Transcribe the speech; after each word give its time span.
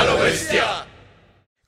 A 0.00 0.04
lo 0.04 0.16
bestia. 0.16 0.86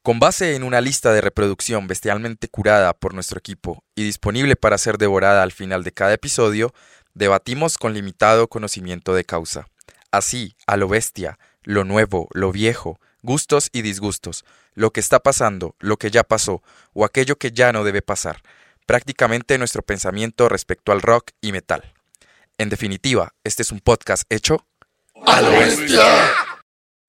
Con 0.02 0.18
base 0.18 0.56
en 0.56 0.62
una 0.62 0.80
lista 0.80 1.12
de 1.12 1.20
reproducción 1.20 1.86
bestialmente 1.86 2.48
curada 2.48 2.94
por 2.94 3.12
nuestro 3.12 3.38
equipo 3.38 3.84
y 3.94 4.04
disponible 4.04 4.56
para 4.56 4.78
ser 4.78 4.96
devorada 4.96 5.42
al 5.42 5.52
final 5.52 5.84
de 5.84 5.92
cada 5.92 6.14
episodio, 6.14 6.72
debatimos 7.12 7.76
con 7.76 7.92
limitado 7.92 8.48
conocimiento 8.48 9.12
de 9.12 9.24
causa. 9.24 9.66
Así, 10.10 10.56
a 10.66 10.78
lo 10.78 10.88
bestia, 10.88 11.38
lo 11.62 11.84
nuevo, 11.84 12.28
lo 12.32 12.52
viejo, 12.52 12.98
gustos 13.20 13.68
y 13.70 13.82
disgustos, 13.82 14.46
lo 14.72 14.92
que 14.92 15.00
está 15.00 15.20
pasando, 15.20 15.76
lo 15.78 15.98
que 15.98 16.10
ya 16.10 16.24
pasó 16.24 16.62
o 16.94 17.04
aquello 17.04 17.36
que 17.36 17.52
ya 17.52 17.70
no 17.74 17.84
debe 17.84 18.00
pasar, 18.00 18.40
prácticamente 18.86 19.58
nuestro 19.58 19.82
pensamiento 19.82 20.48
respecto 20.48 20.92
al 20.92 21.02
rock 21.02 21.32
y 21.42 21.52
metal. 21.52 21.92
En 22.56 22.70
definitiva, 22.70 23.34
este 23.44 23.60
es 23.60 23.70
un 23.72 23.80
podcast 23.80 24.22
hecho 24.30 24.64
a 25.26 25.42
lo 25.42 25.50
bestia. 25.50 26.02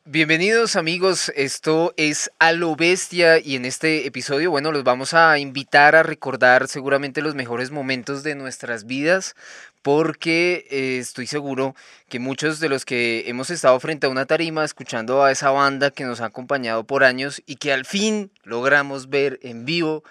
Bienvenidos 0.06 0.76
amigos, 0.76 1.32
esto 1.34 1.93
es 1.96 2.30
A 2.38 2.52
lo 2.52 2.75
Bestia 2.75 3.39
y 3.39 3.56
en 3.56 3.64
este 3.64 4.06
episodio, 4.06 4.52
bueno, 4.52 4.74
los 4.74 4.84
vamos 4.84 5.14
a 5.14 5.39
invitar 5.39 5.96
a 5.96 6.04
recordar 6.04 6.68
seguramente 6.68 7.21
los 7.21 7.36
mejores 7.36 7.71
momentos 7.71 8.21
de 8.21 8.36
nuestras 8.36 8.86
vidas 8.86 9.34
porque 9.82 10.68
eh, 10.70 10.97
estoy 10.97 11.25
seguro 11.25 11.74
que 12.10 12.20
muchos 12.20 12.60
de 12.60 12.68
los 12.68 12.84
que 12.84 13.30
hemos 13.30 13.50
estado 13.50 13.80
frente 13.80 14.06
a 14.06 14.10
una 14.10 14.25
tarima 14.25 14.66
escuchando 14.66 15.24
a 15.24 15.32
esa 15.32 15.52
banda 15.52 15.89
que 15.89 16.04
nos 16.04 16.20
ha 16.20 16.25
acompañado 16.25 16.83
por 16.83 17.06
años 17.06 17.42
y 17.46 17.56
que 17.56 17.72
al 17.72 17.86
fin 17.86 18.30
logramos 18.44 19.10
ver 19.10 19.39
en 19.42 19.64
vivo, 19.64 20.04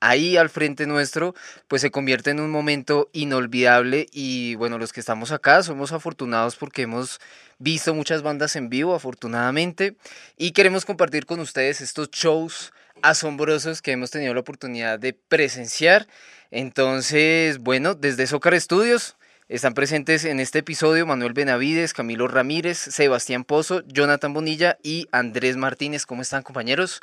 ahí 0.00 0.36
al 0.36 0.48
frente 0.48 0.86
nuestro, 0.86 1.34
pues 1.68 1.82
se 1.82 1.90
convierte 1.90 2.30
en 2.30 2.40
un 2.40 2.50
momento 2.50 3.08
inolvidable 3.12 4.06
y 4.12 4.54
bueno, 4.56 4.78
los 4.78 4.92
que 4.92 5.00
estamos 5.00 5.30
acá 5.30 5.62
somos 5.62 5.92
afortunados 5.92 6.56
porque 6.56 6.82
hemos 6.82 7.20
visto 7.58 7.94
muchas 7.94 8.22
bandas 8.22 8.56
en 8.56 8.70
vivo, 8.70 8.94
afortunadamente, 8.94 9.96
y 10.36 10.52
queremos 10.52 10.84
compartir 10.84 11.26
con 11.26 11.40
ustedes 11.40 11.80
estos 11.80 12.10
shows 12.10 12.72
asombrosos 13.02 13.82
que 13.82 13.92
hemos 13.92 14.10
tenido 14.10 14.34
la 14.34 14.40
oportunidad 14.40 14.98
de 14.98 15.12
presenciar. 15.12 16.06
Entonces, 16.50 17.58
bueno, 17.58 17.94
desde 17.94 18.26
Zócar 18.26 18.54
Estudios 18.54 19.16
están 19.48 19.74
presentes 19.74 20.24
en 20.24 20.40
este 20.40 20.60
episodio 20.60 21.06
Manuel 21.06 21.32
Benavides, 21.32 21.92
Camilo 21.92 22.28
Ramírez, 22.28 22.78
Sebastián 22.78 23.44
Pozo, 23.44 23.82
Jonathan 23.86 24.32
Bonilla 24.32 24.78
y 24.82 25.08
Andrés 25.12 25.56
Martínez. 25.56 26.06
¿Cómo 26.06 26.22
están, 26.22 26.42
compañeros? 26.42 27.02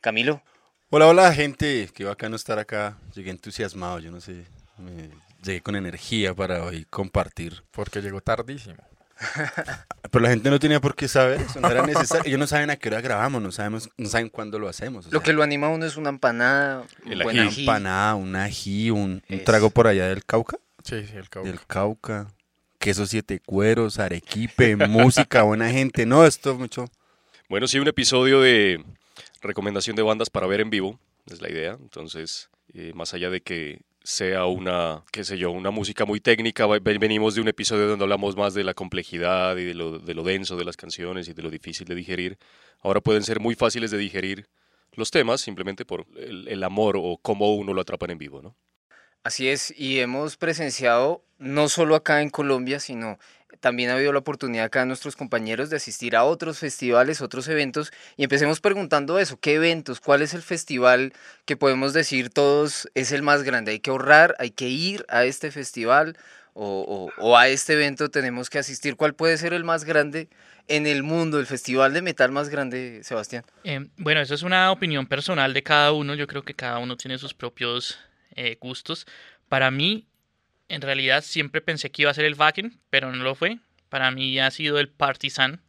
Camilo. 0.00 0.42
Hola, 0.96 1.08
hola 1.08 1.34
gente, 1.34 1.90
qué 1.92 2.04
bacano 2.04 2.36
estar 2.36 2.56
acá. 2.60 2.96
Llegué 3.16 3.32
entusiasmado, 3.32 3.98
yo 3.98 4.12
no 4.12 4.20
sé, 4.20 4.44
llegué 5.42 5.60
con 5.60 5.74
energía 5.74 6.32
para 6.34 6.62
hoy 6.62 6.84
compartir. 6.88 7.64
Porque 7.72 8.00
llegó 8.00 8.20
tardísimo. 8.20 8.76
Pero 10.12 10.22
la 10.22 10.30
gente 10.30 10.50
no 10.50 10.60
tenía 10.60 10.80
por 10.80 10.94
qué 10.94 11.08
saber, 11.08 11.40
eso 11.40 11.58
no 11.58 11.68
era 11.68 11.84
necesario. 11.84 12.22
Ellos 12.24 12.38
no 12.38 12.46
saben 12.46 12.70
a 12.70 12.76
qué 12.76 12.90
hora 12.90 13.00
grabamos, 13.00 13.42
no, 13.42 13.50
sabemos, 13.50 13.90
no 13.96 14.08
saben 14.08 14.28
cuándo 14.28 14.60
lo 14.60 14.68
hacemos. 14.68 15.12
lo 15.12 15.20
que 15.20 15.32
lo 15.32 15.42
anima 15.42 15.66
a 15.66 15.70
uno 15.70 15.84
es 15.84 15.96
una 15.96 16.10
empanada, 16.10 16.84
un 17.04 17.18
buen 17.24 17.40
ají. 17.40 17.62
empanada, 17.62 18.14
un 18.14 18.36
ají, 18.36 18.92
un, 18.92 19.20
trago 19.44 19.70
por 19.70 19.88
allá 19.88 20.06
del 20.06 20.24
Cauca. 20.24 20.58
Sí, 20.84 21.04
sí, 21.08 21.16
el 21.16 21.28
Cauca. 21.28 21.50
Del 21.50 21.58
Cauca. 21.66 22.28
Queso 22.78 23.04
siete 23.06 23.40
cueros, 23.40 23.98
arequipe, 23.98 24.76
música, 24.86 25.42
buena 25.42 25.68
gente. 25.70 26.06
No, 26.06 26.24
esto 26.24 26.54
mucho. 26.54 26.84
Bueno, 27.48 27.66
sí, 27.66 27.80
un 27.80 27.88
episodio 27.88 28.40
de 28.40 28.80
recomendación 29.44 29.96
de 29.96 30.02
bandas 30.02 30.30
para 30.30 30.46
ver 30.46 30.60
en 30.60 30.70
vivo, 30.70 30.98
es 31.30 31.40
la 31.40 31.50
idea. 31.50 31.78
Entonces, 31.80 32.50
eh, 32.72 32.92
más 32.94 33.14
allá 33.14 33.30
de 33.30 33.40
que 33.40 33.82
sea 34.02 34.44
una, 34.44 35.02
qué 35.12 35.24
sé 35.24 35.38
yo, 35.38 35.50
una 35.50 35.70
música 35.70 36.04
muy 36.04 36.20
técnica, 36.20 36.66
venimos 36.66 37.34
de 37.34 37.40
un 37.40 37.48
episodio 37.48 37.86
donde 37.86 38.04
hablamos 38.04 38.36
más 38.36 38.52
de 38.52 38.62
la 38.62 38.74
complejidad 38.74 39.56
y 39.56 39.64
de 39.64 39.74
lo, 39.74 39.98
de 39.98 40.14
lo 40.14 40.22
denso 40.22 40.56
de 40.56 40.64
las 40.64 40.76
canciones 40.76 41.28
y 41.28 41.32
de 41.32 41.42
lo 41.42 41.50
difícil 41.50 41.86
de 41.86 41.94
digerir. 41.94 42.38
Ahora 42.80 43.00
pueden 43.00 43.22
ser 43.22 43.40
muy 43.40 43.54
fáciles 43.54 43.90
de 43.90 43.98
digerir 43.98 44.46
los 44.92 45.10
temas 45.10 45.40
simplemente 45.40 45.84
por 45.84 46.06
el, 46.16 46.46
el 46.48 46.62
amor 46.62 46.96
o 46.98 47.18
cómo 47.20 47.54
uno 47.54 47.72
lo 47.72 47.80
atrapan 47.80 48.10
en 48.10 48.18
vivo, 48.18 48.42
¿no? 48.42 48.54
Así 49.22 49.48
es, 49.48 49.72
y 49.74 50.00
hemos 50.00 50.36
presenciado 50.36 51.24
no 51.38 51.70
solo 51.70 51.94
acá 51.94 52.20
en 52.20 52.28
Colombia, 52.28 52.78
sino 52.78 53.18
también 53.64 53.88
ha 53.88 53.94
habido 53.94 54.12
la 54.12 54.18
oportunidad 54.18 54.66
acá 54.66 54.82
a 54.82 54.84
nuestros 54.84 55.16
compañeros 55.16 55.70
de 55.70 55.76
asistir 55.76 56.16
a 56.16 56.24
otros 56.24 56.58
festivales, 56.58 57.22
otros 57.22 57.48
eventos, 57.48 57.94
y 58.18 58.24
empecemos 58.24 58.60
preguntando 58.60 59.18
eso, 59.18 59.38
¿qué 59.40 59.54
eventos? 59.54 60.00
¿Cuál 60.00 60.20
es 60.20 60.34
el 60.34 60.42
festival 60.42 61.14
que 61.46 61.56
podemos 61.56 61.94
decir 61.94 62.28
todos 62.28 62.90
es 62.92 63.10
el 63.10 63.22
más 63.22 63.42
grande? 63.42 63.72
Hay 63.72 63.80
que 63.80 63.88
ahorrar, 63.88 64.36
hay 64.38 64.50
que 64.50 64.68
ir 64.68 65.06
a 65.08 65.24
este 65.24 65.50
festival 65.50 66.18
o, 66.52 67.38
a 67.38 67.48
este 67.48 67.72
evento 67.72 68.10
tenemos 68.10 68.50
que 68.50 68.58
asistir. 68.58 68.96
¿Cuál 68.96 69.14
puede 69.14 69.38
ser 69.38 69.54
el 69.54 69.64
más 69.64 69.84
grande 69.84 70.28
en 70.68 70.86
el 70.86 71.02
mundo, 71.02 71.40
el 71.40 71.46
festival 71.46 71.94
de 71.94 72.02
metal 72.02 72.32
más 72.32 72.50
grande, 72.50 73.00
Sebastián? 73.02 73.46
Eh, 73.64 73.86
bueno, 73.96 74.20
eso 74.20 74.34
es 74.34 74.42
una 74.42 74.72
opinión 74.72 75.06
personal 75.06 75.54
de 75.54 75.62
cada 75.62 75.92
uno, 75.92 76.14
yo 76.14 76.26
creo 76.26 76.42
que 76.42 76.52
cada 76.52 76.80
uno 76.80 76.98
tiene 76.98 77.16
sus 77.16 77.32
propios 77.32 77.98
eh, 78.36 78.58
gustos. 78.60 79.06
Para 79.48 79.70
mí, 79.70 80.06
en 80.68 80.80
realidad 80.80 81.22
siempre 81.22 81.60
pensé 81.60 81.90
que 81.90 82.02
iba 82.02 82.10
a 82.10 82.14
ser 82.14 82.24
el 82.24 82.34
Wacken, 82.34 82.78
pero 82.90 83.12
no 83.12 83.22
lo 83.22 83.34
fue. 83.34 83.58
Para 83.88 84.10
mí 84.10 84.38
ha 84.38 84.50
sido 84.50 84.78
el 84.78 84.88
Partisan 84.88 85.60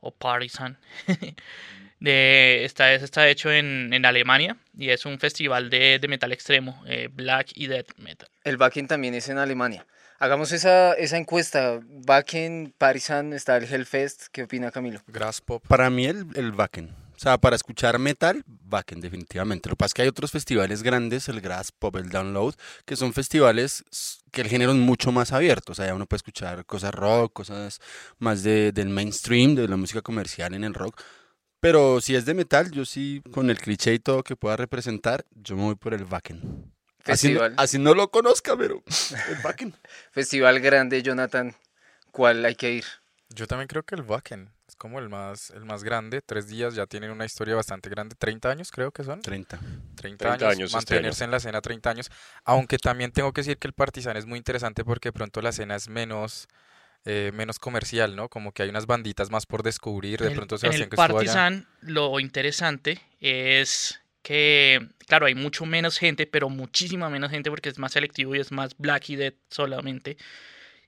o 0.00 0.12
Partisan. 0.12 0.78
de, 2.00 2.64
esta 2.64 2.86
vez 2.86 3.02
está 3.02 3.28
hecho 3.28 3.52
en, 3.52 3.92
en, 3.92 4.04
Alemania 4.04 4.56
y 4.76 4.90
es 4.90 5.06
un 5.06 5.18
festival 5.18 5.70
de, 5.70 5.98
de 5.98 6.08
metal 6.08 6.32
extremo, 6.32 6.82
eh, 6.86 7.08
black 7.12 7.50
y 7.54 7.66
death 7.66 7.96
metal. 7.98 8.28
El 8.44 8.56
Wacken 8.56 8.88
también 8.88 9.14
es 9.14 9.28
en 9.28 9.38
Alemania. 9.38 9.86
Hagamos 10.18 10.52
esa, 10.52 10.94
esa 10.94 11.18
encuesta. 11.18 11.80
Wacken, 12.08 12.74
Partisan, 12.78 13.34
está 13.34 13.56
el 13.58 13.64
Hellfest. 13.64 14.28
¿Qué 14.32 14.44
opina 14.44 14.70
Camilo? 14.70 15.02
Graspop. 15.06 15.66
Para 15.66 15.90
mí 15.90 16.06
el, 16.06 16.26
el 16.34 16.52
Wacken. 16.52 17.05
O 17.16 17.18
sea, 17.18 17.38
para 17.38 17.56
escuchar 17.56 17.98
metal, 17.98 18.44
Wacken 18.70 19.00
definitivamente. 19.00 19.70
Lo 19.70 19.74
que 19.74 19.78
pasa 19.78 19.86
es 19.86 19.94
que 19.94 20.02
hay 20.02 20.08
otros 20.08 20.30
festivales 20.30 20.82
grandes, 20.82 21.28
el 21.30 21.40
Grass 21.40 21.72
Pop, 21.72 21.96
el 21.96 22.10
Download, 22.10 22.54
que 22.84 22.94
son 22.94 23.14
festivales 23.14 23.84
que 24.32 24.42
el 24.42 24.48
género 24.48 24.72
es 24.72 24.76
mucho 24.76 25.12
más 25.12 25.32
abierto. 25.32 25.72
O 25.72 25.74
sea, 25.74 25.94
uno 25.94 26.04
puede 26.04 26.18
escuchar 26.18 26.66
cosas 26.66 26.92
rock, 26.92 27.32
cosas 27.32 27.80
más 28.18 28.42
de, 28.42 28.70
del 28.72 28.90
mainstream, 28.90 29.54
de 29.54 29.66
la 29.66 29.78
música 29.78 30.02
comercial 30.02 30.52
en 30.52 30.64
el 30.64 30.74
rock. 30.74 31.00
Pero 31.58 32.02
si 32.02 32.14
es 32.14 32.26
de 32.26 32.34
metal, 32.34 32.70
yo 32.70 32.84
sí, 32.84 33.22
con 33.32 33.48
el 33.48 33.58
cliché 33.58 33.94
y 33.94 33.98
todo 33.98 34.22
que 34.22 34.36
pueda 34.36 34.56
representar, 34.56 35.24
yo 35.30 35.56
me 35.56 35.62
voy 35.62 35.74
por 35.74 35.94
el 35.94 36.04
Wacken. 36.04 36.70
Festival. 37.00 37.54
Así, 37.56 37.78
no 37.78 37.94
lo 37.94 38.10
conozca, 38.10 38.56
pero 38.58 38.82
el 39.30 39.38
Wacken. 39.42 39.74
Festival 40.10 40.60
grande, 40.60 41.02
Jonathan. 41.02 41.54
¿Cuál 42.10 42.44
hay 42.44 42.56
que 42.56 42.72
ir? 42.72 42.84
Yo 43.30 43.46
también 43.46 43.68
creo 43.68 43.84
que 43.84 43.94
el 43.94 44.02
Wacken 44.02 44.55
es 44.76 44.78
como 44.78 44.98
el 44.98 45.08
más, 45.08 45.50
el 45.50 45.64
más 45.64 45.82
grande. 45.82 46.20
Tres 46.20 46.48
días 46.48 46.74
ya 46.74 46.86
tienen 46.86 47.10
una 47.10 47.24
historia 47.24 47.54
bastante 47.54 47.88
grande. 47.88 48.14
30 48.16 48.50
años 48.50 48.70
creo 48.70 48.92
que 48.92 49.04
son. 49.04 49.22
30. 49.22 49.58
30, 49.96 50.34
años. 50.34 50.74
Este 50.74 50.76
mantenerse 50.76 51.24
en 51.24 51.30
la 51.30 51.38
escena 51.38 51.60
30 51.60 51.90
años. 51.90 52.10
Aunque 52.44 52.78
también 52.78 53.10
tengo 53.10 53.32
que 53.32 53.40
decir 53.40 53.56
que 53.56 53.68
el 53.68 53.72
Partizan 53.72 54.16
es 54.16 54.26
muy 54.26 54.38
interesante 54.38 54.84
porque 54.84 55.08
de 55.08 55.12
pronto 55.14 55.40
la 55.40 55.50
escena 55.50 55.74
es 55.76 55.88
menos... 55.88 56.46
Eh, 57.08 57.30
menos 57.32 57.60
comercial, 57.60 58.16
¿no? 58.16 58.28
Como 58.28 58.50
que 58.50 58.64
hay 58.64 58.68
unas 58.68 58.86
banditas 58.86 59.30
más 59.30 59.46
por 59.46 59.62
descubrir. 59.62 60.18
De 60.18 60.32
pronto 60.32 60.56
en 60.60 60.72
el 60.72 60.88
Partizan 60.88 61.68
lo 61.80 62.18
interesante 62.18 63.00
es 63.20 64.00
que, 64.22 64.88
claro, 65.06 65.26
hay 65.26 65.36
mucho 65.36 65.66
menos 65.66 65.98
gente, 65.98 66.26
pero 66.26 66.48
muchísima 66.48 67.08
menos 67.08 67.30
gente 67.30 67.48
porque 67.48 67.68
es 67.68 67.78
más 67.78 67.92
selectivo 67.92 68.34
y 68.34 68.40
es 68.40 68.50
más 68.50 68.76
Black 68.76 69.10
y 69.10 69.14
Dead 69.14 69.34
solamente 69.50 70.16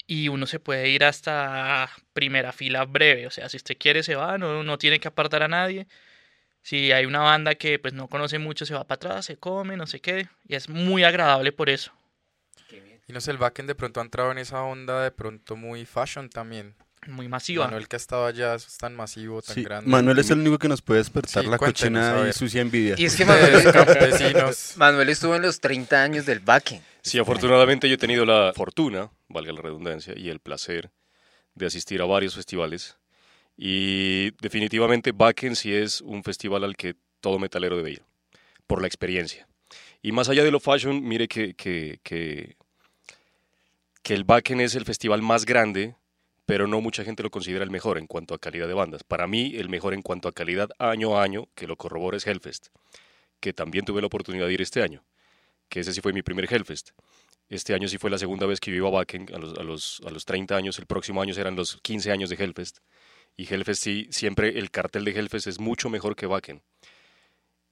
y 0.08 0.28
uno 0.28 0.46
se 0.46 0.58
puede 0.58 0.88
ir 0.88 1.04
hasta 1.04 1.88
primera 2.14 2.52
fila 2.52 2.86
breve, 2.86 3.26
o 3.26 3.30
sea, 3.30 3.48
si 3.50 3.58
usted 3.58 3.76
quiere 3.78 4.02
se 4.02 4.16
va, 4.16 4.38
no, 4.38 4.64
no 4.64 4.78
tiene 4.78 4.98
que 4.98 5.06
apartar 5.06 5.42
a 5.42 5.48
nadie. 5.48 5.86
Si 6.62 6.90
hay 6.92 7.04
una 7.04 7.20
banda 7.20 7.54
que 7.54 7.78
pues 7.78 7.92
no 7.92 8.08
conoce 8.08 8.38
mucho, 8.38 8.64
se 8.64 8.74
va 8.74 8.84
para 8.84 8.96
atrás, 8.96 9.26
se 9.26 9.36
come, 9.36 9.76
no 9.76 9.86
sé 9.86 10.00
qué, 10.00 10.28
y 10.46 10.54
es 10.54 10.70
muy 10.70 11.04
agradable 11.04 11.52
por 11.52 11.68
eso. 11.68 11.92
Y 13.06 13.12
no 13.12 13.20
sé, 13.20 13.30
el 13.30 13.38
backend 13.38 13.68
de 13.68 13.74
pronto 13.74 14.00
ha 14.00 14.02
entrado 14.02 14.32
en 14.32 14.38
esa 14.38 14.62
onda 14.62 15.02
de 15.02 15.10
pronto 15.10 15.56
muy 15.56 15.84
fashion 15.84 16.30
también. 16.30 16.74
Muy 17.06 17.28
masiva. 17.28 17.66
Manuel 17.66 17.86
que 17.86 17.96
ha 17.96 17.98
estado 17.98 18.26
allá, 18.26 18.54
es 18.54 18.76
tan 18.76 18.96
masivo, 18.96 19.40
tan 19.40 19.62
grande. 19.62 19.90
Manuel 19.90 20.18
es 20.18 20.30
el 20.30 20.40
único 20.40 20.58
que 20.58 20.68
nos 20.68 20.82
puede 20.82 20.98
despertar 20.98 21.44
la 21.44 21.58
cochina 21.58 22.26
y 22.28 22.32
sucia 22.32 22.60
envidia. 22.60 22.94
Y 22.98 23.04
es 23.04 23.14
que 23.14 23.24
Manuel, 23.24 23.62
Manuel 24.76 25.08
estuvo 25.10 25.36
en 25.36 25.42
los 25.42 25.60
30 25.60 26.02
años 26.02 26.26
del 26.26 26.40
backend. 26.40 26.82
Sí, 27.08 27.18
afortunadamente 27.18 27.88
yo 27.88 27.94
he 27.94 27.96
tenido 27.98 28.26
la 28.26 28.52
fortuna, 28.54 29.10
valga 29.28 29.50
la 29.54 29.62
redundancia, 29.62 30.12
y 30.14 30.28
el 30.28 30.40
placer 30.40 30.90
de 31.54 31.64
asistir 31.64 32.02
a 32.02 32.04
varios 32.04 32.34
festivales. 32.34 32.98
Y 33.56 34.32
definitivamente 34.42 35.12
Backen 35.12 35.56
sí 35.56 35.72
es 35.72 36.02
un 36.02 36.22
festival 36.22 36.64
al 36.64 36.76
que 36.76 36.96
todo 37.22 37.38
metalero 37.38 37.78
debe 37.78 37.92
ir, 37.92 38.02
por 38.66 38.82
la 38.82 38.88
experiencia. 38.88 39.48
Y 40.02 40.12
más 40.12 40.28
allá 40.28 40.44
de 40.44 40.50
lo 40.50 40.60
fashion, 40.60 41.02
mire 41.02 41.28
que, 41.28 41.54
que, 41.54 41.98
que, 42.02 42.58
que 44.02 44.12
el 44.12 44.24
Backen 44.24 44.60
es 44.60 44.74
el 44.74 44.84
festival 44.84 45.22
más 45.22 45.46
grande, 45.46 45.96
pero 46.44 46.66
no 46.66 46.82
mucha 46.82 47.04
gente 47.04 47.22
lo 47.22 47.30
considera 47.30 47.64
el 47.64 47.70
mejor 47.70 47.96
en 47.96 48.06
cuanto 48.06 48.34
a 48.34 48.38
calidad 48.38 48.68
de 48.68 48.74
bandas. 48.74 49.02
Para 49.02 49.26
mí, 49.26 49.56
el 49.56 49.70
mejor 49.70 49.94
en 49.94 50.02
cuanto 50.02 50.28
a 50.28 50.32
calidad 50.32 50.68
año 50.78 51.16
a 51.16 51.22
año, 51.22 51.48
que 51.54 51.66
lo 51.66 51.76
corrobora 51.76 52.18
es 52.18 52.26
Hellfest, 52.26 52.66
que 53.40 53.54
también 53.54 53.86
tuve 53.86 54.02
la 54.02 54.08
oportunidad 54.08 54.46
de 54.46 54.52
ir 54.52 54.60
este 54.60 54.82
año 54.82 55.07
que 55.68 55.80
ese 55.80 55.92
sí 55.92 56.00
fue 56.00 56.12
mi 56.12 56.22
primer 56.22 56.52
Hellfest. 56.52 56.90
Este 57.48 57.74
año 57.74 57.88
sí 57.88 57.96
fue 57.98 58.10
la 58.10 58.18
segunda 58.18 58.46
vez 58.46 58.60
que 58.60 58.70
vivo 58.70 58.88
a 58.88 58.90
Wacken, 58.90 59.26
a 59.34 59.38
los, 59.38 59.58
a, 59.58 59.62
los, 59.62 60.02
a 60.06 60.10
los 60.10 60.24
30 60.24 60.56
años, 60.56 60.78
el 60.78 60.86
próximo 60.86 61.22
año 61.22 61.32
serán 61.34 61.56
los 61.56 61.78
15 61.82 62.10
años 62.12 62.28
de 62.30 62.36
Hellfest. 62.36 62.78
Y 63.36 63.52
Hellfest 63.52 63.82
sí, 63.82 64.06
siempre 64.10 64.58
el 64.58 64.70
cartel 64.70 65.04
de 65.04 65.12
Hellfest 65.12 65.46
es 65.46 65.58
mucho 65.60 65.88
mejor 65.88 66.14
que 66.16 66.26
Wacken. 66.26 66.60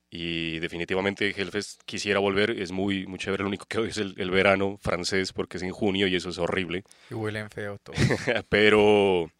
Y 0.08 0.60
definitivamente 0.60 1.34
Hellfest 1.36 1.82
quisiera 1.84 2.20
volver, 2.20 2.50
es 2.52 2.70
muy, 2.70 3.06
muy 3.06 3.18
chévere, 3.18 3.42
lo 3.42 3.48
único 3.48 3.66
que 3.66 3.78
hoy 3.78 3.88
es 3.88 3.98
el, 3.98 4.14
el 4.18 4.30
verano 4.30 4.78
francés 4.80 5.32
porque 5.32 5.56
es 5.56 5.62
en 5.64 5.72
junio 5.72 6.06
y 6.06 6.14
eso 6.14 6.30
es 6.30 6.38
horrible. 6.38 6.84
Y 7.10 7.14
huelen 7.14 7.50
feo 7.50 7.76
todo. 7.78 7.96
pero, 8.48 9.30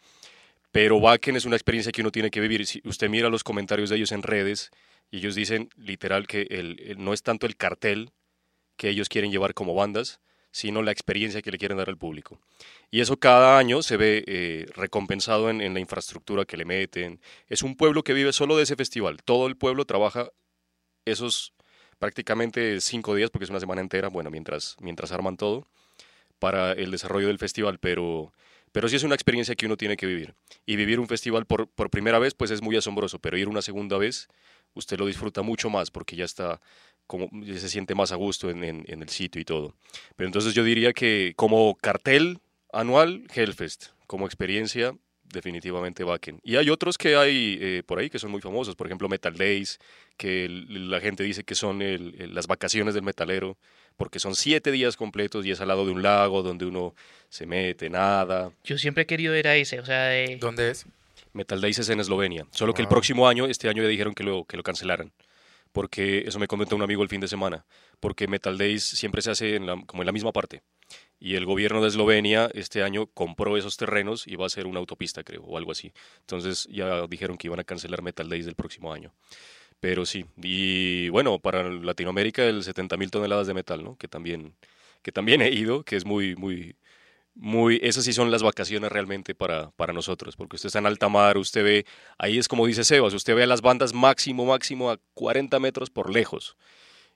pero 0.73 0.97
Wacken 0.97 1.37
es 1.37 1.45
una 1.45 1.57
experiencia 1.57 1.93
que 1.93 2.01
uno 2.03 2.11
tiene 2.11 2.31
que 2.31 2.41
vivir. 2.41 2.67
Si 2.67 2.83
usted 2.85 3.09
mira 3.09 3.31
los 3.31 3.45
comentarios 3.45 3.91
de 3.91 3.97
ellos 3.97 4.13
en 4.13 4.23
redes, 4.23 4.71
y 5.11 5.19
ellos 5.19 5.37
dicen 5.37 5.71
literal 5.77 6.27
que 6.27 6.43
el, 6.51 6.81
el- 6.85 7.03
no 7.03 7.13
es 7.15 7.23
tanto 7.23 7.47
el 7.47 7.57
cartel 7.57 8.11
que 8.77 8.89
ellos 8.89 9.09
quieren 9.09 9.31
llevar 9.31 9.55
como 9.55 9.75
bandas, 9.75 10.21
sino 10.51 10.83
la 10.83 10.93
experiencia 10.93 11.43
que 11.43 11.51
le 11.51 11.59
quieren 11.59 11.77
dar 11.77 11.89
al 11.89 11.99
público. 11.99 12.41
Y 12.91 13.01
eso 13.01 13.19
cada 13.19 13.59
año 13.59 13.83
se 13.83 13.97
ve 13.97 14.25
eh, 14.27 14.67
recompensado 14.75 15.51
en, 15.51 15.61
en 15.61 15.75
la 15.75 15.81
infraestructura 15.81 16.47
que 16.47 16.57
le 16.57 16.65
meten. 16.65 17.21
Es 17.49 17.63
un 17.63 17.77
pueblo 17.77 18.03
que 18.03 18.15
vive 18.15 18.33
solo 18.33 18.57
de 18.57 18.63
ese 18.63 18.77
festival. 18.77 19.19
Todo 19.23 19.49
el 19.49 19.57
pueblo 19.57 19.85
trabaja 19.85 20.31
esos 21.05 21.53
prácticamente 21.99 22.81
cinco 22.81 23.15
días, 23.15 23.31
porque 23.31 23.45
es 23.45 23.51
una 23.51 23.61
semana 23.61 23.81
entera, 23.81 24.09
bueno, 24.09 24.31
mientras, 24.31 24.77
mientras 24.81 25.13
arman 25.13 25.37
todo, 25.37 25.67
para 26.39 26.73
el 26.73 26.91
desarrollo 26.91 27.29
del 27.29 27.39
festival, 27.39 27.79
pero, 27.79 28.33
pero 28.73 28.89
sí 28.89 28.97
es 28.97 29.03
una 29.03 29.15
experiencia 29.15 29.55
que 29.55 29.67
uno 29.67 29.77
tiene 29.77 29.97
que 29.97 30.07
vivir. 30.07 30.35
Y 30.67 30.77
vivir 30.77 31.01
un 31.01 31.09
festival 31.09 31.47
por, 31.47 31.69
por 31.69 31.91
primera 31.91 32.19
vez, 32.19 32.35
pues 32.35 32.51
es 32.51 32.63
muy 32.63 32.77
asombroso, 32.77 33.19
pero 33.19 33.39
ir 33.39 33.49
una 33.49 33.63
segunda 33.63 33.97
vez, 33.97 34.29
usted 34.75 34.99
lo 34.99 35.07
disfruta 35.07 35.43
mucho 35.43 35.71
más, 35.71 35.91
porque 35.91 36.17
ya 36.17 36.25
está 36.25 36.61
como 37.07 37.29
se 37.45 37.69
siente 37.69 37.95
más 37.95 38.13
a 38.13 38.17
gusto 38.17 38.51
en, 38.51 38.65
en- 38.65 38.85
en 38.89 39.03
el 39.03 39.09
sitio 39.09 39.41
y 39.41 39.45
todo. 39.45 39.75
Pero 40.17 40.27
entonces 40.29 40.55
yo 40.55 40.65
diría 40.65 40.93
que 40.93 41.33
como 41.37 41.75
cartel 41.77 42.39
anual, 42.73 43.25
Hellfest, 43.35 43.87
como 44.07 44.27
experiencia, 44.27 44.95
definitivamente 45.33 46.05
Wacken. 46.05 46.41
Y 46.45 46.57
hay 46.57 46.71
otros 46.71 46.97
que 46.97 47.17
hay 47.17 47.59
eh, 47.61 47.83
por 47.85 47.99
ahí 47.99 48.09
que 48.11 48.19
son 48.19 48.31
muy 48.31 48.41
famosos, 48.41 48.77
por 48.77 48.87
ejemplo 48.87 49.09
Metal 49.09 49.37
Days, 49.37 49.79
que 50.17 50.45
el- 50.45 50.91
la 50.91 51.01
gente 51.01 51.23
dice 51.25 51.45
que 51.45 51.55
son 51.55 51.83
el- 51.83 52.15
el- 52.19 52.35
las 52.35 52.47
vacaciones 52.47 52.95
del 52.95 53.03
metalero, 53.03 53.57
porque 53.97 54.19
son 54.19 54.35
siete 54.37 54.71
días 54.71 54.97
completos 54.97 55.45
y 55.47 55.51
es 55.51 55.61
al 55.61 55.69
lado 55.69 55.85
de 55.87 55.93
un 55.93 56.03
lago 56.03 56.43
donde 56.43 56.65
uno 56.67 56.95
se 57.29 57.45
mete, 57.47 57.91
nada. 57.91 58.53
Yo 58.65 58.79
siempre 58.79 59.03
he 59.03 59.07
querido 59.07 59.37
ir 59.37 59.49
a 59.49 59.57
ese, 59.57 59.81
o 59.81 59.85
sea, 59.87 60.05
de... 60.05 60.37
¿Dónde 60.37 60.71
es? 60.71 60.87
Metal 61.33 61.61
Days 61.61 61.79
es 61.81 61.89
en 61.91 62.01
Eslovenia. 62.01 62.47
Solo 62.53 62.73
que 62.73 62.83
el 62.83 62.87
Wow. 62.87 62.95
próximo 62.95 63.29
año, 63.29 63.47
este 63.47 63.69
año 63.69 63.83
ya 63.83 63.89
dijeron 63.89 64.15
que 64.15 64.23
lo, 64.25 64.45
que 64.45 64.57
lo 64.57 64.63
cancelaran. 64.63 65.13
Porque 65.77 66.25
eso 66.27 66.39
me 66.39 66.47
comentó 66.49 66.75
un 66.75 66.81
amigo 66.81 67.03
el 67.03 67.11
fin 67.11 67.21
de 67.21 67.29
semana. 67.29 67.67
Porque 68.01 68.27
Metal 68.27 68.57
Days 68.57 68.83
siempre 68.83 69.21
se 69.21 69.31
hace 69.31 69.57
en 69.57 69.67
la- 69.67 69.83
como 69.85 70.01
en 70.03 70.07
la 70.07 70.13
misma 70.13 70.33
parte. 70.33 70.63
Y 71.21 71.35
el 71.35 71.45
gobierno 71.45 71.83
de 71.83 71.89
Eslovenia 71.89 72.49
este 72.55 72.83
año 72.83 73.09
compró 73.09 73.59
esos 73.59 73.77
terrenos 73.77 74.27
y 74.27 74.37
va 74.37 74.45
a 74.45 74.47
hacer 74.47 74.67
una 74.67 74.79
autopista, 74.81 75.23
creo, 75.23 75.43
o 75.43 75.59
algo 75.59 75.73
así. 75.73 75.93
Entonces 76.21 76.67
ya 76.73 77.07
dijeron 77.09 77.37
que 77.37 77.49
iban 77.49 77.61
a 77.61 77.65
cancelar 77.65 78.01
Metal 78.01 78.27
Days 78.27 78.47
del 78.47 78.55
próximo 78.55 78.91
año. 78.91 79.13
Pero 79.79 80.07
sí, 80.07 80.25
y 80.43 81.11
bueno, 81.11 81.39
para 81.41 81.69
Latinoamérica 81.71 82.45
el 82.47 82.63
70 82.65 82.97
mil 82.97 83.11
toneladas 83.11 83.47
de 83.47 83.53
metal, 83.53 83.85
¿no? 83.85 83.97
Que 83.99 84.09
también, 84.09 84.55
que 85.03 85.13
también 85.13 85.43
he 85.43 85.51
ido, 85.51 85.85
que 85.85 85.97
es 85.97 86.07
muy, 86.07 86.37
muy, 86.37 86.77
muy, 87.37 87.79
esas 87.83 88.05
sí 88.05 88.13
son 88.13 88.31
las 88.31 88.43
vacaciones 88.43 88.91
realmente 88.91 89.35
para, 89.35 89.71
para 89.73 89.93
nosotros, 89.93 90.37
porque 90.37 90.57
usted 90.57 90.69
está 90.69 90.79
en 90.81 90.87
alta 90.87 91.09
mar, 91.09 91.39
usted 91.39 91.63
ve, 91.63 91.87
ahí 92.19 92.39
es 92.39 92.49
como 92.49 92.67
dice 92.67 92.83
Sebas, 92.85 93.15
usted 93.15 93.35
ve 93.37 93.43
a 93.45 93.47
las 93.47 93.63
bandas 93.63 93.93
máximo, 93.93 94.47
máximo 94.47 94.91
a 94.91 94.99
40 95.15 95.61
metros 95.61 95.91
por 95.91 96.13
lejos. 96.13 96.57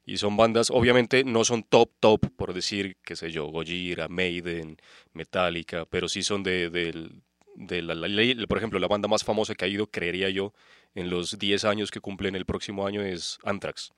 Y 0.06 0.16
son 0.16 0.36
bandas, 0.36 0.70
obviamente 0.70 1.24
no 1.24 1.44
son 1.44 1.62
top, 1.62 1.90
top, 2.00 2.20
por 2.36 2.54
decir, 2.54 2.96
qué 3.04 3.16
sé 3.16 3.30
yo, 3.30 3.46
Gojira, 3.46 4.08
Maiden, 4.08 4.76
Metallica, 5.12 5.86
pero 5.86 6.08
sí 6.08 6.22
son 6.22 6.42
de, 6.42 6.70
de 6.70 7.82
la, 7.82 7.94
la- 7.94 8.08
la- 8.08 8.46
por 8.46 8.58
ejemplo, 8.58 8.78
la 8.78 8.88
banda 8.88 9.08
más 9.08 9.24
famosa 9.24 9.54
que 9.54 9.64
ha 9.64 9.68
ido, 9.68 9.86
creería 9.86 10.30
yo, 10.30 10.52
en 10.94 11.10
los 11.10 11.38
10 11.38 11.64
años 11.64 11.90
que 11.90 12.00
cumplen 12.00 12.34
el 12.34 12.46
próximo 12.46 12.86
año 12.86 13.02
es 13.02 13.38
Anthrax. 13.44 13.92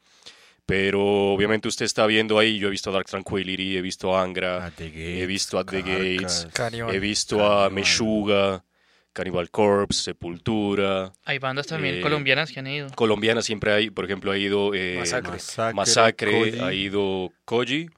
Pero 0.67 1.03
obviamente 1.35 1.69
usted 1.69 1.85
está 1.85 2.07
viendo 2.07 2.39
ahí, 2.39 2.59
yo 2.59 2.69
he 2.69 2.71
visto 2.71 2.91
a 2.91 2.93
Dark 2.93 3.07
Tranquility, 3.07 3.77
he 3.77 3.83
visto 3.83 4.17
a 4.17 4.23
Angra, 4.23 4.73
he 4.79 5.27
visto 5.27 5.59
a 5.59 5.65
The 5.65 5.83
Carcass. 5.83 6.45
Gates, 6.45 6.49
Cannibal. 6.55 6.95
he 6.95 6.99
visto 7.01 7.45
a. 7.45 7.69
Meshuga, 7.69 8.65
Cannibal 9.13 9.51
Corpse, 9.51 10.03
Sepultura. 10.03 11.13
Hay 11.25 11.39
bandas 11.39 11.67
también 11.67 11.97
Eh, 11.97 12.01
colombianas 12.01 12.51
que 12.53 12.61
han 12.61 12.67
ido. 12.69 12.89
Colombiana 12.95 13.43
siempre 13.43 13.73
hay, 13.73 13.91
por 13.91 14.05
ejemplo, 14.05 14.31
ha 14.31 14.39
ido 14.39 14.73
eh, 14.75 14.97
Masacre. 14.99 15.33
Masacre, 15.33 15.75
Masacre, 15.75 16.39
Koji. 16.39 16.61
ha 16.61 16.73
ido 16.73 17.33
Koji 17.45 17.91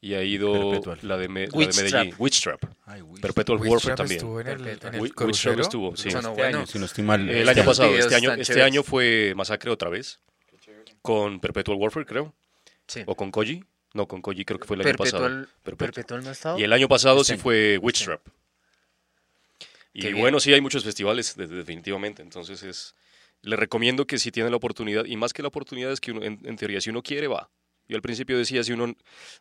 y 0.00 0.14
ha 0.14 0.22
ido 0.22 0.52
Perpetual. 0.70 0.98
la 1.02 1.16
de, 1.16 1.28
Me- 1.28 1.40
la 1.46 1.46
de 1.52 1.56
Witch 1.58 1.76
Medellín, 1.76 2.10
Trap. 2.10 2.20
Witch 2.20 2.42
Trap. 2.42 2.64
Ay, 2.84 3.00
Witch 3.00 3.22
Perpetual 3.22 3.58
Witch 3.58 3.70
Warfare 3.70 3.94
Trap 3.94 3.96
también. 3.96 4.18
estuvo 4.18 4.40
en 4.42 4.46
el, 4.48 4.60
en 4.60 4.68
el 4.68 5.00
Wi- 5.00 5.00
Witch 5.00 5.14
Trap 5.14 5.26
crucero. 5.26 5.62
estuvo, 5.62 5.96
sí. 5.96 6.08
Este 6.08 6.20
bueno. 6.28 6.58
año, 6.58 6.66
si 6.66 6.78
no 6.78 6.84
estoy 6.84 7.04
mal. 7.04 7.28
El 7.28 7.48
este 7.48 7.50
año 7.60 7.64
pasado, 7.64 7.96
este 7.96 8.14
año, 8.14 8.32
este 8.34 8.62
año 8.62 8.82
fue 8.82 9.32
Masacre 9.34 9.70
otra 9.70 9.88
vez, 9.88 10.20
con 11.04 11.38
Perpetual 11.38 11.76
Warfare, 11.78 12.06
creo, 12.06 12.32
Sí. 12.86 13.02
o 13.04 13.14
con 13.14 13.30
Koji. 13.30 13.62
No, 13.92 14.08
con 14.08 14.22
Koji 14.22 14.44
creo 14.46 14.58
que 14.58 14.66
fue 14.66 14.76
el 14.76 14.86
año 14.86 14.96
pasado. 14.96 15.22
Perpetual, 15.62 15.76
Perpetual. 15.92 16.22
No 16.24 16.28
ha 16.30 16.32
estado. 16.32 16.58
Y 16.58 16.62
el 16.64 16.72
año 16.72 16.88
pasado 16.88 17.20
Este 17.20 17.34
sí 17.36 17.40
fue 17.40 17.76
Witch 17.78 18.04
Trap. 18.04 18.22
Y 19.92 20.12
bueno, 20.14 20.40
sí 20.40 20.52
hay 20.52 20.60
muchos 20.62 20.82
festivales, 20.82 21.36
de- 21.36 21.46
de- 21.46 21.56
definitivamente. 21.56 22.22
Entonces 22.22 22.62
es, 22.62 22.94
le 23.42 23.54
recomiendo 23.56 24.06
que 24.06 24.18
si 24.18 24.32
tiene 24.32 24.48
la 24.50 24.56
oportunidad, 24.56 25.04
y 25.04 25.16
más 25.16 25.32
que 25.34 25.42
la 25.42 25.48
oportunidad 25.48 25.92
es 25.92 26.00
que 26.00 26.10
uno, 26.12 26.22
en, 26.22 26.40
en 26.42 26.56
teoría, 26.56 26.80
si 26.80 26.88
uno 26.90 27.02
quiere, 27.02 27.28
va. 27.28 27.50
Yo 27.86 27.96
al 27.96 28.02
principio 28.02 28.38
decía, 28.38 28.64
si 28.64 28.72
uno, 28.72 28.94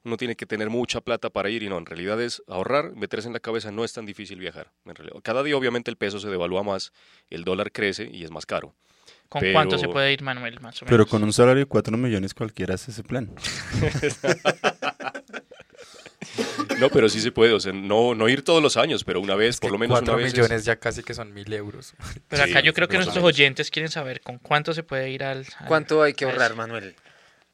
uno 0.04 0.18
tiene 0.18 0.36
que 0.36 0.46
tener 0.46 0.70
mucha 0.70 1.00
plata 1.00 1.30
para 1.30 1.50
ir, 1.50 1.64
y 1.64 1.70
no, 1.70 1.78
en 1.78 1.86
realidad 1.86 2.22
es 2.22 2.44
ahorrar, 2.48 2.94
meterse 2.94 3.28
en 3.28 3.34
la 3.34 3.40
cabeza, 3.40 3.72
no 3.72 3.86
es 3.86 3.94
tan 3.94 4.06
difícil 4.06 4.38
viajar. 4.38 4.70
En 4.86 4.96
realidad, 4.96 5.22
cada 5.24 5.44
día 5.44 5.56
obviamente 5.56 5.90
el 5.90 5.96
peso 5.96 6.20
se 6.20 6.28
devalúa 6.28 6.62
más, 6.62 6.92
el 7.30 7.46
dólar 7.46 7.72
crece 7.72 8.10
y 8.12 8.26
es 8.26 8.32
más 8.32 8.46
caro. 8.46 8.76
¿Con 9.34 9.40
pero- 9.40 9.54
cuánto 9.54 9.80
se 9.80 9.88
puede 9.88 10.14
ir, 10.14 10.22
Manuel, 10.22 10.60
más 10.62 10.80
o 10.80 10.86
menos? 10.86 10.92
Pero 10.92 11.08
con 11.08 11.24
un 11.24 11.34
salario 11.34 11.62
de 11.62 11.66
4 11.66 11.98
millones 11.98 12.36
cualquiera 12.36 12.76
hace 12.76 12.92
ese 12.92 13.02
plan. 13.04 13.32
No, 16.80 16.90
pero 16.90 17.10
sí 17.10 17.20
se 17.20 17.32
puede, 17.32 17.54
o 17.54 17.60
sea, 17.60 17.74
no, 17.74 18.16
no 18.16 18.28
ir 18.30 18.44
todos 18.44 18.62
los 18.64 18.78
años, 18.78 19.04
pero 19.04 19.20
una 19.20 19.36
vez, 19.36 19.56
Es 19.56 19.60
por 19.60 19.72
lo 19.72 19.78
menos 19.78 19.98
cuatro 20.00 20.14
una 20.16 20.24
vez. 20.24 20.34
es- 20.34 20.40
millones 20.40 20.66
ya 20.66 20.78
casi 20.78 21.04
que 21.04 21.14
son 21.14 21.34
mil 21.34 21.52
euros. 21.54 21.94
Pero 22.28 22.44
Sí, 22.46 22.52
acá 22.52 22.62
yo 22.62 22.74
creo 22.74 22.88
que 22.88 22.96
nuestros 22.98 23.24
oyentes 23.24 23.70
quieren 23.70 23.92
saber 23.92 24.22
con 24.22 24.38
cuánto 24.40 24.74
se 24.74 24.84
puede 24.84 25.10
ir 25.12 25.24
al... 25.24 25.46
al- 25.60 25.68
¿Cuánto 25.68 26.02
hay 26.02 26.14
que 26.14 26.26
ahorrar. 26.26 26.56
Manuel? 26.56 26.96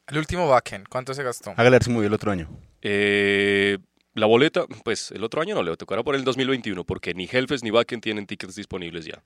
El 0.06 0.18
último 0.18 0.48
Wacken, 0.48 0.84
¿cuánto 0.88 1.14
se 1.14 1.22
gastó? 1.22 1.52
Hágale 1.56 1.78
si 1.80 1.90
movió 1.90 2.06
el 2.08 2.14
otro 2.14 2.30
año. 2.30 2.48
Eh, 2.82 3.78
la 4.14 4.26
boleta, 4.26 4.64
pues 4.84 5.10
el 5.10 5.24
otro 5.24 5.42
año 5.42 5.54
no 5.54 5.62
le 5.62 5.76
tocará 5.76 6.02
por 6.02 6.14
el 6.14 6.24
2021, 6.24 6.84
porque 6.84 7.12
ni 7.14 7.28
Hellfest 7.30 7.62
ni 7.64 7.70
Wacken 7.70 8.00
tienen 8.00 8.26
tickets 8.26 8.54
disponibles 8.54 9.04
ya. 9.04 9.22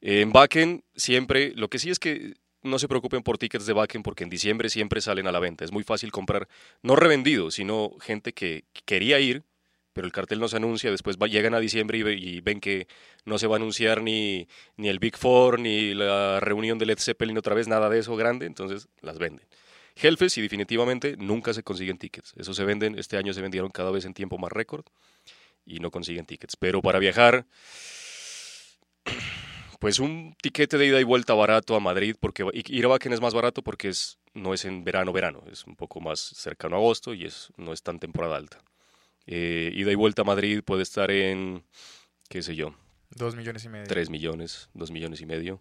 En 0.00 0.30
Wacken 0.34 0.84
siempre, 0.94 1.52
lo 1.54 1.68
que 1.68 1.78
sí 1.78 1.90
es 1.90 1.98
que 1.98 2.34
no 2.62 2.78
se 2.78 2.88
preocupen 2.88 3.22
por 3.22 3.38
tickets 3.38 3.66
de 3.66 3.72
Wacken, 3.72 4.02
porque 4.02 4.24
en 4.24 4.30
diciembre 4.30 4.68
siempre 4.68 5.00
salen 5.00 5.26
a 5.26 5.32
la 5.32 5.40
venta. 5.40 5.64
Es 5.64 5.72
muy 5.72 5.84
fácil 5.84 6.12
comprar, 6.12 6.48
no 6.82 6.96
revendido, 6.96 7.50
sino 7.50 7.92
gente 8.00 8.32
que 8.32 8.64
quería 8.84 9.20
ir, 9.20 9.44
pero 9.92 10.06
el 10.06 10.12
cartel 10.12 10.40
no 10.40 10.48
se 10.48 10.56
anuncia, 10.56 10.90
después 10.90 11.16
llegan 11.30 11.54
a 11.54 11.60
diciembre 11.60 11.98
y 11.98 12.40
ven 12.40 12.60
que 12.60 12.86
no 13.24 13.38
se 13.38 13.46
va 13.46 13.54
a 13.54 13.56
anunciar 13.56 14.02
ni, 14.02 14.46
ni 14.76 14.88
el 14.88 14.98
Big 14.98 15.16
Four, 15.16 15.58
ni 15.58 15.94
la 15.94 16.38
reunión 16.40 16.78
de 16.78 16.86
Led 16.86 16.98
Zeppelin 16.98 17.38
otra 17.38 17.54
vez, 17.54 17.66
nada 17.66 17.88
de 17.88 18.00
eso 18.00 18.14
grande, 18.14 18.44
entonces 18.44 18.88
las 19.00 19.18
venden. 19.18 19.46
Hellfest 19.96 20.36
y 20.36 20.42
definitivamente 20.42 21.16
nunca 21.16 21.54
se 21.54 21.62
consiguen 21.62 21.96
tickets. 21.96 22.34
Eso 22.36 22.52
se 22.52 22.64
venden, 22.64 22.98
este 22.98 23.16
año 23.16 23.32
se 23.32 23.40
vendieron 23.40 23.70
cada 23.70 23.90
vez 23.90 24.04
en 24.04 24.12
tiempo 24.12 24.36
más 24.36 24.52
récord 24.52 24.84
y 25.64 25.80
no 25.80 25.90
consiguen 25.90 26.26
tickets. 26.26 26.56
Pero 26.56 26.82
para 26.82 26.98
viajar, 26.98 27.46
pues 29.78 29.98
un 29.98 30.34
tiquete 30.40 30.78
de 30.78 30.86
ida 30.86 31.00
y 31.00 31.04
vuelta 31.04 31.34
barato 31.34 31.74
a 31.76 31.80
Madrid, 31.80 32.16
porque 32.18 32.44
ir 32.52 32.84
a 32.84 32.88
Wacken 32.88 33.12
es 33.12 33.20
más 33.20 33.34
barato 33.34 33.62
porque 33.62 33.88
es, 33.88 34.18
no 34.34 34.54
es 34.54 34.64
en 34.64 34.84
verano, 34.84 35.12
verano, 35.12 35.42
es 35.50 35.66
un 35.66 35.76
poco 35.76 36.00
más 36.00 36.20
cercano 36.20 36.76
a 36.76 36.78
agosto 36.78 37.14
y 37.14 37.24
es, 37.24 37.52
no 37.56 37.72
es 37.72 37.82
tan 37.82 37.98
temporada 37.98 38.36
alta. 38.36 38.58
Eh, 39.26 39.72
ida 39.74 39.90
y 39.90 39.96
vuelta 39.96 40.22
a 40.22 40.24
Madrid 40.24 40.62
puede 40.64 40.82
estar 40.82 41.10
en, 41.10 41.64
qué 42.28 42.42
sé 42.42 42.54
yo, 42.54 42.74
Dos 43.10 43.36
millones 43.36 43.64
y 43.64 43.68
medio. 43.68 43.86
3 43.86 44.10
millones, 44.10 44.68
2 44.74 44.90
millones 44.90 45.20
y 45.20 45.26
medio. 45.26 45.60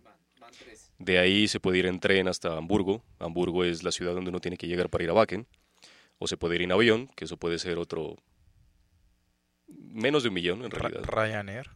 De 0.97 1.19
ahí 1.19 1.47
se 1.47 1.59
puede 1.59 1.79
ir 1.79 1.85
en 1.85 1.99
tren 1.99 2.27
hasta 2.27 2.57
Hamburgo. 2.57 3.03
Hamburgo 3.19 3.63
es 3.63 3.83
la 3.83 3.91
ciudad 3.91 4.13
donde 4.13 4.29
uno 4.29 4.39
tiene 4.39 4.57
que 4.57 4.67
llegar 4.67 4.89
para 4.89 5.03
ir 5.03 5.09
a 5.09 5.13
Wacken. 5.13 5.47
O 6.17 6.27
se 6.27 6.37
puede 6.37 6.55
ir 6.55 6.61
en 6.61 6.71
avión, 6.71 7.07
que 7.15 7.25
eso 7.25 7.37
puede 7.37 7.59
ser 7.59 7.77
otro... 7.77 8.15
Menos 9.67 10.23
de 10.23 10.29
un 10.29 10.35
millón, 10.35 10.63
en 10.63 10.71
realidad. 10.71 11.03
Ryanair. 11.03 11.69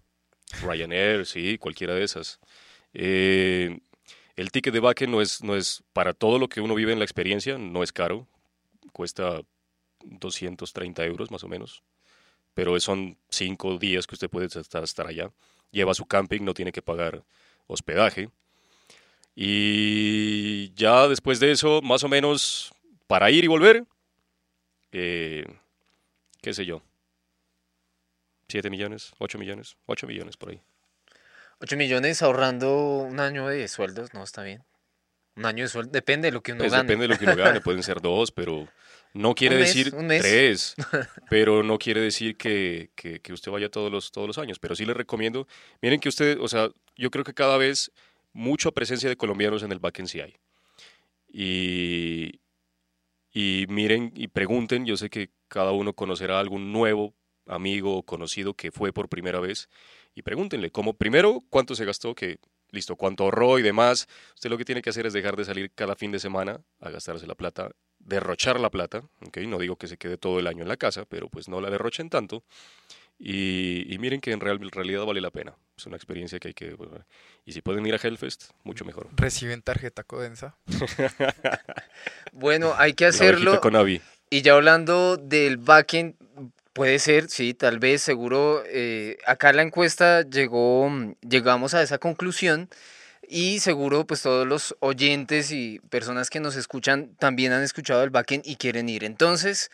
Ryanair, 0.62 1.26
sí, 1.26 1.58
cualquiera 1.58 1.94
de 1.94 2.04
esas. 2.04 2.40
Eh, 2.94 3.80
el 4.36 4.52
ticket 4.52 4.74
de 4.74 4.80
Wacken 4.80 5.12
no 5.12 5.22
es, 5.22 5.44
no 5.44 5.56
es, 5.56 5.84
para 5.94 6.14
todo 6.14 6.40
lo 6.40 6.48
que 6.48 6.62
uno 6.62 6.76
vive 6.76 6.94
en 6.94 7.00
la 7.00 7.06
experiencia, 7.06 7.58
no 7.58 7.84
es 7.84 7.92
caro. 7.92 8.28
Cuesta 8.94 9.42
230 10.04 11.06
euros 11.06 11.32
más 11.32 11.44
o 11.44 11.48
menos. 11.48 11.84
Pero 12.54 12.80
son 12.80 13.18
cinco 13.30 13.78
días 13.78 14.08
que 14.08 14.16
usted 14.16 14.30
puede 14.30 14.48
estar, 14.48 14.84
estar 14.84 15.08
allá. 15.08 15.32
Lleva 15.72 15.94
su 15.94 16.06
camping, 16.06 16.42
no 16.42 16.54
tiene 16.54 16.72
que 16.72 16.82
pagar 16.82 17.24
hospedaje. 17.68 18.30
Y 19.36 20.74
ya 20.74 21.08
después 21.08 21.40
de 21.40 21.52
eso, 21.52 21.82
más 21.82 22.04
o 22.04 22.10
menos, 22.10 22.74
para 23.08 23.32
ir 23.32 23.44
y 23.44 23.48
volver, 23.48 23.86
eh, 24.92 25.46
qué 26.42 26.54
sé 26.54 26.66
yo, 26.66 26.82
7 28.50 28.70
millones, 28.70 29.12
8 29.20 29.38
millones, 29.38 29.78
8 29.86 30.08
millones 30.08 30.36
por 30.38 30.50
ahí. 30.50 30.62
8 31.60 31.78
millones 31.78 32.22
ahorrando 32.22 32.76
un 33.00 33.20
año 33.20 33.48
de 33.48 33.68
sueldos, 33.68 34.14
no 34.14 34.24
está 34.24 34.44
bien. 34.44 34.64
Un 35.36 35.46
año 35.46 35.64
de 35.64 35.70
sueldo, 35.70 35.92
depende 35.92 36.28
de 36.28 36.32
lo 36.34 36.42
que 36.42 36.52
uno 36.54 36.60
Pues 36.64 36.72
gane. 36.72 36.84
depende 36.84 37.04
de 37.04 37.14
lo 37.14 37.18
que 37.18 37.26
uno 37.26 37.36
gane, 37.36 37.62
pueden 37.62 37.84
ser 37.84 38.02
dos, 38.02 38.32
pero 38.32 38.68
no 39.14 39.36
quiere 39.36 39.58
mes, 39.58 39.68
decir 39.68 39.92
tres, 40.18 40.76
pero 41.30 41.64
no 41.64 41.78
quiere 41.78 42.02
decir 42.02 42.36
que, 42.38 42.92
que- 42.96 43.20
que 43.22 43.34
usted 43.34 43.52
vaya 43.52 43.70
todos 43.70 43.92
los, 43.92 44.12
todos 44.12 44.28
los 44.28 44.38
años. 44.38 44.58
Pero 44.60 44.76
sí 44.76 44.86
les 44.86 44.98
recomiendo, 44.98 45.48
miren 45.82 46.00
que 46.00 46.10
usted, 46.10 46.40
o 46.42 46.48
sea, 46.48 46.70
yo 46.98 47.12
creo 47.12 47.24
que 47.24 47.34
cada 47.34 47.58
vez 47.58 47.92
mucha 48.34 48.72
presencia 48.72 49.08
de 49.10 49.16
colombianos 49.18 49.64
en 49.64 49.72
el 49.72 49.80
backend 49.80 50.08
sí 50.08 50.20
hay. 50.22 50.36
Y, 51.32 52.40
y 53.32 53.66
miren 53.70 54.12
y 54.16 54.28
pregunten, 54.28 54.86
yo 54.86 54.98
sé 54.98 55.10
que 55.10 55.30
cada 55.48 55.72
uno 55.72 55.94
conocerá 55.94 56.40
algún 56.40 56.72
nuevo 56.72 57.14
amigo 57.50 57.98
o 57.98 58.04
conocido 58.04 58.54
que 58.54 58.72
fue 58.72 58.94
por 58.94 59.10
primera 59.10 59.40
vez 59.40 59.70
y 60.16 60.22
pregúntenle, 60.22 60.72
como 60.72 60.94
primero, 60.94 61.44
cuánto 61.50 61.76
se 61.76 61.86
gastó, 61.86 62.16
que 62.16 62.38
listo, 62.72 62.96
cuánto 62.96 63.24
ahorró 63.24 63.60
y 63.60 63.62
demás. 63.64 64.08
Usted 64.36 64.50
lo 64.50 64.58
que 64.58 64.66
tiene 64.66 64.82
que 64.82 64.90
hacer 64.92 65.06
es 65.06 65.14
dejar 65.14 65.36
de 65.36 65.46
salir 65.46 65.72
cada 65.74 65.96
fin 65.96 66.12
de 66.12 66.20
semana 66.20 66.62
a 66.80 66.90
gastarse 66.90 67.26
la 67.28 67.36
plata, 67.36 67.72
derrochar 68.00 68.60
la 68.60 68.70
plata, 68.70 69.04
¿ok? 69.26 69.38
No 69.48 69.58
digo 69.60 69.76
que 69.76 69.88
se 69.88 69.98
quede 69.98 70.18
todo 70.18 70.40
el 70.40 70.48
año 70.48 70.62
en 70.62 70.68
la 70.70 70.78
casa, 70.78 71.06
pero 71.06 71.30
pues 71.30 71.48
no 71.50 71.60
la 71.62 71.70
derrochen 71.70 72.10
tanto. 72.10 72.44
Y, 73.22 73.94
y 73.94 73.98
miren 73.98 74.22
que 74.22 74.32
en, 74.32 74.40
real- 74.40 74.60
realidad 74.72 75.04
vale 75.06 75.20
la 75.20 75.30
pena. 75.32 75.56
Es 75.78 75.86
una 75.86 75.98
experiencia 75.98 76.40
que 76.40 76.50
hay 76.50 76.54
que... 76.54 76.74
bueno, 76.76 77.06
y 77.46 77.52
si 77.52 77.62
pueden 77.62 77.86
ir 77.86 77.94
a 77.94 77.98
Hellfest, 78.02 78.52
mucho 78.64 78.86
mejor. 78.86 79.10
¿Reciben 79.16 79.62
tarjeta 79.62 80.04
Codensa? 80.04 80.58
Bueno, 82.32 82.74
hay 82.78 82.94
que 82.94 83.06
hacerlo. 83.06 83.60
con 83.62 83.76
Avi. 83.76 84.02
Y 84.30 84.42
ya 84.42 84.54
hablando 84.54 85.18
del 85.18 85.58
backend, 85.58 86.16
puede 86.80 86.98
ser, 87.00 87.30
sí, 87.30 87.54
tal 87.54 87.78
vez, 87.78 88.02
seguro. 88.02 88.64
eh, 88.66 89.18
acá 89.26 89.52
la 89.52 89.64
encuesta 89.64 90.22
llegó, 90.22 90.90
mm, 90.90 91.16
llegamos 91.28 91.74
a 91.74 91.84
esa 91.84 91.98
conclusión 91.98 92.70
y 93.28 93.60
seguro 93.60 94.08
pues 94.08 94.22
todos 94.22 94.48
los 94.48 94.78
oyentes 94.80 95.52
y 95.52 95.80
personas 95.90 96.30
que 96.30 96.40
nos 96.40 96.56
escuchan 96.56 97.14
también 97.20 97.52
han 97.52 97.64
escuchado 97.64 98.02
el 98.02 98.12
backend 98.12 98.48
y 98.48 98.56
quieren 98.56 98.88
ir. 98.88 99.04
Entonces, 99.04 99.72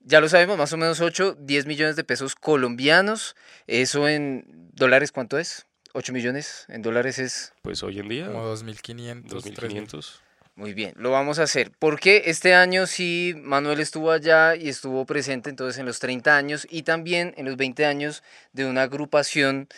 ya 0.00 0.22
lo 0.22 0.30
sabemos, 0.30 0.56
más 0.56 0.72
o 0.72 0.78
menos 0.78 1.02
8, 1.02 1.36
10 1.38 1.66
millones 1.66 1.96
de 1.96 2.04
pesos 2.04 2.34
colombianos. 2.34 3.36
Eso 3.66 4.08
en 4.08 4.46
dólares, 4.72 5.12
¿cuánto 5.12 5.38
es? 5.38 5.66
8 5.92 6.14
millones 6.14 6.64
en 6.68 6.80
dólares 6.80 7.18
es 7.18 7.52
Pues 7.60 7.82
hoy 7.82 7.98
en 7.98 8.08
día, 8.08 8.26
Como 8.28 8.42
2.500. 8.56 9.24
3.000. 9.24 9.28
2500. 9.28 10.22
Muy 10.58 10.74
bien, 10.74 10.92
lo 10.96 11.12
vamos 11.12 11.38
a 11.38 11.44
hacer. 11.44 11.70
Porque 11.78 12.24
este 12.26 12.52
año 12.52 12.88
sí, 12.88 13.32
Manuel 13.44 13.78
estuvo 13.78 14.10
allá 14.10 14.56
y 14.56 14.68
estuvo 14.68 15.06
presente 15.06 15.50
entonces 15.50 15.78
en 15.78 15.86
los 15.86 16.00
30 16.00 16.36
años 16.36 16.66
y 16.68 16.82
también 16.82 17.32
en 17.36 17.46
los 17.46 17.56
20 17.56 17.86
años 17.86 18.24
de 18.52 18.66
una 18.66 18.82
agrupación 18.82 19.68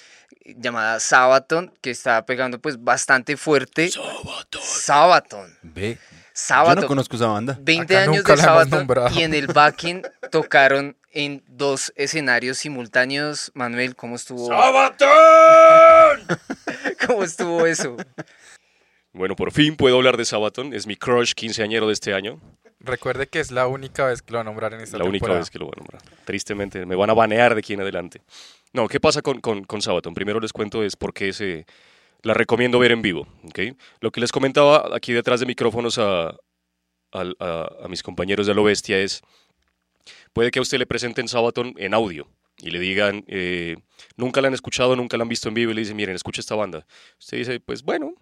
eh, 0.43 0.55
llamada 0.57 0.99
Sabaton, 0.99 1.75
que 1.83 1.91
está 1.91 2.25
pegando 2.25 2.61
pues 2.61 2.83
bastante 2.83 3.37
fuerte. 3.37 3.91
Sabaton. 4.63 5.55
Ve, 5.61 5.97
yo 5.97 5.99
Sabaton. 6.33 6.81
no 6.81 6.89
conozco 6.89 7.17
esa 7.17 7.27
banda. 7.27 7.59
20 7.61 7.95
Acá 7.95 8.11
años 8.11 8.25
de 8.25 8.37
Sabaton 8.39 8.89
y 9.13 9.23
en 9.23 9.35
el 9.35 9.49
backing 9.49 10.01
tocaron 10.31 10.97
en 11.13 11.45
dos 11.47 11.93
escenarios 11.95 12.57
simultáneos. 12.57 13.53
Manuel, 13.53 13.95
¿cómo 13.95 14.17
estuvo? 14.17 14.49
¿Cómo 17.07 17.23
estuvo 17.23 17.67
eso? 17.67 17.99
Bueno, 19.13 19.35
por 19.37 19.53
fin 19.53 19.77
puedo 19.77 19.97
hablar 19.97 20.17
de 20.17 20.25
Sabaton. 20.25 20.73
Es 20.73 20.87
mi 20.87 20.97
crush 20.97 21.33
quinceañero 21.35 21.87
de 21.87 21.93
este 21.93 22.15
año. 22.15 22.41
Recuerde 22.81 23.27
que 23.27 23.41
es 23.41 23.51
la 23.51 23.67
única 23.67 24.07
vez 24.07 24.23
que 24.23 24.33
lo 24.33 24.37
va 24.39 24.41
a 24.43 24.45
nombrar 24.45 24.73
en 24.75 24.81
esta 24.81 24.97
la 24.97 25.05
única 25.05 25.15
temporada. 25.25 25.41
vez 25.41 25.51
que 25.51 25.59
lo 25.59 25.67
voy 25.67 25.75
a 25.77 25.81
nombrar. 25.81 26.03
Tristemente, 26.25 26.87
me 26.87 26.95
van 26.97 27.11
a 27.11 27.15
banear 27.15 27.55
de 27.55 27.59
aquí 27.59 27.75
en 27.75 27.81
adelante. 27.83 28.23
No, 28.73 28.89
¿qué 28.89 29.01
pasa 29.01 29.21
con, 29.21 29.41
con, 29.41 29.65
con 29.65 29.83
Sabaton? 29.83 30.15
Primero 30.15 30.41
les 30.41 30.53
cuento 30.53 30.83
es 30.83 30.97
por 30.97 31.13
qué 31.13 31.33
se, 31.33 31.67
la 32.23 32.33
recomiendo 32.35 32.79
ver 32.79 32.93
en 32.93 33.03
vivo. 33.03 33.27
¿ok? 33.45 33.59
Lo 34.01 34.11
que 34.13 34.21
les 34.21 34.33
comentaba 34.33 34.97
aquí 34.97 35.13
detrás 35.13 35.41
de 35.41 35.47
micrófonos 35.47 35.99
a- 35.99 36.37
a 37.13 37.89
mis 37.89 38.03
compañeros 38.05 38.47
de 38.47 38.55
Lo 38.55 38.63
Bestia 38.63 38.99
es, 38.99 39.21
puede 40.33 40.51
que 40.53 40.61
a 40.61 40.63
usted 40.63 40.79
le 40.79 40.87
presenten 40.87 41.27
Sabaton 41.29 41.75
en 41.77 41.93
audio 41.93 42.29
y 42.59 42.71
le 42.71 42.79
digan, 42.79 43.25
eh, 43.27 43.77
nunca 44.17 44.41
la 44.41 44.49
han 44.49 44.55
escuchado, 44.55 44.95
nunca 44.95 45.17
la 45.17 45.23
han 45.25 45.29
visto 45.29 45.49
en 45.49 45.55
vivo 45.55 45.73
y 45.73 45.75
le 45.75 45.81
dicen, 45.81 45.97
miren, 45.97 46.15
escucha 46.15 46.41
esta 46.41 46.55
banda. 46.55 46.87
Usted 47.19 47.39
dice, 47.39 47.59
pues 47.61 47.83
bueno, 47.83 48.13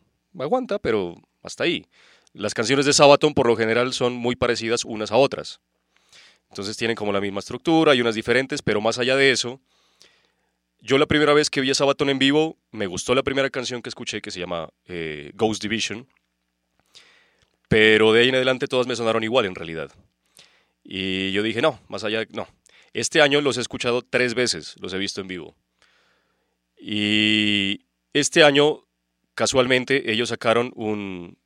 aguanta, 0.45 0.79
pero 0.79 1.17
hasta 1.43 1.65
ahí. 1.65 1.87
Las 2.33 2.55
canciones 2.55 2.87
de 2.87 2.93
Sabaton 2.93 3.35
por 3.35 3.47
lo 3.47 3.57
general 3.57 3.93
son 3.93 4.15
muy 4.15 4.37
parecidas 4.37 4.85
unas 4.85 5.11
a 5.11 5.17
otras. 5.17 5.61
Entonces 6.51 6.77
tienen 6.77 6.97
como 6.97 7.13
la 7.13 7.21
misma 7.21 7.41
estructura 7.41 7.95
y 7.95 8.01
unas 8.01 8.15
diferentes, 8.15 8.63
pero 8.63 8.81
más 8.81 8.99
allá 8.99 9.17
de 9.17 9.31
eso, 9.31 9.61
yo 10.81 10.99
la 10.99 11.07
primera 11.07 11.35
vez 11.35 11.51
que 11.51 11.61
vi 11.61 11.71
a 11.71 11.75
Sabaton 11.75 12.09
en 12.09 12.19
vivo, 12.19 12.57
me 12.71 12.87
gustó 12.87 13.15
la 13.15 13.23
primera 13.23 13.51
canción 13.51 13.83
que 13.83 13.89
escuché 13.89 14.21
que 14.21 14.31
se 14.31 14.41
llama 14.41 14.69
eh, 14.87 15.33
Ghost 15.35 15.63
Division, 15.63 16.07
pero 17.69 18.13
de 18.13 18.23
ahí 18.23 18.29
en 18.29 18.37
adelante 18.37 18.67
todas 18.67 18.87
me 18.87 18.97
sonaron 18.97 19.23
igual 19.25 19.45
en 19.45 19.55
realidad. 19.55 19.91
Y 20.85 21.33
yo 21.33 21.43
dije, 21.43 21.61
no, 21.61 21.81
más 21.89 22.05
allá, 22.05 22.25
no. 22.31 22.49
Este 22.95 23.21
año 23.21 23.41
los 23.41 23.59
he 23.59 23.61
escuchado 23.61 24.03
tres 24.03 24.35
veces, 24.35 24.75
los 24.81 24.93
he 24.95 24.99
visto 24.99 25.21
en 25.21 25.29
vivo. 25.29 25.55
Y 26.81 27.85
este 28.13 28.43
año, 28.43 28.85
casualmente, 29.39 30.11
ellos 30.11 30.31
sacaron 30.31 30.73
un, 30.75 31.39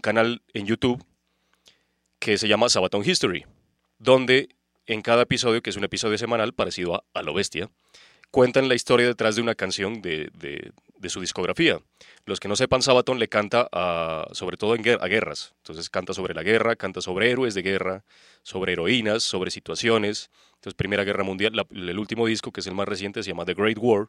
canal 0.00 0.40
en 0.54 0.64
YouTube 0.64 1.04
que 2.18 2.38
se 2.38 2.48
llama 2.48 2.70
Sabaton 2.70 3.02
History 3.04 3.44
donde 3.98 4.48
en 4.86 5.02
cada 5.02 5.24
episodio, 5.24 5.60
que 5.60 5.68
es 5.68 5.76
un 5.76 5.84
episodio 5.84 6.16
semanal 6.16 6.54
parecido 6.54 6.94
a, 6.94 7.04
a 7.12 7.22
Lo 7.22 7.34
Bestia, 7.34 7.68
cuentan 8.30 8.66
la 8.68 8.74
historia 8.74 9.06
detrás 9.06 9.36
de 9.36 9.42
una 9.42 9.54
canción 9.54 10.00
de, 10.00 10.30
de- 10.38 10.72
su 11.10 11.20
discografía. 11.20 11.80
Los 12.24 12.40
que 12.40 12.48
no 12.48 12.56
sepan, 12.56 12.80
Sabaton 12.80 13.18
le 13.18 13.28
canta 13.28 13.68
sobre 14.32 14.56
todo 14.56 14.74
en 14.74 14.88
a 14.88 15.06
guerras. 15.06 15.52
Entonces 15.58 15.90
canta 15.90 16.14
sobre 16.14 16.32
la 16.32 16.42
guerra, 16.42 16.76
canta 16.76 17.02
sobre 17.02 17.30
héroes 17.30 17.52
de 17.52 17.60
guerra, 17.60 18.04
sobre 18.42 18.72
heroínas, 18.72 19.22
sobre 19.22 19.50
situaciones. 19.50 20.30
Entonces, 20.54 20.72
Primera 20.74 21.04
Guerra 21.04 21.24
Mundial, 21.24 21.52
el 21.70 21.98
último 21.98 22.26
disco, 22.26 22.52
que 22.52 22.60
es 22.60 22.66
el 22.66 22.74
más 22.74 22.88
reciente, 22.88 23.22
se 23.22 23.28
llama 23.28 23.44
The 23.44 23.52
Great 23.52 23.76
War, 23.78 24.08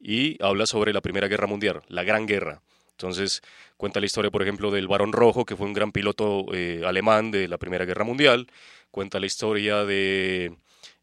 y 0.00 0.42
habla 0.42 0.66
sobre 0.66 0.92
la 0.92 1.00
Primera 1.02 1.28
Guerra 1.28 1.46
Mundial, 1.46 1.82
la 1.88 2.02
Gran 2.02 2.26
Guerra. 2.26 2.62
Entonces 2.92 3.42
cuenta 3.76 4.00
la 4.00 4.06
historia, 4.06 4.30
por 4.30 4.42
ejemplo, 4.42 4.70
del 4.70 4.88
Barón 4.88 5.12
Rojo, 5.12 5.44
que 5.44 5.56
fue 5.56 5.66
un 5.66 5.72
gran 5.72 5.92
piloto 5.92 6.46
eh, 6.52 6.82
alemán 6.84 7.30
de 7.30 7.48
la 7.48 7.58
Primera 7.58 7.84
Guerra 7.84 8.04
Mundial. 8.04 8.46
Cuenta 8.90 9.20
la 9.20 9.26
historia 9.26 9.84
de 9.84 10.56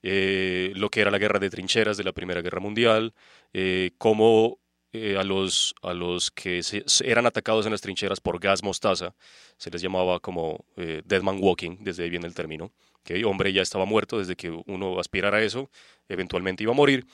eh, 0.04 0.72
lo 0.76 0.90
que 0.90 1.02
era 1.02 1.12
la 1.12 1.18
guerra 1.18 1.40
de 1.40 1.50
trincheras 1.50 1.98
de 1.98 2.04
la 2.04 2.12
Primera 2.12 2.42
Guerra 2.42 2.60
Mundial, 2.60 3.14
eh, 3.54 3.92
cómo 3.98 4.60
a, 5.20 5.24
los, 5.24 5.76
a 5.84 5.94
los 5.94 6.32
que 6.32 6.64
se- 6.64 6.84
eran 7.06 7.28
atacados 7.28 7.66
en 7.68 7.72
las 7.72 7.82
trincheras 7.82 8.20
por 8.20 8.40
gas 8.40 8.64
mostaza, 8.64 9.14
se 9.58 9.70
les 9.70 9.82
llamaba 9.82 10.20
como 10.20 10.66
Dead 10.76 11.22
Man 11.22 11.38
Walking, 11.40 11.78
desde 11.82 12.04
ahí 12.04 12.10
viene 12.10 12.26
el 12.26 12.34
término. 12.34 12.72
que 13.04 13.24
Hombre 13.26 13.54
ya 13.54 13.62
estaba 13.62 13.86
muerto, 13.86 14.18
desde 14.18 14.36
que 14.36 14.50
uno 14.50 15.00
aspirara 15.00 15.38
a 15.38 15.44
eso, 15.44 15.70
eventualmente 16.10 16.64
iba 16.64 16.72
a 16.72 16.76
morir. 16.76 17.06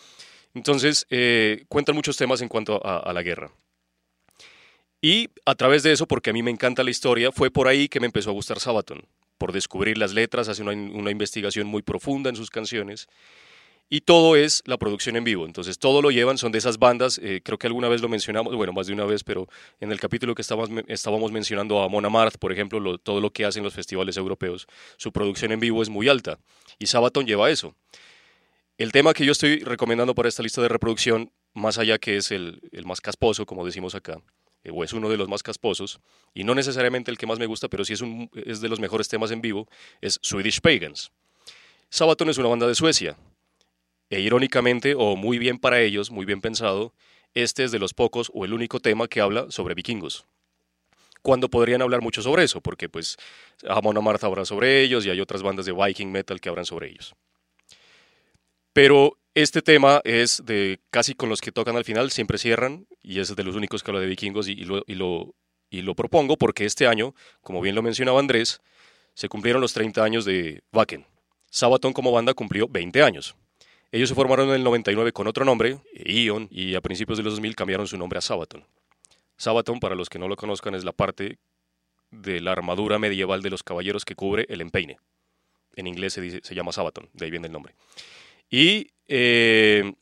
Entonces, 0.54 1.06
eh, 1.10 1.66
cuentan 1.68 1.96
muchos 1.96 2.18
temas 2.18 2.42
en 2.42 2.48
cuanto 2.48 2.80
a, 2.86 3.12
la 3.12 3.24
guerra. 3.24 3.52
Y 5.02 5.30
a 5.46 5.56
través 5.56 5.84
de 5.84 5.92
eso, 5.92 6.08
porque 6.08 6.30
a 6.30 6.34
mí 6.34 6.44
me 6.44 6.52
encanta 6.52 6.84
la 6.84 6.92
historia, 6.92 7.32
fue 7.32 7.52
por 7.52 7.68
ahí 7.68 7.90
que 7.90 8.00
me 8.00 8.06
empezó 8.06 8.30
a 8.30 8.34
gustar 8.34 8.60
Sabaton, 8.60 9.06
por 9.38 9.52
descubrir 9.52 9.98
las 9.98 10.14
letras, 10.14 10.48
hace 10.48 10.62
una, 10.62 11.12
investigación 11.12 11.68
muy 11.68 11.82
profunda 11.82 12.30
en 12.30 12.36
sus 12.36 12.50
canciones. 12.50 13.08
Y 13.90 14.02
todo 14.02 14.36
es 14.36 14.64
la 14.66 14.78
producción 14.78 15.18
en 15.18 15.24
vivo. 15.24 15.46
Entonces, 15.46 15.78
todo 15.78 16.02
lo 16.02 16.10
llevan, 16.10 16.38
son 16.38 16.52
de 16.52 16.58
esas 16.58 16.80
bandas. 16.80 17.20
eh, 17.22 17.42
creo 17.44 17.58
que 17.58 17.68
alguna 17.68 17.90
vez 17.90 18.02
lo 18.02 18.08
mencionamos, 18.08 18.56
bueno, 18.56 18.74
más 18.74 18.88
de 18.88 18.94
una 18.94 19.06
vez, 19.06 19.24
pero 19.24 19.48
en 19.82 19.92
el 19.92 20.00
capítulo 20.00 20.34
que 20.34 20.42
estábamos, 20.42 21.32
mencionando 21.32 21.82
a 21.82 21.90
Mona 21.90 22.10
Marth, 22.10 22.38
por 22.38 22.52
ejemplo, 22.52 22.80
lo- 22.80 22.98
todo 22.98 23.20
lo 23.20 23.32
que 23.32 23.46
hacen 23.46 23.62
los 23.62 23.74
festivales 23.74 24.18
europeos, 24.18 24.68
su 24.98 25.12
producción 25.12 25.52
en 25.52 25.60
vivo 25.60 25.82
es 25.82 25.90
muy 25.90 26.08
alta. 26.08 26.40
Y 26.80 26.86
Sabaton 26.88 27.26
lleva 27.26 27.52
eso. 27.52 27.76
El 28.76 28.92
tema 28.92 29.14
que 29.14 29.24
yo 29.24 29.34
estoy 29.34 29.60
recomendando 29.60 30.16
para 30.16 30.28
esta 30.28 30.42
lista 30.42 30.60
de 30.60 30.68
reproducción, 30.68 31.32
más 31.54 31.78
allá 31.78 32.00
que 32.00 32.18
es 32.18 32.32
el, 32.32 32.60
más 32.86 33.02
casposo, 33.02 33.46
como 33.46 33.64
decimos 33.64 33.94
acá, 33.94 34.20
eh, 34.64 34.72
o 34.74 34.84
es 34.84 34.94
uno 34.94 35.10
de 35.10 35.18
los 35.18 35.30
más 35.30 35.44
casposos, 35.44 36.00
y 36.34 36.44
no 36.44 36.56
necesariamente 36.56 37.12
el 37.12 37.20
que 37.20 37.28
más 37.28 37.38
me 37.38 37.46
gusta, 37.46 37.68
pero 37.68 37.86
sí 37.86 37.94
es, 37.94 38.62
de 38.62 38.70
los 38.70 38.80
mejores 38.80 39.08
temas 39.08 39.30
en 39.30 39.42
vivo, 39.42 39.68
es 40.02 40.20
Swedish 40.24 40.60
Pagans. 40.60 41.12
Sabaton 41.90 42.30
es 42.30 42.40
una 42.40 42.48
banda 42.48 42.66
de 42.66 42.74
Suecia, 42.74 43.16
e 44.10 44.22
irónicamente, 44.22 44.96
o 44.98 45.16
muy 45.16 45.38
bien 45.38 45.60
para 45.60 45.80
ellos, 45.80 46.10
muy 46.10 46.26
bien 46.26 46.42
pensado, 46.42 46.96
este 47.36 47.66
es 47.66 47.72
de 47.72 47.78
los 47.78 47.94
pocos 47.94 48.32
o 48.34 48.44
el 48.44 48.54
único 48.54 48.80
tema 48.80 49.08
que 49.08 49.22
habla 49.22 49.52
sobre 49.52 49.76
vikingos. 49.76 50.26
Cuando 51.22 51.48
podrían 51.48 51.84
hablar 51.84 52.02
mucho 52.02 52.24
sobre 52.24 52.44
eso, 52.44 52.60
porque 52.60 52.90
pues 52.90 53.18
Amon 53.70 53.98
Amarth 53.98 54.24
habla 54.24 54.46
sobre 54.46 54.82
ellos 54.82 55.06
y 55.06 55.12
hay 55.12 55.22
otras 55.22 55.44
bandas 55.44 55.68
de 55.68 55.74
Viking 55.74 56.12
Metal 56.12 56.42
que 56.42 56.50
hablan 56.50 56.66
sobre 56.66 56.90
ellos. 56.90 57.16
Pero 58.74 59.18
este 59.36 59.62
tema 59.62 60.02
es 60.04 60.44
de 60.46 60.80
casi 60.90 61.14
con 61.14 61.30
los 61.30 61.42
que 61.42 61.52
tocan 61.52 61.76
al 61.76 61.86
final, 61.86 62.12
siempre 62.12 62.38
cierran, 62.38 62.88
y 63.02 63.20
es 63.20 63.36
de 63.36 63.44
los 63.44 63.56
únicos 63.56 63.84
que 63.84 63.92
habla 63.92 64.02
de 64.02 64.08
vikingos, 64.08 64.48
y, 64.48 64.56
lo, 64.56 64.84
y, 64.88 64.96
lo, 64.96 65.36
y 65.70 65.82
lo 65.82 65.96
propongo 65.96 66.38
porque 66.38 66.66
este 66.66 66.88
año, 66.88 67.14
como 67.42 67.62
bien 67.62 67.76
lo 67.76 67.82
mencionaba 67.82 68.20
Andrés, 68.20 68.62
se 69.14 69.30
cumplieron 69.30 69.62
los 69.62 69.74
30 69.74 70.04
años 70.04 70.26
de 70.26 70.64
Wacken. 70.72 71.06
Sabaton 71.50 71.94
como 71.94 72.12
banda 72.12 72.34
cumplió 72.34 72.68
20 72.68 73.04
años. 73.04 73.36
Ellos 73.92 74.10
se 74.10 74.16
formaron 74.16 74.50
en 74.50 74.56
el 74.56 74.64
99 74.64 75.12
con 75.12 75.28
otro 75.28 75.46
nombre, 75.46 75.78
Ion, 75.94 76.48
y 76.50 76.74
a 76.74 76.82
principios 76.82 77.20
de 77.20 77.24
los 77.24 77.34
2000 77.34 77.56
cambiaron 77.56 77.86
su 77.86 77.96
nombre 77.96 78.18
a 78.18 78.22
Sabaton. 78.22 78.66
Sabaton, 79.38 79.80
para 79.80 79.94
los 79.94 80.10
que 80.10 80.18
no 80.18 80.28
lo 80.28 80.36
conozcan, 80.36 80.74
es 80.74 80.84
la 80.84 80.94
parte 80.94 81.38
de 82.10 82.42
la 82.42 82.52
armadura 82.52 82.98
medieval 82.98 83.44
de 83.44 83.52
los 83.52 83.62
caballeros 83.62 84.04
que 84.04 84.16
cubre 84.16 84.48
el 84.50 84.62
empeine. 84.62 84.98
En 85.76 85.86
inglés 85.86 86.14
se, 86.14 86.22
dice, 86.22 86.40
se 86.44 86.56
llama 86.56 86.72
Sabaton, 86.72 87.10
de 87.14 87.26
ahí 87.26 87.32
viene 87.32 87.48
el 87.48 87.54
nombre. 87.54 87.76
Y 88.50 88.92
eh, 89.08 89.94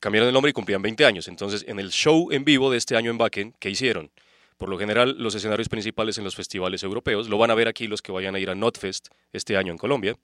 cambiaron 0.00 0.28
el 0.28 0.34
nombre 0.34 0.50
y 0.50 0.52
cumplían 0.52 0.82
20 0.82 1.04
años. 1.04 1.28
Entonces, 1.28 1.64
en 1.68 1.78
el 1.78 1.90
show 1.90 2.30
en 2.32 2.44
vivo 2.44 2.70
de 2.70 2.78
este 2.78 2.96
año 2.96 3.10
en 3.10 3.18
Bakken, 3.18 3.54
¿qué 3.58 3.70
hicieron? 3.70 4.10
Por 4.56 4.68
lo 4.68 4.78
general, 4.78 5.16
los 5.18 5.34
escenarios 5.34 5.68
principales 5.68 6.16
en 6.18 6.24
los 6.24 6.34
festivales 6.34 6.82
europeos, 6.82 7.28
lo 7.28 7.38
van 7.38 7.50
a 7.50 7.54
ver 7.54 7.68
aquí 7.68 7.86
los 7.86 8.00
que 8.00 8.12
vayan 8.12 8.34
a 8.34 8.38
ir 8.38 8.48
a 8.48 8.54
Notfest 8.54 9.08
este 9.32 9.56
año 9.56 9.72
en 9.72 9.78
Colombia, 9.78 10.16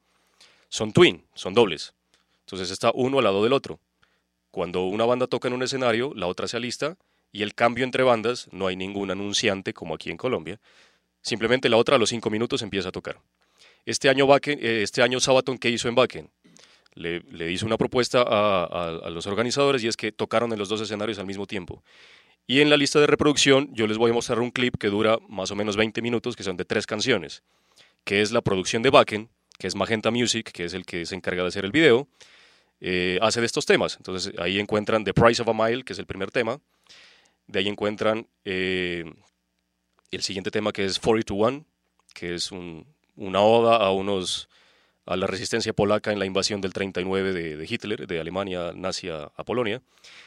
son 0.68 0.92
twin, 0.92 1.26
son 1.34 1.52
dobles. 1.52 1.92
Entonces 2.40 2.70
está 2.70 2.90
uno 2.94 3.18
al 3.18 3.24
lado 3.24 3.42
del 3.42 3.52
otro. 3.52 3.78
Cuando 4.50 4.84
una 4.84 5.04
banda 5.04 5.26
toca 5.26 5.48
en 5.48 5.54
un 5.54 5.62
escenario, 5.62 6.12
la 6.14 6.26
otra 6.26 6.48
se 6.48 6.56
alista 6.56 6.96
y 7.30 7.42
el 7.42 7.54
cambio 7.54 7.84
entre 7.84 8.02
bandas, 8.02 8.48
no 8.52 8.66
hay 8.66 8.76
ningún 8.76 9.10
anunciante 9.10 9.72
como 9.74 9.94
aquí 9.94 10.10
en 10.10 10.16
Colombia. 10.16 10.60
Simplemente 11.22 11.68
la 11.68 11.76
otra 11.76 11.96
a 11.96 11.98
los 11.98 12.08
cinco 12.08 12.30
minutos 12.30 12.62
empieza 12.62 12.88
a 12.88 12.92
tocar. 12.92 13.18
Este 13.84 14.08
año, 14.08 14.26
Bakken, 14.26 14.58
eh, 14.62 14.82
este 14.82 15.02
año 15.02 15.20
Sabaton, 15.20 15.58
¿qué 15.58 15.68
hizo 15.68 15.88
en 15.88 15.94
Bakken? 15.94 16.30
Le, 16.94 17.20
le, 17.30 17.50
hizo 17.50 17.64
una 17.64 17.78
propuesta 17.78 18.22
a, 18.22 19.10
los 19.10 19.26
organizadores 19.26 19.82
y 19.82 19.88
es 19.88 19.96
que 19.96 20.12
tocaron 20.12 20.52
en 20.52 20.58
los 20.58 20.68
dos 20.68 20.80
escenarios 20.80 21.18
al 21.18 21.26
mismo 21.26 21.46
tiempo. 21.46 21.82
Y 22.46 22.60
en 22.60 22.68
la 22.68 22.76
lista 22.76 23.00
de 23.00 23.06
reproducción 23.06 23.70
yo 23.72 23.86
les 23.86 23.98
voy 23.98 24.10
a 24.10 24.14
mostrar 24.14 24.40
un 24.40 24.50
clip 24.50 24.76
que 24.76 24.88
dura 24.88 25.18
más 25.28 25.50
o 25.50 25.56
menos 25.56 25.76
20 25.76 26.02
minutos, 26.02 26.36
que 26.36 26.42
son 26.42 26.56
de 26.56 26.64
tres 26.64 26.86
canciones, 26.86 27.42
que 28.04 28.20
es 28.20 28.32
la 28.32 28.42
producción 28.42 28.82
de 28.82 28.90
Bakken, 28.90 29.30
que 29.58 29.66
es 29.68 29.74
Magenta 29.74 30.10
Music, 30.10 30.50
que 30.52 30.64
es 30.64 30.74
el 30.74 30.84
que 30.84 31.06
se 31.06 31.14
encarga 31.14 31.42
de 31.42 31.48
hacer 31.48 31.64
el 31.64 31.72
video, 31.72 32.08
eh, 32.80 33.18
hace 33.22 33.40
de 33.40 33.46
estos 33.46 33.64
temas. 33.64 33.96
Entonces 33.96 34.34
ahí 34.38 34.58
encuentran 34.58 35.04
The 35.04 35.14
Price 35.14 35.40
of 35.40 35.48
a 35.48 35.54
Mile, 35.54 35.84
que 35.84 35.92
es 35.92 35.98
el 35.98 36.06
primer 36.06 36.30
tema, 36.30 36.60
de 37.46 37.58
ahí 37.58 37.68
encuentran 37.68 38.26
eh, 38.44 39.04
el 40.10 40.22
siguiente 40.22 40.50
tema 40.50 40.72
que 40.72 40.84
es 40.84 41.00
42-1, 41.00 41.64
que 42.12 42.34
es 42.34 42.52
un, 42.52 42.86
una 43.16 43.40
oda 43.40 43.76
a 43.76 43.92
unos 43.92 44.48
a 45.06 45.16
la 45.16 45.26
resistencia 45.26 45.72
polaca 45.72 46.12
en 46.12 46.18
la 46.18 46.26
invasión 46.26 46.60
del 46.60 46.72
39 46.72 47.32
de, 47.32 47.66
Hitler, 47.68 48.06
de 48.06 48.20
Alemania 48.20 48.72
nazi 48.74 49.08
a, 49.08 49.32
a, 49.36 49.44
Polonia. 49.44 49.82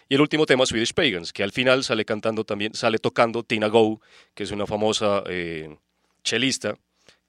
Y 0.10 0.16
el 0.16 0.22
último 0.22 0.46
tema, 0.46 0.66
Swedish 0.66 0.94
Pagans, 0.94 1.32
que 1.32 1.44
al 1.44 1.52
final 1.52 1.84
sale 1.84 2.06
cantando 2.06 2.44
también, 2.44 2.74
sale 2.74 3.00
tocando 3.00 3.44
Tina 3.44 3.68
Go, 3.68 4.02
que 4.34 4.44
es 4.44 4.52
una 4.52 4.66
famosa 4.66 5.24
eh, 5.28 5.76
chelista, 6.24 6.78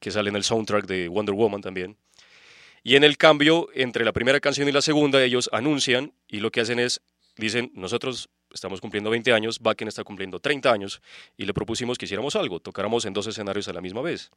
que 0.01 0.11
sale 0.11 0.31
en 0.31 0.37
el 0.37 0.45
soundtrack 0.45 0.87
de 0.87 1.09
Wonder 1.09 1.35
Woman 1.35 1.61
también. 1.61 1.97
Y 2.83 2.97
en 2.97 3.05
el 3.05 3.17
cambio 3.17 3.69
entre 3.75 4.05
la 4.05 4.13
primera 4.13 4.41
canción 4.41 4.69
y 4.69 4.73
la 4.73 4.83
segunda, 4.83 5.23
ellos 5.23 5.49
anuncian 5.53 6.13
y 6.29 6.41
lo 6.41 6.51
que 6.51 6.61
hacen 6.61 6.79
es, 6.79 7.01
dicen, 7.37 7.71
nosotros 7.75 8.29
estamos 8.53 8.81
cumpliendo 8.81 9.11
20 9.11 9.33
años, 9.33 9.61
Bakken 9.61 9.89
está 9.89 10.05
cumpliendo 10.05 10.41
30 10.41 10.73
años, 10.73 11.03
y 11.37 11.45
le 11.45 11.55
propusimos 11.55 11.99
que 11.99 12.07
hiciéramos 12.07 12.37
algo, 12.37 12.61
tocáramos 12.61 13.05
en 13.05 13.13
dos 13.13 13.27
escenarios 13.27 13.69
a 13.69 13.73
la 13.73 13.81
misma 13.81 14.03
vez. 14.03 14.31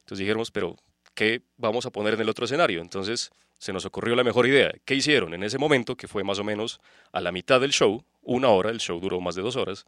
Entonces 0.00 0.18
dijéramos, 0.18 0.50
pero 0.50 0.76
¿qué 1.18 1.42
vamos 1.56 1.84
a 1.84 1.90
poner 1.90 2.14
en 2.14 2.20
el 2.20 2.28
otro 2.28 2.44
escenario? 2.44 2.80
Entonces 2.80 3.32
se 3.58 3.72
nos 3.72 3.84
ocurrió 3.84 4.14
la 4.14 4.22
mejor 4.22 4.46
idea. 4.46 4.72
¿Qué 4.84 4.94
hicieron 4.94 5.34
en 5.34 5.42
ese 5.42 5.58
momento, 5.58 5.96
que 5.96 6.06
fue 6.06 6.22
más 6.22 6.38
o 6.38 6.44
menos 6.44 6.80
a 7.10 7.20
la 7.20 7.32
mitad 7.32 7.60
del 7.60 7.72
show, 7.72 8.04
una 8.22 8.50
hora, 8.50 8.70
el 8.70 8.78
show 8.78 9.00
duró 9.00 9.20
más 9.20 9.34
de 9.34 9.42
dos 9.42 9.56
horas? 9.56 9.84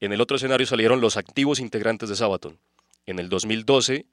En 0.00 0.12
el 0.12 0.20
otro 0.20 0.36
escenario 0.36 0.66
salieron 0.66 1.00
los 1.00 1.16
activos 1.16 1.60
integrantes 1.60 2.08
de 2.08 2.16
Sabaton. 2.16 2.58
En 3.06 3.20
el 3.20 3.28
2012, 3.28 4.06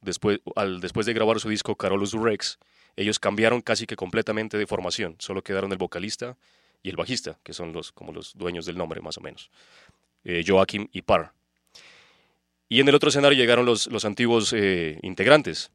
después, 0.00 0.40
al, 0.56 0.80
después 0.80 1.06
de 1.06 1.12
grabar 1.12 1.38
su 1.38 1.48
disco 1.50 1.76
Carolus 1.76 2.14
Rex, 2.14 2.58
ellos 2.96 3.20
cambiaron 3.20 3.60
casi 3.60 3.86
que 3.86 3.94
completamente 3.94 4.58
de 4.58 4.66
formación. 4.66 5.14
Solo 5.20 5.44
quedaron 5.44 5.70
el 5.70 5.78
vocalista 5.78 6.36
y 6.82 6.90
el 6.90 6.96
bajista, 6.96 7.38
que 7.44 7.52
son 7.52 7.72
los, 7.72 7.92
como 7.92 8.10
los 8.10 8.34
dueños 8.34 8.66
del 8.66 8.76
nombre 8.76 9.00
más 9.02 9.18
o 9.18 9.20
menos. 9.20 9.52
Eh, 10.24 10.42
y 10.44 11.02
Parr. 11.02 11.32
Y 12.68 12.80
en 12.80 12.88
el 12.88 12.94
otro 12.94 13.10
escenario 13.10 13.38
llegaron 13.38 13.64
los, 13.64 13.86
los 13.88 14.04
antiguos 14.04 14.52
eh, 14.52 14.98
integrantes 15.02 15.70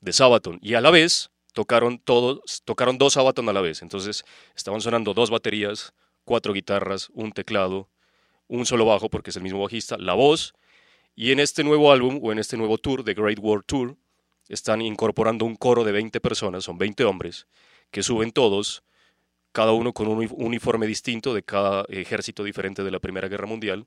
de 0.00 0.12
Sabaton 0.12 0.58
y 0.62 0.74
a 0.74 0.80
la 0.80 0.90
vez 0.90 1.30
tocaron 1.52 1.98
todos, 1.98 2.62
tocaron 2.64 2.96
dos 2.96 3.14
Sabaton 3.14 3.48
a 3.48 3.52
la 3.52 3.60
vez. 3.60 3.82
Entonces 3.82 4.24
estaban 4.56 4.80
sonando 4.80 5.12
dos 5.12 5.30
baterías, 5.30 5.92
cuatro 6.24 6.52
guitarras, 6.52 7.10
un 7.12 7.32
teclado, 7.32 7.88
un 8.48 8.64
solo 8.66 8.86
bajo 8.86 9.10
porque 9.10 9.30
es 9.30 9.36
el 9.36 9.42
mismo 9.42 9.60
bajista, 9.62 9.98
la 9.98 10.14
voz. 10.14 10.54
Y 11.14 11.32
en 11.32 11.40
este 11.40 11.62
nuevo 11.62 11.92
álbum 11.92 12.18
o 12.22 12.32
en 12.32 12.38
este 12.38 12.56
nuevo 12.56 12.78
tour, 12.78 13.04
The 13.04 13.14
Great 13.14 13.38
World 13.38 13.64
Tour, 13.66 13.96
están 14.48 14.80
incorporando 14.80 15.44
un 15.44 15.56
coro 15.56 15.84
de 15.84 15.92
20 15.92 16.20
personas, 16.20 16.64
son 16.64 16.78
20 16.78 17.04
hombres, 17.04 17.46
que 17.90 18.02
suben 18.02 18.32
todos, 18.32 18.82
cada 19.52 19.72
uno 19.72 19.92
con 19.92 20.08
un 20.08 20.28
uniforme 20.32 20.86
distinto 20.86 21.34
de 21.34 21.42
cada 21.42 21.84
ejército 21.88 22.42
diferente 22.42 22.82
de 22.82 22.90
la 22.90 23.00
Primera 23.00 23.28
Guerra 23.28 23.46
Mundial 23.46 23.86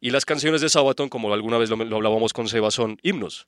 y 0.00 0.10
las 0.10 0.24
canciones 0.24 0.60
de 0.60 0.68
Sabaton, 0.68 1.08
como 1.08 1.32
alguna 1.32 1.58
vez 1.58 1.70
lo, 1.70 1.76
lo, 1.76 1.96
hablábamos 1.96 2.32
con 2.32 2.48
Seba, 2.48 2.70
son 2.70 2.98
himnos. 3.02 3.46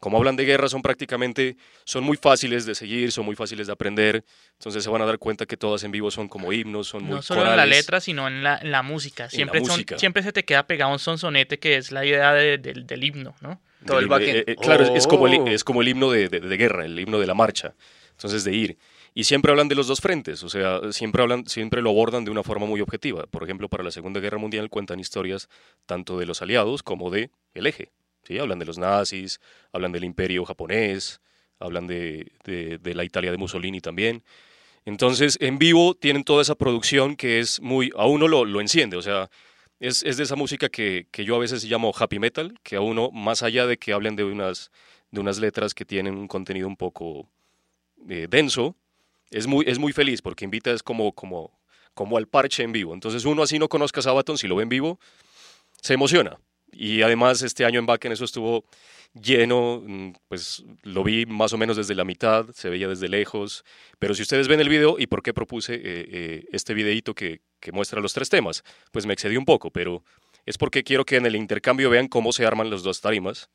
Como 0.00 0.16
hablan 0.16 0.34
de 0.34 0.46
guerra, 0.46 0.66
son 0.70 0.80
prácticamente, 0.80 1.58
son 1.84 2.04
muy 2.04 2.16
fáciles 2.16 2.64
de 2.64 2.74
seguir, 2.74 3.12
son 3.12 3.26
muy 3.26 3.36
fáciles 3.36 3.66
de 3.66 3.74
aprender. 3.74 4.24
Entonces 4.54 4.82
se 4.82 4.88
van 4.88 5.02
a 5.02 5.04
dar 5.04 5.18
cuenta 5.18 5.44
que 5.44 5.58
todas 5.58 5.84
en 5.84 5.90
vivo 5.92 6.10
son 6.10 6.26
como 6.26 6.54
himnos, 6.54 6.88
son 6.88 7.02
muy 7.04 7.16
No 7.16 7.22
solo 7.22 7.40
corales. 7.40 7.62
en 7.64 7.70
la 7.70 7.76
letra, 7.76 8.00
sino 8.00 8.26
en 8.26 8.42
la, 8.42 8.56
en 8.62 8.70
la 8.70 8.82
música. 8.82 9.28
Siempre, 9.28 9.60
la 9.60 9.66
son, 9.66 9.74
música. 9.74 9.98
siempre 9.98 10.22
se 10.22 10.32
te 10.32 10.44
queda 10.46 10.66
pegado 10.66 10.90
un 10.90 10.98
sonsonete 10.98 11.58
que 11.58 11.76
es 11.76 11.92
la 11.92 12.06
idea 12.06 12.32
de, 12.32 12.56
de, 12.56 12.72
del 12.82 13.04
himno, 13.04 13.34
¿no? 13.42 13.60
Todo 13.86 13.98
el 13.98 14.06
backend. 14.08 14.36
eh, 14.36 14.44
eh, 14.46 14.56
claro, 14.56 14.84
es- 14.84 14.90
es, 14.94 15.06
como 15.06 15.26
el, 15.26 15.34
Oh. 15.40 15.46
es 15.48 15.64
como 15.64 15.82
el 15.82 15.88
himno 15.88 16.10
de, 16.10 16.30
de- 16.30 16.40
de 16.40 16.56
guerra, 16.56 16.86
el 16.86 16.98
himno 16.98 17.18
de 17.18 17.26
la 17.26 17.34
marcha. 17.34 17.74
Entonces, 18.12 18.44
de 18.44 18.54
ir. 18.54 18.78
Y 19.14 19.24
siempre 19.24 19.50
hablan 19.50 19.68
de 19.68 19.74
los 19.74 19.88
dos 19.88 20.00
frentes, 20.00 20.42
o 20.44 20.48
sea, 20.48 20.80
siempre, 20.92 21.22
hablan, 21.22 21.46
siempre 21.46 21.82
lo 21.82 21.90
abordan 21.90 22.24
de 22.24 22.30
una 22.30 22.42
forma 22.44 22.66
muy 22.66 22.80
objetiva. 22.80 23.26
Por 23.26 23.42
ejemplo, 23.42 23.68
para 23.68 23.82
la 23.82 23.90
Segunda 23.90 24.20
Guerra 24.20 24.38
Mundial 24.38 24.70
cuentan 24.70 25.00
historias 25.00 25.48
tanto 25.86 26.18
de 26.18 26.26
los 26.26 26.42
aliados 26.42 26.82
como 26.82 27.10
de 27.10 27.30
el 27.54 27.66
eje. 27.66 27.90
¿sí? 28.22 28.38
Hablan 28.38 28.58
de 28.60 28.66
los 28.66 28.78
nazis, 28.78 29.40
hablan 29.72 29.92
del 29.92 30.04
imperio 30.04 30.44
japonés, 30.44 31.20
hablan 31.58 31.86
de, 31.86 32.30
de- 32.44 32.94
la 32.94 33.04
Italia 33.04 33.30
de 33.32 33.36
Mussolini 33.36 33.80
también. 33.80 34.22
Entonces, 34.84 35.36
en 35.40 35.58
vivo 35.58 35.94
tienen 35.94 36.24
toda 36.24 36.42
esa 36.42 36.54
producción 36.54 37.16
que 37.16 37.40
es 37.40 37.60
muy, 37.60 37.90
a 37.96 38.06
uno 38.06 38.28
lo, 38.28 38.60
enciende, 38.60 38.96
o 38.96 39.02
sea, 39.02 39.30
es, 39.80 40.02
es 40.04 40.16
de 40.16 40.24
esa 40.24 40.36
música 40.36 40.68
que, 40.68 41.06
que 41.10 41.24
yo 41.24 41.36
a 41.36 41.38
veces 41.38 41.64
llamo 41.64 41.92
happy 41.98 42.18
metal, 42.18 42.54
que 42.62 42.76
a 42.76 42.80
uno, 42.80 43.10
más 43.10 43.42
allá 43.42 43.66
de 43.66 43.76
que 43.78 43.92
hablen 43.92 44.16
de 44.16 44.24
unas, 44.24 44.70
de 45.10 45.20
unas 45.20 45.38
letras 45.38 45.74
que 45.74 45.84
tienen 45.84 46.16
un 46.16 46.28
contenido 46.28 46.66
un 46.68 46.76
poco 46.76 47.28
eh, 48.08 48.26
denso, 48.30 48.76
es 49.30 49.46
muy, 49.46 49.64
es 49.68 49.78
muy 49.78 49.92
feliz 49.92 50.22
porque 50.22 50.44
invita 50.44 50.70
es 50.72 50.82
como, 50.82 51.12
como, 51.12 51.60
como 51.94 52.16
al 52.16 52.26
parche 52.26 52.62
en 52.62 52.72
vivo. 52.72 52.94
Entonces 52.94 53.24
uno 53.24 53.42
así 53.42 53.58
no 53.58 53.68
conozca 53.68 54.00
a 54.00 54.02
Sabaton, 54.02 54.38
si 54.38 54.48
lo 54.48 54.56
ve 54.56 54.64
en 54.64 54.68
vivo, 54.68 54.98
se 55.80 55.94
emociona. 55.94 56.38
Y 56.72 57.02
además 57.02 57.42
este 57.42 57.64
año 57.64 57.80
en 57.80 57.86
Bakken 57.86 58.12
eso 58.12 58.24
estuvo 58.24 58.64
lleno, 59.12 59.82
mm, 59.84 60.12
pues 60.28 60.64
lo 60.82 61.02
vi 61.02 61.26
más 61.26 61.52
o 61.52 61.58
menos 61.58 61.76
desde 61.76 61.94
la 61.94 62.04
mitad, 62.04 62.46
se 62.54 62.70
veía 62.70 62.86
desde 62.86 63.08
lejos, 63.08 63.64
pero 63.98 64.14
si 64.14 64.22
ustedes 64.22 64.46
ven 64.46 64.60
el 64.60 64.68
video 64.68 64.96
y 64.98 65.06
por 65.08 65.22
qué 65.22 65.34
propuse 65.34 65.74
eh, 65.74 65.80
eh, 65.84 66.44
este 66.52 66.74
videíto 66.74 67.14
que, 67.14 67.40
que 67.58 67.72
muestra 67.72 68.00
los 68.00 68.12
tres 68.12 68.28
temas, 68.28 68.62
pues 68.92 69.06
me 69.06 69.12
excedí 69.12 69.36
un 69.36 69.44
poco, 69.44 69.70
pero 69.70 70.04
es 70.46 70.58
porque 70.58 70.84
quiero 70.84 71.04
que 71.04 71.16
en 71.16 71.26
el 71.26 71.34
intercambio 71.34 71.90
vean 71.90 72.06
cómo 72.06 72.32
se 72.32 72.46
arman 72.46 72.70
los 72.70 72.84
dos 72.84 73.00
tarimas 73.00 73.50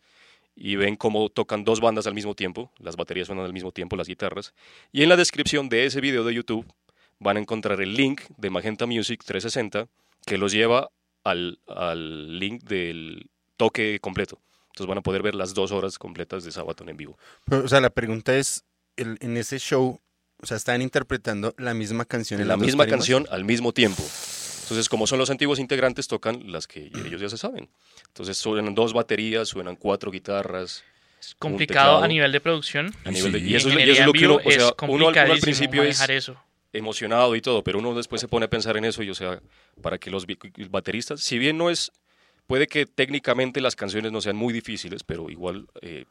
y 0.56 0.76
ven 0.78 0.96
cómo 0.96 1.30
tocan 1.30 1.64
dos 1.64 1.82
bandas 1.82 2.08
al 2.08 2.14
mismo 2.14 2.34
tiempo, 2.36 2.72
las 2.80 2.96
baterías 2.96 3.28
suenan 3.28 3.46
al 3.46 3.54
mismo 3.54 3.72
tiempo, 3.72 3.96
las 3.96 4.08
guitarras, 4.08 4.54
y 4.92 5.04
en 5.04 5.10
la 5.10 5.18
descripción 5.18 5.68
de 5.70 5.86
ese 5.86 6.00
video 6.02 6.24
de 6.24 6.34
YouTube 6.34 6.66
van 7.20 7.38
a 7.38 7.40
encontrar 7.40 7.82
el 7.82 7.94
link 7.94 8.22
de 8.38 8.50
Magenta 8.50 8.86
Music 8.86 9.22
360 9.26 9.88
que 10.26 10.38
los 10.38 10.52
lleva 10.52 10.90
al, 11.24 11.60
al 11.68 12.40
link 12.40 12.64
del 12.64 13.30
toque 13.58 14.00
completo. 14.02 14.40
Entonces 14.68 14.88
van 14.88 14.98
a 14.98 15.02
poder 15.02 15.22
ver 15.24 15.36
las 15.36 15.54
dos 15.54 15.72
horas 15.72 15.98
completas 15.98 16.44
de 16.44 16.52
Sabaton 16.52 16.90
en 16.90 16.98
vivo. 16.98 17.18
Pero, 17.46 17.64
o 17.64 17.68
sea, 17.68 17.80
la 17.80 17.90
pregunta 17.90 18.36
es, 18.38 18.66
el- 18.98 19.18
en 19.22 19.38
ese 19.38 19.58
show, 19.60 20.02
o 20.42 20.46
sea, 20.46 20.58
están 20.58 20.82
interpretando 20.82 21.54
la 21.58 21.74
misma 21.74 22.04
canción 22.06 22.42
en 22.42 22.48
la 22.50 22.58
misma 22.58 22.84
tarimas? 22.84 22.98
canción 22.98 23.26
al 23.32 23.46
mismo 23.46 23.72
tiempo. 23.72 24.04
Entonces, 24.66 24.90
como 24.90 25.06
son 25.08 25.20
los 25.20 25.30
antiguos 25.30 25.60
integrantes, 25.60 26.08
tocan 26.08 26.52
las 26.52 26.68
que 26.68 26.90
ellos 27.06 27.22
ya 27.22 27.30
se 27.30 27.38
saben. 27.38 27.70
Entonces, 28.08 28.38
suenan 28.38 28.74
dos 28.76 28.94
baterías, 28.94 29.48
suenan 29.48 29.76
cuatro 29.76 30.12
guitarras. 30.12 30.84
Es 31.20 31.36
complicado 31.36 32.04
a 32.04 32.08
nivel 32.08 32.32
de 32.32 32.40
producción. 32.42 32.92
A 33.04 33.12
nivel 33.12 33.32
de- 33.32 33.40
sí. 33.40 33.46
y, 33.50 33.56
eso, 33.56 33.68
es- 33.70 33.74
y 33.74 33.78
Ingeniería 33.78 33.94
eso 33.94 34.02
es 34.02 34.08
lo 34.08 34.14
que 34.14 34.26
uno, 34.26 34.36
o 34.36 34.52
sea, 34.52 34.74
uno 34.88 35.08
al- 35.10 35.16
uno 35.26 35.34
al 35.34 35.40
principio 35.40 35.84
es 35.84 36.10
eso. 36.10 36.36
emocionado 36.74 37.36
y 37.36 37.42
todo, 37.42 37.64
pero 37.64 37.80
uno 37.80 37.94
después 37.96 38.20
se 38.22 38.28
pone 38.28 38.46
a 38.46 38.50
pensar 38.50 38.76
en 38.78 38.86
eso 38.86 39.02
y, 39.02 39.10
o 39.10 39.16
sea, 39.16 39.40
para 39.82 39.98
que 39.98 40.10
los 40.12 40.26
bateristas, 40.70 41.22
si 41.22 41.40
bien 41.40 41.58
no 41.58 41.70
es, 41.70 41.92
puede 42.48 42.68
que 42.68 42.86
técnicamente 42.86 43.62
las 43.62 43.76
canciones 43.76 44.12
no 44.12 44.20
sean 44.22 44.36
muy 44.36 44.52
difíciles, 44.54 45.04
pero 45.04 45.30
igual 45.30 45.68
eh, 45.82 46.06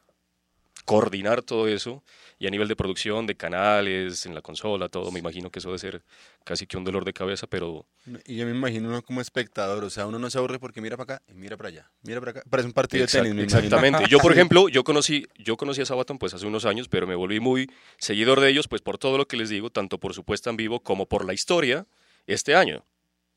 coordinar 0.83 1.41
todo 1.41 1.67
eso 1.67 2.03
y 2.37 2.47
a 2.47 2.49
nivel 2.49 2.67
de 2.67 2.75
producción, 2.75 3.25
de 3.25 3.35
canales, 3.35 4.25
en 4.25 4.35
la 4.35 4.41
consola, 4.41 4.89
todo, 4.89 5.09
me 5.11 5.19
imagino 5.19 5.49
que 5.49 5.59
eso 5.59 5.69
debe 5.69 5.79
ser 5.79 6.03
casi 6.43 6.67
que 6.67 6.77
un 6.77 6.83
dolor 6.83 7.05
de 7.05 7.13
cabeza, 7.13 7.47
pero 7.47 7.85
Y 8.25 8.35
yo 8.35 8.45
me 8.45 8.51
imagino 8.51 8.89
uno 8.89 9.01
como 9.01 9.21
espectador, 9.21 9.83
o 9.83 9.89
sea, 9.89 10.05
uno 10.05 10.19
no 10.19 10.29
se 10.29 10.37
aburre 10.37 10.59
porque 10.59 10.81
mira 10.81 10.97
para 10.97 11.15
acá 11.15 11.23
y 11.31 11.33
mira 11.33 11.55
para 11.55 11.69
allá, 11.69 11.91
mira 12.03 12.19
para 12.19 12.31
acá. 12.31 12.43
Parece 12.49 12.67
un 12.67 12.73
partido 12.73 13.05
Exact- 13.05 13.23
de 13.23 13.29
tenis, 13.29 13.35
me. 13.35 13.43
Exactamente. 13.43 14.03
Yo, 14.09 14.19
por 14.19 14.31
ejemplo, 14.33 14.67
yo 14.69 14.83
conocí, 14.83 15.25
yo 15.37 15.55
conocí 15.57 15.81
a 15.81 15.85
Sabaton 15.85 16.17
pues 16.19 16.33
hace 16.33 16.45
unos 16.45 16.65
años, 16.65 16.89
pero 16.89 17.07
me 17.07 17.15
volví 17.15 17.39
muy 17.39 17.71
seguidor 17.97 18.41
de 18.41 18.49
ellos, 18.49 18.67
pues 18.67 18.81
por 18.81 18.97
todo 18.97 19.17
lo 19.17 19.27
que 19.27 19.37
les 19.37 19.49
digo, 19.49 19.69
tanto 19.69 19.97
por 19.97 20.13
su 20.13 20.23
puesta 20.23 20.49
en 20.49 20.57
vivo 20.57 20.81
como 20.81 21.07
por 21.07 21.25
la 21.25 21.33
historia 21.33 21.87
este 22.27 22.53
año. 22.53 22.83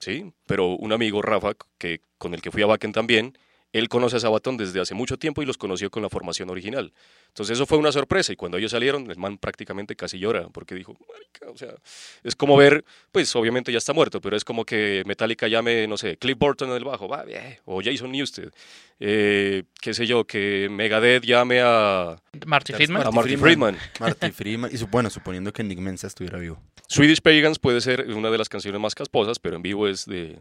¿Sí? 0.00 0.32
Pero 0.46 0.68
un 0.76 0.92
amigo, 0.92 1.22
Rafa, 1.22 1.54
que, 1.76 2.02
con 2.18 2.32
el 2.34 2.40
que 2.42 2.50
fui 2.52 2.62
a 2.62 2.66
Wacken 2.68 2.92
también, 2.92 3.36
él 3.72 3.88
conoce 3.88 4.16
a 4.16 4.20
Sabaton 4.20 4.56
desde 4.56 4.80
hace 4.80 4.94
mucho 4.94 5.18
tiempo 5.18 5.42
y 5.42 5.46
los 5.46 5.58
conoció 5.58 5.90
con 5.90 6.02
la 6.02 6.08
formación 6.08 6.48
original. 6.50 6.92
Entonces 7.28 7.54
eso 7.54 7.66
fue 7.66 7.76
una 7.78 7.92
sorpresa 7.92 8.32
y 8.32 8.36
cuando 8.36 8.56
ellos 8.56 8.70
salieron, 8.70 9.10
el 9.10 9.18
man 9.18 9.36
prácticamente 9.38 9.94
casi 9.94 10.18
llora 10.18 10.48
porque 10.48 10.74
dijo, 10.74 10.96
marica, 11.12 11.50
o 11.52 11.56
sea, 11.56 11.74
es 12.24 12.34
como 12.34 12.56
ver, 12.56 12.84
pues 13.12 13.34
obviamente 13.36 13.70
ya 13.70 13.78
está 13.78 13.92
muerto, 13.92 14.20
pero 14.20 14.36
es 14.36 14.44
como 14.44 14.64
que 14.64 15.02
Metallica 15.06 15.48
llame, 15.48 15.86
no 15.86 15.96
sé, 15.98 16.16
Cliff 16.16 16.38
Burton 16.38 16.70
en 16.70 16.76
el 16.76 16.84
bajo, 16.84 17.08
va 17.08 17.24
bien, 17.24 17.58
o 17.66 17.82
Jason 17.82 18.10
Newsted, 18.10 18.50
eh, 19.00 19.64
qué 19.80 19.94
sé 19.94 20.06
yo, 20.06 20.24
que 20.24 20.68
Megadeth 20.70 21.24
llame 21.24 21.60
a, 21.62 22.16
Marty 22.46 22.72
Friedman. 22.72 23.06
a 23.06 23.10
Marty 23.10 23.36
Friedman. 23.36 23.76
Marty 24.00 24.30
Friedman. 24.30 24.70
Y 24.72 24.78
su- 24.78 24.86
bueno, 24.88 25.10
suponiendo 25.10 25.52
que 25.52 25.62
Nick 25.62 25.78
Mensa 25.78 26.06
estuviera 26.06 26.38
vivo. 26.38 26.60
Swedish 26.88 27.20
Pagans 27.20 27.58
puede 27.58 27.80
ser 27.82 28.08
una 28.14 28.30
de 28.30 28.38
las 28.38 28.48
canciones 28.48 28.80
más 28.80 28.94
casposas, 28.94 29.38
pero 29.38 29.56
en 29.56 29.62
vivo 29.62 29.86
es 29.86 30.06
de, 30.06 30.38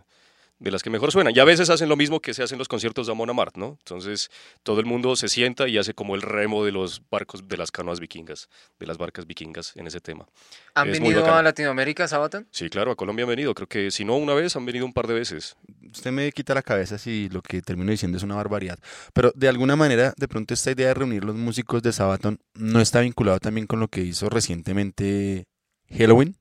de 0.60 0.72
las 0.72 0.82
que 0.82 0.90
mejor 0.90 1.12
suenan. 1.12 1.36
Y 1.36 1.40
a 1.40 1.44
veces 1.44 1.70
hacen 1.70 1.90
lo 1.90 1.96
mismo 1.96 2.20
que 2.20 2.34
se 2.34 2.44
hacen 2.44 2.58
los 2.58 2.68
conciertos 2.68 3.06
de 3.08 3.12
Amon 3.12 3.30
Amarth, 3.30 3.58
¿no? 3.58 3.78
Entonces 3.80 4.30
todo 4.64 4.80
el 4.80 4.86
mundo 4.86 5.16
se 5.16 5.28
sienta 5.28 5.68
y 5.68 5.78
hace 5.78 5.94
como 5.94 6.16
el 6.16 6.22
remo 6.22 6.66
de 6.66 6.72
los 6.72 7.02
barcos, 7.10 7.48
de 7.48 7.58
las 7.58 7.72
canoas 7.72 8.00
vikingas, 8.00 8.50
de 8.80 8.88
las 8.88 8.98
barcas 8.98 9.28
vikingas 9.28 9.76
en 9.76 9.88
ese 9.88 10.00
tema. 10.00 10.28
¿Han 10.74 10.90
Es 10.90 11.00
venido 11.00 11.26
a 11.32 11.42
Latinoamérica, 11.44 12.08
Sabaton? 12.08 12.48
Sí, 12.52 12.70
claro, 12.70 12.92
a 12.92 12.96
Colombia 12.96 13.24
han 13.24 13.30
venido. 13.30 13.54
Creo 13.54 13.68
que 13.68 13.92
si 13.92 14.04
no 14.04 14.18
una 14.18 14.34
vez, 14.34 14.56
han 14.56 14.66
venido 14.66 14.86
un 14.86 14.94
par 14.94 15.08
de 15.08 15.14
veces. 15.14 15.56
Usted 15.92 16.12
me 16.12 16.32
quita 16.32 16.54
la 16.54 16.64
cabeza 16.64 16.98
si 16.98 17.30
lo 17.30 17.42
que 17.42 17.62
termino 17.62 17.92
diciendo 17.92 18.18
es 18.18 18.24
una 18.24 18.36
barbaridad. 18.36 18.80
Pero 19.14 19.32
de 19.36 19.48
alguna 19.48 19.76
manera, 19.76 20.14
de 20.18 20.28
pronto 20.28 20.54
esta 20.54 20.72
idea 20.72 20.88
de 20.88 20.94
reunir 20.96 21.24
los 21.24 21.36
músicos 21.36 21.82
de 21.84 21.94
Sabaton 21.94 22.40
no 22.54 22.82
está 22.82 23.02
vinculado 23.02 23.40
también 23.40 23.68
con 23.68 23.80
lo 23.80 23.88
que 23.88 24.02
hizo 24.02 24.30
recientemente 24.30 25.46
Halloween. 25.90 26.36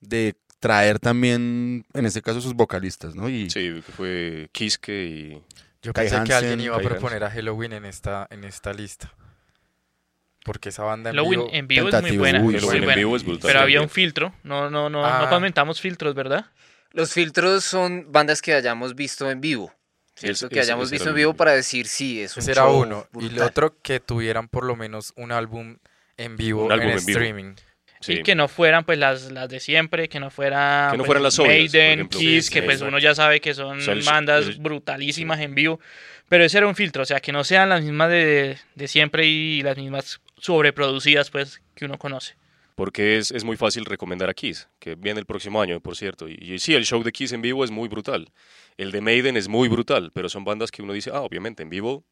De 0.00 0.34
traer 0.60 0.98
también, 0.98 1.84
en 1.92 2.06
este 2.06 2.22
caso, 2.22 2.40
sus 2.40 2.54
vocalistas, 2.54 3.14
¿no? 3.16 3.28
Y 3.28 3.50
Sí, 3.50 3.82
fue 3.82 4.48
Kiske 4.52 5.04
y... 5.04 5.42
Yo 5.82 5.94
Kai 5.94 6.10
pensé 6.10 6.24
que 6.24 6.34
alguien 6.34 6.60
iba 6.60 6.76
a 6.76 6.78
Kai 6.78 6.88
proponer 6.88 7.24
a 7.24 7.30
Halloween 7.30 7.72
en 7.72 7.86
esta, 7.86 8.26
en 8.30 8.44
esta 8.44 8.72
lista. 8.74 9.12
Porque 10.44 10.68
esa 10.68 10.82
banda 10.84 11.10
en 11.10 11.16
Halloween 11.16 11.40
vivo... 11.40 11.50
en 11.52 11.66
vivo 11.66 11.88
es 11.88 12.02
muy 12.02 12.16
buena. 12.18 12.38
uy, 12.40 12.44
muy 12.44 12.54
Halloween 12.54 12.76
en 12.78 12.84
buena. 12.84 12.96
vivo 12.98 13.16
es 13.16 13.24
brutal. 13.24 13.48
Pero 13.48 13.60
había 13.60 13.80
un 13.80 13.88
filtro. 13.88 14.34
No, 14.42 14.70
no, 14.70 14.90
no, 14.90 15.04
Ah. 15.04 15.22
no 15.22 15.28
comentamos 15.30 15.80
filtros, 15.80 16.14
¿verdad? 16.14 16.46
Los 16.92 17.12
filtros 17.12 17.64
son 17.64 18.10
bandas 18.12 18.42
que 18.42 18.52
hayamos 18.52 18.94
visto 18.94 19.30
en 19.30 19.40
vivo. 19.40 19.72
que 20.16 20.60
hayamos 20.60 20.86
ese 20.88 20.96
visto 20.96 21.08
en 21.10 21.14
vivo 21.14 21.34
para 21.34 21.52
decir 21.52 21.86
sí, 21.86 22.20
es 22.20 22.36
un 22.36 22.42
Ese 22.42 22.52
era 22.52 22.66
uno. 22.66 23.06
Y 23.18 23.28
el 23.28 23.40
otro 23.40 23.76
que 23.80 24.00
tuvieran 24.00 24.48
por 24.48 24.64
lo 24.64 24.76
menos 24.76 25.14
un 25.16 25.32
álbum 25.32 25.78
en 26.18 26.36
vivo 26.36 26.64
Un 26.66 26.72
álbum 26.72 26.88
en, 26.90 27.06
vivo. 27.06 27.20
Sí. 28.00 28.14
Y 28.14 28.22
que 28.22 28.34
no 28.34 28.48
fueran 28.48 28.84
pues 28.84 28.98
las, 28.98 29.30
las 29.30 29.48
de 29.48 29.60
siempre, 29.60 30.08
que 30.08 30.20
no 30.20 30.30
fueran, 30.30 30.90
Que 30.92 30.96
no 30.96 31.02
pues, 31.02 31.06
fueran 31.08 31.22
las 31.22 31.38
obvias, 31.38 31.54
Maiden, 31.74 31.92
ejemplo. 31.92 32.18
Kiss, 32.18 32.46
Sí, 32.46 32.52
que 32.54 32.60
sí, 32.60 32.64
pues 32.64 32.80
uno 32.80 32.98
ya 32.98 33.14
sabe 33.14 33.40
que 33.40 33.52
son 33.52 33.78
el- 33.80 34.02
bandas 34.02 34.46
el- 34.46 34.58
brutalísimas 34.58 35.38
en 35.40 35.54
vivo. 35.54 35.80
Pero 36.28 36.44
ese 36.44 36.58
era 36.58 36.66
un 36.66 36.74
filtro, 36.76 37.02
o 37.02 37.06
sea, 37.06 37.20
que 37.20 37.32
no 37.32 37.44
sean 37.44 37.68
las 37.68 37.82
mismas 37.82 38.08
de, 38.08 38.56
de 38.74 38.88
siempre 38.88 39.26
y 39.26 39.62
las 39.62 39.76
mismas 39.76 40.20
sobreproducidas 40.38 41.30
pues 41.30 41.60
que 41.74 41.84
uno 41.84 41.98
conoce. 41.98 42.36
Porque 42.76 43.18
es, 43.18 43.30
es 43.32 43.44
muy 43.44 43.58
fácil 43.58 43.84
recomendar 43.84 44.30
a 44.30 44.34
Kiss, 44.34 44.68
que 44.78 44.94
viene 44.94 45.20
el 45.20 45.26
próximo 45.26 45.60
año, 45.60 45.80
por 45.80 45.96
cierto. 45.96 46.26
Y, 46.28 46.38
y 46.40 46.58
sí, 46.58 46.74
el 46.74 46.86
show 46.86 47.02
de 47.02 47.12
Kiss 47.12 47.32
en 47.32 47.42
vivo 47.42 47.64
es 47.64 47.70
muy 47.70 47.88
brutal. 47.88 48.32
El 48.78 48.92
de 48.92 49.02
Maiden 49.02 49.36
es 49.36 49.48
muy 49.48 49.68
brutal, 49.68 50.10
pero 50.14 50.30
son 50.30 50.44
bandas 50.44 50.70
que 50.70 50.80
uno 50.80 50.94
dice, 50.94 51.10
ah, 51.12 51.20
obviamente, 51.20 51.62
en 51.62 51.68
vivo, 51.68 52.04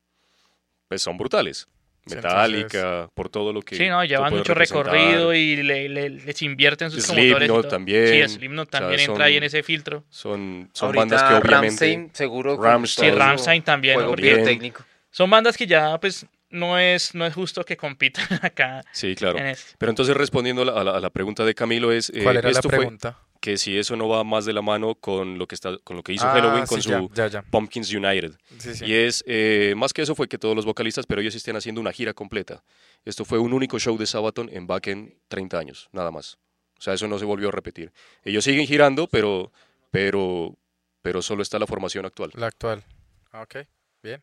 pues 0.88 1.01
son 1.01 1.16
brutales. 1.16 1.66
Sí, 2.09 2.16
Metallica, 2.16 3.09
por 3.14 3.29
todo 3.29 3.53
lo 3.53 3.62
que. 3.62 3.77
Sí, 3.77 3.88
no, 3.88 4.05
llevan 4.05 4.33
mucho 4.33 4.55
representar. 4.55 4.92
recorrido 4.92 5.35
y 5.35 5.57
le, 5.62 5.88
le- 5.88 6.11
les 6.11 6.42
invierten 6.42 6.90
sus 6.90 7.05
Slipknot 7.05 7.47
todo. 7.62 7.68
también, 7.68 8.09
Sí, 8.29 8.35
Slipknot 8.37 8.68
o 8.68 8.71
sea, 8.71 8.81
también 8.81 9.01
entra 9.01 9.25
ahí 9.27 9.33
son- 9.35 9.38
en 9.38 9.44
ese 9.44 9.62
filtro. 9.62 10.05
Son, 10.09 10.71
son 10.73 10.87
Ahorita 10.87 11.01
bandas 11.01 11.23
que 11.23 11.29
obviamente. 11.35 11.51
Rammstein, 11.55 12.11
seguro. 12.12 12.57
todo 12.57 12.87
Sí, 12.87 12.94
su 13.11 13.16
Rammstein 13.16 13.62
también, 13.62 13.99
pirotécnico. 14.16 14.85
Son 15.11 15.29
bandas 15.31 15.57
que 15.57 15.66
ya 15.66 15.99
pues 15.99 16.27
no 16.51 16.79
es, 16.79 17.14
no 17.14 17.27
es 17.27 17.35
justo 17.35 17.62
que 17.64 17.77
compitan 17.77 18.25
acá 18.42 18.83
Sí, 18.92 19.14
claro. 19.14 19.38
en 19.38 19.47
este. 19.49 19.73
Pero 19.79 19.90
entonces 19.90 20.16
respondiendo 20.16 20.62
a 20.62 20.64
la, 20.64 20.73
a 20.73 20.85
la- 20.85 21.01
la 21.01 21.11
pregunta 21.11 21.44
de 21.44 21.55
Camilo 21.55 21.92
es, 21.92 22.11
eh, 22.11 22.23
¿Cuál 22.23 22.38
era 22.38 22.49
la 22.49 22.53
esto 22.59 22.68
fue 22.68 22.79
pregunta? 22.79 23.18
Que 23.49 23.57
si 23.57 23.79
eso 23.79 23.97
no 23.97 24.09
va 24.09 24.25
más 24.25 24.45
de 24.45 24.53
la 24.53 24.61
mano 24.61 24.95
con 24.95 25.39
lo 25.39 25.47
que 25.47 25.55
está, 25.55 25.79
con 25.79 25.97
lo 25.97 26.03
que 26.03 26.13
hizo 26.13 26.27
Ah, 26.27 26.33
Halloween 26.33 26.67
con 26.67 26.83
sí, 26.83 26.91
su 26.91 27.09
ya, 27.15 27.27
ya, 27.27 27.27
ya. 27.29 27.43
Pumpkins 27.43 27.91
United. 27.91 28.33
Sí, 28.59 28.75
sí. 28.75 28.85
Y 28.85 28.93
es, 28.93 29.25
eh, 29.27 29.73
más 29.75 29.95
que 29.95 30.03
eso 30.03 30.15
fue 30.15 30.29
que 30.29 30.37
todos 30.37 30.55
los 30.55 30.67
vocalistas, 30.67 31.07
pero 31.07 31.23
ellos 31.23 31.35
estén 31.35 31.57
haciendo 31.57 31.81
una 31.81 31.91
gira 31.93 32.13
completa. 32.13 32.63
Esto 33.07 33.25
fue 33.25 33.39
un 33.39 33.55
único 33.55 33.79
show 33.79 33.97
de 33.97 34.05
Sabaton 34.07 34.51
en 34.53 34.67
Backen 34.67 35.19
30 35.29 35.59
años, 35.59 35.89
nada 35.93 36.11
más. 36.11 36.37
O 36.79 36.83
sea, 36.83 36.93
eso 36.93 37.09
no 37.09 37.19
se 37.19 37.25
volvió 37.25 37.49
a 37.49 37.53
repetir. 37.53 37.91
Ellos 38.23 38.45
siguen 38.45 38.67
girando, 38.67 39.07
pero, 39.07 39.51
pero, 39.91 40.55
pero 41.01 41.23
solo 41.23 41.43
está 41.43 41.59
la 41.59 41.67
formación 41.67 42.05
actual. 42.05 42.31
La 42.35 42.49
actual. 42.49 42.85
Ah, 43.33 43.41
Ok, 43.45 43.57
bien. 44.03 44.23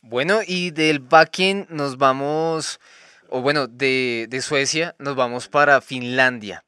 Bueno, 0.00 0.40
y 0.44 0.72
del 0.72 0.98
backend 0.98 1.68
nos 1.70 1.96
vamos, 1.96 2.80
o 3.28 3.40
bueno, 3.40 3.68
de, 3.68 4.26
de 4.28 4.42
Suecia 4.42 4.96
nos 4.98 5.14
vamos 5.14 5.48
para 5.48 5.80
Finlandia. 5.80 6.64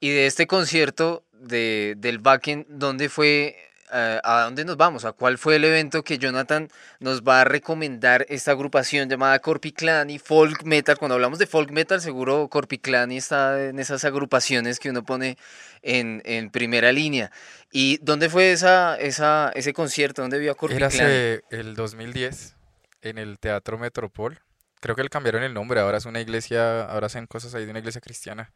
Y 0.00 0.10
de 0.10 0.26
este 0.26 0.46
concierto 0.46 1.24
de, 1.32 1.94
del 1.96 2.18
backend, 2.18 2.66
¿dónde 2.68 3.08
fue, 3.08 3.56
eh, 3.92 4.20
a 4.22 4.42
dónde 4.42 4.64
nos 4.64 4.76
vamos? 4.76 5.04
¿A 5.04 5.12
cuál 5.12 5.38
fue 5.38 5.56
el 5.56 5.64
evento 5.64 6.02
que 6.02 6.18
Jonathan 6.18 6.68
nos 7.00 7.22
va 7.22 7.40
a 7.40 7.44
recomendar 7.44 8.26
esta 8.28 8.50
agrupación 8.50 9.08
llamada 9.08 9.38
Corpiclani 9.38 10.18
Folk 10.18 10.64
Metal? 10.64 10.98
Cuando 10.98 11.14
hablamos 11.14 11.38
de 11.38 11.46
folk 11.46 11.70
metal, 11.70 12.00
seguro 12.00 12.48
Corpiclani 12.48 13.16
está 13.16 13.68
en 13.68 13.78
esas 13.78 14.04
agrupaciones 14.04 14.78
que 14.78 14.90
uno 14.90 15.02
pone 15.04 15.38
en, 15.82 16.20
en 16.24 16.50
primera 16.50 16.92
línea. 16.92 17.30
¿Y 17.72 17.98
dónde 18.02 18.28
fue 18.28 18.52
esa, 18.52 18.96
esa, 18.98 19.50
ese 19.54 19.72
concierto? 19.72 20.22
¿Dónde 20.22 20.38
vio 20.38 20.52
a 20.52 20.56
Corpiclani? 20.56 20.94
Érase 20.94 21.42
el 21.50 21.74
2010 21.74 22.56
en 23.00 23.18
el 23.18 23.38
Teatro 23.38 23.78
Metropol. 23.78 24.40
Creo 24.80 24.94
que 24.94 25.02
le 25.02 25.08
cambiaron 25.08 25.42
el 25.42 25.54
nombre, 25.54 25.80
ahora 25.80 25.98
es 25.98 26.04
una 26.04 26.20
iglesia, 26.20 26.84
ahora 26.84 27.06
hacen 27.06 27.26
cosas 27.26 27.54
ahí 27.54 27.64
de 27.64 27.70
una 27.70 27.78
iglesia 27.78 28.00
cristiana. 28.00 28.52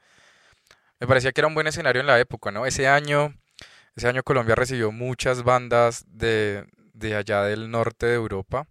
Me 1.00 1.06
parecía 1.06 1.32
que 1.32 1.40
era 1.40 1.48
un 1.48 1.54
buen 1.54 1.66
escenario 1.66 2.00
en 2.00 2.06
la 2.06 2.20
época, 2.20 2.50
¿no? 2.50 2.66
Ese 2.66 2.86
año, 2.88 3.34
ese 3.96 4.08
año 4.08 4.22
Colombia 4.22 4.54
recibió 4.54 4.92
muchas 4.92 5.42
bandas 5.42 6.04
de, 6.08 6.66
de 6.94 7.16
allá 7.16 7.42
del 7.44 7.70
norte 7.70 8.06
de 8.06 8.14
Europa. 8.14 8.68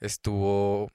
Estuvo 0.00 0.90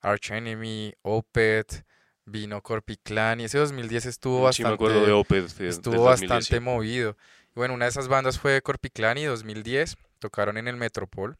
Arch 0.00 0.30
Enemy, 0.30 0.94
Opeth, 1.02 1.84
vino 2.24 2.62
Corpiclani. 2.62 3.44
Ese 3.44 3.58
2010 3.58 4.06
estuvo 4.06 4.36
Sí, 4.52 4.64
me 4.64 4.70
bastante 4.70 4.74
acuerdo 4.74 5.06
de 5.06 5.12
Opeth. 5.12 5.48
de- 5.56 5.64
del 5.66 5.68
estuvo 5.70 5.96
2010, 5.96 6.44
bastante 6.44 6.56
sí. 6.56 6.60
movido. 6.64 7.16
Y 7.50 7.52
bueno, 7.56 7.74
una 7.74 7.86
de 7.86 7.90
esas 7.90 8.08
bandas 8.08 8.38
fue 8.38 8.62
Corpiclani 8.62 9.24
2010, 9.24 9.96
tocaron 10.18 10.56
en 10.56 10.68
el 10.68 10.76
Metropol. 10.76 11.36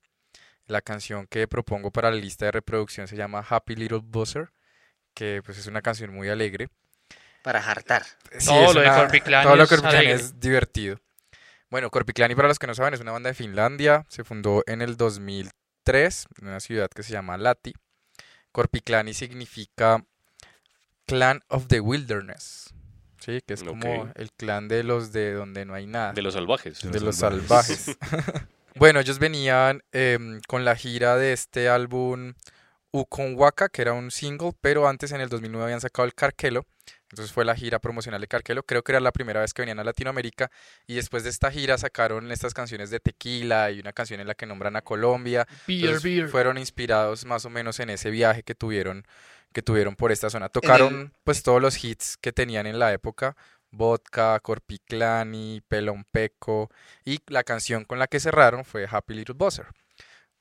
La 0.66 0.82
canción 0.82 1.26
que 1.26 1.48
propongo 1.48 1.90
para 1.90 2.10
la 2.10 2.16
lista 2.16 2.46
de 2.46 2.52
reproducción 2.52 3.08
se 3.08 3.16
llama 3.16 3.44
Happy 3.48 3.76
Little 3.76 4.00
Buzzer, 4.04 4.50
que 5.14 5.42
pues 5.44 5.58
es 5.58 5.66
una 5.66 5.82
canción 5.82 6.14
muy 6.14 6.28
alegre. 6.28 6.68
Para 7.42 7.60
hartar. 7.60 8.04
Sí, 8.38 8.46
Todo 8.46 8.74
lo 8.74 8.80
de 8.80 8.86
una- 8.88 8.96
Corpiclani 8.96 9.44
todo 9.44 9.56
lo 9.56 9.60
de 9.60 9.64
es 9.64 9.68
Corpiclani 9.70 9.96
alegre. 10.06 10.14
es 10.24 10.40
divertido. 10.40 11.00
Bueno, 11.70 11.90
Corpiclani, 11.90 12.34
para 12.34 12.48
los 12.48 12.58
que 12.58 12.66
no 12.66 12.74
saben, 12.74 12.94
es 12.94 13.00
una 13.00 13.12
banda 13.12 13.28
de 13.28 13.34
Finlandia. 13.34 14.04
Se 14.08 14.24
fundó 14.24 14.62
en 14.66 14.82
el 14.82 14.96
2003 14.96 16.26
en 16.40 16.48
una 16.48 16.60
ciudad 16.60 16.88
que 16.94 17.02
se 17.02 17.12
llama 17.12 17.36
Lati. 17.38 17.72
Corpiclani 18.52 19.14
significa 19.14 20.04
Clan 21.06 21.40
of 21.48 21.66
the 21.68 21.80
Wilderness. 21.80 22.74
Sí, 23.20 23.40
que 23.46 23.54
es 23.54 23.62
como 23.62 24.10
el 24.14 24.32
clan 24.32 24.66
de 24.68 24.82
los 24.82 25.12
de 25.12 25.34
donde 25.34 25.64
no 25.66 25.74
hay 25.74 25.86
nada. 25.86 26.12
De 26.12 26.22
los 26.22 26.34
salvajes. 26.34 26.80
de 26.90 27.00
los 27.00 27.16
salvajes. 27.16 27.96
bueno, 28.74 28.98
ellos 29.00 29.18
venían 29.18 29.82
em, 29.92 30.40
con 30.48 30.64
la 30.64 30.74
gira 30.74 31.16
de 31.16 31.32
este 31.34 31.68
álbum 31.68 32.32
Ukonwaka, 32.92 33.68
que 33.68 33.82
era 33.82 33.92
un 33.92 34.10
single, 34.10 34.52
pero 34.60 34.88
antes 34.88 35.12
en 35.12 35.20
el 35.20 35.28
2009 35.28 35.64
habían 35.64 35.80
sacado 35.80 36.06
el 36.06 36.14
Carquelo. 36.14 36.64
Entonces 37.10 37.32
fue 37.32 37.44
la 37.44 37.54
gira 37.54 37.78
promocional 37.78 38.20
de 38.20 38.28
Carquelo. 38.28 38.62
Creo 38.62 38.82
que 38.82 38.92
era 38.92 39.00
la 39.00 39.12
primera 39.12 39.40
vez 39.40 39.52
que 39.52 39.62
venían 39.62 39.80
a 39.80 39.84
Latinoamérica. 39.84 40.50
Y 40.86 40.94
después 40.94 41.24
de 41.24 41.30
esta 41.30 41.50
gira 41.50 41.76
sacaron 41.78 42.30
estas 42.30 42.54
canciones 42.54 42.90
de 42.90 43.00
Tequila 43.00 43.70
y 43.70 43.80
una 43.80 43.92
canción 43.92 44.20
en 44.20 44.26
la 44.26 44.34
que 44.34 44.46
nombran 44.46 44.76
a 44.76 44.82
Colombia. 44.82 45.46
Beer, 45.66 45.80
Entonces, 45.80 46.02
beer. 46.02 46.28
Fueron 46.28 46.58
inspirados 46.58 47.24
más 47.24 47.44
o 47.44 47.50
menos 47.50 47.80
en 47.80 47.90
ese 47.90 48.10
viaje 48.10 48.42
que 48.42 48.54
tuvieron, 48.54 49.04
que 49.52 49.62
tuvieron 49.62 49.96
por 49.96 50.12
esta 50.12 50.30
zona. 50.30 50.48
Tocaron 50.48 51.12
pues 51.24 51.42
todos 51.42 51.60
los 51.60 51.82
hits 51.82 52.16
que 52.16 52.32
tenían 52.32 52.66
en 52.66 52.78
la 52.78 52.92
época. 52.92 53.36
Vodka, 53.72 54.38
Corpiclani, 54.40 55.62
Pelón 55.68 56.04
Peco. 56.10 56.70
Y 57.04 57.20
la 57.26 57.44
canción 57.44 57.84
con 57.84 57.98
la 57.98 58.06
que 58.06 58.20
cerraron 58.20 58.64
fue 58.64 58.86
Happy 58.90 59.14
Little 59.14 59.34
Buzzer. 59.36 59.66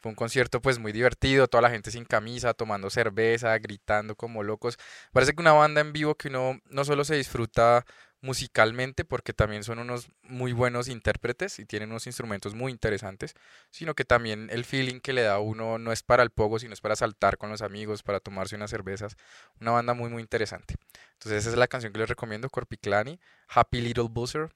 Fue 0.02 0.10
un 0.10 0.16
concierto 0.16 0.62
pues 0.62 0.80
muy 0.80 0.92
divertido, 0.92 1.48
toda 1.48 1.62
la 1.62 1.70
gente 1.70 1.92
sin 1.92 2.06
camisa, 2.06 2.54
tomando 2.54 2.90
cerveza, 2.90 3.58
gritando 3.58 4.16
como 4.16 4.44
locos. 4.44 4.78
Parece 5.12 5.34
que 5.34 5.42
una 5.42 5.54
banda 5.54 5.82
en 5.82 5.92
vivo 5.94 6.16
que 6.16 6.30
uno 6.30 6.60
no 6.70 6.86
solo 6.86 7.04
se 7.04 7.16
disfruta 7.16 7.86
musicalmente, 8.22 9.06
porque 9.06 9.34
también 9.34 9.64
son 9.64 9.80
unos 9.80 10.10
muy 10.24 10.52
buenos 10.54 10.88
intérpretes 10.90 11.60
y 11.60 11.66
tienen 11.66 11.90
unos 11.90 12.08
instrumentos 12.08 12.54
muy 12.54 12.72
interesantes, 12.72 13.34
sino 13.72 13.94
que 13.96 14.06
también 14.06 14.50
el 14.52 14.66
feeling 14.66 15.00
que 15.00 15.14
le 15.14 15.22
da 15.22 15.36
a 15.36 15.40
uno 15.40 15.78
no 15.78 15.92
es 15.92 16.04
para 16.04 16.24
el 16.24 16.30
pogo, 16.30 16.60
sino 16.60 16.74
es 16.74 16.82
para 16.82 16.96
saltar 16.96 17.38
con 17.38 17.50
los 17.50 17.62
amigos, 17.62 18.04
para 18.04 18.20
tomarse 18.20 18.56
unas 18.56 18.72
cervezas. 18.72 19.16
Una 19.62 19.72
banda 19.72 19.94
muy, 19.94 20.10
muy 20.10 20.22
interesante. 20.22 20.76
Entonces 21.14 21.44
esa 21.44 21.50
es 21.52 21.58
la 21.58 21.68
canción 21.68 21.94
que 21.94 22.00
les 22.00 22.10
recomiendo, 22.10 22.50
Corpiclani, 22.50 23.20
Happy 23.48 23.82
Little 23.82 24.08
Buzzer, 24.10 24.50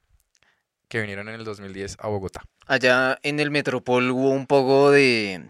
que 0.88 1.00
vinieron 1.00 1.28
en 1.30 1.36
el 1.36 1.43
2010 1.43 1.98
a 2.00 2.08
Bogotá. 2.08 2.43
Allá 2.67 3.19
en 3.24 3.39
el 3.39 3.52
Metropol 3.52 4.12
hubo 4.12 4.30
un 4.30 4.48
poco 4.48 4.91
de... 4.91 5.43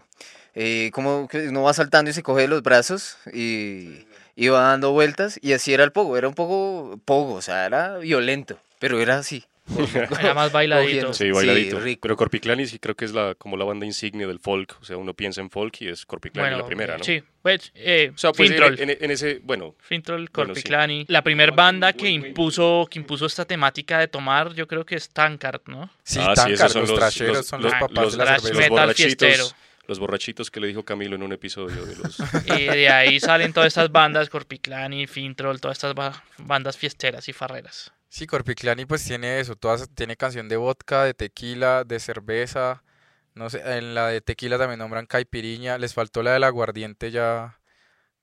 Eh, 0.54 0.90
como 0.92 1.26
que 1.26 1.48
uno 1.48 1.62
va 1.62 1.74
saltando 1.74 2.10
y 2.10 2.14
se 2.14 2.22
coge 2.22 2.42
de 2.42 2.48
los 2.48 2.62
brazos 2.62 3.18
y 3.32 4.06
iba 4.36 4.60
dando 4.60 4.92
vueltas 4.92 5.38
y 5.42 5.52
así 5.52 5.74
era 5.74 5.82
el 5.82 5.92
pogo, 5.92 6.16
era 6.16 6.28
un 6.28 6.34
poco 6.34 7.00
pogo, 7.04 7.34
o 7.34 7.42
sea, 7.42 7.66
era 7.66 7.98
violento, 7.98 8.58
pero 8.78 9.00
era 9.00 9.18
así. 9.18 9.44
Era 10.20 10.34
más 10.34 10.52
bailadito. 10.52 11.12
Sí, 11.14 11.30
bailadito. 11.30 11.78
Pero 12.00 12.16
Corpiclani 12.16 12.66
sí 12.66 12.78
creo 12.78 12.94
que 12.94 13.04
es 13.06 13.12
la, 13.12 13.34
como 13.34 13.56
la 13.56 13.64
banda 13.64 13.86
insignia 13.86 14.26
del 14.26 14.38
folk. 14.38 14.76
O 14.80 14.84
sea, 14.84 14.96
uno 14.96 15.14
piensa 15.14 15.40
en 15.40 15.50
folk 15.50 15.80
y 15.80 15.88
es 15.88 16.04
Corpiclani 16.04 16.56
la 16.56 16.66
primera, 16.66 16.98
¿no? 16.98 17.04
Sí, 17.04 17.22
pues, 17.42 17.72
eh, 17.74 18.12
O 18.14 18.18
sea, 18.18 18.32
pues 18.32 18.50
en, 18.50 18.56
Fintroll. 18.56 18.80
en- 18.80 18.98
en 19.00 19.10
ese, 19.10 19.40
bueno, 19.42 19.74
Fintroll, 19.80 20.28
Bueno, 20.32 20.54
sí. 20.54 20.60
Corpiclani. 20.60 21.04
La 21.08 21.22
primer 21.22 21.52
banda 21.52 21.92
que 21.94 22.08
impuso, 22.10 22.86
que 22.90 22.98
impuso 22.98 23.26
esta 23.26 23.44
temática 23.46 23.98
de 23.98 24.08
tomar, 24.08 24.52
yo 24.54 24.68
creo 24.68 24.84
que 24.84 24.96
es 24.96 25.08
Tankard, 25.08 25.62
¿no? 25.66 25.90
Sí, 26.02 26.18
Ah, 26.20 26.34
sí, 26.36 26.42
Tankard, 26.42 26.52
esos 26.52 26.72
son 26.72 26.80
los, 26.82 26.90
los- 26.90 26.98
trasheros 26.98 27.36
los- 27.38 27.46
son 27.46 27.62
los- 27.62 27.72
los 27.72 27.80
papás 27.80 28.04
los 28.04 28.12
de 28.12 28.18
la 28.18 28.24
thrash 28.24 28.40
cerveza. 28.42 28.60
metal 28.60 28.70
borrachitos, 28.86 29.28
fiestero. 29.28 29.44
los 29.86 29.98
borrachitos 29.98 30.50
que 30.50 30.60
le 30.60 30.66
dijo 30.68 30.82
Camilo 30.84 31.16
en 31.16 31.22
un 31.22 31.32
episodio 31.32 31.86
de 31.86 31.96
los... 31.96 32.18
Y 32.60 32.64
de 32.64 32.88
ahí 32.90 33.18
salen 33.18 33.52
todas 33.54 33.68
estas 33.68 33.90
bandas, 33.90 34.28
Corpiclani, 34.28 35.06
Fintroll, 35.06 35.58
todas 35.60 35.78
estas 35.78 35.94
ba- 35.94 36.22
bandas 36.38 36.76
fiesteras 36.76 37.28
y 37.30 37.32
farreras. 37.32 37.92
Sí, 38.14 38.28
Corpiclani 38.28 38.86
pues 38.86 39.04
tiene 39.04 39.40
eso, 39.40 39.56
todas, 39.56 39.88
tiene 39.92 40.16
canción 40.16 40.48
de 40.48 40.56
vodka, 40.56 41.02
de 41.02 41.14
tequila, 41.14 41.82
de 41.82 41.98
cerveza, 41.98 42.84
no 43.34 43.50
sé, 43.50 43.60
en 43.76 43.92
la 43.96 44.06
de 44.06 44.20
tequila 44.20 44.56
también 44.56 44.78
nombran 44.78 45.06
caipiriña, 45.06 45.78
les 45.78 45.94
faltó 45.94 46.22
la 46.22 46.32
del 46.32 46.44
aguardiente 46.44 47.10
ya, 47.10 47.58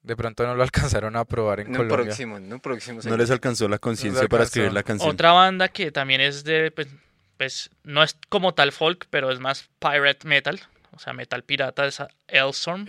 de 0.02 0.16
pronto 0.16 0.48
no 0.48 0.56
lo 0.56 0.64
alcanzaron 0.96 1.18
a 1.18 1.26
probar 1.26 1.60
en 1.60 1.68
En 1.68 1.72
un 1.74 1.78
Colombia. 1.78 2.06
próximo, 2.06 2.38
en 2.38 2.54
un 2.54 2.62
próximo. 2.62 3.02
No 3.04 3.18
les 3.18 3.32
alcanzó 3.32 3.68
la 3.68 3.80
conciencia 3.80 4.30
para 4.30 4.46
escribir 4.46 4.72
la 4.72 4.84
canción. 4.84 5.10
Otra 5.10 5.34
banda 5.34 5.68
que 5.68 5.92
también 5.92 6.22
es 6.22 6.46
de, 6.46 6.72
pues, 6.72 6.88
pues, 7.36 7.70
no 7.84 8.02
es 8.02 8.16
como 8.30 8.54
tal 8.54 8.72
folk, 8.72 9.08
pero 9.10 9.30
es 9.30 9.42
más 9.42 9.68
pirate 9.80 10.26
metal, 10.26 10.62
o 10.94 11.00
sea, 11.00 11.14
metal 11.14 11.44
pirata, 11.44 11.86
es 11.86 12.02
Elstorm. 12.28 12.86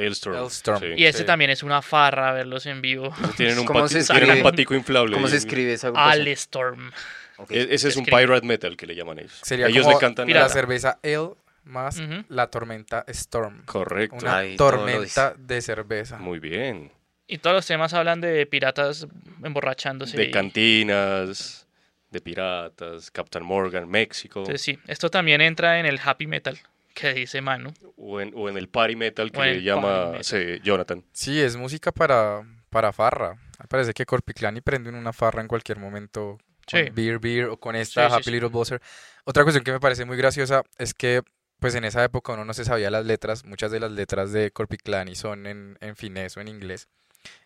Sí. 0.80 0.86
Y 0.96 1.12
sí. 1.12 1.24
también 1.24 1.50
es 1.50 1.62
una 1.62 1.82
farra 1.82 2.32
verlos 2.32 2.66
en 2.66 2.82
vivo. 2.82 3.14
Tienen 3.36 3.58
un, 3.58 3.64
¿Cómo 3.66 3.80
pati- 3.80 4.00
se 4.02 4.12
tienen 4.12 4.38
un 4.38 4.42
patico 4.42 4.74
inflable. 4.74 5.14
¿Cómo 5.14 5.28
se 5.28 5.36
escribe 5.36 5.72
esa 5.72 5.88
agrupación? 5.88 6.20
Alestorm. 6.22 6.90
Ok. 7.38 7.50
E- 7.50 7.62
Ese 7.74 7.88
es 7.88 7.96
un 7.96 8.02
Escribe. 8.02 8.22
pirate 8.22 8.46
metal 8.46 8.76
que 8.76 8.86
le 8.86 8.94
llaman 8.94 9.18
ellos. 9.20 9.38
Sería 9.42 9.66
ellos 9.68 9.84
como 9.84 9.96
le 9.96 10.00
cantan 10.00 10.24
la 10.24 10.26
pirata. 10.26 10.46
a- 10.46 10.48
cerveza 10.48 10.98
Ale 11.02 11.30
más 11.64 12.02
la 12.28 12.48
tormenta 12.48 13.04
Storm. 13.08 13.64
Correcto. 13.64 14.16
Una 14.20 14.42
tormenta 14.56 15.34
de 15.38 15.60
cerveza. 15.62 16.18
Muy 16.18 16.38
bien. 16.40 16.90
Y 17.28 17.38
todos 17.38 17.54
los 17.54 17.66
temas 17.66 17.94
hablan 17.94 18.20
de 18.20 18.44
piratas 18.46 19.06
emborrachándose. 19.44 20.16
De 20.16 20.24
y- 20.24 20.30
cantinas, 20.30 21.66
de 22.10 22.20
piratas, 22.20 23.10
Captain 23.10 23.44
Morgan, 23.44 23.88
México, 23.88 24.40
Entonces 24.40 24.60
sí, 24.60 24.78
esto 24.86 25.08
también 25.08 25.40
entra 25.40 25.78
en 25.80 25.86
el 25.86 25.98
happy 26.04 26.26
metal 26.26 26.58
que 26.94 27.14
dice 27.14 27.40
Manu. 27.40 27.72
o, 27.96 28.20
en, 28.20 28.32
o 28.34 28.48
en 28.48 28.56
el 28.56 28.68
party 28.68 28.96
metal 28.96 29.30
que 29.32 29.40
le 29.40 29.62
llama 29.62 30.12
sí, 30.22 30.60
Jonathan. 30.62 31.04
Sí, 31.12 31.40
es 31.40 31.56
música 31.56 31.92
para, 31.92 32.42
para 32.70 32.92
farra. 32.92 33.36
Parece 33.68 33.92
que 33.94 34.04
Corpiclani 34.06 34.60
prende 34.60 34.90
en 34.90 34.96
una 34.96 35.12
farra 35.12 35.40
en 35.40 35.48
cualquier 35.48 35.78
momento 35.78 36.38
con 36.70 36.80
Sí. 36.84 36.90
Beer 36.92 37.18
Beer 37.18 37.46
o 37.46 37.56
con 37.58 37.74
esta 37.76 38.04
Sí, 38.04 38.08
sí, 38.08 38.14
Happy 38.14 38.24
sí. 38.24 38.30
Little 38.32 38.48
Buzzer. 38.48 38.80
Otra 39.24 39.42
cuestión 39.44 39.64
que 39.64 39.72
me 39.72 39.80
parece 39.80 40.04
muy 40.04 40.16
graciosa 40.16 40.62
es 40.78 40.94
que 40.94 41.22
pues 41.58 41.74
en 41.76 41.84
esa 41.84 42.02
época 42.02 42.32
uno 42.32 42.44
no 42.44 42.54
se 42.54 42.64
sabía 42.64 42.90
las 42.90 43.04
letras, 43.06 43.44
muchas 43.44 43.70
de 43.70 43.78
las 43.78 43.92
letras 43.92 44.32
de 44.32 44.50
Corpiclani 44.50 45.14
son 45.14 45.46
en, 45.46 45.78
en 45.80 45.94
finés 45.94 46.36
o 46.36 46.40
en 46.40 46.48
inglés. 46.48 46.88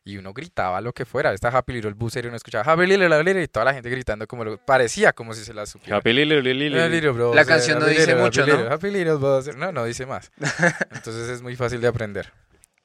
Y 0.05 0.17
uno 0.17 0.33
gritaba 0.33 0.81
lo 0.81 0.93
que 0.93 1.05
fuera, 1.05 1.33
esta 1.33 1.49
Happy 1.49 1.75
Little 1.75 1.95
Buzzer 1.95 2.25
y 2.25 2.29
uno 2.29 2.37
escuchaba 2.37 2.71
Happy 2.71 2.87
Little 2.87 3.09
Buzzer 3.09 3.37
y 3.39 3.49
toda 3.49 3.65
la 3.65 3.75
gente 3.75 3.91
gritando 3.91 4.27
como 4.27 4.45
lo, 4.45 4.57
parecía 4.59 5.13
como 5.13 5.35
si 5.35 5.45
se 5.45 5.53
la 5.53 5.67
supiera. 5.67 5.97
Happy 5.97 6.11
Happy 6.11 6.25
Lily. 6.25 6.71
Little 6.89 7.11
Buzzer, 7.11 7.47
canción 7.47 7.79
no 7.81 7.87
dice 7.87 8.07
Little, 8.07 8.23
mucho, 8.23 8.43
Happy 8.43 8.51
¿no? 8.51 8.57
Little, 8.57 8.75
Happy 8.75 8.91
Little 8.91 9.15
Buzzer. 9.15 9.57
No, 9.57 9.73
no 9.73 9.85
dice 9.85 10.07
más. 10.07 10.31
Entonces 10.93 11.29
es 11.29 11.43
muy 11.43 11.57
fácil 11.57 11.81
de 11.81 11.89
aprender. 11.89 12.33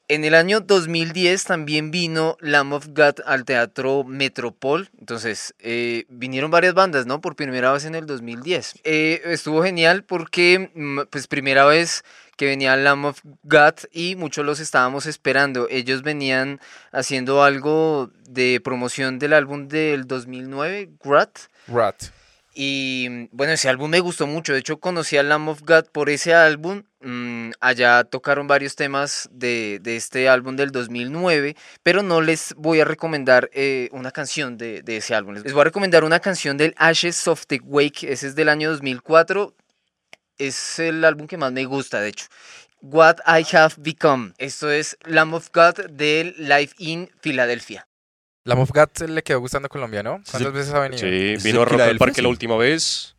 En 0.08 0.24
el 0.24 0.34
año 0.34 0.60
2010 0.60 1.44
también 1.44 1.90
vino 1.90 2.36
Lamb 2.40 2.74
of 2.74 2.88
God 2.88 3.20
al 3.24 3.46
Teatro 3.46 4.04
Metropol. 4.04 4.90
Entonces, 4.98 5.54
eh, 5.58 6.04
vinieron 6.10 6.50
varias 6.50 6.74
bandas, 6.74 7.06
¿no? 7.06 7.20
Por 7.20 7.34
primera 7.34 7.72
vez 7.72 7.86
en 7.86 7.94
el 7.94 8.04
2010. 8.04 8.80
Eh, 8.84 9.22
estuvo 9.24 9.62
genial 9.62 10.04
porque, 10.04 10.70
mm, 10.74 11.00
pues, 11.08 11.28
primera 11.28 11.64
vez 11.64 12.04
que 12.42 12.48
venía 12.48 12.74
Lamb 12.74 13.04
of 13.04 13.20
God 13.44 13.74
y 13.92 14.16
muchos 14.16 14.44
los 14.44 14.58
estábamos 14.58 15.06
esperando. 15.06 15.68
Ellos 15.70 16.02
venían 16.02 16.58
haciendo 16.90 17.44
algo 17.44 18.10
de 18.28 18.60
promoción 18.64 19.20
del 19.20 19.32
álbum 19.32 19.68
del 19.68 20.08
2009, 20.08 20.90
Grat. 21.04 21.38
Rat. 21.68 22.02
Y 22.52 23.06
mm, 23.08 23.28
bueno, 23.30 23.52
ese 23.52 23.68
álbum 23.68 23.88
me 23.92 24.00
gustó 24.00 24.26
mucho. 24.26 24.54
De 24.54 24.58
hecho, 24.58 24.80
conocí 24.80 25.16
a 25.16 25.22
Lamb 25.22 25.50
of 25.50 25.62
God 25.62 25.84
por 25.92 26.10
ese 26.10 26.34
álbum. 26.34 26.82
Mm, 27.00 27.50
allá 27.60 28.02
tocaron 28.02 28.48
varios 28.48 28.74
temas 28.74 29.28
de, 29.30 29.78
de 29.80 29.94
este 29.94 30.28
álbum 30.28 30.56
del 30.56 30.72
2009, 30.72 31.54
pero 31.84 32.02
no 32.02 32.20
les 32.22 32.54
voy 32.56 32.80
a 32.80 32.84
recomendar 32.84 33.50
eh, 33.52 33.88
una 33.92 34.10
canción 34.10 34.58
de, 34.58 34.82
de 34.82 34.96
ese 34.96 35.14
álbum. 35.14 35.34
Les 35.34 35.52
voy 35.52 35.60
a 35.60 35.64
recomendar 35.66 36.02
una 36.02 36.18
canción 36.18 36.56
del 36.56 36.74
Ashes 36.76 37.28
of 37.28 37.46
the 37.46 37.60
Wake. 37.62 38.02
Ese 38.10 38.26
es 38.26 38.34
del 38.34 38.48
año 38.48 38.68
2004. 38.70 39.54
Es 40.46 40.78
el 40.78 41.04
álbum 41.04 41.26
que 41.26 41.36
más 41.36 41.52
me 41.52 41.64
gusta, 41.64 42.00
de 42.00 42.08
hecho. 42.08 42.26
What 42.80 43.18
I 43.26 43.44
Have 43.56 43.74
Become. 43.78 44.32
Esto 44.38 44.70
es 44.70 44.96
Lamb 45.04 45.34
of 45.34 45.50
God 45.54 45.86
del 45.90 46.34
Live 46.38 46.70
in 46.78 47.08
Philadelphia. 47.20 47.86
La 48.44 48.56
Mofgat 48.56 49.02
le 49.02 49.22
quedó 49.22 49.38
gustando 49.38 49.66
a 49.66 49.68
Colombia, 49.68 50.02
¿no? 50.02 50.18
Sí, 50.24 50.32
¿Cuántas 50.32 50.52
veces 50.52 50.74
ha 50.74 50.80
venido? 50.80 51.00
Sí, 51.08 51.34
¿Es 51.34 51.44
vino 51.44 51.62
a 51.62 51.64
Rock 51.64 51.74
al 51.74 51.78
Filadelfia, 51.78 51.98
Parque 51.98 52.14
sí? 52.16 52.22
la 52.22 52.28
última 52.28 52.56
vez. 52.56 53.14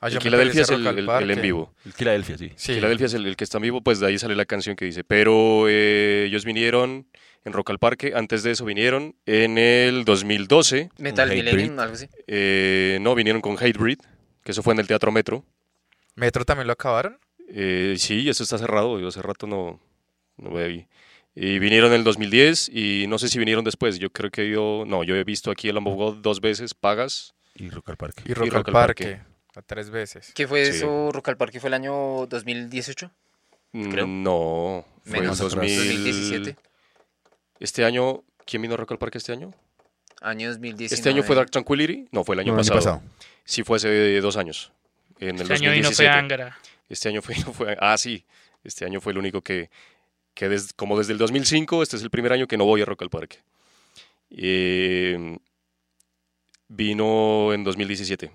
Ah, 0.00 0.10
me 0.10 0.20
Filadelfia 0.20 0.62
es 0.62 0.68
el, 0.70 0.86
el- 0.86 1.08
el 1.08 1.30
en 1.30 1.40
vivo. 1.40 1.74
El 1.86 1.92
Filadelfia, 1.94 2.36
sí. 2.36 2.52
Sí. 2.54 2.74
Filadelfia 2.74 3.06
es 3.06 3.14
el, 3.14 3.26
el 3.26 3.34
que 3.36 3.44
está 3.44 3.56
en 3.58 3.62
vivo, 3.62 3.80
pues 3.80 3.98
de 3.98 4.06
ahí 4.08 4.18
sale 4.18 4.36
la 4.36 4.44
canción 4.44 4.76
que 4.76 4.84
dice, 4.84 5.04
pero 5.04 5.64
eh, 5.68 6.24
ellos 6.28 6.44
vinieron 6.44 7.08
en 7.46 7.52
Rock 7.54 7.70
al 7.70 7.78
Parque, 7.78 8.12
antes 8.14 8.42
de 8.42 8.50
eso 8.50 8.66
vinieron 8.66 9.16
en 9.24 9.56
el 9.56 10.04
2012, 10.04 10.90
Metal. 10.98 11.30
Millennium, 11.30 11.78
algo 11.80 11.94
así. 11.94 12.08
eh, 12.26 12.98
no, 13.00 13.14
vinieron 13.14 13.40
con 13.40 13.56
Hatebreed, 13.56 13.98
que 14.44 14.52
eso 14.52 14.62
fue 14.62 14.74
en 14.74 14.80
el 14.80 14.86
Teatro 14.86 15.10
Metro. 15.10 15.44
¿Metro 16.18 16.44
también 16.44 16.66
lo 16.66 16.72
acabaron? 16.72 17.18
Eh, 17.48 17.94
sí, 17.98 18.28
eso 18.28 18.42
está 18.42 18.58
cerrado, 18.58 18.98
yo 19.00 19.08
hace 19.08 19.22
rato 19.22 19.46
no, 19.46 19.80
no 20.36 20.50
vi. 20.54 20.86
Y 21.34 21.58
vinieron 21.60 21.90
en 21.92 21.98
el 21.98 22.04
2010 22.04 22.68
y 22.72 23.06
no 23.08 23.18
sé 23.18 23.28
si 23.28 23.38
vinieron 23.38 23.64
después, 23.64 23.98
yo 23.98 24.10
creo 24.10 24.30
que 24.30 24.50
yo, 24.50 24.84
no, 24.86 25.04
yo 25.04 25.14
he 25.14 25.22
visto 25.24 25.50
aquí 25.50 25.68
el 25.68 25.76
Lamb 25.76 25.86
of 25.88 25.94
God 25.94 26.16
dos 26.16 26.40
veces, 26.40 26.74
pagas. 26.74 27.34
Y 27.54 27.70
Rock 27.70 27.90
al 27.90 27.96
Parque. 27.96 28.22
Y 28.26 28.34
Rock, 28.34 28.46
Rock 28.48 28.54
al 28.54 28.76
al 28.76 28.86
Parque. 28.86 29.04
Parque. 29.04 29.22
a 29.54 29.62
Tres 29.62 29.90
veces. 29.90 30.32
¿Qué 30.34 30.46
fue 30.48 30.64
Sí. 30.66 30.78
eso? 30.78 31.10
Rock 31.12 31.28
al 31.28 31.36
Parque 31.36 31.60
fue 31.60 31.68
el 31.68 31.74
año 31.74 32.26
2018, 32.26 33.10
Creo. 33.90 34.06
Mm, 34.06 34.22
No, 34.22 34.84
fue 35.04 35.18
en 35.18 35.22
Menos, 35.24 35.38
2000 35.38 35.76
2017. 35.76 36.56
Este 37.60 37.84
año, 37.84 38.22
¿quién 38.44 38.62
vino 38.62 38.74
a 38.74 38.76
Rock 38.76 38.92
al 38.92 38.98
Parque 38.98 39.18
este 39.18 39.32
año? 39.32 39.52
Año 40.20 40.48
2019. 40.48 40.94
¿Este 40.94 41.08
año 41.10 41.22
fue 41.22 41.36
Dark 41.36 41.50
Tranquility? 41.50 42.08
No, 42.10 42.24
fue 42.24 42.34
el 42.34 42.40
año 42.40 42.54
No, 42.54 42.60
el 42.60 42.68
pasado. 42.68 43.02
Sí, 43.44 43.62
fue 43.62 43.76
hace 43.76 44.20
dos 44.20 44.36
años. 44.36 44.72
En 45.20 45.36
el 45.36 45.42
Este 45.42 45.54
año 45.54 45.72
vino 45.72 45.90
fue 45.90 46.06
2017. 46.06 46.18
Angra. 46.18 46.58
Este 46.88 47.08
año 47.08 47.22
fue, 47.22 47.34
fue- 47.54 47.76
Ah, 47.80 47.96
sí. 47.98 48.24
Este 48.64 48.84
año 48.84 49.00
fue 49.00 49.12
el 49.12 49.18
único 49.18 49.42
que. 49.42 49.70
que 50.34 50.48
des- 50.48 50.72
como 50.74 50.96
desde 50.98 51.12
el 51.12 51.18
2005, 51.18 51.82
este 51.82 51.96
es 51.96 52.02
el 52.02 52.10
primer 52.10 52.32
año 52.32 52.46
que 52.46 52.56
no 52.56 52.64
voy 52.64 52.82
a 52.82 52.84
Rock 52.84 53.02
al 53.02 53.10
Parque. 53.10 53.38
Eh, 54.30 55.36
vino 56.68 57.52
en 57.52 57.64
2017. 57.64 58.30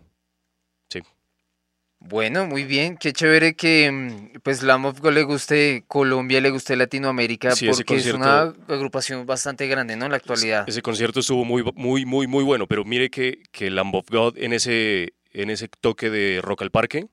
Bueno, 2.05 2.45
muy 2.47 2.65
bien. 2.65 2.97
Qué 2.97 3.13
chévere 3.13 3.55
que 3.55 3.89
mm, 3.89 4.39
pues 4.41 4.61
Lamb 4.61 4.87
of 4.87 4.99
God 4.99 5.13
le 5.13 5.23
guste 5.23 5.85
Colombia, 5.87 6.41
le 6.41 6.49
guste 6.49 6.75
Latinoamérica, 6.75 7.51
Sí, 7.51 7.65
ese 7.69 7.85
porque 7.85 7.95
es 7.95 8.13
una 8.13 8.41
agrupación 8.67 9.25
bastante 9.25 9.67
grande, 9.67 9.95
¿no? 9.95 10.03
En 10.05 10.11
la 10.11 10.17
actualidad. 10.17 10.65
Ese 10.67 10.81
concierto 10.81 11.21
estuvo 11.21 11.45
muy, 11.45 11.63
muy, 11.75 12.05
muy, 12.05 12.27
muy 12.27 12.43
bueno, 12.43 12.67
pero 12.67 12.83
mire 12.83 13.09
que, 13.09 13.41
que 13.53 13.69
Lamb 13.69 13.95
of 13.95 14.09
God 14.09 14.37
en 14.37 14.51
ese, 14.51 15.13
en 15.33 15.49
ese 15.49 15.67
toque 15.67 16.09
de 16.09 16.41
Rock 16.41 16.61
al 16.61 16.71
Parque 16.71 17.07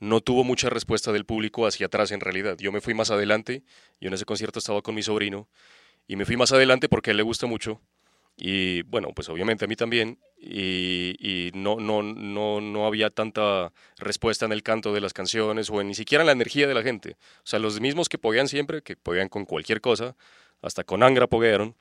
no 0.00 0.20
tuvo 0.20 0.44
mucha 0.44 0.68
respuesta 0.70 1.12
del 1.12 1.24
público 1.24 1.66
hacia 1.66 1.86
atrás 1.86 2.10
en 2.10 2.20
realidad. 2.20 2.56
Yo 2.58 2.72
me 2.72 2.80
fui 2.80 2.94
más 2.94 3.10
adelante, 3.10 3.62
yo 4.00 4.08
en 4.08 4.14
ese 4.14 4.24
concierto 4.24 4.58
estaba 4.58 4.82
con 4.82 4.94
mi 4.94 5.02
sobrino, 5.02 5.48
y 6.06 6.16
me 6.16 6.26
fui 6.26 6.36
más 6.36 6.52
adelante 6.52 6.88
porque 6.88 7.10
a 7.10 7.12
él 7.12 7.16
le 7.18 7.22
gusta 7.22 7.46
mucho, 7.46 7.80
Y 8.36 8.82
bueno, 8.82 9.10
pues 9.14 9.28
obviamente 9.28 9.64
a 9.64 9.68
mí 9.68 9.76
también. 9.76 10.18
Y, 10.38 11.14
y 11.20 11.52
no, 11.54 11.76
no, 11.76 12.02
no, 12.02 12.60
no 12.60 12.86
había 12.86 13.10
tanta 13.10 13.72
respuesta 13.98 14.44
en 14.44 14.52
el 14.52 14.62
canto 14.62 14.92
de 14.92 15.00
las 15.00 15.12
canciones 15.12 15.70
o 15.70 15.80
en, 15.80 15.88
ni 15.88 15.94
siquiera 15.94 16.22
en 16.22 16.26
la 16.26 16.32
energía 16.32 16.66
de 16.66 16.74
la 16.74 16.82
gente. 16.82 17.16
O 17.38 17.46
sea, 17.46 17.58
los 17.60 17.80
mismos 17.80 18.08
que 18.08 18.18
poguean 18.18 18.48
siempre, 18.48 18.82
que 18.82 18.96
poguean 18.96 19.28
con 19.28 19.44
cualquier 19.44 19.80
cosa, 19.80 20.16
hasta 20.62 20.84
con 20.84 21.02
Angra 21.02 21.28
poguearon, 21.28 21.76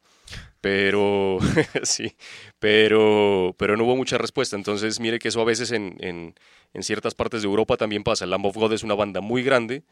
pero 0.62 1.39
sí, 1.84 2.15
pero, 2.60 3.56
pero 3.58 3.76
no 3.78 3.84
hubo 3.84 3.96
mucha 3.96 4.17
respuesta. 4.17 4.56
Entonces, 4.56 5.00
mire 5.00 5.19
que 5.19 5.28
eso 5.28 5.41
a 5.41 5.46
veces 5.46 5.72
en, 5.72 5.98
en, 6.00 6.84
ciertas 6.84 7.15
partes 7.15 7.41
de 7.41 7.48
Europa 7.48 7.78
también 7.78 8.04
pasa. 8.04 8.26
Lamb 8.26 8.46
of 8.46 8.56
God 8.56 8.74
es 8.74 8.84
una 8.84 8.96
banda 8.96 9.22
muy 9.22 9.43
grande, 9.43 9.84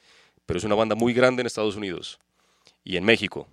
pero 0.46 0.58
es 0.58 0.64
una 0.64 0.76
banda 0.76 0.96
muy 0.96 1.14
grande 1.14 1.42
en 1.42 1.48
Estados 1.48 1.76
Unidos 1.76 2.20
y 2.84 2.98
en 2.98 3.04
México 3.04 3.48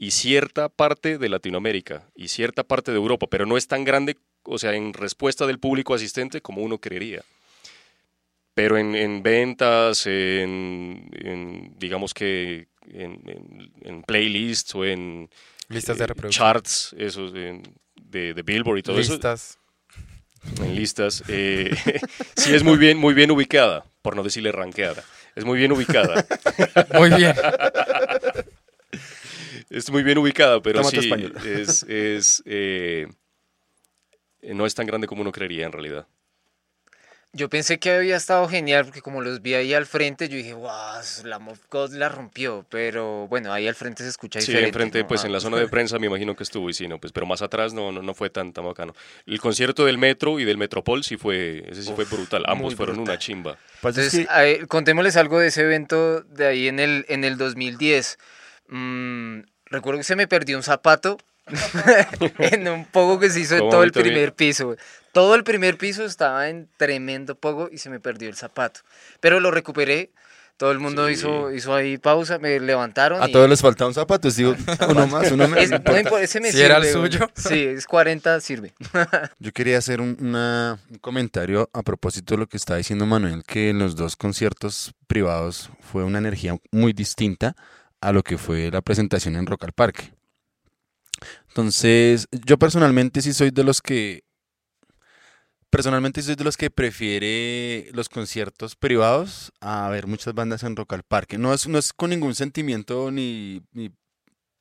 y 0.00 0.12
cierta 0.12 0.70
parte 0.70 1.18
de 1.18 1.28
Latinoamérica 1.28 2.08
y 2.16 2.28
cierta 2.28 2.64
parte 2.64 2.90
de 2.90 2.96
Europa, 2.96 3.26
pero 3.26 3.44
no 3.44 3.58
es 3.58 3.68
tan 3.68 3.84
grande, 3.84 4.16
o 4.44 4.58
sea, 4.58 4.74
en 4.74 4.94
respuesta 4.94 5.46
del 5.46 5.58
público 5.58 5.92
asistente 5.92 6.40
como 6.40 6.62
uno 6.62 6.78
creería. 6.78 7.22
Pero 8.54 8.78
en, 8.78 8.96
en 8.96 9.22
ventas, 9.22 10.06
en, 10.06 11.74
digamos 11.78 12.14
que 12.14 12.68
en, 12.88 13.72
en 13.82 14.02
playlists 14.02 14.74
o 14.74 14.86
en 14.86 15.28
Listas 15.70 15.96
de 15.96 16.04
eh, 16.04 16.06
reproducción. 16.08 16.46
charts, 16.46 16.94
esos 16.98 17.32
de, 17.32 17.62
de, 17.96 18.34
de 18.34 18.42
Billboard 18.42 18.78
y 18.78 18.82
todo 18.82 19.00
eso, 19.00 19.12
Listas. 19.12 19.58
en 20.60 20.74
listas, 20.74 21.22
eh, 21.28 21.74
sí 22.36 22.54
es 22.54 22.62
muy 22.62 22.76
bien, 22.76 22.98
muy 22.98 23.14
bien 23.14 23.30
ubicada, 23.30 23.86
por 24.02 24.14
no 24.16 24.22
decirle 24.22 24.52
ranqueada. 24.52 25.02
Es 25.36 25.44
muy 25.44 25.58
bien 25.58 25.70
ubicada. 25.72 26.26
Muy 26.98 27.08
bien. 27.10 27.32
Es 29.70 29.88
muy 29.90 30.02
bien 30.02 30.18
ubicada, 30.18 30.60
pero 30.60 30.80
Tómate 30.80 31.00
sí, 31.00 31.08
español. 31.08 31.34
es, 31.46 31.84
es, 31.84 32.42
eh, 32.46 33.06
no 34.42 34.66
es 34.66 34.74
tan 34.74 34.86
grande 34.86 35.06
como 35.06 35.22
uno 35.22 35.30
creería 35.30 35.66
en 35.66 35.72
realidad. 35.72 36.08
Yo 37.32 37.48
pensé 37.48 37.78
que 37.78 37.92
había 37.92 38.16
estado 38.16 38.48
genial 38.48 38.84
porque 38.86 39.02
como 39.02 39.20
los 39.20 39.40
vi 39.40 39.54
ahí 39.54 39.72
al 39.72 39.86
frente, 39.86 40.28
yo 40.28 40.36
dije, 40.36 40.52
wow, 40.52 40.70
la 41.24 41.36
of 41.36 41.60
God 41.70 41.92
la 41.92 42.08
rompió. 42.08 42.66
Pero 42.68 43.28
bueno, 43.28 43.52
ahí 43.52 43.68
al 43.68 43.76
frente 43.76 44.02
se 44.02 44.08
escucha 44.08 44.40
Sí, 44.40 44.48
diferente. 44.48 44.70
enfrente, 44.70 44.98
¿no? 45.02 45.06
pues 45.06 45.22
Ah. 45.22 45.26
en 45.28 45.32
la 45.34 45.40
zona 45.40 45.56
de 45.58 45.68
prensa 45.68 46.00
me 46.00 46.08
imagino 46.08 46.34
que 46.34 46.42
estuvo 46.42 46.68
y 46.68 46.72
sí, 46.72 46.88
no, 46.88 46.98
pues, 46.98 47.12
pero 47.12 47.26
más 47.26 47.40
atrás 47.40 47.72
no, 47.72 47.92
no, 47.92 48.02
no 48.02 48.14
fue 48.14 48.30
tan, 48.30 48.52
tan 48.52 48.64
bacano. 48.64 48.96
El 49.26 49.38
concierto 49.40 49.84
del 49.86 49.96
Metro 49.96 50.40
y 50.40 50.44
del 50.44 50.56
Metropol 50.58 51.04
sí 51.04 51.16
fue, 51.16 51.62
ese 51.70 51.84
sí 51.84 51.92
fue 51.94 52.04
brutal. 52.04 52.42
Ambos 52.48 52.74
fueron 52.74 52.98
una 52.98 53.16
chimba. 53.16 53.56
Pasa 53.80 54.00
es 54.02 54.12
Entonces, 54.12 54.26
que- 54.26 54.32
a 54.32 54.40
ver, 54.42 54.66
contémosles 54.66 55.16
algo 55.16 55.38
de 55.38 55.46
ese 55.48 55.62
evento 55.62 56.22
de 56.22 56.46
ahí 56.48 56.66
en 56.66 56.80
el, 56.80 57.04
en 57.08 57.22
el 57.22 57.36
2010. 57.38 58.18
Mm, 58.66 59.42
recuerdo 59.66 59.98
que 59.98 60.04
se 60.04 60.16
me 60.16 60.26
perdió 60.26 60.56
un 60.56 60.64
zapato 60.64 61.16
en 62.38 62.68
un 62.68 62.84
pogo 62.84 63.18
que 63.18 63.30
se 63.30 63.40
hizo 63.40 63.54
en 63.54 63.60
¿Cómo 63.60 63.70
todo 63.72 63.82
el 63.84 63.92
primer 63.92 64.34
piso. 64.34 64.76
Todo 65.12 65.34
el 65.34 65.42
primer 65.44 65.76
piso 65.76 66.04
estaba 66.04 66.48
en 66.48 66.68
tremendo 66.76 67.34
pogo 67.34 67.68
y 67.70 67.78
se 67.78 67.90
me 67.90 67.98
perdió 68.00 68.28
el 68.28 68.36
zapato. 68.36 68.80
Pero 69.20 69.40
lo 69.40 69.50
recuperé. 69.50 70.10
Todo 70.56 70.72
el 70.72 70.78
mundo 70.78 71.06
Sí. 71.06 71.14
hizo, 71.14 71.50
hizo 71.52 71.74
ahí 71.74 71.96
pausa, 71.96 72.38
me 72.38 72.60
levantaron. 72.60 73.22
a 73.22 73.30
y- 73.30 73.32
todos 73.32 73.48
les 73.48 73.62
falta 73.62 73.86
un 73.86 73.94
zapato, 73.94 74.30
digo, 74.30 74.54
uno 74.90 75.06
más, 75.06 75.32
uno 75.32 75.48
menos. 75.48 75.64
Es- 75.64 75.70
no 75.70 75.76
no 75.76 75.80
importa. 75.80 76.00
importa, 76.00 76.22
ese 76.22 76.38
me 76.38 76.52
Si 76.52 76.60
era 76.60 76.76
el 76.76 76.84
suyo. 76.84 77.30
Sí, 77.34 77.64
es 77.64 77.86
40, 77.86 78.38
sirve. 78.42 78.74
Yo 79.38 79.52
quería 79.52 79.78
hacer 79.78 80.02
un, 80.02 80.18
una- 80.20 80.78
un 80.90 80.98
comentario 80.98 81.70
a 81.72 81.82
propósito 81.82 82.34
de 82.34 82.40
lo 82.40 82.46
que 82.46 82.58
estaba 82.58 82.76
diciendo 82.76 83.06
Manuel, 83.06 83.42
que 83.46 83.70
en 83.70 83.78
los 83.78 83.96
dos 83.96 84.16
conciertos 84.16 84.92
privados 85.06 85.70
fue 85.80 86.04
una 86.04 86.18
energía 86.18 86.54
muy 86.70 86.92
distinta 86.92 87.56
a 88.02 88.12
lo 88.12 88.22
que 88.22 88.36
fue 88.36 88.70
la 88.70 88.82
presentación 88.82 89.36
en 89.36 89.46
Rock 89.46 89.64
al 89.64 89.72
Parque. 89.72 90.12
Entonces, 91.50 92.28
yo 92.46 92.58
personalmente 92.58 93.20
sí 93.22 93.32
soy 93.32 93.50
de 93.50 93.64
los 93.64 93.82
que 93.82 94.22
personalmente 95.68 96.22
soy 96.22 96.36
de 96.36 96.44
los 96.44 96.56
que 96.56 96.70
prefiere 96.70 97.90
los 97.92 98.08
conciertos 98.08 98.76
privados 98.76 99.52
a 99.60 99.88
ver 99.88 100.06
muchas 100.06 100.34
bandas 100.34 100.62
en 100.62 100.76
Rock 100.76 100.92
al 100.92 101.02
Parque. 101.02 101.38
No 101.38 101.52
es, 101.52 101.66
no 101.66 101.78
es 101.78 101.92
con 101.92 102.10
ningún 102.10 102.34
sentimiento 102.34 103.10
ni, 103.10 103.62
ni 103.72 103.90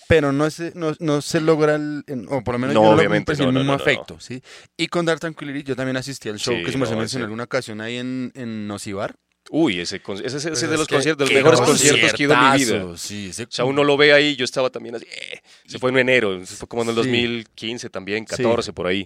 Pero 0.10 0.32
no 0.32 0.50
se, 0.50 0.72
no, 0.74 0.96
no 1.00 1.22
se 1.22 1.40
logra, 1.40 1.76
el, 1.76 2.04
o 2.30 2.44
por 2.44 2.56
lo 2.56 2.60
menos 2.60 2.74
No, 2.74 2.82
yo 2.82 2.90
no 2.90 2.96
obviamente, 2.98 3.32
no, 3.36 3.44
el 3.50 3.54
no, 3.54 3.60
mismo 3.60 3.74
no, 3.74 3.78
no. 3.78 3.84
afecto, 3.84 4.20
¿sí? 4.20 4.42
Y 4.76 4.88
con 4.88 5.06
Dark 5.06 5.20
Tranquility 5.20 5.62
yo 5.62 5.76
también 5.76 5.98
asistí 5.98 6.30
al 6.30 6.40
show 6.40 6.56
Sí, 6.56 6.64
que 6.64 6.72
se 6.72 6.78
no, 6.80 6.90
me 6.90 6.96
mencionó 6.96 7.26
en 7.26 7.28
alguna 7.28 7.44
ocasión 7.44 7.80
ahí 7.80 7.98
en, 7.98 8.32
en 8.34 8.68
Nocibar. 8.68 9.16
Uy, 9.52 9.80
ese, 9.80 9.98
ese, 9.98 10.26
ese- 10.26 10.38
ese 10.38 10.50
Pues 10.50 10.62
de 10.62 10.66
es 10.74 10.80
los 10.80 10.88
que- 10.88 10.96
conciertos, 10.96 11.30
de 11.30 11.36
los 11.36 11.44
mejores 11.44 11.62
conciertos 11.62 12.14
que 12.14 12.24
he 12.24 12.26
ido 12.26 12.34
en 12.34 12.40
mi 12.40 12.46
vida. 12.58 12.72
Conciertazo, 12.82 12.98
Sí, 12.98 13.30
ese- 13.30 13.44
O 13.44 13.52
sea, 13.52 13.66
uno 13.66 13.84
lo 13.84 13.98
ve 13.98 14.14
ahí, 14.14 14.36
yo 14.36 14.46
estaba 14.46 14.72
también 14.72 14.96
así, 14.96 15.06
eh, 15.06 15.42
se 15.68 15.78
fue 15.78 15.92
en 15.92 16.00
enero, 16.00 16.44
se 16.44 16.56
fue 16.56 16.68
como 16.68 16.82
en 16.82 16.90
el 16.90 16.96
Sí. 16.96 17.02
2015 17.02 17.90
también, 17.92 18.26
14 18.26 18.74
por 18.74 18.88
ahí. 18.88 19.04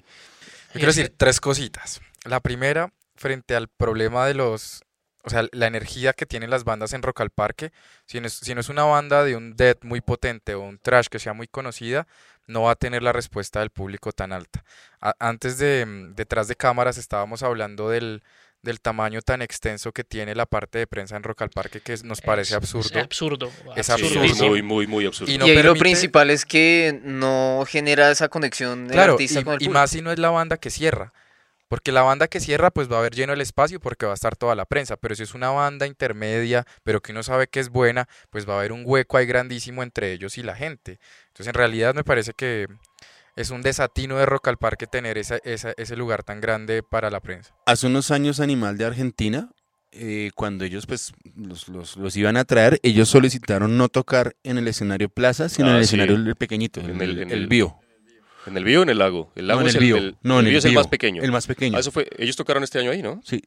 Yo 0.70 0.74
quiero 0.80 0.88
decir 0.88 1.14
tres 1.18 1.42
cositas. 1.42 2.00
La 2.24 2.40
primera, 2.40 2.94
frente 3.18 3.56
al 3.56 3.68
problema 3.68 4.26
de 4.26 4.36
los... 4.36 4.84
O 5.26 5.30
sea, 5.30 5.46
la 5.52 5.68
energía 5.68 6.12
que 6.14 6.26
tienen 6.26 6.50
las 6.50 6.66
bandas 6.66 6.92
en 6.94 7.02
Rock 7.02 7.22
al 7.22 7.30
Parque, 7.30 7.72
si 8.06 8.20
no, 8.20 8.28
es, 8.28 8.34
si 8.34 8.54
no 8.54 8.60
es 8.62 8.70
una 8.70 8.84
banda 8.84 9.24
de 9.24 9.36
un 9.38 9.56
death 9.56 9.84
muy 9.84 10.02
potente 10.02 10.54
o 10.54 10.62
un 10.62 10.78
trash 10.80 11.08
que 11.08 11.20
sea 11.20 11.34
muy 11.34 11.48
conocida, 11.48 12.08
no 12.46 12.64
va 12.64 12.72
a 12.72 12.76
tener 12.76 13.02
la 13.04 13.14
respuesta 13.14 13.62
del 13.62 13.70
público 13.70 14.12
tan 14.12 14.34
alta. 14.34 14.64
A- 15.00 15.16
antes 15.20 15.58
de, 15.58 15.86
mm, 15.86 16.16
detrás 16.16 16.50
de 16.50 16.56
cámaras 16.58 16.98
estábamos 16.98 17.42
hablando 17.42 17.90
del, 17.90 18.22
del 18.64 18.82
tamaño 18.82 19.22
tan 19.22 19.42
extenso 19.42 19.94
que 19.94 20.04
tiene 20.04 20.36
la 20.36 20.46
parte 20.46 20.78
de 20.80 20.88
prensa 20.88 21.16
en 21.16 21.24
Rock 21.24 21.42
al 21.44 21.50
Parque 21.52 21.80
que 21.80 21.96
nos 22.04 22.20
parece 22.22 22.52
Es- 22.54 22.58
absurdo. 22.58 23.00
Es 23.78 23.90
absurdo. 23.90 24.24
Es 24.26 24.32
Sí, 24.32 24.44
es 24.44 24.50
muy, 24.50 24.62
muy, 24.62 24.88
muy 24.88 25.06
absurdo. 25.06 25.32
Y 25.32 25.38
no 25.38 25.48
y 25.48 25.52
ahí 25.52 25.64
lo 25.64 25.76
principal 25.76 26.30
es 26.32 26.46
que 26.46 27.00
no 27.04 27.64
genera 27.68 28.12
esa 28.12 28.28
conexión 28.28 28.88
del 28.88 28.96
Claro, 28.96 29.14
artista 29.14 29.40
y, 29.40 29.44
con 29.46 29.54
el 29.54 29.62
y 29.62 29.66
público. 29.68 29.80
más 29.80 29.90
si 29.92 30.02
no 30.02 30.12
es 30.12 30.20
la 30.20 30.32
banda 30.32 30.58
que 30.58 30.70
cierra. 30.70 31.14
Porque 31.74 31.92
la 31.92 32.04
banda 32.04 32.28
que 32.28 32.40
cierra, 32.40 32.70
pues 32.70 32.88
va 32.88 32.98
a 32.98 33.00
haber 33.00 33.16
lleno 33.16 33.34
el 33.34 33.42
espacio 33.42 33.80
porque 33.80 34.06
va 34.06 34.12
a 34.12 34.14
estar 34.14 34.36
toda 34.36 34.54
la 34.54 34.66
prensa. 34.66 34.96
Pero 34.96 35.16
si 35.16 35.24
es 35.24 35.34
una 35.34 35.50
banda 35.50 35.88
intermedia, 35.88 36.68
pero 36.84 37.02
que 37.02 37.14
uno 37.14 37.24
sabe 37.24 37.48
que 37.48 37.60
es 37.60 37.70
buena, 37.70 38.08
pues 38.30 38.48
va 38.48 38.54
a 38.54 38.58
haber 38.60 38.72
un 38.74 38.84
hueco 38.86 39.18
ahí 39.18 39.26
grandísimo 39.26 39.82
entre 39.82 40.12
ellos 40.14 40.38
y 40.38 40.44
la 40.44 40.56
gente. 40.56 41.00
Entonces, 41.30 41.48
en 41.48 41.56
realidad 41.56 41.96
me 41.96 42.04
parece 42.04 42.34
que 42.34 42.68
es 43.36 43.50
un 43.50 43.64
desatino 43.64 44.18
de 44.20 44.28
Rock 44.28 44.50
al 44.50 44.58
Parque 44.58 44.86
tener 44.86 45.18
esa, 45.18 45.38
esa- 45.38 45.74
ese 45.76 45.96
lugar 45.96 46.22
tan 46.22 46.42
grande 46.42 46.84
para 46.84 47.10
la 47.10 47.20
prensa. 47.22 47.56
Hace 47.66 47.88
unos 47.88 48.12
años 48.12 48.40
Animal 48.40 48.78
de 48.78 48.86
Argentina, 48.86 49.50
eh, 49.94 50.30
cuando 50.36 50.66
ellos 50.66 50.86
pues 50.86 51.12
los, 51.36 51.70
los- 51.70 51.98
los 51.98 52.16
iban 52.16 52.38
a 52.38 52.46
traer, 52.46 52.80
ellos 52.84 53.10
solicitaron 53.10 53.80
no 53.80 53.90
tocar 53.90 54.36
en 54.44 54.60
el 54.60 54.68
escenario 54.68 55.10
plaza, 55.10 55.50
sino 55.50 55.70
en 55.70 55.74
Ah, 55.74 55.78
el 55.80 55.86
sí. 55.86 55.96
escenario 55.96 56.18
el 56.18 56.36
pequeñito, 56.36 56.82
En 56.82 56.92
el, 56.92 57.02
el- 57.02 57.20
en 57.24 57.32
el 57.32 57.38
el- 57.40 57.48
bio. 57.48 57.80
¿En 58.48 58.58
el 58.58 58.64
Bío 58.64 58.82
o 58.82 58.84
en 58.84 58.90
el 58.90 58.98
lago? 58.98 59.32
El 59.36 59.48
lago 59.48 59.62
no, 59.62 59.66
en 59.66 59.70
es 59.70 59.76
el 59.76 59.82
bio. 59.82 59.98
el, 59.98 60.16
no, 60.22 60.40
el 60.40 60.46
en 60.46 60.50
Bío 60.50 60.52
el 60.54 60.58
es 60.60 60.66
el 60.66 60.72
bio. 60.72 60.80
más 60.80 60.88
pequeño. 60.88 61.22
El 61.24 61.32
más 61.32 61.48
pequeño. 61.48 61.78
Ah, 61.78 61.80
eso 61.80 61.92
fue, 61.92 62.08
ellos 62.18 62.36
tocaron 62.36 62.64
este 62.64 62.80
año 62.80 62.92
ahí, 62.92 63.02
¿no? 63.02 63.22
Sí. 63.26 63.38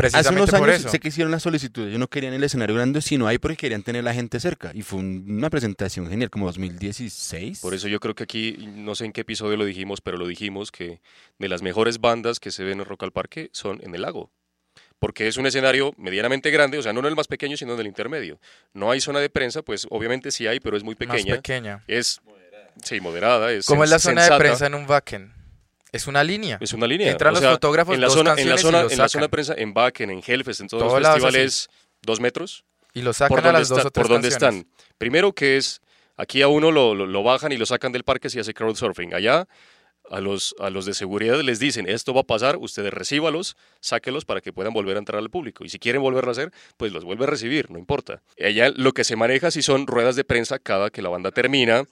Hace 0.00 0.12
Precisamente 0.12 0.42
unos 0.42 0.60
por 0.60 0.68
años 0.70 0.80
eso. 0.82 0.88
sé 0.90 1.00
que 1.00 1.08
hicieron 1.08 1.32
la 1.32 1.40
solicitud, 1.40 1.88
ellos 1.88 1.98
no 1.98 2.06
querían 2.06 2.32
el 2.32 2.44
escenario 2.44 2.76
grande, 2.76 3.02
sino 3.02 3.26
ahí 3.26 3.38
porque 3.38 3.56
querían 3.56 3.82
tener 3.82 4.04
la 4.04 4.14
gente 4.14 4.38
cerca. 4.38 4.70
Y 4.72 4.82
fue 4.82 5.00
un- 5.00 5.24
una 5.28 5.50
presentación 5.50 6.08
genial, 6.08 6.30
como 6.30 6.46
2016. 6.46 7.60
Por 7.60 7.74
eso 7.74 7.88
yo 7.88 7.98
creo 8.00 8.14
que 8.14 8.22
aquí, 8.22 8.56
no 8.76 8.94
sé 8.94 9.06
en 9.06 9.12
qué 9.12 9.22
episodio 9.22 9.56
lo 9.56 9.64
dijimos, 9.64 10.00
pero 10.00 10.16
lo 10.16 10.26
dijimos 10.28 10.70
que 10.70 11.00
de 11.38 11.48
las 11.48 11.62
mejores 11.62 11.98
bandas 12.00 12.38
que 12.38 12.52
se 12.52 12.62
ven 12.64 12.78
en 12.78 12.84
Rock 12.86 13.02
al 13.02 13.12
Parque 13.12 13.50
son 13.52 13.80
en 13.82 13.92
el 13.94 14.02
lago. 14.02 14.30
Porque 15.00 15.26
es 15.28 15.36
un 15.36 15.46
escenario 15.46 15.92
medianamente 15.96 16.50
grande, 16.52 16.78
o 16.78 16.82
sea, 16.82 16.92
no 16.92 17.00
en 17.00 17.06
el 17.06 17.16
más 17.16 17.26
pequeño, 17.28 17.56
sino 17.56 17.74
en 17.74 17.80
el 17.80 17.86
intermedio. 17.88 18.38
No 18.72 18.90
hay 18.92 19.00
zona 19.00 19.18
de 19.20 19.30
prensa, 19.30 19.62
pues 19.62 19.86
obviamente 19.90 20.30
sí 20.30 20.46
hay, 20.46 20.60
pero 20.60 20.76
es 20.76 20.82
muy 20.84 20.94
Más 20.94 21.08
pequeña. 21.08 21.34
pequeña. 21.36 21.84
Es, 21.88 22.20
sí, 22.82 23.00
moderada. 23.00 23.50
Es 23.52 23.66
¿Cómo 23.66 23.84
es 23.84 23.90
la 23.90 23.98
zona 23.98 24.24
de 24.28 24.36
prensa 24.38 24.66
en 24.66 24.74
un 24.74 24.88
Wacken? 24.88 25.32
Es 25.92 26.06
una 26.06 26.22
línea. 26.22 26.58
Es 26.60 26.72
una 26.74 26.86
línea. 26.86 27.10
Entran 27.10 27.34
o 27.36 27.40
los 27.40 27.50
fotógrafos, 27.50 27.94
en 27.94 28.00
la 28.02 28.08
dos 28.08 28.14
zona, 28.16 28.34
en 28.36 28.48
la 28.48 28.58
zona, 28.58 28.82
los 28.82 28.92
en 28.92 28.98
la 28.98 29.08
zona 29.08 29.08
sacan. 29.08 29.20
de 29.22 29.28
prensa, 29.28 29.54
en 29.56 29.72
Wacken, 29.74 30.10
en 30.10 30.22
Hellfest, 30.26 30.60
en 30.60 30.68
todos 30.68 30.82
Todo 30.84 31.00
los 31.00 31.08
festivales, 31.08 31.68
dos 32.02 32.20
metros. 32.20 32.64
Y 32.94 33.02
lo 33.02 33.12
sacan 33.12 33.28
por 33.28 33.38
a 33.40 33.42
donde, 33.44 33.58
las 33.60 33.68
dos 33.68 33.78
está- 33.78 33.88
o 33.88 33.90
tres 33.90 34.06
por 34.06 34.16
canciones. 34.16 34.32
están. 34.34 34.66
Primero 34.98 35.32
que 35.32 35.56
es, 35.56 35.80
aquí 36.16 36.42
a 36.42 36.48
uno 36.48 36.70
lo, 36.72 36.94
lo- 36.94 37.06
lo 37.06 37.22
bajan 37.22 37.52
y 37.52 37.56
lo 37.56 37.64
sacan 37.64 37.92
del 37.92 38.04
parque 38.04 38.28
si 38.28 38.38
hace 38.38 38.52
crowdsurfing. 38.52 39.14
Allá 39.14 39.46
a 40.10 40.20
los, 40.20 40.54
a 40.58 40.70
los 40.70 40.84
de 40.86 40.94
seguridad 40.94 41.38
les 41.40 41.58
dicen, 41.58 41.86
esto 41.88 42.12
va 42.14 42.20
a 42.22 42.24
pasar, 42.24 42.56
ustedes 42.56 42.92
recíbalos, 42.92 43.56
sáquelos 43.80 44.24
para 44.24 44.40
que 44.40 44.52
puedan 44.54 44.72
volver 44.72 44.96
a 44.96 44.98
entrar 45.00 45.18
al 45.20 45.28
público. 45.30 45.64
Y 45.64 45.68
si 45.70 45.78
quieren 45.78 46.00
volverlo 46.02 46.30
a 46.30 46.32
hacer, 46.32 46.50
pues 46.78 46.92
los 46.92 47.04
vuelve 47.04 47.24
a 47.24 47.28
recibir, 47.28 47.70
no 47.70 47.78
importa. 47.78 48.22
Allá 48.42 48.70
lo 48.74 48.92
que 48.92 49.04
se 49.04 49.16
maneja 49.16 49.50
si 49.50 49.60
son 49.62 49.86
ruedas 49.86 50.16
de 50.16 50.24
prensa 50.24 50.58
cada 50.58 50.90
que 50.90 51.02
la 51.02 51.08
banda 51.10 51.30
termina 51.30 51.84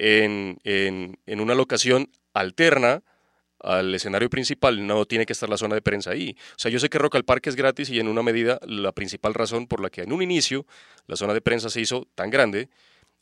en, 0.00 0.58
en, 0.64 1.18
en 1.26 1.40
una 1.40 1.54
locación 1.54 2.10
alterna 2.32 3.02
al 3.62 3.94
escenario 3.94 4.30
principal, 4.30 4.86
no 4.86 5.04
tiene 5.04 5.26
que 5.26 5.34
estar 5.34 5.50
la 5.50 5.58
zona 5.58 5.74
de 5.74 5.82
prensa 5.82 6.12
ahí. 6.12 6.34
O 6.52 6.58
sea, 6.58 6.70
yo 6.70 6.80
sé 6.80 6.88
que 6.88 6.98
Rock 6.98 7.16
al 7.16 7.24
Parque 7.24 7.50
es 7.50 7.56
gratis 7.56 7.90
y 7.90 8.00
en 8.00 8.08
una 8.08 8.22
medida 8.22 8.58
la 8.66 8.92
principal 8.92 9.34
razón 9.34 9.66
por 9.66 9.82
la 9.82 9.90
que 9.90 10.02
en 10.02 10.12
un 10.12 10.22
inicio 10.22 10.64
la 11.06 11.16
zona 11.16 11.34
de 11.34 11.42
prensa 11.42 11.68
se 11.68 11.82
hizo 11.82 12.08
tan 12.14 12.30
grande 12.30 12.70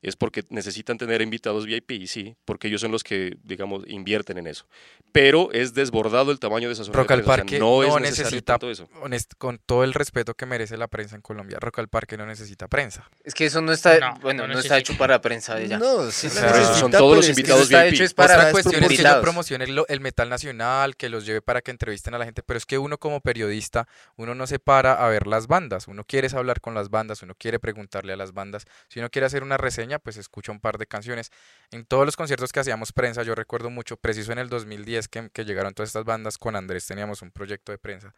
es 0.02 0.16
porque 0.16 0.44
necesitan 0.50 0.96
tener 0.98 1.22
invitados 1.22 1.66
VIP, 1.66 2.06
sí, 2.06 2.36
porque 2.44 2.68
ellos 2.68 2.80
son 2.80 2.92
los 2.92 3.02
que, 3.02 3.36
digamos, 3.42 3.84
invierten 3.88 4.38
en 4.38 4.46
eso. 4.46 4.66
Pero 5.12 5.50
es 5.52 5.74
desbordado 5.74 6.30
el 6.30 6.38
tamaño 6.38 6.68
de 6.68 6.74
esa 6.74 6.84
zona 6.84 6.96
Rock 6.96 7.10
al 7.10 7.18
prensa. 7.22 7.32
o 7.32 7.34
sea, 7.34 7.42
Parque 7.44 7.58
no, 7.58 7.66
no, 7.66 7.82
es 7.82 7.88
necesario 8.02 8.24
necesita, 8.30 8.52
tanto 8.54 8.70
eso. 8.70 8.88
honest- 9.02 9.34
con 9.38 9.58
todo 9.58 9.84
el 9.84 9.94
respeto 9.94 10.34
que 10.34 10.46
merece 10.46 10.76
la 10.76 10.86
prensa 10.86 11.16
en 11.16 11.22
Colombia, 11.22 11.58
Rock 11.60 11.78
al 11.80 11.88
Parque 11.88 12.16
no 12.16 12.26
necesita 12.26 12.68
prensa. 12.68 13.08
Es 13.24 13.34
que 13.34 13.46
eso 13.46 13.60
no 13.60 13.72
está, 13.72 13.98
No, 13.98 14.14
bueno, 14.20 14.46
no 14.46 14.54
no, 14.54 14.60
está 14.60 14.78
hecho 14.78 14.96
para 14.96 15.20
prensa 15.20 15.54
de 15.56 15.64
ella. 15.64 15.78
No, 15.78 16.10
sí 16.10 16.26
O 16.28 16.30
sea, 16.30 16.42
necesita, 16.42 16.74
son 16.74 16.90
todos 16.92 17.16
los 17.16 17.26
pero 17.26 17.30
es 17.32 17.36
que 17.36 17.40
invitados 17.40 17.68
VIP. 17.68 17.94
hecho 17.94 18.04
es 18.04 18.14
para 18.14 18.34
Otra 18.36 18.50
cuestión 18.52 18.74
es 18.82 18.88
que 18.88 18.94
invitados. 18.94 19.68
lo- 19.68 19.88
el 19.88 20.00
metal 20.00 20.28
nacional, 20.28 20.96
que 20.96 21.08
los 21.08 21.24
lleve 21.26 21.42
para 21.42 21.62
que 21.62 21.70
entrevisten 21.70 22.14
a 22.14 22.18
la 22.18 22.24
gente, 22.24 22.42
pero 22.42 22.58
es 22.58 22.66
que 22.66 22.78
uno 22.78 22.98
como 22.98 23.20
periodista, 23.20 23.88
uno 24.16 24.34
no 24.34 24.46
se 24.46 24.58
para 24.58 24.92
a 25.04 25.08
ver 25.08 25.26
las 25.26 25.46
bandas, 25.46 25.88
uno 25.88 26.04
quiere 26.04 26.28
hablar 26.34 26.60
con 26.60 26.74
las 26.74 26.90
bandas, 26.90 27.22
uno 27.22 27.34
quiere 27.36 27.58
preguntarle 27.58 28.12
a 28.12 28.16
las 28.16 28.32
bandas, 28.32 28.66
si 28.88 28.98
uno 29.00 29.08
quiere 29.10 29.26
hacer 29.26 29.42
una 29.42 29.56
reseña, 29.56 29.87
pues 29.98 30.18
escucha 30.18 30.52
un 30.52 30.60
par 30.60 30.76
de 30.76 30.86
canciones. 30.86 31.30
En 31.70 31.86
todos 31.86 32.04
los 32.04 32.16
conciertos 32.16 32.52
que 32.52 32.60
hacíamos 32.60 32.92
prensa, 32.92 33.22
yo 33.22 33.34
recuerdo 33.34 33.70
mucho, 33.70 33.96
preciso 33.96 34.32
en 34.32 34.38
el 34.38 34.50
2010 34.50 35.08
que, 35.08 35.30
que 35.30 35.46
llegaron 35.46 35.72
todas 35.72 35.88
estas 35.88 36.04
bandas, 36.04 36.36
con 36.36 36.54
Andrés 36.54 36.86
teníamos 36.86 37.22
un 37.22 37.30
proyecto 37.30 37.72
de 37.72 37.78
prensa, 37.78 38.14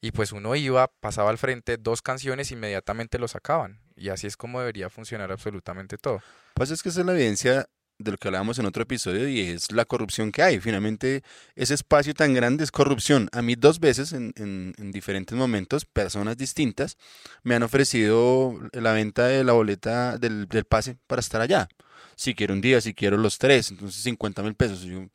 y 0.00 0.12
pues 0.12 0.32
uno 0.32 0.54
iba, 0.54 0.88
pasaba 1.00 1.30
al 1.30 1.38
frente 1.38 1.78
dos 1.78 2.02
canciones, 2.02 2.50
inmediatamente 2.50 3.18
lo 3.18 3.28
sacaban, 3.28 3.80
y 3.96 4.10
así 4.10 4.26
es 4.26 4.36
como 4.36 4.60
debería 4.60 4.90
funcionar 4.90 5.32
absolutamente 5.32 5.96
todo. 5.96 6.20
Pues 6.54 6.70
es 6.70 6.82
que 6.82 6.90
es 6.90 6.96
la 6.96 7.12
evidencia 7.12 7.66
de 7.98 8.10
lo 8.12 8.18
que 8.18 8.28
hablábamos 8.28 8.58
en 8.58 8.66
otro 8.66 8.82
episodio 8.82 9.26
y 9.28 9.40
es 9.40 9.72
la 9.72 9.84
corrupción 9.84 10.30
que 10.32 10.42
hay. 10.42 10.60
Finalmente, 10.60 11.22
ese 11.54 11.74
espacio 11.74 12.12
tan 12.14 12.34
grande 12.34 12.62
es 12.64 12.70
corrupción. 12.70 13.28
A 13.32 13.40
mí 13.42 13.54
dos 13.56 13.80
veces, 13.80 14.12
en, 14.12 14.32
en- 14.36 14.74
en 14.78 14.92
diferentes 14.92 15.36
momentos, 15.36 15.84
personas 15.86 16.36
distintas 16.36 16.96
me 17.42 17.54
han 17.54 17.62
ofrecido 17.62 18.58
la 18.72 18.92
venta 18.92 19.26
de 19.26 19.44
la 19.44 19.52
boleta 19.54 20.18
del, 20.18 20.46
del 20.48 20.64
pase 20.64 20.98
para 21.06 21.20
estar 21.20 21.40
allá. 21.40 21.68
Si 22.16 22.34
quiero 22.34 22.54
un 22.54 22.60
día, 22.60 22.80
si 22.80 22.94
quiero 22.94 23.16
los 23.16 23.38
tres, 23.38 23.70
entonces 23.70 24.02
50 24.02 24.42
mil 24.42 24.54
pesos. 24.54 24.82
Yo 24.82 25.06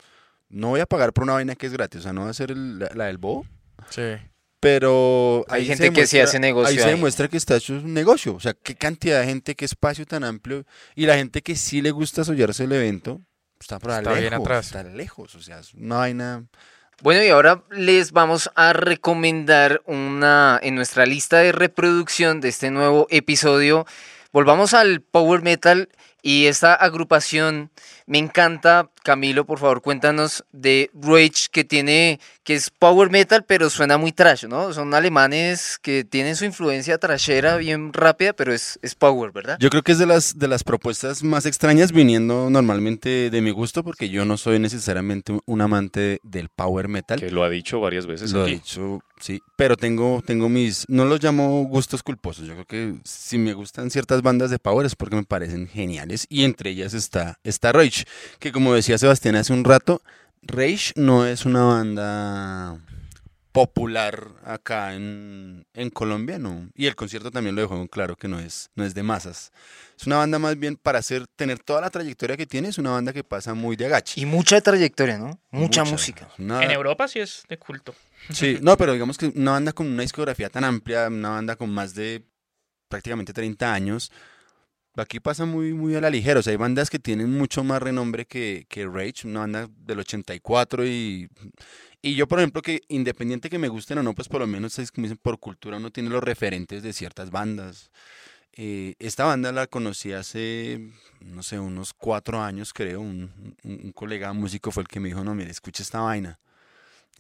no 0.50 0.68
voy 0.70 0.80
a 0.80 0.86
pagar 0.86 1.14
por 1.14 1.24
una 1.24 1.34
vaina 1.34 1.56
que 1.56 1.68
es 1.68 1.74
gratis, 1.74 2.00
o 2.02 2.04
sea, 2.04 2.14
no 2.14 2.24
va 2.26 2.30
a 2.30 2.34
ser 2.34 2.52
el- 2.52 2.80
la, 2.80 2.90
la 2.96 3.06
del 3.06 3.18
bobo. 3.18 3.46
Sí. 3.90 4.02
Pero 4.62 5.44
Hay 5.50 5.62
ahí 5.62 5.68
gente 5.68 5.88
se 5.88 5.92
que 5.94 6.08
sí 6.08 6.18
demuestra- 6.18 6.24
hace 6.24 6.40
negocio 6.40 6.70
Ahí 6.70 6.78
se 6.78 6.90
demuestra 6.90 7.28
que 7.28 7.36
está 7.38 7.56
hecho 7.58 7.74
un 7.74 7.94
negocio. 7.94 8.36
O 8.36 8.40
sea, 8.40 8.54
qué 8.54 8.76
cantidad 8.76 9.20
de 9.20 9.26
gente, 9.26 9.56
qué 9.56 9.66
espacio 9.66 10.06
tan 10.06 10.24
amplio. 10.24 10.66
Y 10.96 11.08
la 11.08 11.16
gente 11.16 11.42
que 11.42 11.56
sí 11.56 11.82
le 11.82 11.90
gusta 11.92 12.24
sollarse 12.24 12.66
el 12.66 12.72
evento, 12.72 13.20
está 13.60 13.80
por 13.80 13.90
Está 13.90 14.02
lejos. 14.04 14.20
bien 14.22 14.34
atrás. 14.36 14.68
Está 14.68 14.84
lejos. 14.84 15.34
O 15.36 15.42
sea, 15.42 15.60
es 15.60 15.74
una 15.74 15.98
vaina. 15.98 16.46
Bueno, 17.02 17.24
y 17.24 17.30
ahora 17.30 17.64
les 17.72 18.12
vamos 18.12 18.52
a 18.54 18.74
recomendar 18.74 19.82
una 19.88 20.60
en 20.62 20.76
nuestra 20.76 21.08
lista 21.08 21.40
de 21.40 21.52
reproducción 21.52 22.40
de 22.40 22.50
este 22.50 22.70
nuevo 22.70 23.08
episodio. 23.10 23.88
Volvamos 24.32 24.76
al 24.76 25.02
power 25.02 25.42
metal 25.42 25.90
y 26.22 26.46
esta 26.46 26.76
agrupación 26.76 27.72
me 28.12 28.18
encanta. 28.20 28.90
Camilo, 29.04 29.46
por 29.48 29.58
favor, 29.58 29.82
cuéntanos 29.82 30.44
de 30.52 30.92
Rage 30.94 31.48
que 31.52 31.64
tiene 31.64 32.20
que 32.44 32.54
es 32.54 32.70
power 32.70 33.10
metal, 33.10 33.44
pero 33.48 33.68
suena 33.72 33.98
muy 33.98 34.12
trash, 34.12 34.46
¿no? 34.46 34.74
Son 34.74 34.94
alemanes 34.94 35.80
que 35.82 36.04
tienen 36.04 36.36
su 36.36 36.46
influencia 36.46 37.00
trashera 37.00 37.58
bien 37.58 37.94
rápida, 37.94 38.34
pero 38.34 38.54
es, 38.54 38.78
es 38.84 38.94
power, 38.94 39.32
¿verdad? 39.32 39.58
Yo 39.60 39.70
creo 39.72 39.82
que 39.82 39.94
es 39.94 39.98
de 39.98 40.06
las, 40.06 40.38
de 40.38 40.48
las 40.48 40.64
propuestas 40.64 41.24
más 41.24 41.48
extrañas 41.48 41.92
viniendo 41.92 42.50
normalmente 42.52 43.30
de 43.32 43.42
mi 43.42 43.50
gusto, 43.50 43.84
porque 43.84 44.10
yo 44.10 44.24
no 44.26 44.38
soy 44.38 44.60
necesariamente 44.60 45.32
un- 45.32 45.42
un 45.46 45.62
amante 45.62 46.20
del 46.24 46.50
power 46.50 46.88
metal. 46.88 47.20
Que 47.20 47.32
lo 47.32 47.44
ha 47.44 47.50
dicho 47.50 47.80
varias 47.80 48.06
veces 48.06 48.32
Lo 48.34 48.44
aquí. 48.44 48.54
dicho, 48.56 49.00
sí, 49.20 49.42
pero 49.56 49.78
tengo, 49.78 50.22
tengo 50.26 50.48
mis, 50.48 50.86
no 50.90 51.06
los 51.06 51.24
llamo 51.24 51.64
gustos 51.64 52.04
culposos, 52.04 52.46
yo 52.46 52.54
creo 52.54 52.66
que 52.66 52.96
si 53.04 53.38
me 53.40 53.54
gustan 53.54 53.90
ciertas 53.90 54.22
bandas 54.22 54.52
de 54.52 54.60
Power 54.60 54.86
es 54.86 54.96
porque 54.96 55.16
me 55.16 55.24
parecen 55.24 55.68
geniales 55.68 56.28
y 56.30 56.44
entre 56.44 56.70
ellas 56.70 56.94
está, 56.94 57.40
está 57.44 57.72
Rage, 57.72 58.01
que 58.40 58.52
como 58.52 58.74
decía 58.74 58.98
Sebastián 58.98 59.36
hace 59.36 59.54
un 59.54 59.64
rato, 59.64 60.02
Rage 60.44 60.92
no 60.96 61.26
es 61.26 61.46
una 61.46 61.64
banda 61.64 62.80
popular 63.52 64.30
acá 64.46 64.94
en, 64.96 65.66
en 65.74 65.90
Colombia, 65.90 66.40
no, 66.40 66.70
y 66.74 66.86
el 66.88 66.96
concierto 66.96 67.32
también 67.32 67.54
lo 67.56 67.62
dejó 67.62 67.86
claro 67.90 68.16
que 68.16 68.30
no 68.30 68.40
es, 68.40 68.70
no 68.76 68.86
es 68.86 68.94
de 68.94 69.04
masas, 69.04 69.52
es 70.00 70.08
una 70.08 70.16
banda 70.18 70.40
más 70.40 70.58
bien 70.58 70.78
para 70.78 71.00
hacer, 71.00 71.26
tener 71.36 71.60
toda 71.60 71.82
la 71.82 71.90
trayectoria 71.90 72.38
que 72.38 72.46
tiene, 72.46 72.70
es 72.70 72.78
una 72.78 72.92
banda 72.92 73.12
que 73.12 73.26
pasa 73.26 73.54
muy 73.54 73.76
de 73.76 73.88
agache. 73.88 74.22
Y 74.22 74.26
mucha 74.26 74.62
trayectoria, 74.62 75.18
¿no? 75.18 75.38
Mucha, 75.52 75.84
música. 75.84 76.30
Una- 76.40 76.64
En 76.64 76.72
Europa 76.72 77.08
sí 77.10 77.20
es 77.20 77.44
de 77.50 77.58
culto. 77.58 77.94
Sí, 78.30 78.58
no, 78.62 78.78
pero 78.78 78.94
digamos 78.94 79.18
que 79.18 79.26
una 79.36 79.52
banda 79.52 79.74
con 79.74 79.88
una 79.88 80.04
discografía 80.04 80.50
tan 80.50 80.64
amplia, 80.64 81.08
una 81.08 81.32
banda 81.32 81.56
con 81.58 81.70
más 81.72 81.94
de 81.94 82.24
prácticamente 82.88 83.34
30 83.34 83.74
años, 83.74 84.12
aquí 84.96 85.20
pasa 85.20 85.46
muy, 85.46 85.74
muy 85.74 85.96
a 85.96 86.02
la 86.02 86.10
ligera. 86.10 86.40
O 86.40 86.44
sea, 86.44 86.52
hay 86.52 86.58
bandas 86.58 86.90
que 86.90 87.00
tienen 87.00 87.32
mucho 87.38 87.64
más 87.64 87.82
renombre 87.82 88.26
que, 88.26 88.66
que 88.70 88.86
Rage, 88.88 89.26
una 89.28 89.42
banda 89.42 89.70
del 89.86 90.00
84 90.00 90.86
y... 90.86 91.30
Y 92.04 92.16
yo, 92.16 92.28
por 92.28 92.40
ejemplo, 92.40 92.64
que 92.64 92.82
independiente 92.88 93.48
que 93.50 93.60
me 93.60 93.68
gusten 93.68 94.00
o 94.00 94.04
no, 94.04 94.16
pues 94.16 94.28
por 94.28 94.42
lo 94.42 94.48
menos 94.48 94.76
por 95.22 95.40
cultura 95.40 95.78
uno 95.78 95.92
tiene 95.92 96.10
los 96.10 96.24
referentes 96.24 96.82
de 96.82 96.94
ciertas 96.94 97.30
bandas. 97.30 97.92
Eh, 98.54 98.96
esta 99.00 99.26
banda 99.26 99.52
la 99.52 99.68
conocí 99.68 100.12
hace, 100.14 100.90
no 101.22 101.44
sé, 101.44 101.60
unos 101.60 101.94
cuatro 101.94 102.42
años, 102.42 102.74
creo. 102.74 103.02
Un, 103.02 103.32
un- 103.64 103.82
un 103.86 103.92
colega 103.94 104.34
músico 104.34 104.72
fue 104.72 104.84
el 104.84 104.88
que 104.90 105.00
me 105.00 105.10
dijo, 105.10 105.24
no, 105.24 105.36
mire, 105.36 105.52
escucha 105.52 105.84
esta 105.84 106.02
vaina. 106.02 106.40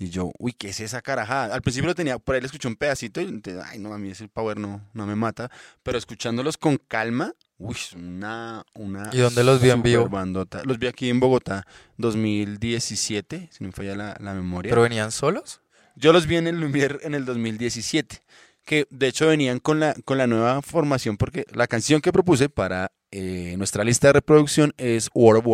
Y 0.01 0.09
yo, 0.09 0.31
uy, 0.39 0.53
¿qué 0.53 0.69
es 0.69 0.79
esa 0.79 0.99
carajada? 1.03 1.53
Al 1.53 1.61
principio 1.61 1.87
lo 1.89 1.93
tenía, 1.93 2.17
por 2.17 2.33
ahí 2.33 2.41
le 2.41 2.47
escuché 2.47 2.67
un 2.67 2.75
pedacito 2.75 3.21
y 3.21 3.25
entonces, 3.25 3.63
ay, 3.63 3.77
no, 3.77 3.93
a 3.93 3.99
mí 3.99 4.09
ese 4.09 4.27
power 4.27 4.57
no, 4.57 4.81
no 4.95 5.05
me 5.05 5.15
mata. 5.15 5.51
Pero 5.83 5.95
escuchándolos 5.95 6.57
con 6.57 6.77
calma, 6.77 7.35
uy, 7.59 7.75
una, 7.95 8.65
una 8.73 9.11
¿Y 9.13 9.19
dónde 9.19 9.43
los 9.43 9.61
vio 9.61 9.73
en 9.73 9.83
vivo? 9.83 10.05
superbandota. 10.05 10.63
Los 10.65 10.79
vi 10.79 10.87
aquí 10.87 11.07
en 11.07 11.19
Bogotá, 11.19 11.67
2017, 11.97 13.49
si 13.51 13.63
no 13.63 13.67
me 13.67 13.73
falla 13.73 13.95
la, 13.95 14.17
la 14.19 14.33
memoria. 14.33 14.71
¿Pero 14.71 14.81
venían 14.81 15.11
solos? 15.11 15.61
Yo 15.95 16.13
los 16.13 16.25
vi 16.25 16.37
en 16.37 16.47
el 16.47 16.59
Lumière 16.59 16.97
en 17.03 17.13
el 17.13 17.23
2017, 17.23 18.23
que 18.65 18.87
de 18.89 19.07
hecho 19.07 19.27
venían 19.27 19.59
con 19.59 19.79
la, 19.79 19.93
con 20.03 20.17
la 20.17 20.25
nueva 20.25 20.63
formación, 20.63 21.15
porque 21.17 21.45
la 21.53 21.67
canción 21.67 22.01
que 22.01 22.11
propuse 22.11 22.49
para 22.49 22.91
eh, 23.11 23.55
nuestra 23.57 23.83
lista 23.83 24.07
de 24.07 24.13
reproducción 24.13 24.73
es 24.77 25.09
War 25.13 25.37
of 25.37 25.45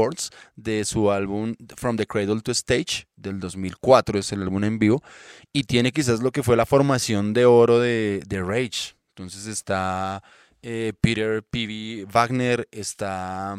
de 0.56 0.86
su 0.86 1.12
álbum 1.12 1.56
From 1.76 1.98
the 1.98 2.06
Cradle 2.06 2.42
to 2.42 2.52
Stage, 2.52 3.08
del 3.16 3.40
2004, 3.40 4.20
es 4.20 4.32
el 4.32 4.44
álbum 4.44 4.64
en 4.64 4.80
vivo, 4.80 5.04
y 5.52 5.64
tiene 5.64 5.92
quizás 5.92 6.22
lo 6.22 6.32
que 6.32 6.44
fue 6.44 6.56
la 6.56 6.66
formación 6.66 7.34
de 7.34 7.46
oro 7.46 7.80
de, 7.80 8.22
de 8.28 8.44
Rage. 8.44 8.96
Entonces 9.16 9.48
está 9.48 10.22
eh, 10.62 10.94
Peter 11.02 11.44
P.B. 11.44 12.06
Wagner, 12.12 12.68
está 12.72 13.58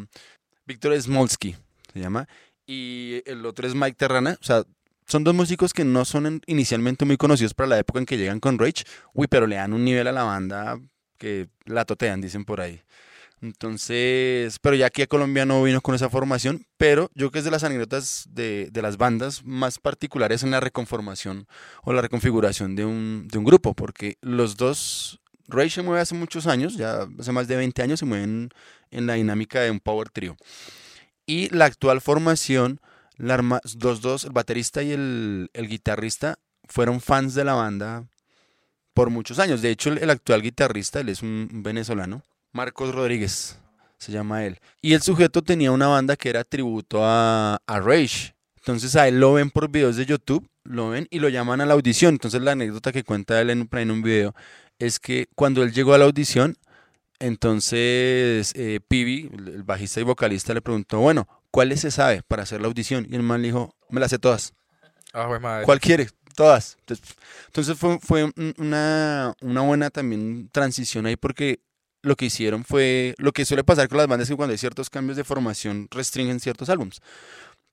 Víctor 0.64 1.01
Smolsky, 1.01 1.57
se 1.92 2.01
llama, 2.01 2.28
y 2.66 3.22
el 3.26 3.44
otro 3.46 3.66
es 3.66 3.74
Mike 3.74 3.96
Terrana, 3.96 4.38
o 4.40 4.44
sea, 4.44 4.62
son 5.07 5.24
dos 5.24 5.34
músicos 5.34 5.72
que 5.72 5.84
no 5.84 6.05
son 6.05 6.26
en- 6.26 6.42
inicialmente 6.46 7.05
muy 7.05 7.16
conocidos 7.16 7.55
para 7.55 7.68
la 7.68 7.78
época 7.78 7.99
en 7.99 8.07
que 8.07 8.18
llegan 8.18 8.40
con 8.40 8.59
Rage, 8.59 8.84
uy, 9.14 9.26
pero 9.26 9.46
le 9.46 9.57
dan 9.57 9.72
un 9.72 9.84
nivel 9.84 10.07
a 10.07 10.12
la 10.12 10.22
banda 10.22 10.78
que 11.16 11.49
la 11.64 11.84
totean, 11.84 12.20
dicen 12.20 12.44
por 12.44 12.61
ahí. 12.61 12.82
Entonces, 13.41 14.59
pero 14.61 14.74
ya 14.74 14.86
aquí 14.86 15.03
a 15.03 15.07
Colombia 15.07 15.47
no 15.47 15.62
vino 15.62 15.80
con 15.80 15.95
esa 15.95 16.11
formación, 16.11 16.66
pero 16.76 17.09
yo 17.14 17.26
creo 17.26 17.30
que 17.30 17.39
es 17.41 17.45
de 17.45 17.51
las 17.53 17.62
anécdotas 17.64 18.24
de, 18.30 18.68
de 18.72 18.82
las 18.82 18.97
bandas 18.97 19.45
más 19.45 19.78
particulares 19.78 20.43
en 20.43 20.51
la 20.51 20.61
reconformación 20.61 21.47
o 21.84 21.93
la 21.93 22.03
reconfiguración 22.03 22.74
de 22.74 22.84
un, 22.84 23.28
de 23.28 23.39
un 23.39 23.45
grupo, 23.45 23.74
porque 23.74 24.16
los 24.22 24.57
dos, 24.57 25.20
Rage 25.47 25.70
se 25.70 25.82
mueve 25.82 26.01
hace 26.01 26.14
muchos 26.16 26.47
años, 26.49 26.74
ya 26.76 27.07
hace 27.18 27.32
más 27.32 27.47
de 27.47 27.57
20 27.57 27.80
años 27.82 28.01
se 28.01 28.07
mueven 28.07 28.51
en 28.91 29.07
la 29.07 29.14
dinámica 29.14 29.61
de 29.61 29.70
un 29.70 29.80
power 29.80 30.11
trio. 30.11 30.36
Y 31.26 31.49
la 31.55 31.66
actual 31.66 32.01
formación, 32.01 32.80
la 33.16 33.34
arma- 33.34 33.61
los 33.80 34.01
dos, 34.01 34.24
el 34.24 34.32
baterista 34.32 34.82
y 34.82 34.93
el, 34.93 35.51
el 35.53 35.68
guitarrista, 35.68 36.39
fueron 36.64 37.01
fans 37.01 37.34
de 37.34 37.45
la 37.45 37.55
banda 37.55 38.05
por 38.95 39.11
muchos 39.11 39.39
años. 39.39 39.62
De 39.62 39.70
hecho, 39.70 39.91
el, 39.91 39.99
el 39.99 40.11
actual 40.11 40.43
guitarrista, 40.43 41.01
él 41.01 41.09
es 41.11 41.22
un 41.22 41.49
venezolano, 41.62 42.22
Marcos 42.53 42.94
Rodríguez, 42.94 43.59
se 43.99 44.12
llama 44.12 44.44
él. 44.44 44.59
Y 44.80 44.94
el 44.94 45.03
sujeto 45.03 45.42
tenía 45.42 45.70
una 45.72 45.88
banda 45.88 46.16
que 46.16 46.30
era 46.30 46.44
tributo 46.44 47.01
a, 47.05 47.59
a 47.66 47.80
Rage. 47.80 48.34
Entonces 48.57 48.96
a 48.96 49.09
él 49.09 49.18
lo 49.20 49.32
ven 49.34 49.51
por 49.51 49.70
videos 49.70 49.96
de 49.96 50.05
YouTube, 50.07 50.46
lo 50.64 50.90
ven 50.90 51.07
y 51.11 51.20
lo 51.20 51.28
llaman 51.28 51.61
a 51.61 51.66
la 51.66 51.74
audición. 51.74 52.14
Entonces 52.14 52.42
la 52.42 52.53
anécdota 52.53 52.92
que 52.92 53.05
cuenta 53.05 53.40
él 53.40 53.51
en, 53.51 53.90
un 53.90 54.03
video 54.03 54.34
es 54.78 54.99
que 55.01 55.26
cuando 55.34 55.62
él 55.62 55.72
llegó 55.72 55.94
a 55.94 55.99
la 55.99 56.05
audición, 56.05 56.57
entonces 57.18 58.53
eh, 58.55 58.80
Pibi, 58.86 59.30
el 59.32 59.62
bajista 59.62 60.01
y 60.01 60.05
vocalista, 60.05 60.55
le 60.55 60.62
preguntó, 60.62 60.99
bueno, 61.01 61.26
¿cuáles 61.51 61.80
se 61.80 61.90
sabe 61.90 62.22
para 62.26 62.42
hacer 62.44 62.61
la 62.61 62.68
audición? 62.68 63.07
Y 63.11 63.14
el 63.16 63.22
man 63.22 63.42
le 63.42 63.49
dijo, 63.49 63.74
me 63.90 64.01
las 64.01 64.11
sé 64.11 64.18
todas. 64.18 64.53
Ah, 65.12 65.24
jue 65.26 65.40
madre. 65.40 65.64
¿Cuál 65.64 65.80
quiere? 65.80 66.09
Todas. 66.36 66.76
Entonces, 67.46 67.76
fue, 67.76 67.99
fue 68.01 68.24
un- 68.24 68.55
una, 68.59 69.34
una 69.40 69.61
buena 69.62 69.90
también 69.90 70.49
transición 70.53 71.07
ahí 71.07 71.16
porque 71.16 71.59
lo 72.03 72.16
que 72.16 72.26
hicieron 72.26 72.64
fue 72.64 73.14
lo 73.18 73.32
que 73.32 73.44
suele 73.44 73.64
pasar 73.64 73.88
con 73.88 73.99
las 73.99 74.07
bandas 74.07 74.28
que 74.28 74.36
cuando 74.36 74.53
hay 74.53 74.59
ciertos 74.59 74.90
cambios 74.90 75.16
de 75.16 75.24
formación 75.24 75.88
restringen 75.90 76.40
ciertos 76.40 76.68
álbums. 76.68 77.01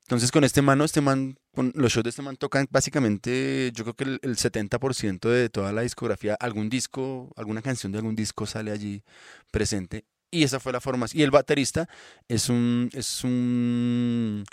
Entonces 0.04 0.32
con 0.32 0.44
este 0.44 0.62
man, 0.62 0.78
no, 0.78 0.86
este 0.86 1.02
man, 1.02 1.38
con 1.54 1.72
los 1.76 1.92
shows 1.92 2.04
de 2.04 2.12
este 2.12 2.22
man 2.22 2.38
tocan 2.38 2.68
básicamente, 2.70 3.72
yo 3.74 3.84
creo 3.84 3.96
que 3.96 4.04
el, 4.04 4.20
el 4.22 4.36
70% 4.38 5.30
de 5.30 5.50
toda 5.50 5.72
la 5.74 5.82
discografía, 5.82 6.36
algún 6.40 6.70
disco, 6.70 7.34
alguna 7.36 7.64
canción 7.64 7.92
de 7.92 7.98
algún 7.98 8.16
disco 8.16 8.46
sale 8.46 8.72
allí 8.72 9.04
presente. 9.52 10.06
Y 10.30 10.44
esa 10.44 10.60
fue 10.60 10.74
la 10.74 10.82
formación. 10.82 11.22
Y 11.22 11.24
el 11.24 11.32
baterista 11.32 11.88
es 12.28 12.50
un, 12.50 12.90
es 12.94 13.24
un 13.24 14.44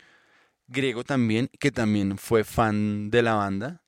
griego 0.68 1.04
también, 1.04 1.50
que 1.58 1.70
también 1.70 2.18
fue 2.18 2.44
fan 2.44 3.10
de 3.10 3.22
la 3.22 3.34
banda. 3.34 3.82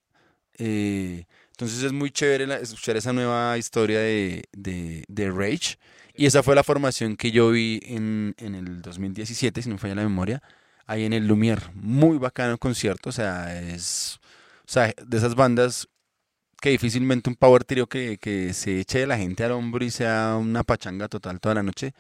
Eh, 0.59 1.27
entonces 1.55 1.83
es 1.83 1.93
muy 1.93 2.11
chévere 2.11 2.47
la- 2.47 2.59
escuchar 2.59 2.97
esa 2.97 3.13
nueva 3.13 3.57
historia 3.59 4.01
de, 4.01 4.45
de, 4.53 5.05
de 5.09 5.31
Rage. 5.31 5.79
Y 6.15 6.27
esa 6.27 6.43
fue 6.43 6.55
la 6.55 6.63
formación 6.65 7.17
que 7.17 7.31
yo 7.33 7.51
vi 7.51 7.81
en, 7.85 8.35
en 8.39 8.55
el 8.55 8.83
2017, 8.83 9.63
si 9.63 9.69
no 9.69 9.75
me 9.77 9.79
falla 9.81 9.97
la 9.97 10.03
memoria, 10.05 10.43
ahí 10.87 11.05
en 11.05 11.13
el 11.13 11.27
Lumière. 11.29 11.63
Muy 11.75 12.19
bacano 12.19 12.53
el 12.53 12.59
concierto, 12.59 13.11
o 13.11 13.13
sea, 13.13 13.59
es 13.61 14.21
o 14.67 14.71
sea, 14.73 14.93
de 15.05 15.17
esas 15.19 15.35
bandas 15.35 15.89
que 16.61 16.71
difícilmente 16.71 17.29
un 17.31 17.37
power 17.37 17.65
trio 17.65 17.87
que, 17.89 18.19
que 18.19 18.55
se 18.55 18.81
eche 18.81 19.01
de 19.01 19.07
la 19.07 19.19
gente 19.19 19.45
al 19.45 19.53
hombro 19.53 19.85
y 19.85 19.91
sea 19.91 20.37
una 20.41 20.63
pachanga 20.65 21.09
total 21.09 21.41
toda 21.41 21.57
la 21.57 21.63
noche. 21.63 21.95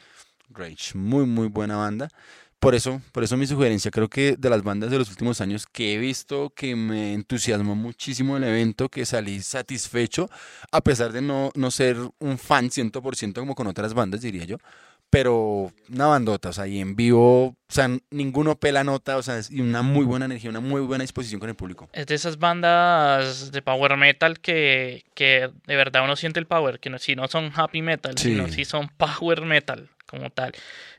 Rage, 0.50 0.96
muy 0.98 1.26
muy 1.26 1.48
buena 1.48 1.76
banda. 1.76 2.08
Por 2.60 2.74
eso, 2.74 3.02
por 3.12 3.22
eso 3.24 3.36
mi 3.36 3.46
sugerencia, 3.46 3.90
creo 3.90 4.08
que 4.08 4.36
de 4.38 4.48
las 4.50 4.62
bandas 4.62 4.90
de 4.90 4.98
los 4.98 5.10
últimos 5.10 5.40
años 5.42 5.66
que 5.66 5.94
he 5.94 5.98
visto 5.98 6.50
que 6.56 6.74
me 6.74 7.12
entusiasmó 7.12 7.74
muchísimo 7.74 8.36
el 8.38 8.44
evento, 8.44 8.88
que 8.88 9.04
salí 9.04 9.42
satisfecho, 9.42 10.30
a 10.72 10.80
pesar 10.80 11.12
de 11.12 11.20
no, 11.20 11.50
no 11.54 11.70
ser 11.70 11.96
un 12.20 12.38
fan 12.38 12.70
100% 12.70 13.34
como 13.34 13.54
con 13.54 13.66
otras 13.66 13.92
bandas, 13.92 14.22
diría 14.22 14.44
yo, 14.44 14.56
pero 15.10 15.72
una 15.92 16.06
bandota, 16.06 16.48
o 16.48 16.52
sea, 16.52 16.66
y 16.66 16.80
en 16.80 16.96
vivo, 16.96 17.48
o 17.48 17.56
sea, 17.68 17.88
ninguno 18.10 18.56
pela 18.56 18.82
nota, 18.82 19.16
o 19.16 19.22
sea, 19.22 19.40
y 19.48 19.60
una 19.60 19.82
muy 19.82 20.04
buena 20.04 20.24
energía, 20.24 20.50
una 20.50 20.60
muy 20.60 20.80
buena 20.80 21.02
disposición 21.04 21.38
con 21.40 21.50
el 21.50 21.54
público. 21.54 21.88
Es 21.92 22.06
de 22.06 22.14
esas 22.16 22.38
bandas 22.38 23.52
de 23.52 23.62
power 23.62 23.96
metal 23.96 24.40
que, 24.40 25.04
que 25.14 25.50
de 25.66 25.76
verdad 25.76 26.02
uno 26.02 26.16
siente 26.16 26.40
el 26.40 26.46
power, 26.46 26.80
que 26.80 26.90
no, 26.90 26.98
si 26.98 27.14
no 27.14 27.28
son 27.28 27.52
happy 27.54 27.82
metal, 27.82 28.14
Sí. 28.18 28.30
sino 28.30 28.48
si 28.48 28.64
son 28.64 28.88
power 28.96 29.42
metal 29.42 29.88
como 30.14 30.30
tal. 30.30 30.52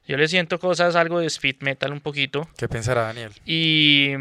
Yo 0.07 0.18
le 0.18 0.28
siento 0.28 0.59
cosas, 0.59 0.95
algo 0.95 1.20
de 1.20 1.28
speed 1.28 1.57
metal 1.61 1.91
un 1.91 2.01
poquito. 2.01 2.47
¿Qué 2.57 2.68
pensará 2.68 3.03
Daniel? 3.03 3.32
Y, 3.45 4.11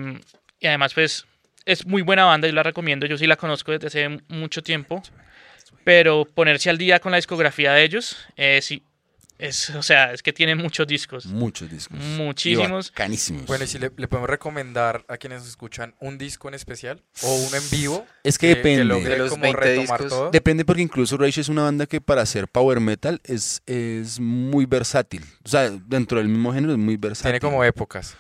y 0.60 0.66
además, 0.66 0.94
pues, 0.94 1.26
es 1.66 1.86
muy 1.86 2.02
buena 2.02 2.24
banda, 2.24 2.48
yo 2.48 2.54
la 2.54 2.62
recomiendo, 2.62 3.06
yo 3.06 3.18
sí 3.18 3.26
la 3.26 3.36
conozco 3.36 3.72
desde 3.72 3.86
hace 3.86 4.20
mucho 4.28 4.62
tiempo. 4.62 5.02
Pero 5.84 6.24
ponerse 6.24 6.70
al 6.70 6.78
día 6.78 6.98
con 6.98 7.12
la 7.12 7.16
discografía 7.16 7.72
de 7.72 7.84
ellos, 7.84 8.16
eh, 8.36 8.60
sí, 8.62 8.82
es, 9.38 9.70
o 9.70 9.82
sea, 9.82 10.12
es 10.12 10.22
que 10.22 10.32
tienen 10.32 10.58
muchos 10.58 10.86
discos. 10.86 11.26
Muchos 11.26 11.70
discos. 11.70 11.98
Muchísimos. 11.98 12.90
Canísimos. 12.92 13.46
Bueno, 13.46 13.64
y 13.64 13.66
si 13.66 13.78
le, 13.78 13.90
le 13.96 14.08
podemos 14.08 14.30
recomendar 14.30 15.04
a 15.08 15.16
quienes 15.16 15.46
escuchan 15.46 15.94
un 16.00 16.18
disco 16.18 16.48
en 16.48 16.54
especial 16.54 17.02
o 17.22 17.34
uno 17.34 17.56
en 17.56 17.70
vivo. 17.70 18.06
es 18.22 18.38
que 18.38 18.48
depende. 18.48 18.84
logre 18.84 19.10
De 19.10 19.18
los 19.18 19.30
como 19.30 19.42
20 19.42 19.60
retomar 19.60 20.00
discos. 20.00 20.08
todo. 20.08 20.30
Depende 20.30 20.64
porque 20.64 20.82
incluso 20.82 21.16
Rage 21.16 21.40
es 21.40 21.48
una 21.48 21.62
banda 21.62 21.86
que 21.86 22.00
para 22.00 22.22
hacer 22.22 22.48
power 22.48 22.80
metal 22.80 23.20
es, 23.24 23.62
es 23.66 24.20
muy 24.20 24.66
versátil. 24.66 25.24
O 25.44 25.48
sea, 25.48 25.68
dentro 25.70 26.18
del 26.18 26.28
mismo 26.28 26.52
género 26.52 26.72
es 26.72 26.78
muy 26.78 26.96
versátil. 26.96 27.32
Tiene 27.32 27.40
como 27.40 27.64
épocas. 27.64 28.16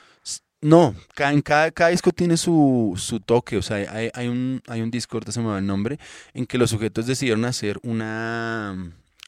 No, 0.60 0.94
ca- 1.14 1.30
en 1.30 1.42
cada, 1.42 1.70
cada 1.72 1.90
disco 1.90 2.10
tiene 2.10 2.38
su, 2.38 2.94
su 2.96 3.20
toque. 3.20 3.58
O 3.58 3.62
sea, 3.62 3.76
hay, 3.76 4.10
hay 4.14 4.28
un, 4.28 4.62
hay 4.66 4.80
un 4.80 4.90
disco, 4.90 5.16
ahorita 5.18 5.30
se 5.30 5.40
me 5.40 5.46
va 5.48 5.58
el 5.58 5.66
nombre, 5.66 5.98
en 6.32 6.46
que 6.46 6.56
los 6.56 6.70
sujetos 6.70 7.06
decidieron 7.06 7.44
hacer 7.44 7.78
una, 7.82 8.74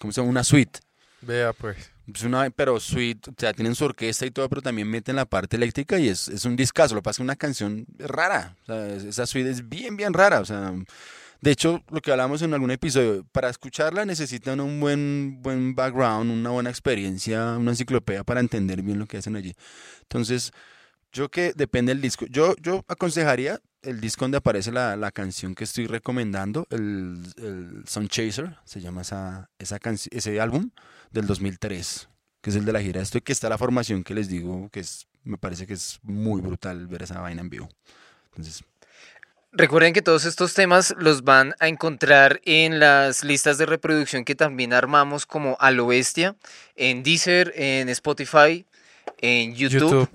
¿cómo 0.00 0.12
se 0.14 0.20
llama? 0.22 0.30
Una 0.30 0.44
suite. 0.44 0.80
Vea 1.22 1.52
pues. 1.52 1.90
Pero 2.54 2.78
suite, 2.78 3.30
o 3.30 3.34
sea, 3.36 3.52
tienen 3.52 3.74
su 3.74 3.84
orquesta 3.84 4.26
y 4.26 4.30
todo, 4.30 4.48
pero 4.48 4.62
también 4.62 4.88
meten 4.88 5.16
la 5.16 5.24
parte 5.24 5.56
eléctrica 5.56 5.98
y 5.98 6.08
es, 6.08 6.28
es 6.28 6.44
un 6.44 6.54
discazo. 6.54 6.94
Lo 6.94 7.00
que 7.00 7.04
pasa 7.04 7.16
es 7.20 7.24
una 7.24 7.36
canción 7.36 7.86
rara. 7.98 8.56
Esa 8.68 9.26
suite 9.26 9.50
es 9.50 9.68
bien, 9.68 9.96
bien 9.96 10.12
rara. 10.12 10.40
O 10.40 10.44
sea, 10.44 10.72
de 11.40 11.50
hecho, 11.50 11.82
lo 11.90 12.00
que 12.00 12.12
hablamos 12.12 12.42
en 12.42 12.54
algún 12.54 12.70
episodio, 12.70 13.24
para 13.32 13.48
escucharla 13.48 14.04
necesitan 14.04 14.60
un 14.60 14.78
buen, 14.78 15.42
buen 15.42 15.74
background, 15.74 16.30
una 16.30 16.50
buena 16.50 16.70
experiencia, 16.70 17.56
una 17.58 17.72
enciclopedia 17.72 18.22
para 18.22 18.40
entender 18.40 18.82
bien 18.82 18.98
lo 18.98 19.06
que 19.06 19.18
hacen 19.18 19.36
allí. 19.36 19.54
Entonces, 20.02 20.52
yo 21.12 21.28
que 21.28 21.52
depende 21.54 21.92
del 21.92 22.02
disco. 22.02 22.26
Yo, 22.28 22.54
yo 22.62 22.84
aconsejaría 22.88 23.60
el 23.86 24.00
disco 24.00 24.24
donde 24.24 24.38
aparece 24.38 24.72
la, 24.72 24.96
la 24.96 25.12
canción 25.12 25.54
que 25.54 25.64
estoy 25.64 25.86
recomendando, 25.86 26.66
el, 26.70 27.22
el 27.36 27.84
Sun 27.86 28.08
Chaser, 28.08 28.56
se 28.64 28.80
llama 28.80 29.02
esa, 29.02 29.48
esa 29.58 29.78
ese 30.10 30.40
álbum 30.40 30.70
del 31.12 31.26
2003, 31.26 32.08
que 32.40 32.50
es 32.50 32.56
el 32.56 32.64
de 32.64 32.72
la 32.72 32.82
gira. 32.82 33.00
Esto 33.00 33.18
y 33.18 33.20
que 33.20 33.32
está 33.32 33.48
la 33.48 33.58
formación 33.58 34.02
que 34.02 34.14
les 34.14 34.28
digo, 34.28 34.68
que 34.70 34.80
es, 34.80 35.06
me 35.24 35.38
parece 35.38 35.66
que 35.66 35.74
es 35.74 36.00
muy 36.02 36.40
brutal 36.40 36.86
ver 36.88 37.02
esa 37.02 37.20
vaina 37.20 37.40
en 37.40 37.48
vivo. 37.50 37.68
Entonces, 38.30 38.64
Recuerden 39.58 39.94
que 39.94 40.02
todos 40.02 40.26
estos 40.26 40.52
temas 40.52 40.94
los 40.98 41.24
van 41.24 41.54
a 41.60 41.68
encontrar 41.68 42.42
en 42.44 42.78
las 42.78 43.24
listas 43.24 43.56
de 43.56 43.64
reproducción 43.64 44.26
que 44.26 44.34
también 44.34 44.74
armamos 44.74 45.24
como 45.24 45.56
a 45.60 45.70
lo 45.70 45.86
bestia, 45.86 46.36
en 46.74 47.02
Deezer, 47.02 47.54
en 47.56 47.88
Spotify, 47.88 48.66
en 49.16 49.54
YouTube. 49.54 49.80
YouTube. 49.80 50.10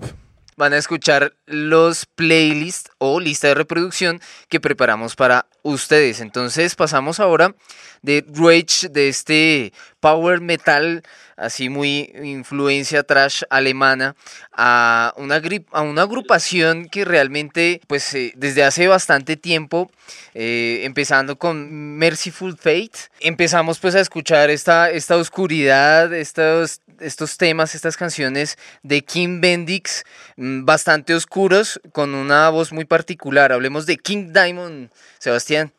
Van 0.56 0.72
a 0.72 0.76
escuchar 0.76 1.34
los 1.46 2.06
playlists 2.06 2.90
o 2.98 3.20
lista 3.20 3.48
de 3.48 3.54
reproducción 3.54 4.20
que 4.48 4.60
preparamos 4.60 5.16
para 5.16 5.46
ustedes. 5.62 6.20
Entonces 6.20 6.74
pasamos 6.74 7.20
ahora 7.20 7.54
de 8.02 8.24
Rage, 8.34 8.88
de 8.90 9.08
este 9.08 9.72
power 10.00 10.40
metal, 10.40 11.02
así 11.42 11.68
muy 11.68 12.12
influencia 12.22 13.02
trash 13.02 13.42
alemana, 13.50 14.14
a 14.52 15.12
una, 15.16 15.42
a 15.72 15.82
una 15.82 16.02
agrupación 16.02 16.88
que 16.88 17.04
realmente, 17.04 17.80
pues 17.86 18.14
eh, 18.14 18.32
desde 18.36 18.62
hace 18.62 18.86
bastante 18.86 19.36
tiempo, 19.36 19.90
eh, 20.34 20.82
empezando 20.84 21.36
con 21.36 21.96
Merciful 21.96 22.56
Fate, 22.56 23.10
empezamos 23.20 23.78
pues 23.78 23.94
a 23.94 24.00
escuchar 24.00 24.50
esta, 24.50 24.90
esta 24.90 25.16
oscuridad, 25.16 26.12
estos, 26.14 26.80
estos 27.00 27.36
temas, 27.36 27.74
estas 27.74 27.96
canciones 27.96 28.56
de 28.82 29.02
Kim 29.02 29.40
Bendix, 29.40 30.04
mm, 30.36 30.64
bastante 30.64 31.14
oscuros, 31.14 31.80
con 31.92 32.14
una 32.14 32.48
voz 32.50 32.72
muy 32.72 32.84
particular. 32.84 33.52
Hablemos 33.52 33.84
de 33.86 33.96
King 33.96 34.32
Diamond, 34.32 34.90
Sebastián. 35.18 35.72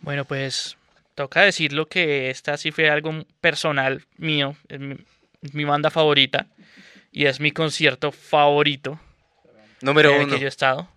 Bueno, 0.00 0.24
pues 0.24 0.76
toca 1.14 1.42
decirlo 1.42 1.86
que 1.86 2.30
esta 2.30 2.56
sí 2.56 2.70
fue 2.70 2.88
algo 2.90 3.24
personal 3.40 4.04
mío, 4.16 4.56
es 4.68 4.80
mi, 4.80 4.96
es 5.42 5.54
mi 5.54 5.64
banda 5.64 5.90
favorita 5.90 6.46
y 7.10 7.26
es 7.26 7.40
mi 7.40 7.50
concierto 7.50 8.12
favorito 8.12 9.00
Número 9.80 10.10
en 10.10 10.16
el 10.16 10.22
uno. 10.26 10.34
que 10.34 10.40
yo 10.40 10.46
he 10.46 10.48
estado. 10.48 10.88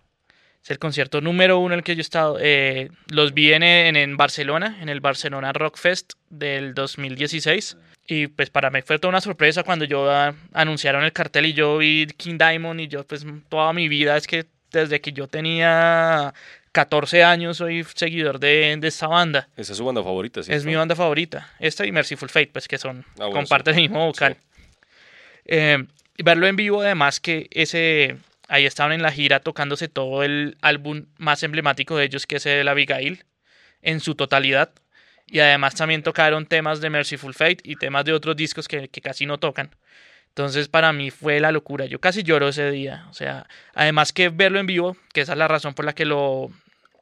Es 0.62 0.70
el 0.70 0.78
concierto 0.78 1.20
número 1.20 1.58
uno 1.58 1.74
en 1.74 1.78
el 1.78 1.84
que 1.84 1.94
yo 1.94 2.00
he 2.00 2.02
estado. 2.02 2.38
Eh, 2.40 2.90
los 3.08 3.34
vi 3.34 3.52
en, 3.52 3.62
en, 3.62 3.96
en 3.96 4.16
Barcelona, 4.16 4.78
en 4.80 4.88
el 4.88 5.00
Barcelona 5.00 5.52
Rock 5.52 5.76
Fest 5.78 6.14
del 6.28 6.74
2016. 6.74 7.76
Y 8.08 8.28
pues 8.28 8.50
para 8.50 8.70
mí 8.70 8.82
fue 8.82 8.98
toda 8.98 9.10
una 9.10 9.20
sorpresa 9.20 9.64
cuando 9.64 9.84
yo 9.84 10.10
ah, 10.10 10.34
anunciaron 10.52 11.04
el 11.04 11.12
cartel 11.12 11.46
y 11.46 11.52
yo 11.52 11.78
vi 11.78 12.06
King 12.16 12.38
Diamond 12.38 12.80
y 12.80 12.88
yo 12.88 13.04
pues 13.04 13.26
toda 13.48 13.72
mi 13.72 13.88
vida 13.88 14.16
es 14.16 14.26
que 14.26 14.46
desde 14.70 15.00
que 15.00 15.12
yo 15.12 15.26
tenía 15.26 16.32
14 16.76 17.24
años 17.24 17.56
soy 17.56 17.84
seguidor 17.94 18.38
de, 18.38 18.76
de 18.78 18.88
esta 18.88 19.06
banda. 19.06 19.48
Esa 19.56 19.72
es 19.72 19.78
su 19.78 19.84
banda 19.86 20.02
favorita, 20.02 20.42
¿cierto? 20.42 20.58
Es 20.58 20.66
mi 20.66 20.74
banda 20.74 20.94
favorita. 20.94 21.48
Esta 21.58 21.86
y 21.86 21.90
Merciful 21.90 22.28
Fate, 22.28 22.50
pues 22.52 22.68
que 22.68 22.76
son, 22.76 23.02
Ah, 23.12 23.24
bueno, 23.24 23.32
comparten 23.32 23.72
sí. 23.74 23.80
el 23.80 23.88
mismo 23.88 24.04
vocal. 24.04 24.36
Eh, 25.46 25.86
verlo 26.18 26.46
en 26.46 26.56
vivo, 26.56 26.82
además 26.82 27.18
que 27.18 27.48
ese 27.50 28.18
ahí 28.48 28.66
estaban 28.66 28.92
en 28.92 29.00
la 29.00 29.10
gira 29.10 29.40
tocándose 29.40 29.88
todo 29.88 30.22
el 30.22 30.58
álbum 30.60 31.06
más 31.16 31.42
emblemático 31.42 31.96
de 31.96 32.04
ellos, 32.04 32.26
que 32.26 32.36
es 32.36 32.44
el 32.44 32.68
Abigail, 32.68 33.24
en 33.80 34.00
su 34.00 34.14
totalidad. 34.14 34.70
Y 35.26 35.40
además 35.40 35.76
también 35.76 36.02
tocaron 36.02 36.44
temas 36.44 36.82
de 36.82 36.90
Merciful 36.90 37.32
Fate 37.32 37.60
y 37.64 37.76
temas 37.76 38.04
de 38.04 38.12
otros 38.12 38.36
discos 38.36 38.68
que, 38.68 38.88
que 38.88 39.00
casi 39.00 39.24
no 39.24 39.38
tocan. 39.38 39.70
Entonces 40.28 40.68
para 40.68 40.92
mí 40.92 41.10
fue 41.10 41.40
la 41.40 41.52
locura. 41.52 41.86
Yo 41.86 42.00
casi 42.00 42.22
lloro 42.22 42.48
ese 42.48 42.70
día. 42.70 43.06
O 43.08 43.14
sea, 43.14 43.46
además 43.72 44.12
que 44.12 44.28
verlo 44.28 44.58
en 44.60 44.66
vivo, 44.66 44.94
que 45.14 45.22
esa 45.22 45.32
es 45.32 45.38
la 45.38 45.48
razón 45.48 45.72
por 45.72 45.86
la 45.86 45.94
que 45.94 46.04
lo, 46.04 46.50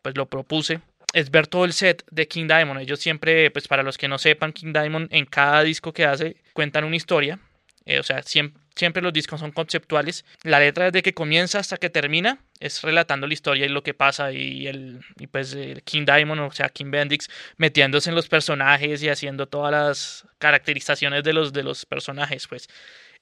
pues, 0.04 0.16
lo 0.18 0.26
propuse, 0.26 0.80
es 1.14 1.30
ver 1.30 1.46
todo 1.46 1.64
el 1.64 1.72
set 1.72 2.04
de 2.10 2.28
King 2.28 2.46
Diamond. 2.46 2.80
Ellos 2.80 3.00
siempre, 3.00 3.50
pues 3.50 3.66
para 3.66 3.82
los 3.82 3.96
que 3.96 4.06
no 4.06 4.18
sepan, 4.18 4.52
King 4.52 4.72
Diamond 4.72 5.08
en 5.10 5.24
cada 5.24 5.62
disco 5.62 5.92
que 5.92 6.04
hace 6.04 6.36
cuentan 6.52 6.84
una 6.84 6.96
historia. 6.96 7.38
Eh, 7.86 7.98
o 7.98 8.02
sea, 8.02 8.22
siempre, 8.22 8.60
siempre 8.74 9.02
los 9.02 9.12
discos 9.12 9.40
son 9.40 9.52
conceptuales. 9.52 10.24
La 10.42 10.58
letra 10.58 10.86
desde 10.86 11.02
que 11.02 11.14
comienza 11.14 11.58
hasta 11.58 11.76
que 11.76 11.88
termina 11.88 12.38
es 12.60 12.82
relatando 12.82 13.26
la 13.26 13.34
historia 13.34 13.66
y 13.66 13.68
lo 13.68 13.82
que 13.82 13.94
pasa 13.94 14.32
y 14.32 14.66
el 14.66 15.00
pues 15.30 15.56
King 15.84 16.04
Diamond, 16.04 16.40
o 16.40 16.52
sea, 16.52 16.68
King 16.68 16.90
Bendix 16.90 17.28
metiéndose 17.56 18.10
en 18.10 18.16
los 18.16 18.28
personajes 18.28 19.02
y 19.02 19.08
haciendo 19.08 19.46
todas 19.46 19.72
las 19.72 20.26
caracterizaciones 20.38 21.24
de 21.24 21.32
los 21.32 21.52
de 21.52 21.62
los 21.62 21.86
personajes, 21.86 22.46
pues 22.46 22.68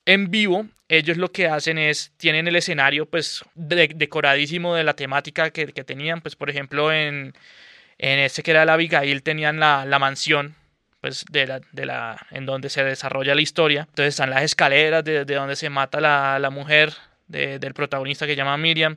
en 0.06 0.30
vivo, 0.30 0.66
ellos 0.88 1.16
lo 1.16 1.32
que 1.32 1.48
hacen 1.48 1.78
es, 1.78 2.12
tienen 2.16 2.48
el 2.48 2.56
escenario 2.56 3.06
pues 3.06 3.44
decoradísimo 3.54 4.74
de 4.74 4.84
la 4.84 4.94
temática 4.94 5.50
que, 5.50 5.66
que, 5.66 5.84
tenían, 5.84 6.20
pues 6.20 6.36
por 6.36 6.50
ejemplo 6.50 6.92
en, 6.92 7.34
en 7.98 8.18
este 8.18 8.42
que 8.42 8.50
era 8.50 8.64
la 8.64 8.74
Abigail 8.74 9.22
tenían 9.22 9.60
la, 9.60 9.84
la 9.86 9.98
mansión 9.98 10.54
pues 11.00 11.24
de 11.30 11.46
la, 11.46 11.60
de 11.72 11.86
la, 11.86 12.26
en 12.30 12.46
donde 12.46 12.70
se 12.70 12.84
desarrolla 12.84 13.34
la 13.34 13.40
historia. 13.40 13.86
Entonces 13.88 14.14
están 14.14 14.30
las 14.30 14.42
escaleras 14.44 15.02
de, 15.02 15.24
de 15.24 15.34
donde 15.34 15.56
se 15.56 15.68
mata 15.68 16.00
la, 16.00 16.38
la 16.38 16.50
mujer 16.50 16.92
de, 17.26 17.58
del 17.58 17.74
protagonista 17.74 18.24
que 18.24 18.32
se 18.32 18.36
llama 18.36 18.56
Miriam. 18.56 18.96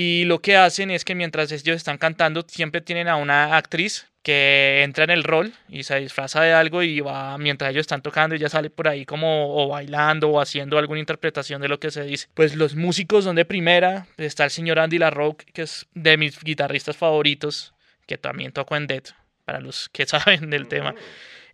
Y 0.00 0.26
lo 0.26 0.40
que 0.40 0.56
hacen 0.56 0.92
es 0.92 1.04
que 1.04 1.16
mientras 1.16 1.50
ellos 1.50 1.74
están 1.74 1.98
cantando, 1.98 2.46
siempre 2.46 2.80
tienen 2.80 3.08
a 3.08 3.16
una 3.16 3.56
actriz 3.56 4.06
que 4.22 4.84
entra 4.84 5.02
en 5.02 5.10
el 5.10 5.24
rol 5.24 5.52
y 5.68 5.82
se 5.82 5.98
disfraza 5.98 6.40
de 6.40 6.52
algo 6.52 6.84
y 6.84 7.00
va 7.00 7.36
mientras 7.36 7.72
ellos 7.72 7.80
están 7.80 8.00
tocando 8.00 8.36
y 8.36 8.38
ya 8.38 8.48
sale 8.48 8.70
por 8.70 8.86
ahí 8.86 9.04
como 9.04 9.56
o 9.56 9.66
bailando 9.66 10.28
o 10.28 10.40
haciendo 10.40 10.78
alguna 10.78 11.00
interpretación 11.00 11.60
de 11.60 11.66
lo 11.66 11.80
que 11.80 11.90
se 11.90 12.04
dice. 12.04 12.28
Pues 12.34 12.54
los 12.54 12.76
músicos 12.76 13.24
son 13.24 13.34
de 13.34 13.44
primera, 13.44 14.06
está 14.18 14.44
el 14.44 14.50
señor 14.50 14.78
Andy 14.78 14.98
LaRoque, 14.98 15.46
que 15.46 15.62
es 15.62 15.88
de 15.94 16.16
mis 16.16 16.40
guitarristas 16.44 16.96
favoritos, 16.96 17.74
que 18.06 18.18
también 18.18 18.52
tocó 18.52 18.76
en 18.76 18.86
Dead, 18.86 19.02
para 19.44 19.58
los 19.58 19.88
que 19.88 20.06
saben 20.06 20.48
del 20.48 20.68
tema. 20.68 20.94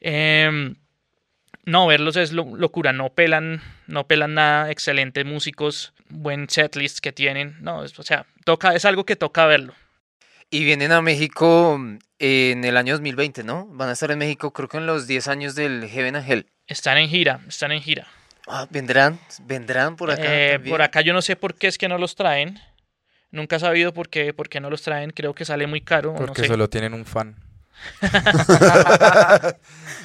Eh, 0.02 0.74
no, 1.66 1.86
verlos 1.86 2.16
es 2.16 2.32
locura, 2.32 2.92
no 2.92 3.10
pelan, 3.10 3.62
no 3.86 4.06
pelan 4.06 4.34
nada, 4.34 4.70
excelentes 4.70 5.24
músicos, 5.24 5.92
buen 6.08 6.48
setlist 6.48 6.98
que 6.98 7.12
tienen, 7.12 7.56
no, 7.60 7.84
es, 7.84 7.98
o 7.98 8.02
sea, 8.02 8.26
toca, 8.44 8.74
es 8.74 8.84
algo 8.84 9.04
que 9.04 9.16
toca 9.16 9.46
verlo. 9.46 9.74
Y 10.50 10.64
vienen 10.64 10.92
a 10.92 11.00
México 11.00 11.80
en 12.18 12.64
el 12.64 12.76
año 12.76 12.94
2020, 12.94 13.44
¿no? 13.44 13.66
Van 13.66 13.88
a 13.88 13.92
estar 13.92 14.10
en 14.10 14.18
México 14.18 14.52
creo 14.52 14.68
que 14.68 14.76
en 14.76 14.86
los 14.86 15.06
10 15.06 15.28
años 15.28 15.54
del 15.54 15.88
Heaven 15.88 16.16
and 16.16 16.30
Hell. 16.30 16.46
Están 16.66 16.98
en 16.98 17.08
gira, 17.08 17.40
están 17.48 17.72
en 17.72 17.82
gira. 17.82 18.06
Ah, 18.46 18.66
vendrán, 18.70 19.18
vendrán 19.42 19.96
por 19.96 20.10
acá. 20.10 20.22
Eh, 20.26 20.58
por 20.60 20.82
acá 20.82 21.00
yo 21.00 21.12
no 21.12 21.22
sé 21.22 21.34
por 21.34 21.54
qué 21.54 21.66
es 21.66 21.78
que 21.78 21.88
no 21.88 21.98
los 21.98 22.14
traen. 22.14 22.60
Nunca 23.30 23.56
he 23.56 23.60
sabido 23.60 23.92
por 23.92 24.10
qué, 24.10 24.32
por 24.32 24.48
qué 24.48 24.60
no 24.60 24.70
los 24.70 24.82
traen. 24.82 25.10
Creo 25.10 25.34
que 25.34 25.44
sale 25.44 25.66
muy 25.66 25.80
caro. 25.80 26.14
Porque 26.14 26.42
no 26.42 26.44
sé. 26.44 26.48
solo 26.48 26.68
tienen 26.68 26.94
un 26.94 27.04
fan. 27.04 27.36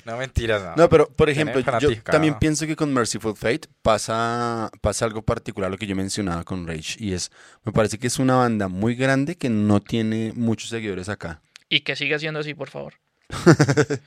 no, 0.06 0.18
mentiras. 0.18 0.62
No, 0.76 0.84
no 0.84 0.90
pero 0.90 1.08
por 1.10 1.30
ejemplo, 1.30 1.62
yo 1.80 2.02
también 2.04 2.34
no. 2.34 2.40
pienso 2.40 2.66
que 2.68 2.76
con 2.76 2.94
Merciful 2.94 3.36
Fate 3.36 3.68
pasa, 3.82 4.70
pasa 4.82 5.06
algo 5.06 5.22
particular, 5.22 5.70
lo 5.72 5.78
que 5.78 5.88
yo 5.88 5.96
mencionaba 5.96 6.44
con 6.44 6.68
Rage, 6.68 6.96
y 7.00 7.14
es, 7.14 7.32
me 7.64 7.72
parece 7.72 7.98
que 7.98 8.08
es 8.08 8.20
una 8.20 8.36
banda 8.36 8.68
muy 8.68 8.96
grande 8.96 9.36
que 9.36 9.50
no 9.50 9.80
tiene 9.82 10.34
muchos 10.36 10.70
seguidores 10.70 11.10
acá. 11.10 11.42
Y 11.70 11.82
que 11.82 11.96
siga 11.96 12.18
siendo 12.20 12.40
así, 12.40 12.54
por 12.54 12.70
favor. 12.70 12.94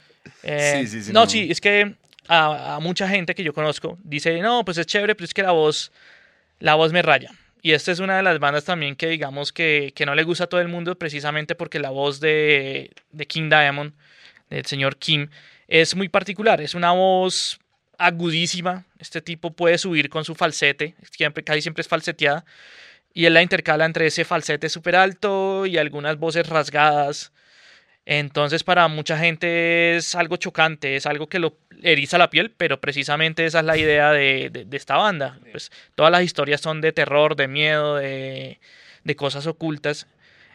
Eh, 0.44 0.82
Sí, 0.86 0.86
sí, 0.86 1.02
sí, 1.04 1.12
no, 1.12 1.24
no. 1.24 1.26
sí, 1.28 1.48
es 1.50 1.60
que 1.60 1.96
a, 2.28 2.76
a 2.76 2.80
mucha 2.80 3.08
gente 3.08 3.34
que 3.34 3.42
yo 3.42 3.52
conozco 3.52 3.98
dice, 4.04 4.40
no, 4.40 4.64
pues 4.64 4.78
es 4.78 4.86
chévere, 4.86 5.16
pero 5.16 5.24
es 5.24 5.34
que 5.34 5.42
la 5.42 5.50
voz, 5.50 5.90
la 6.60 6.76
voz 6.76 6.92
me 6.92 7.02
raya. 7.02 7.30
Y 7.62 7.72
esta 7.72 7.92
es 7.92 8.00
una 8.00 8.16
de 8.16 8.24
las 8.24 8.40
bandas 8.40 8.64
también 8.64 8.96
que 8.96 9.06
digamos 9.08 9.52
que, 9.52 9.92
que 9.94 10.04
no 10.04 10.16
le 10.16 10.24
gusta 10.24 10.44
a 10.44 10.46
todo 10.48 10.60
el 10.60 10.68
mundo 10.68 10.98
precisamente 10.98 11.54
porque 11.54 11.78
la 11.78 11.90
voz 11.90 12.18
de, 12.18 12.90
de 13.12 13.26
King 13.26 13.48
Diamond, 13.48 13.94
del 14.50 14.66
señor 14.66 14.96
Kim, 14.96 15.30
es 15.68 15.94
muy 15.94 16.08
particular. 16.08 16.60
Es 16.60 16.74
una 16.74 16.90
voz 16.90 17.60
agudísima. 17.98 18.84
Este 18.98 19.22
tipo 19.22 19.52
puede 19.52 19.78
subir 19.78 20.08
con 20.10 20.24
su 20.24 20.34
falsete, 20.34 20.96
casi 21.44 21.62
siempre 21.62 21.82
es 21.82 21.88
falseteada. 21.88 22.44
Y 23.14 23.26
él 23.26 23.34
la 23.34 23.42
intercala 23.42 23.84
entre 23.84 24.06
ese 24.06 24.24
falsete 24.24 24.68
súper 24.68 24.96
alto 24.96 25.66
y 25.66 25.78
algunas 25.78 26.18
voces 26.18 26.48
rasgadas. 26.48 27.32
Entonces 28.04 28.64
para 28.64 28.88
mucha 28.88 29.16
gente 29.16 29.96
es 29.96 30.14
algo 30.14 30.36
chocante, 30.36 30.96
es 30.96 31.06
algo 31.06 31.28
que 31.28 31.38
lo 31.38 31.56
eriza 31.82 32.18
la 32.18 32.30
piel, 32.30 32.50
pero 32.50 32.80
precisamente 32.80 33.44
esa 33.46 33.60
es 33.60 33.64
la 33.64 33.76
idea 33.76 34.10
de, 34.10 34.50
de, 34.50 34.64
de 34.64 34.76
esta 34.76 34.96
banda. 34.96 35.38
Pues 35.52 35.70
todas 35.94 36.10
las 36.10 36.22
historias 36.22 36.60
son 36.60 36.80
de 36.80 36.92
terror, 36.92 37.36
de 37.36 37.46
miedo, 37.48 37.96
de, 37.96 38.58
de 39.04 39.16
cosas 39.16 39.46
ocultas. 39.46 40.06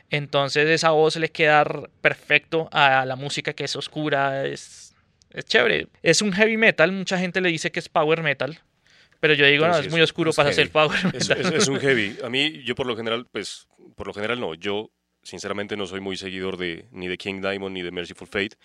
Entonces 0.09 0.67
esa 0.69 0.91
voz 0.91 1.15
le 1.17 1.29
queda 1.29 1.65
perfecto 2.01 2.69
a 2.71 3.05
la 3.05 3.15
música 3.15 3.53
que 3.53 3.63
es 3.65 3.75
oscura, 3.75 4.45
es, 4.45 4.93
es 5.31 5.45
chévere. 5.45 5.87
Es 6.03 6.21
un 6.21 6.31
heavy 6.33 6.57
metal, 6.57 6.91
mucha 6.91 7.17
gente 7.17 7.39
le 7.41 7.49
dice 7.49 7.71
que 7.71 7.79
es 7.79 7.89
power 7.89 8.23
metal. 8.23 8.59
Pero 9.19 9.33
yo 9.33 9.45
digo, 9.47 9.63
Pero 9.63 9.73
no, 9.75 9.81
sí 9.81 9.87
es 9.87 9.91
muy 9.91 10.01
oscuro 10.01 10.31
para 10.31 10.49
heavy. 10.51 10.55
ser 10.63 10.71
power 10.71 10.97
Es, 11.13 11.27
metal. 11.29 11.45
es- 11.45 11.61
es 11.63 11.67
un 11.67 11.79
heavy. 11.79 12.17
A 12.23 12.29
mí, 12.29 12.61
yo 12.63 12.75
por 12.75 12.85
lo 12.85 12.95
general, 12.95 13.25
pues, 13.31 13.67
por 13.95 14.07
lo 14.07 14.13
general 14.13 14.39
no. 14.39 14.53
Yo, 14.53 14.91
sinceramente, 15.27 15.75
no 15.75 15.85
soy 15.85 15.99
muy 15.99 16.15
seguidor 16.17 16.57
de 16.57 16.85
ni 16.91 17.07
de 17.07 17.17
King 17.17 17.41
Diamond 17.41 17.73
ni 17.73 17.81
de 17.81 17.91
Merciful 17.91 18.27
Fate. 18.27 18.55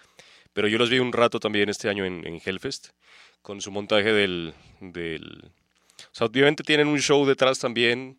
Pero 0.52 0.68
yo 0.68 0.78
los 0.78 0.90
vi 0.90 0.98
un 0.98 1.12
rato 1.12 1.40
también 1.40 1.68
este 1.68 1.88
año 1.88 2.04
en, 2.04 2.26
en 2.26 2.40
Hellfest, 2.44 2.90
con 3.42 3.60
su 3.60 3.70
montaje 3.70 4.12
del, 4.12 4.54
del... 4.80 5.50
O 5.98 6.14
sea, 6.14 6.26
obviamente 6.26 6.62
tienen 6.62 6.88
un 6.88 7.00
show 7.00 7.26
detrás 7.26 7.58
también. 7.58 8.18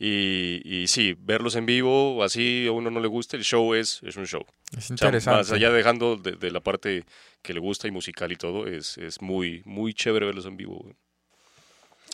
Y, 0.00 0.60
y 0.64 0.86
sí, 0.86 1.16
verlos 1.18 1.56
en 1.56 1.66
vivo, 1.66 2.22
así 2.22 2.66
a 2.68 2.72
uno 2.72 2.88
no 2.90 3.00
le 3.00 3.08
gusta, 3.08 3.36
el 3.36 3.42
show 3.42 3.74
es, 3.74 4.00
es 4.04 4.16
un 4.16 4.26
show. 4.26 4.44
Es 4.76 4.78
O 4.78 4.80
sea, 4.82 4.94
interesante. 4.94 5.38
más 5.38 5.50
allá 5.50 5.72
dejando 5.72 6.16
de, 6.16 6.32
de 6.32 6.50
la 6.52 6.60
parte 6.60 7.04
que 7.42 7.52
le 7.52 7.58
gusta 7.58 7.88
y 7.88 7.90
musical 7.90 8.30
y 8.30 8.36
todo, 8.36 8.68
es, 8.68 8.96
es 8.98 9.20
muy, 9.20 9.62
muy 9.64 9.94
chévere 9.94 10.26
verlos 10.26 10.46
en 10.46 10.56
vivo. 10.56 10.94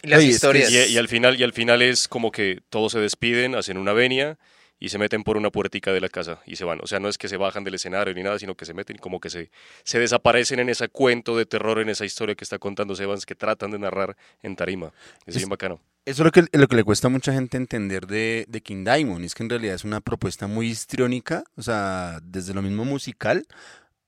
las 0.03 0.21
Oye, 0.21 0.29
historias. 0.29 0.71
Y, 0.71 0.95
y 0.95 0.97
al 0.97 1.09
final, 1.09 1.39
y 1.39 1.43
al 1.43 1.53
final 1.53 1.83
es 1.83 2.09
como 2.09 2.31
que 2.31 2.61
todos 2.71 2.93
se 2.93 3.01
despiden, 3.01 3.55
hacen 3.55 3.77
una 3.77 3.93
venia 3.93 4.39
y 4.81 4.89
se 4.91 4.99
meten 4.99 5.23
por 5.25 5.37
una 5.37 5.51
puertica 5.51 5.93
de 5.93 6.01
la 6.01 6.09
casa 6.09 6.41
y 6.47 6.57
se 6.57 6.65
van. 6.65 6.81
O 6.83 6.87
sea, 6.87 7.01
no 7.01 7.09
es 7.09 7.17
que 7.19 7.29
se 7.29 7.37
bajan 7.37 7.65
del 7.65 7.75
escenario 7.75 8.13
ni 8.15 8.23
nada, 8.23 8.39
sino 8.39 8.55
que 8.55 8.65
se 8.67 8.75
meten 8.75 8.99
como 8.99 9.21
que 9.21 9.31
se, 9.31 9.51
se 9.85 9.99
desaparecen 9.99 10.59
en 10.61 10.69
ese 10.69 10.89
cuento 10.89 11.37
de 11.37 11.47
terror, 11.47 11.79
en 11.79 11.89
esa 11.89 12.05
historia 12.05 12.35
que 12.35 12.45
está 12.45 12.59
contando 12.59 12.95
Sebans, 12.95 13.25
que 13.27 13.35
tratan 13.35 13.71
de 13.71 13.79
narrar 13.79 14.17
en 14.43 14.57
tarima. 14.57 14.93
Es, 15.27 15.37
Es- 15.37 15.37
bien 15.37 15.49
bacano. 15.49 15.81
Eso 16.07 16.23
es 16.23 16.27
lo 16.27 16.33
que, 16.33 16.45
lo 16.59 16.69
que 16.69 16.77
le 16.77 16.85
cuesta 16.85 17.07
a 17.07 17.11
mucha 17.11 17.33
gente 17.33 17.57
entender 17.57 18.07
de, 18.07 18.45
de 18.47 18.61
King 18.61 18.85
Diamond, 18.85 19.25
es 19.25 19.35
que 19.35 19.43
en 19.43 19.49
realidad 19.49 19.75
es 19.75 19.85
una 19.85 20.03
propuesta 20.03 20.47
muy 20.47 20.69
histriónica, 20.69 21.45
o 21.57 21.63
sea, 21.63 22.21
desde 22.23 22.53
lo 22.53 22.61
mismo 22.61 22.85
musical, 22.85 23.47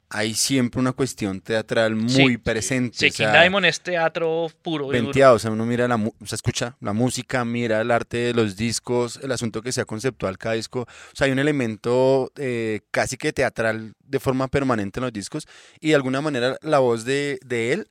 hay 0.09 0.35
siempre 0.35 0.81
una 0.81 0.93
cuestión 0.93 1.41
teatral 1.41 1.97
muy 1.97 2.11
Sí, 2.11 2.39
presente. 2.39 2.97
Sí, 2.97 3.07
o 3.07 3.11
King 3.11 3.17
sea, 3.17 3.41
Diamond 3.41 3.67
es 3.67 3.81
teatro 3.81 4.47
puro. 4.63 4.89
venteado, 4.89 5.35
o 5.35 5.39
sea, 5.39 5.51
uno 5.51 5.67
mira 5.67 5.89
la, 5.89 5.97
o 5.97 6.27
sea, 6.27 6.37
escucha 6.37 6.77
la 6.81 6.93
música, 6.93 7.45
mira 7.45 7.81
el 7.81 7.91
arte 7.91 8.17
de 8.19 8.35
los 8.35 8.57
discos, 8.57 9.19
el 9.23 9.33
asunto 9.33 9.63
que 9.63 9.73
sea 9.73 9.85
conceptual 9.85 10.39
cada 10.39 10.55
disco, 10.55 10.83
o 10.83 10.87
sea, 11.17 11.27
hay 11.27 11.33
un 11.33 11.39
elemento 11.41 12.31
eh, 12.37 12.81
casi 12.91 13.17
que 13.17 13.33
teatral 13.33 13.95
de 14.05 14.21
forma 14.21 14.49
permanente 14.49 15.01
en 15.01 15.05
los 15.05 15.13
discos 15.13 15.47
y 15.81 15.89
de 15.89 15.95
alguna 15.97 16.21
manera 16.21 16.57
la 16.63 16.79
voz 16.79 17.05
de, 17.05 17.39
de 17.45 17.73
él 17.73 17.89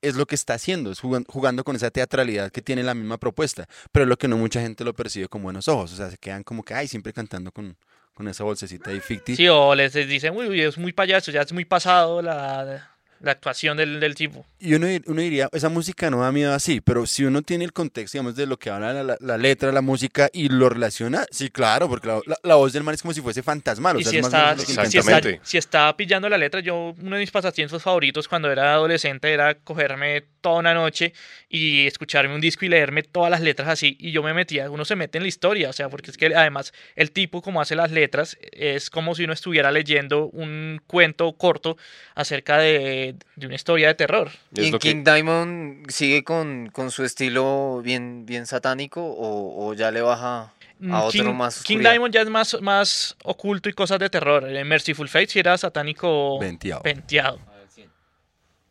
es 0.00 0.14
lo 0.14 0.26
que 0.26 0.36
está 0.36 0.54
haciendo, 0.54 0.92
es 0.92 1.00
jugando, 1.00 1.30
jugando 1.30 1.64
con 1.64 1.74
esa 1.74 1.90
teatralidad 1.90 2.52
que 2.52 2.62
tiene 2.62 2.82
la 2.84 2.94
misma 2.94 3.18
propuesta, 3.18 3.66
pero 3.90 4.04
es 4.04 4.08
lo 4.08 4.16
que 4.16 4.28
no 4.28 4.38
mucha 4.38 4.60
gente 4.60 4.84
lo 4.84 4.94
percibe 4.94 5.26
con 5.28 5.42
buenos 5.42 5.66
ojos, 5.68 5.92
o 5.92 5.96
sea, 5.96 6.08
se 6.08 6.16
quedan 6.18 6.44
como 6.44 6.62
que, 6.62 6.72
ay, 6.72 6.86
siempre 6.86 7.12
cantando 7.12 7.50
con, 7.50 7.76
con 8.18 8.26
esa 8.26 8.42
bolsecita 8.42 8.92
y 8.92 8.98
ficti. 8.98 9.36
Sí, 9.36 9.46
o 9.46 9.76
les 9.76 9.92
dicen, 9.92 10.36
uy, 10.36 10.60
es 10.60 10.76
muy 10.76 10.92
payaso, 10.92 11.30
ya 11.30 11.42
es 11.42 11.52
muy 11.52 11.64
pasado 11.64 12.20
la, 12.20 12.97
la 13.20 13.32
actuación 13.32 13.76
del, 13.76 14.00
del 14.00 14.14
tipo. 14.14 14.46
Y 14.60 14.74
uno, 14.74 14.86
uno 15.06 15.20
diría, 15.20 15.48
esa 15.52 15.68
música 15.68 16.10
no 16.10 16.20
da 16.20 16.32
miedo 16.32 16.52
así, 16.54 16.80
pero 16.80 17.06
si 17.06 17.24
uno 17.24 17.42
tiene 17.42 17.64
el 17.64 17.72
contexto, 17.72 18.16
digamos, 18.18 18.36
de 18.36 18.46
lo 18.46 18.58
que 18.58 18.70
habla 18.70 18.92
la, 18.92 19.02
la- 19.02 19.16
la 19.20 19.36
letra, 19.38 19.70
la 19.72 19.80
música 19.82 20.28
y 20.32 20.48
lo 20.48 20.68
relaciona, 20.68 21.24
sí, 21.30 21.50
claro, 21.50 21.88
porque 21.88 22.08
la, 22.42 22.54
voz 22.54 22.72
del 22.72 22.82
man 22.82 22.94
es 22.94 23.02
como 23.02 23.14
si 23.14 23.20
fuese 23.20 23.42
fantasmal. 23.42 23.96
O 23.96 24.00
sea, 24.00 24.10
si 24.10 24.18
es 24.18 24.26
está, 24.26 24.56
si, 24.56 24.98
está, 24.98 25.20
si 25.42 25.58
está 25.58 25.96
pillando 25.96 26.28
la 26.28 26.38
letra, 26.38 26.60
yo 26.60 26.94
uno 27.00 27.16
de 27.16 27.20
mis 27.20 27.30
pasatiempos 27.30 27.82
favoritos 27.82 28.26
cuando 28.28 28.50
era 28.50 28.74
adolescente 28.74 29.32
era 29.32 29.54
cogerme 29.54 30.24
toda 30.40 30.60
una 30.60 30.74
noche 30.74 31.12
y 31.48 31.86
escucharme 31.86 32.34
un 32.34 32.40
disco 32.40 32.64
y 32.64 32.68
leerme 32.68 33.02
todas 33.02 33.30
las 33.30 33.40
letras 33.40 33.68
así 33.68 33.96
y 33.98 34.12
yo 34.12 34.22
me 34.22 34.32
metía, 34.34 34.70
uno 34.70 34.84
se 34.84 34.96
mete 34.96 35.18
en 35.18 35.24
la 35.24 35.28
historia, 35.28 35.70
o 35.70 35.72
sea, 35.72 35.88
porque 35.88 36.10
es 36.10 36.16
que 36.16 36.26
además 36.34 36.72
el 36.96 37.10
tipo 37.10 37.42
como 37.42 37.60
hace 37.60 37.74
las 37.74 37.90
letras 37.90 38.36
es 38.52 38.90
como 38.90 39.14
si 39.14 39.24
uno 39.24 39.32
estuviera 39.32 39.72
leyendo 39.72 40.26
un 40.26 40.80
cuento 40.86 41.32
corto 41.36 41.76
acerca 42.14 42.58
de, 42.58 43.07
de 43.36 43.46
una 43.46 43.54
historia 43.54 43.88
de 43.88 43.94
terror. 43.94 44.30
¿Y 44.54 44.66
en 44.66 44.72
lo 44.72 44.78
que- 44.78 44.90
King 44.92 45.04
Diamond 45.04 45.90
sigue 45.90 46.24
con, 46.24 46.68
con 46.72 46.90
su 46.90 47.04
estilo 47.04 47.80
bien, 47.82 48.26
bien 48.26 48.46
satánico 48.46 49.02
o, 49.04 49.66
o 49.68 49.74
ya 49.74 49.90
le 49.90 50.00
baja 50.02 50.52
Mm, 50.80 50.92
a 50.92 51.02
otro 51.02 51.24
King, 51.24 51.32
más 51.34 51.54
King 51.64 51.74
oscuridad? 51.78 51.90
Diamond 51.90 52.14
ya 52.14 52.20
es 52.22 52.28
más, 52.30 52.60
más 52.62 53.16
oculto 53.24 53.68
y 53.68 53.72
cosas 53.72 53.98
de 53.98 54.08
terror. 54.10 54.48
En 54.48 54.68
Merciful 54.68 55.08
Fate 55.08 55.26
sí 55.26 55.38
era 55.40 55.58
satánico 55.58 56.38
Venteado. 56.38 56.82
venteado. 56.84 57.40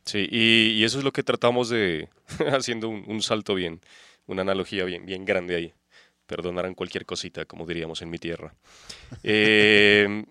Sí, 0.05 0.25
y, 0.31 0.69
y 0.79 0.83
eso 0.85 0.99
es 0.99 1.03
lo 1.03 1.11
que 1.11 1.21
tratamos 1.23 1.67
de, 1.69 2.07
haciendo 2.57 2.88
un, 2.88 3.03
un 3.07 3.21
salto 3.21 3.55
bien, 3.55 3.81
una 4.25 4.43
analogía 4.43 4.85
bien, 4.85 5.05
bien 5.05 5.25
grande 5.25 5.55
ahí. 5.57 5.73
Perdonarán 6.27 6.75
cualquier 6.75 7.05
cosita, 7.05 7.43
como 7.45 7.65
diríamos 7.65 8.01
en 8.01 8.09
mi 8.09 8.17
tierra. 8.17 8.53
Eh, 9.23 10.23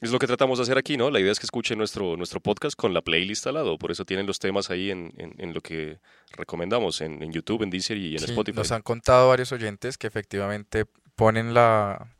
es 0.00 0.10
lo 0.10 0.18
que 0.18 0.26
tratamos 0.26 0.58
de 0.58 0.62
hacer 0.64 0.76
aquí, 0.78 0.96
¿no? 0.96 1.10
La 1.10 1.20
idea 1.20 1.32
es 1.32 1.38
que 1.38 1.46
escuchen 1.46 1.78
nuestro, 1.78 2.16
nuestro 2.16 2.40
podcast 2.40 2.76
con 2.76 2.92
la 2.94 3.00
playlist 3.02 3.46
al 3.46 3.54
lado, 3.54 3.78
por 3.78 3.90
eso 3.90 4.04
tienen 4.04 4.26
los 4.26 4.38
temas 4.38 4.70
ahí 4.70 4.90
en, 4.90 5.12
en- 5.16 5.34
en 5.38 5.54
lo 5.54 5.60
que 5.60 5.98
recomendamos, 6.36 7.00
en, 7.00 7.22
en 7.22 7.32
YouTube, 7.32 7.62
en 7.62 7.70
Deezer 7.70 7.96
y 7.96 8.12
en 8.14 8.18
Sí, 8.20 8.26
Spotify. 8.26 8.56
Nos 8.58 8.72
han 8.72 8.82
contado 8.82 9.28
varios 9.28 9.52
oyentes 9.52 9.96
que 9.98 10.06
efectivamente 10.06 10.84
ponen 11.14 11.54
la 11.54 12.12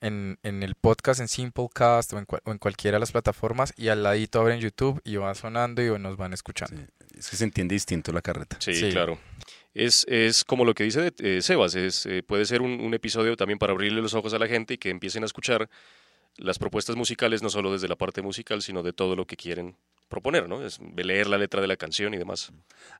en, 0.00 0.38
en 0.44 0.62
el 0.62 0.76
podcast 0.76 1.20
en 1.20 1.26
Simplecast 1.28 2.12
o 2.12 2.18
en, 2.18 2.24
cual- 2.24 2.40
o 2.44 2.52
en 2.52 2.58
cualquiera 2.58 2.96
de 2.96 3.00
las 3.00 3.10
plataformas 3.12 3.74
y 3.76 3.88
al 3.88 4.02
ladito 4.04 4.40
abren 4.40 4.60
YouTube 4.60 5.00
y 5.04 5.16
va 5.16 5.34
sonando 5.34 5.82
y 5.82 5.98
nos 5.98 6.16
van 6.16 6.32
escuchando. 6.32 6.80
Es 7.16 7.28
que 7.28 7.36
se 7.36 7.42
entiende 7.44 7.74
distinto 7.74 8.12
la 8.12 8.22
carreta. 8.22 8.56
Sí, 8.60 8.74
Sí. 8.74 8.90
claro. 8.90 9.18
Es, 9.74 10.06
es 10.08 10.44
como 10.44 10.64
lo 10.64 10.72
que 10.74 10.84
dice 10.84 11.12
eh, 11.18 11.40
Sebas, 11.42 11.74
es, 11.74 12.06
eh, 12.06 12.22
puede 12.22 12.44
ser 12.46 12.62
un, 12.62 12.80
un 12.80 12.94
episodio 12.94 13.36
también 13.36 13.58
para 13.58 13.72
abrirle 13.72 14.00
los 14.00 14.14
ojos 14.14 14.32
a 14.34 14.38
la 14.38 14.46
gente 14.46 14.74
y 14.74 14.78
que 14.78 14.90
empiecen 14.90 15.24
a 15.24 15.26
escuchar 15.26 15.68
las 16.38 16.58
propuestas 16.58 16.96
musicales, 16.96 17.42
no 17.42 17.50
solo 17.50 17.72
desde 17.72 17.88
la 17.88 17.96
parte 17.96 18.22
musical, 18.22 18.62
sino 18.62 18.82
de 18.82 18.92
todo 18.92 19.16
lo 19.16 19.26
que 19.26 19.36
quieren 19.36 19.76
proponer, 20.08 20.48
¿no? 20.48 20.64
Es 20.64 20.78
leer 20.96 21.26
la 21.26 21.36
letra 21.38 21.60
de 21.60 21.66
la 21.66 21.76
canción 21.76 22.14
y 22.14 22.16
demás. 22.16 22.50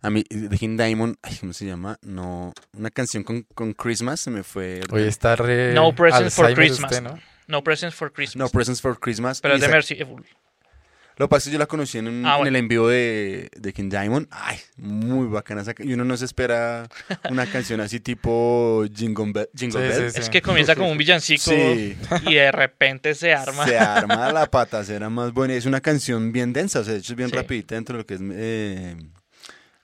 A 0.02 0.10
mí, 0.10 0.24
de 0.28 0.56
King 0.58 0.76
Diamond, 0.76 1.16
ay, 1.22 1.36
¿cómo 1.40 1.52
se 1.52 1.64
llama? 1.66 1.98
No, 2.02 2.52
una 2.74 2.90
canción 2.90 3.24
con, 3.24 3.42
con 3.54 3.72
Christmas 3.72 4.20
se 4.20 4.30
me 4.30 4.42
fue. 4.42 4.82
Hoy 4.90 5.02
está 5.02 5.34
re 5.36 5.72
No 5.72 5.94
Presents 5.94 6.34
for 6.34 6.52
Christmas. 6.54 6.90
usted, 6.92 7.02
¿no? 7.02 7.18
No 7.46 7.64
Presents 7.64 7.96
for 7.96 8.12
Christmas. 8.12 8.36
No, 8.36 8.48
Presents 8.50 8.82
for 8.82 8.98
Christmas. 9.00 9.40
pero 9.40 9.58
de 9.58 9.68
Merciful. 9.68 10.24
Lo 11.18 11.26
que 11.26 11.30
pasa 11.30 11.38
es 11.38 11.44
que 11.46 11.52
yo 11.52 11.58
la 11.58 11.66
conocí 11.66 11.98
en, 11.98 12.08
un- 12.08 12.24
Ah, 12.26 12.38
en 12.40 12.46
el 12.46 12.56
envío 12.56 12.86
de, 12.86 13.50
de 13.56 13.72
King 13.72 13.88
Diamond. 13.90 14.28
Ay, 14.30 14.56
muy 14.76 15.26
bacana 15.26 15.62
esa 15.62 15.74
ca- 15.74 15.84
Y 15.84 15.92
uno 15.92 16.04
no 16.04 16.16
se 16.16 16.24
espera 16.24 16.88
una 17.30 17.44
canción 17.46 17.80
así 17.80 17.98
tipo 18.00 18.84
Jingle 18.94 19.32
Bell. 19.32 19.48
Jingle 19.56 19.92
Sí, 19.92 20.00
Bell. 20.00 20.10
sí, 20.12 20.20
Es 20.20 20.30
que 20.30 20.40
comienza 20.42 20.76
como 20.76 20.90
un 20.90 20.96
villancico 20.98 21.42
Sí. 21.50 21.96
y 22.26 22.34
de 22.34 22.52
repente 22.52 23.14
se 23.14 23.34
arma. 23.34 23.66
Se 23.66 23.78
arma 23.78 24.32
la 24.32 24.46
patacera 24.46 25.10
más 25.10 25.32
buena. 25.32 25.54
Es 25.54 25.66
una 25.66 25.80
canción 25.80 26.30
bien 26.32 26.52
densa, 26.52 26.80
o 26.80 26.84
sea, 26.84 26.92
de 26.94 27.00
hecho 27.00 27.12
es 27.12 27.16
bien 27.16 27.30
rapidita 27.30 27.74
dentro 27.74 27.96
de 27.96 28.02
lo 28.02 28.06
que 28.06 28.14
es 28.14 28.20
eh, 28.22 28.96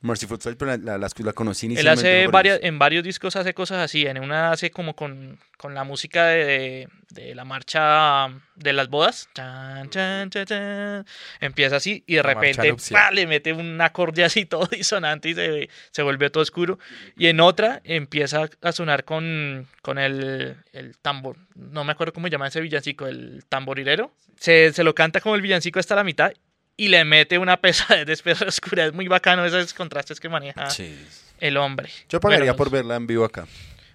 Merciful 0.05 0.39
Fate, 0.39 0.57
pero 0.57 0.77
la, 0.77 0.99
la, 0.99 0.99
la- 0.99 1.33
conocí 1.33 1.67
Él 1.67 1.73
inicialmente. 1.73 2.09
hace 2.19 2.25
por 2.25 2.33
varias, 2.33 2.61
en 2.63 2.79
varios 2.79 3.03
discos 3.03 3.37
hace 3.37 3.55
cosas 3.55 3.79
así. 3.79 4.07
En 4.07 4.19
una 4.23 4.53
hace 4.53 4.71
como 4.71 4.95
con, 4.95 5.39
con 5.57 5.75
la 5.75 5.83
música 5.85 6.27
de, 6.27 6.89
de 7.11 7.35
la 7.35 7.45
marcha 7.45 8.29
de 8.55 8.73
las 8.75 8.89
bodas. 8.89 9.31
Chan, 9.35 9.89
chan, 9.89 10.29
chan, 10.31 10.45
chan. 10.47 11.07
Empieza 11.41 11.77
así 11.77 12.05
y 12.07 12.17
de 12.17 12.23
La 12.23 12.29
repente 12.35 12.75
le 13.13 13.27
mete 13.27 13.53
un 13.55 13.81
acorde 13.81 14.25
así 14.25 14.45
todo 14.47 14.67
disonante 14.67 15.31
y 15.31 15.35
se, 15.35 15.69
se 15.91 16.03
vuelve 16.03 16.29
todo 16.29 16.43
oscuro. 16.43 16.79
Y 17.17 17.29
en 17.29 17.41
otra 17.41 17.81
empieza 17.85 18.49
a 18.63 18.73
sonar 18.73 19.05
con, 19.05 19.67
con 19.81 19.99
el, 19.99 20.57
el 20.73 20.99
tambor. 20.99 21.39
No 21.55 21.83
me 21.85 21.93
acuerdo 21.93 22.13
cómo 22.13 22.27
se 22.27 22.33
llama 22.33 22.49
ese 22.49 22.61
villancico, 22.61 23.07
el 23.07 23.45
tamborilero. 23.49 24.13
Se, 24.39 24.73
se 24.73 24.85
lo 24.85 24.95
canta 24.95 25.21
como 25.23 25.35
el 25.35 25.41
villancico 25.41 25.79
hasta 25.79 25.95
la 25.95 26.05
mitad 26.05 26.33
y 26.77 26.89
le 26.89 27.05
mete 27.05 27.39
una 27.39 27.57
pesadez 27.57 28.07
de 28.07 28.13
espesa 28.15 28.47
oscura. 28.47 28.87
Es 28.87 28.93
muy 28.93 29.09
bacano 29.09 29.45
esos 29.45 29.75
contrastes 29.75 30.21
que 30.21 30.29
maneja 30.29 30.69
Sí. 30.71 30.97
el 31.41 31.57
hombre. 31.57 31.91
Yo 32.09 32.21
pagaría 32.21 32.45
Bueno, 32.53 32.57
por 32.57 32.71
verla 32.71 32.97
en 32.97 33.07
vivo 33.07 33.25
acá. 33.25 33.47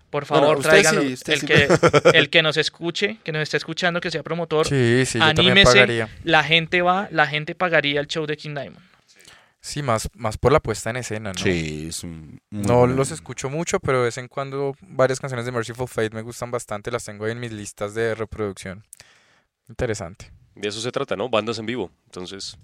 Por 0.10 0.26
Bueno, 0.26 0.44
favor, 0.44 0.58
usted 0.58 0.70
tráiganlo. 0.72 1.02
sí, 1.02 1.16
el, 1.28 1.40
sí. 1.40 1.46
que, 1.46 1.68
el 2.18 2.30
que 2.32 2.42
nos 2.42 2.58
escuche, 2.58 3.18
que 3.24 3.32
nos 3.32 3.44
esté 3.44 3.58
escuchando, 3.58 4.02
que 4.02 4.10
sea 4.10 4.24
promotor, 4.24 4.68
Sí, 4.68 5.04
anímese. 5.22 6.08
La 6.24 6.44
gente 6.44 6.82
va, 6.82 7.08
la 7.12 7.28
gente 7.28 7.54
pagaría 7.54 8.00
el 8.02 8.08
show 8.08 8.26
de 8.26 8.36
King 8.36 8.56
Diamond. 8.56 8.90
Sí, 9.62 9.84
más, 9.84 10.08
más 10.16 10.38
por 10.38 10.54
la 10.54 10.62
puesta 10.62 10.90
en 10.90 10.96
escena, 10.96 11.34
¿no? 11.34 11.38
Sí, 11.38 11.88
es 11.90 12.04
un. 12.06 12.42
muy 12.50 12.64
No 12.66 12.88
los 12.88 13.12
escucho 13.12 13.50
mucho, 13.50 13.80
pero 13.82 14.00
de 14.00 14.06
vez 14.06 14.18
en 14.18 14.30
cuando 14.30 14.74
varias 14.82 15.20
canciones 15.20 15.46
de 15.46 15.52
Merciful 15.52 15.88
Fate 15.88 16.12
me 16.12 16.22
gustan 16.22 16.50
bastante, 16.50 16.90
las 16.92 17.04
tengo 17.04 17.26
ahí 17.26 17.34
en 17.34 17.42
mis 17.42 17.52
listas 17.52 17.94
de 17.94 18.16
reproducción. 18.16 18.86
Interesante. 19.68 20.32
De 20.60 20.68
eso 20.70 20.82
se 20.82 20.92
trata, 20.92 21.16
¿no? 21.16 21.30
Bandas 21.30 21.58
en 21.60 21.66
vivo. 21.66 21.92
Entonces, 22.06 22.58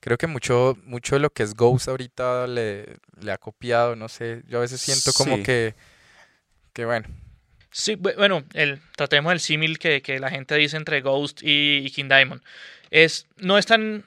Creo 0.00 0.16
que 0.16 0.26
mucho, 0.28 0.78
mucho 0.84 1.16
de 1.16 1.20
lo 1.20 1.30
que 1.30 1.42
es 1.42 1.54
Ghost 1.54 1.88
ahorita 1.88 2.46
le, 2.46 2.96
le 3.20 3.32
ha 3.32 3.38
copiado, 3.38 3.96
no 3.96 4.08
sé, 4.08 4.42
yo 4.46 4.58
a 4.58 4.60
veces 4.60 4.80
siento 4.80 5.12
como 5.12 5.36
Sí. 5.36 5.42
que, 5.42 5.74
que 6.72 6.84
bueno, 6.84 7.06
Sí, 7.72 7.96
bu- 7.96 8.14
bueno, 8.16 8.44
el, 8.52 8.80
tratemos 8.96 9.32
el 9.32 9.40
símil 9.40 9.80
que, 9.80 10.00
que 10.00 10.20
la 10.20 10.30
gente 10.30 10.54
dice 10.54 10.76
entre 10.76 11.00
Ghost 11.00 11.42
y, 11.42 11.78
y 11.84 11.90
King 11.90 12.04
Diamond. 12.08 12.40
Es, 12.90 13.26
no 13.36 13.58
es 13.58 13.66
tan... 13.66 14.04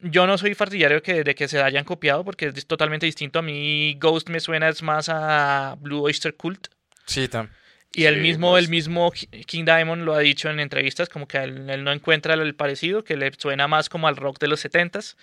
Yo 0.00 0.26
no 0.26 0.36
soy 0.36 0.54
partidario 0.54 1.02
que, 1.02 1.24
de 1.24 1.34
que 1.34 1.48
se 1.48 1.60
hayan 1.62 1.84
copiado 1.84 2.22
porque 2.22 2.52
es 2.54 2.66
totalmente 2.66 3.06
distinto. 3.06 3.38
A 3.38 3.42
mí 3.42 3.94
Ghost 3.98 4.28
me 4.28 4.40
suena 4.40 4.68
es 4.68 4.82
más 4.82 5.08
a 5.08 5.74
Blue 5.80 6.02
Oyster 6.02 6.36
Cult. 6.36 6.68
sí, 7.06 7.28
tam- 7.28 7.48
Y 7.94 8.04
el 8.04 8.16
Sí, 8.16 8.20
mismo, 8.20 8.52
más- 8.52 8.62
el 8.64 8.68
mismo 8.68 9.10
Ki- 9.10 9.26
King 9.46 9.64
Diamond 9.64 10.02
lo 10.02 10.14
ha 10.14 10.18
dicho 10.20 10.50
en 10.50 10.60
entrevistas, 10.60 11.08
como 11.08 11.26
que 11.26 11.38
él, 11.38 11.68
él 11.70 11.84
no 11.84 11.92
encuentra 11.92 12.34
el 12.34 12.54
parecido, 12.54 13.02
que 13.04 13.16
le 13.16 13.32
suena 13.36 13.66
más 13.68 13.88
como 13.88 14.08
al 14.08 14.16
rock 14.16 14.38
de 14.38 14.48
los 14.48 14.60
70s. 14.64 15.16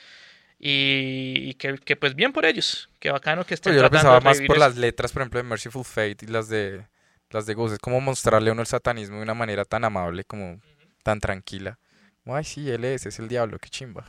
Y, 0.58 1.50
y 1.50 1.54
que, 1.56 1.78
que 1.78 1.96
pues 1.96 2.16
bien 2.16 2.32
por 2.32 2.46
ellos, 2.46 2.90
que 3.00 3.12
bacano 3.12 3.46
que 3.46 3.54
estén 3.56 3.72
Pero 3.72 3.82
yo 3.82 3.84
lo 3.84 3.92
pensaba 3.92 4.20
más 4.22 4.40
por 4.42 4.56
eso. 4.56 4.66
las 4.66 4.78
letras, 4.78 5.12
por 5.12 5.22
ejemplo, 5.22 5.38
de 5.40 5.44
Merciful 5.44 5.84
Fate 5.84 6.18
y 6.22 6.28
las 6.28 6.48
de 6.50 6.86
las 7.30 7.46
de 7.46 7.54
Ghost. 7.54 7.74
Es 7.74 7.80
como 7.80 8.00
mostrarle 8.00 8.50
a 8.50 8.54
uno 8.54 8.62
el 8.62 8.68
satanismo 8.68 9.18
de 9.18 9.24
una 9.24 9.34
manera 9.34 9.66
tan 9.66 9.84
amable, 9.84 10.24
como 10.24 10.60
tan 11.04 11.20
tranquila. 11.20 11.78
Ay, 12.26 12.46
sí, 12.46 12.70
él 12.72 12.86
es, 12.86 13.06
es 13.06 13.20
el 13.20 13.28
diablo, 13.28 13.60
qué 13.60 13.70
chimba. 13.70 14.06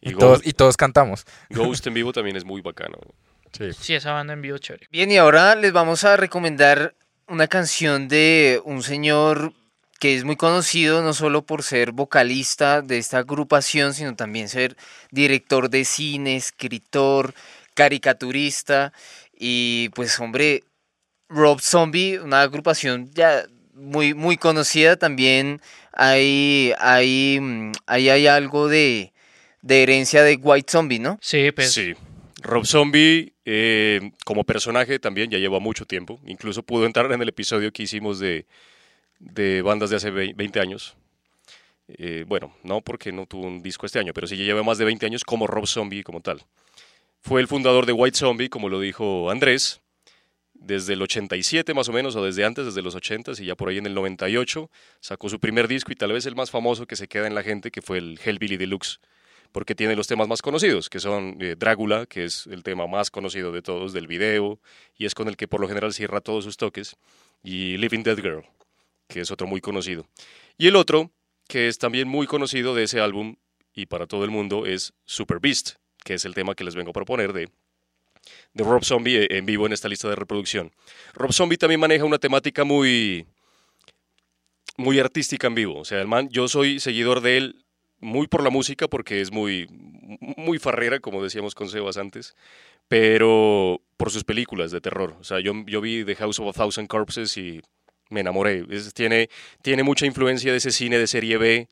y 0.00 0.10
Y, 0.10 0.14
todos, 0.14 0.38
Ghost, 0.40 0.46
y 0.46 0.52
todos 0.52 0.76
cantamos. 0.76 1.24
Ghost 1.48 1.86
en 1.86 1.94
vivo 1.94 2.12
también 2.12 2.36
es 2.36 2.44
muy 2.44 2.60
bacano. 2.60 2.98
Sí. 3.52 3.72
Sí, 3.72 3.94
esa 3.94 4.12
banda 4.12 4.34
en 4.34 4.42
vivo 4.42 4.58
chévere. 4.58 4.86
Bien, 4.92 5.10
y 5.10 5.16
ahora 5.16 5.54
les 5.56 5.72
vamos 5.72 6.04
a 6.04 6.16
recomendar 6.16 6.94
una 7.30 7.46
canción 7.46 8.08
de 8.08 8.60
un 8.64 8.82
señor 8.82 9.52
que 10.00 10.16
es 10.16 10.24
muy 10.24 10.34
conocido 10.34 11.00
no 11.00 11.14
solo 11.14 11.42
por 11.42 11.62
ser 11.62 11.92
vocalista 11.92 12.82
de 12.82 12.98
esta 12.98 13.18
agrupación, 13.18 13.94
sino 13.94 14.16
también 14.16 14.48
ser 14.48 14.76
director 15.12 15.70
de 15.70 15.84
cine, 15.84 16.36
escritor, 16.36 17.32
caricaturista 17.74 18.92
y 19.32 19.90
pues 19.90 20.18
hombre, 20.18 20.64
Rob 21.28 21.60
Zombie, 21.60 22.18
una 22.18 22.42
agrupación 22.42 23.08
ya 23.14 23.46
muy, 23.74 24.12
muy 24.12 24.36
conocida 24.36 24.96
también, 24.96 25.60
hay, 25.92 26.74
hay, 26.78 27.38
mm, 27.40 27.72
ahí 27.86 28.08
hay 28.08 28.26
algo 28.26 28.66
de, 28.66 29.12
de 29.62 29.82
herencia 29.84 30.24
de 30.24 30.34
White 30.34 30.72
Zombie, 30.72 30.98
¿no? 30.98 31.16
Sí, 31.22 31.52
pues 31.52 31.72
Sí. 31.72 31.94
Rob 32.42 32.64
Zombie, 32.66 33.34
eh, 33.44 34.12
como 34.24 34.44
personaje, 34.44 34.98
también 34.98 35.30
ya 35.30 35.38
lleva 35.38 35.60
mucho 35.60 35.84
tiempo. 35.84 36.20
Incluso 36.26 36.62
pudo 36.62 36.86
entrar 36.86 37.10
en 37.12 37.20
el 37.22 37.28
episodio 37.28 37.72
que 37.72 37.82
hicimos 37.82 38.18
de, 38.18 38.46
de 39.18 39.62
bandas 39.62 39.90
de 39.90 39.96
hace 39.96 40.10
vei- 40.12 40.34
20 40.34 40.60
años. 40.60 40.96
Eh, 41.88 42.24
bueno, 42.26 42.54
no 42.62 42.80
porque 42.80 43.12
no 43.12 43.26
tuvo 43.26 43.46
un 43.46 43.62
disco 43.62 43.84
este 43.86 43.98
año, 43.98 44.12
pero 44.14 44.26
sí 44.26 44.36
ya 44.36 44.44
lleva 44.44 44.62
más 44.62 44.78
de 44.78 44.84
20 44.84 45.06
años 45.06 45.24
como 45.24 45.46
Rob 45.46 45.66
Zombie 45.66 46.02
como 46.02 46.20
tal. 46.20 46.42
Fue 47.20 47.40
el 47.40 47.48
fundador 47.48 47.84
de 47.84 47.92
White 47.92 48.16
Zombie, 48.16 48.48
como 48.48 48.68
lo 48.68 48.80
dijo 48.80 49.30
Andrés, 49.30 49.80
desde 50.54 50.92
el 50.94 51.02
87 51.02 51.74
más 51.74 51.88
o 51.88 51.92
menos, 51.92 52.16
o 52.16 52.24
desde 52.24 52.44
antes, 52.44 52.64
desde 52.64 52.82
los 52.82 52.94
80 52.94 53.32
y 53.38 53.46
ya 53.46 53.56
por 53.56 53.68
ahí 53.68 53.78
en 53.78 53.86
el 53.86 53.94
98 53.94 54.70
sacó 55.00 55.28
su 55.28 55.40
primer 55.40 55.68
disco 55.68 55.92
y 55.92 55.96
tal 55.96 56.12
vez 56.12 56.26
el 56.26 56.36
más 56.36 56.50
famoso 56.50 56.86
que 56.86 56.96
se 56.96 57.08
queda 57.08 57.26
en 57.26 57.34
la 57.34 57.42
gente, 57.42 57.70
que 57.70 57.82
fue 57.82 57.98
el 57.98 58.18
Hellbilly 58.24 58.56
Deluxe 58.56 59.00
porque 59.52 59.74
tiene 59.74 59.96
los 59.96 60.06
temas 60.06 60.28
más 60.28 60.42
conocidos, 60.42 60.88
que 60.88 61.00
son 61.00 61.36
eh, 61.40 61.56
Drácula, 61.58 62.06
que 62.06 62.24
es 62.24 62.46
el 62.46 62.62
tema 62.62 62.86
más 62.86 63.10
conocido 63.10 63.52
de 63.52 63.62
todos 63.62 63.92
del 63.92 64.06
video, 64.06 64.60
y 64.96 65.06
es 65.06 65.14
con 65.14 65.28
el 65.28 65.36
que 65.36 65.48
por 65.48 65.60
lo 65.60 65.68
general 65.68 65.92
cierra 65.92 66.20
todos 66.20 66.44
sus 66.44 66.56
toques, 66.56 66.96
y 67.42 67.76
Living 67.78 68.02
Dead 68.02 68.16
Girl, 68.16 68.44
que 69.08 69.20
es 69.20 69.30
otro 69.30 69.46
muy 69.46 69.60
conocido. 69.60 70.06
Y 70.56 70.68
el 70.68 70.76
otro, 70.76 71.10
que 71.48 71.68
es 71.68 71.78
también 71.78 72.08
muy 72.08 72.26
conocido 72.26 72.74
de 72.74 72.84
ese 72.84 73.00
álbum, 73.00 73.36
y 73.74 73.86
para 73.86 74.06
todo 74.06 74.24
el 74.24 74.30
mundo, 74.30 74.66
es 74.66 74.92
Super 75.04 75.40
Beast, 75.40 75.76
que 76.04 76.14
es 76.14 76.24
el 76.24 76.34
tema 76.34 76.54
que 76.54 76.64
les 76.64 76.74
vengo 76.74 76.90
a 76.90 76.94
proponer 76.94 77.32
de, 77.32 77.48
de 78.54 78.64
Rob 78.64 78.84
Zombie 78.84 79.24
eh, 79.24 79.28
en 79.30 79.46
vivo 79.46 79.66
en 79.66 79.72
esta 79.72 79.88
lista 79.88 80.08
de 80.08 80.16
reproducción. 80.16 80.72
Rob 81.14 81.32
Zombie 81.32 81.58
también 81.58 81.80
maneja 81.80 82.04
una 82.04 82.18
temática 82.18 82.64
muy, 82.64 83.26
muy 84.76 84.98
artística 84.98 85.46
en 85.46 85.54
vivo. 85.54 85.78
O 85.78 85.84
sea, 85.84 86.00
el 86.00 86.08
man, 86.08 86.28
yo 86.30 86.48
soy 86.48 86.80
seguidor 86.80 87.20
de 87.20 87.36
él 87.36 87.64
muy 88.00 88.26
por 88.26 88.42
la 88.42 88.50
música 88.50 88.88
porque 88.88 89.20
es 89.20 89.30
muy, 89.30 89.66
muy 90.36 90.58
farrera, 90.58 91.00
como 91.00 91.22
decíamos 91.22 91.54
con 91.54 91.68
Sebas 91.68 91.96
antes, 91.96 92.34
pero 92.88 93.80
por 93.96 94.10
sus 94.10 94.24
películas 94.24 94.70
de 94.72 94.80
terror. 94.80 95.14
O 95.20 95.24
sea, 95.24 95.40
yo, 95.40 95.52
yo 95.66 95.80
vi 95.80 96.04
The 96.04 96.16
House 96.16 96.40
of 96.40 96.48
a 96.48 96.52
Thousand 96.52 96.88
Corpses 96.88 97.36
y 97.36 97.60
me 98.08 98.20
enamoré. 98.20 98.64
Es- 98.70 98.92
tiene, 98.94 99.30
tiene 99.62 99.82
mucha 99.84 100.06
influencia 100.06 100.50
de 100.50 100.58
ese 100.58 100.72
cine 100.72 100.98
de 100.98 101.06
serie 101.06 101.36
B, 101.38 101.68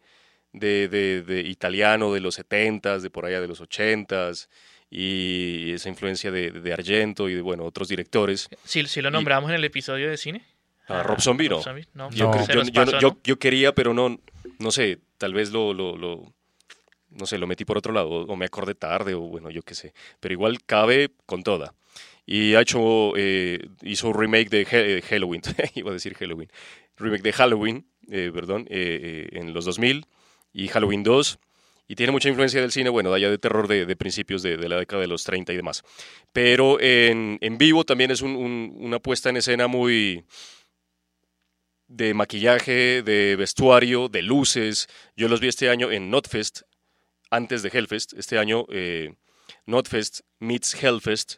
de, 0.53 0.89
de, 0.89 1.23
de 1.23 1.41
italiano 1.41 2.13
de 2.13 2.21
los 2.21 2.39
70s, 2.39 3.01
de 3.01 3.11
por 3.11 3.27
allá 3.27 3.41
de 3.41 3.49
los 3.49 3.61
80s, 3.61 4.49
y 4.91 5.73
esa 5.73 5.89
influencia 5.89 6.31
de, 6.31 6.51
de 6.53 6.73
Argento 6.73 7.29
y 7.29 7.35
de 7.35 7.43
bueno 7.43 7.65
otros 7.65 7.89
directores. 7.89 8.49
Si, 8.65 8.87
si 8.87 9.03
lo 9.03 9.11
nombramos 9.11 9.51
en 9.51 9.57
el 9.57 9.65
episodio 9.65 10.09
de 10.09 10.17
cine. 10.17 10.43
A 10.87 11.03
Rob 11.03 11.21
Zombie, 11.21 11.51
no. 11.51 12.31
cre- 12.31 12.47
se 12.47 12.53
yo- 12.55 12.63
yo- 12.63 12.83
yo- 13.01 13.09
¿no? 13.11 13.19
yo 13.23 13.39
quería, 13.39 13.75
pero 13.75 13.93
no, 13.93 14.19
no 14.59 14.71
sé, 14.71 14.99
tal 15.19 15.33
vez 15.35 15.51
lo, 15.53 15.73
lo, 15.75 15.97
lo- 15.97 16.33
no 17.11 17.27
sé, 17.27 17.39
lo 17.39 17.47
metí 17.47 17.65
por 17.65 17.79
otro 17.79 17.93
lado, 17.93 18.11
o 18.11 18.37
me 18.37 18.45
acordé 18.47 18.75
tarde, 18.75 19.15
o 19.15 19.21
bueno, 19.21 19.51
yo 19.51 19.63
qué 19.63 19.75
sé. 19.75 19.95
Pero 20.21 20.35
igual 20.35 20.63
cabe 20.65 21.11
con 21.27 21.43
toda. 21.43 21.75
Y 22.27 22.55
ha 22.55 22.61
hecho, 22.61 23.15
eh, 23.17 23.67
hizo 23.83 24.09
un 24.09 24.15
remake 24.21 24.51
de 24.51 24.67
eh, 24.71 25.03
Halloween, 25.03 25.41
iba 25.75 25.91
a 25.91 25.95
decir 25.95 26.15
Halloween, 26.15 26.51
remake 26.99 27.23
de 27.23 27.33
Halloween, 27.33 27.87
eh, 28.11 28.31
perdón, 28.35 28.67
eh, 28.71 29.29
eh, 29.33 29.39
en 29.39 29.55
los 29.55 29.65
2000, 29.65 30.07
y 30.53 30.69
Halloween 30.69 31.03
2, 31.03 31.39
y 31.89 31.95
tiene 31.95 32.13
mucha 32.13 32.29
influencia 32.29 32.61
del 32.61 32.71
cine, 32.71 32.91
bueno, 32.91 33.09
de 33.11 33.17
allá 33.17 33.31
de 33.31 33.39
terror 33.39 33.67
de, 33.67 33.87
de 33.87 33.97
principios 33.97 34.43
de, 34.43 34.59
de 34.59 34.69
la 34.69 34.77
década 34.77 35.01
de 35.01 35.09
los 35.09 35.25
30 35.25 35.55
y 35.55 35.57
demás. 35.57 35.83
Pero 36.33 36.79
en, 36.81 37.39
en 37.41 37.57
vivo 37.57 37.85
también 37.85 38.11
es 38.11 38.21
un- 38.21 38.37
un- 38.37 38.75
una 38.79 38.99
puesta 38.99 39.31
en 39.31 39.39
escena 39.39 39.67
muy 39.69 40.25
de 41.89 42.15
maquillaje, 42.15 43.03
de 43.03 43.35
vestuario, 43.37 44.09
de 44.09 44.23
luces. 44.23 44.87
Yo 45.17 45.29
los 45.29 45.41
vi 45.41 45.49
este 45.49 45.69
año 45.71 45.91
en 45.91 46.11
Notfest, 46.11 46.61
antes 47.31 47.63
de 47.63 47.71
Hellfest. 47.73 48.13
Este 48.15 48.39
año 48.39 48.67
eh, 48.71 49.15
Notfest 49.67 50.21
meets 50.39 50.75
Hellfest. 50.83 51.37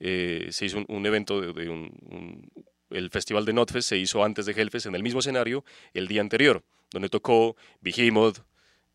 eh, 0.00 0.48
se 0.50 0.64
hizo 0.66 0.78
un, 0.78 0.86
un 0.88 1.04
evento 1.06 1.40
de, 1.40 1.52
de 1.52 1.68
un, 1.68 1.90
un- 2.10 2.50
el 2.90 3.08
festival 3.10 3.44
de 3.44 3.52
Notfest 3.52 3.88
se 3.90 3.96
hizo 3.98 4.24
antes 4.24 4.46
de 4.46 4.52
Hellfest 4.52 4.86
en 4.86 4.94
el 4.96 5.02
mismo 5.02 5.20
escenario 5.20 5.64
el 5.94 6.08
día 6.08 6.22
anterior, 6.22 6.64
donde 6.90 7.08
tocó 7.08 7.54
Behemoth, 7.80 8.38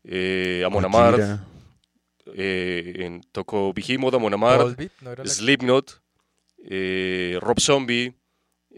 eh, 0.04 0.62
Amon 0.66 0.84
Amarth, 0.84 1.18
eh, 2.34 2.92
en- 2.98 3.20
tocó 3.32 3.72
Behemoth, 3.72 4.14
Amon 4.14 4.34
Amarth, 4.34 4.76
¿no 5.00 5.10
Slipknot, 5.30 6.02
eh, 6.68 7.38
Rob 7.40 7.60
Zombie, 7.60 8.12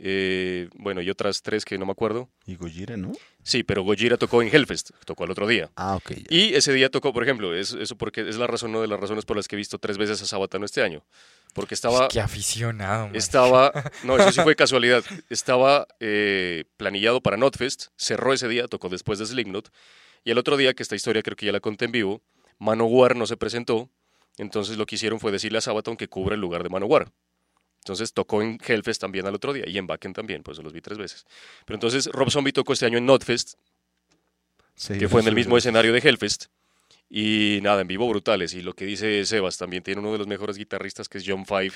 eh, 0.00 0.68
bueno, 0.74 1.00
y 1.02 1.10
otras 1.10 1.42
tres 1.42 1.64
que 1.64 1.76
no 1.78 1.86
me 1.86 1.92
acuerdo. 1.92 2.28
Y 2.46 2.56
Gojira, 2.56 2.96
¿no? 2.96 3.12
Sí, 3.42 3.62
pero 3.62 3.82
Gojira 3.82 4.16
tocó 4.16 4.42
en 4.42 4.48
Hellfest, 4.54 4.90
tocó 5.04 5.24
el 5.24 5.30
otro 5.30 5.46
día. 5.46 5.70
Ah, 5.76 5.96
ok. 5.96 6.10
ya. 6.12 6.22
Y 6.30 6.54
ese 6.54 6.72
día 6.72 6.90
tocó, 6.90 7.12
por 7.12 7.22
ejemplo, 7.22 7.54
es- 7.54 7.72
eso 7.72 7.96
porque 7.96 8.28
es 8.28 8.36
la 8.36 8.46
razón, 8.46 8.70
una 8.70 8.80
de 8.82 8.88
las 8.88 9.00
razones 9.00 9.24
por 9.24 9.36
las 9.36 9.48
que 9.48 9.56
he 9.56 9.58
visto 9.58 9.78
tres 9.78 9.98
veces 9.98 10.22
a 10.22 10.26
Sabatano 10.26 10.64
este 10.64 10.82
año. 10.82 11.04
Porque 11.54 11.74
estaba, 11.74 12.08
Qué 12.08 12.20
aficionado, 12.20 13.06
man. 13.06 13.16
estaba, 13.16 13.72
no, 14.04 14.16
eso 14.16 14.30
sí 14.32 14.40
fue 14.42 14.54
casualidad. 14.54 15.02
Estaba 15.30 15.86
eh, 16.00 16.64
planillado 16.76 17.20
para 17.22 17.36
Notfest, 17.36 17.86
cerró 17.96 18.32
ese 18.32 18.48
día, 18.48 18.68
tocó 18.68 18.88
después 18.88 19.18
de 19.18 19.26
Slipknot. 19.26 19.70
Y 20.24 20.30
el 20.30 20.38
otro 20.38 20.56
día, 20.56 20.74
que 20.74 20.82
esta 20.82 20.94
historia 20.96 21.22
creo 21.22 21.36
que 21.36 21.46
ya 21.46 21.52
la 21.52 21.60
conté 21.60 21.86
en 21.86 21.92
vivo, 21.92 22.22
Manowar 22.58 23.16
no 23.16 23.26
se 23.26 23.36
presentó. 23.36 23.88
Entonces 24.36 24.76
lo 24.76 24.86
que 24.86 24.94
hicieron 24.96 25.18
fue 25.18 25.32
decirle 25.32 25.58
a 25.58 25.60
Sabaton 25.60 25.96
que 25.96 26.06
cubra 26.08 26.34
el 26.34 26.40
lugar 26.40 26.62
de 26.62 26.68
Manowar. 26.68 27.10
Entonces 27.88 28.12
tocó 28.12 28.42
en 28.42 28.58
Hellfest 28.62 29.00
también 29.00 29.26
al 29.26 29.34
otro 29.34 29.54
día 29.54 29.64
y 29.66 29.78
en 29.78 29.86
Backen 29.86 30.12
también, 30.12 30.42
pues 30.42 30.58
los 30.58 30.74
vi 30.74 30.82
tres 30.82 30.98
veces. 30.98 31.24
Pero 31.64 31.76
entonces 31.76 32.06
Rob 32.12 32.30
Zombie 32.30 32.52
tocó 32.52 32.74
este 32.74 32.84
año 32.84 32.98
en 32.98 33.06
Notfest, 33.06 33.54
Sí, 34.74 34.98
que 34.98 35.08
fue 35.08 35.22
en 35.22 35.28
el 35.28 35.34
mismo 35.34 35.56
sí. 35.56 35.58
escenario 35.60 35.92
de 35.94 36.00
Hellfest. 36.00 36.46
Y 37.10 37.60
nada, 37.62 37.80
en 37.80 37.88
vivo 37.88 38.06
brutales. 38.06 38.52
Y 38.52 38.60
lo 38.60 38.74
que 38.74 38.84
dice 38.84 39.24
Sebas, 39.24 39.56
también 39.56 39.82
tiene 39.82 40.00
uno 40.00 40.12
de 40.12 40.18
los 40.18 40.26
mejores 40.26 40.58
guitarristas 40.58 41.08
que 41.08 41.16
es 41.16 41.24
John 41.26 41.46
Five. 41.46 41.72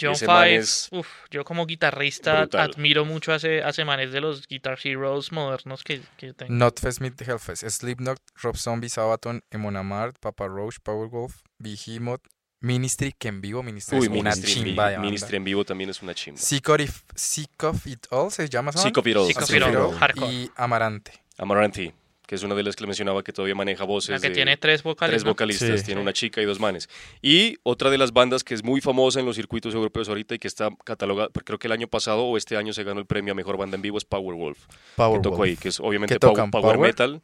John 0.00 0.12
ese 0.12 0.26
Five, 0.26 0.54
es 0.54 0.88
uf, 0.92 1.08
yo 1.28 1.44
como 1.44 1.66
guitarrista 1.66 2.42
brutal. 2.42 2.70
admiro 2.70 3.04
mucho 3.04 3.32
a 3.32 3.36
ese, 3.36 3.64
a 3.64 3.72
de 3.72 4.20
los 4.20 4.46
Guitar 4.46 4.78
Heroes 4.82 5.32
modernos 5.32 5.82
que, 5.82 6.00
que 6.16 6.32
tengo. 6.34 6.52
Notfest 6.54 7.00
Meet 7.00 7.20
Hellfest, 7.22 7.68
Slipknot, 7.68 8.20
Rob 8.36 8.56
Zombie, 8.56 8.88
Sabaton, 8.88 9.42
Emon 9.50 9.76
Amarth, 9.76 10.18
Papa 10.20 10.46
Roach, 10.46 10.76
Powerwolf, 10.80 11.42
Behemoth, 11.58 12.22
Ministry, 12.60 13.12
que 13.18 13.28
en 13.28 13.40
vivo 13.40 13.62
Ministry 13.62 13.98
Uy, 13.98 14.04
es 14.06 14.10
una 14.10 14.30
Ministry, 14.30 14.52
chimba 14.52 14.88
de 14.88 14.94
banda. 14.96 15.06
Ministry 15.06 15.36
en 15.36 15.44
vivo 15.44 15.64
también 15.64 15.90
es 15.90 16.02
una 16.02 16.14
chimba. 16.14 16.40
Sick 16.40 16.68
of, 16.68 16.80
It- 16.80 16.90
Sick 17.14 17.62
of 17.64 17.86
It 17.86 18.06
All 18.10 18.30
se 18.30 18.48
llama 18.48 18.72
Sick 18.72 18.96
of 18.96 19.06
It 19.06 19.16
All. 19.16 19.26
Sick 19.26 19.42
of 19.42 19.50
It 19.50 19.62
All, 19.62 19.94
hardcore. 19.98 20.26
Y 20.32 20.50
Amarante. 20.56 21.12
Amaranthi, 21.38 21.92
que 22.26 22.34
es 22.34 22.42
una 22.42 22.54
de 22.54 22.62
las 22.62 22.74
que 22.76 22.82
le 22.82 22.88
mencionaba 22.88 23.22
que 23.22 23.32
todavía 23.32 23.54
maneja 23.54 23.84
voces. 23.84 24.10
La 24.10 24.18
que 24.20 24.28
de- 24.28 24.34
tiene 24.34 24.56
tres 24.56 24.82
vocales. 24.82 25.12
tres 25.14 25.24
vocalistas, 25.24 25.80
Sí. 25.80 25.86
tiene 25.86 26.00
una 26.00 26.12
chica 26.12 26.42
y 26.42 26.44
dos 26.44 26.58
manes. 26.60 26.88
Y 27.22 27.56
otra 27.62 27.88
de 27.90 27.98
las 27.98 28.12
bandas 28.12 28.42
que 28.44 28.54
es 28.54 28.64
muy 28.64 28.80
famosa 28.80 29.20
en 29.20 29.26
los 29.26 29.36
circuitos 29.36 29.74
europeos 29.74 30.08
ahorita 30.08 30.34
y 30.34 30.38
que 30.38 30.48
está 30.48 30.70
catalogada, 30.84 31.28
porque 31.28 31.44
creo 31.46 31.58
que 31.58 31.68
el 31.68 31.72
año 31.72 31.86
pasado 31.88 32.24
o 32.24 32.36
este 32.36 32.56
año 32.56 32.72
se 32.72 32.82
ganó 32.84 32.98
el 33.00 33.06
premio 33.06 33.32
a 33.32 33.34
mejor 33.34 33.56
banda 33.56 33.76
en 33.76 33.82
vivo 33.82 33.96
es 33.98 34.04
Powerwolf, 34.04 34.58
que 34.96 35.18
tocó 35.22 35.42
ahí, 35.44 35.56
que 35.56 35.68
es 35.68 35.78
obviamente 35.80 36.18
power, 36.18 36.50
¿Power? 36.50 36.78
metal, 36.78 37.22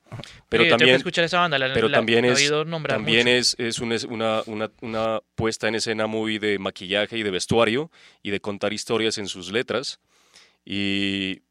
pero 0.48 0.64
que 0.64 0.70
también 0.70 0.94
escuchar 0.94 1.24
esa 1.24 1.40
banda, 1.40 1.59
la, 1.59 1.72
pero 1.72 1.88
la- 1.88 1.98
también 1.98 2.24
la 2.26 2.32
es- 2.32 2.50
también 2.88 3.26
mucho. 3.26 3.30
es, 3.36 3.57
es, 3.59 3.78
un- 3.80 3.92
es 3.92 4.05
una, 4.05 4.42
una, 4.46 4.70
una 4.82 5.20
puesta 5.34 5.66
en 5.68 5.74
escena 5.74 6.07
muy 6.07 6.38
de 6.38 6.59
maquillaje 6.59 7.18
y 7.18 7.22
de 7.22 7.30
vestuario 7.30 7.90
y 8.22 8.30
de 8.30 8.40
contar 8.40 8.72
historias 8.72 9.18
en 9.18 9.26
sus 9.26 9.50
letras. 9.50 9.98
Y 10.64 11.42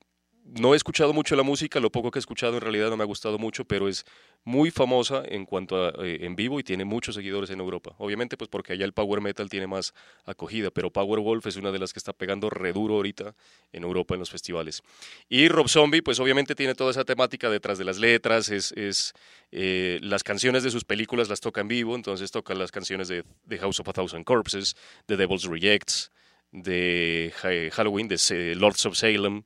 no 0.59 0.73
he 0.73 0.77
escuchado 0.77 1.13
mucho 1.13 1.35
la 1.35 1.43
música, 1.43 1.79
lo 1.79 1.91
poco 1.91 2.11
que 2.11 2.19
he 2.19 2.21
escuchado 2.21 2.55
en 2.55 2.61
realidad 2.61 2.89
no 2.89 2.97
me 2.97 3.03
ha 3.03 3.07
gustado 3.07 3.37
mucho, 3.37 3.63
pero 3.65 3.87
es 3.87 4.05
muy 4.43 4.71
famosa 4.71 5.23
en 5.25 5.45
cuanto 5.45 5.85
a 5.85 6.05
eh, 6.05 6.25
en 6.25 6.35
vivo 6.35 6.59
y 6.59 6.63
tiene 6.63 6.83
muchos 6.83 7.15
seguidores 7.15 7.49
en 7.51 7.59
Europa. 7.59 7.95
Obviamente 7.99 8.37
pues 8.37 8.49
porque 8.49 8.73
allá 8.73 8.85
el 8.85 8.93
power 8.93 9.21
metal 9.21 9.49
tiene 9.49 9.67
más 9.67 9.93
acogida, 10.25 10.69
pero 10.71 10.91
Powerwolf 10.91 11.45
es 11.47 11.55
una 11.55 11.71
de 11.71 11.79
las 11.79 11.93
que 11.93 11.99
está 11.99 12.11
pegando 12.11 12.49
re 12.49 12.73
duro 12.73 12.95
ahorita 12.95 13.33
en 13.71 13.83
Europa 13.83 14.15
en 14.15 14.19
los 14.19 14.29
festivales. 14.29 14.81
Y 15.29 15.47
Rob 15.47 15.69
Zombie 15.69 16.01
pues 16.01 16.19
obviamente 16.19 16.55
tiene 16.55 16.75
toda 16.75 16.91
esa 16.91 17.05
temática 17.05 17.49
detrás 17.49 17.77
de 17.77 17.85
las 17.85 17.97
letras, 17.97 18.49
es, 18.49 18.73
es 18.73 19.13
eh, 19.51 19.99
las 20.01 20.23
canciones 20.23 20.63
de 20.63 20.71
sus 20.71 20.83
películas 20.83 21.29
las 21.29 21.39
toca 21.39 21.61
en 21.61 21.67
vivo, 21.67 21.95
entonces 21.95 22.31
toca 22.31 22.53
las 22.55 22.71
canciones 22.71 23.07
de, 23.07 23.23
de 23.45 23.57
House 23.59 23.79
of 23.79 23.87
a 23.87 23.93
Thousand 23.93 24.25
Corpses, 24.25 24.75
de 25.07 25.17
Devil's 25.17 25.45
Rejects, 25.45 26.11
de 26.51 27.31
Ha- 27.43 27.73
Halloween, 27.73 28.07
de 28.09 28.55
Lords 28.55 28.85
of 28.85 28.95
Salem, 28.97 29.43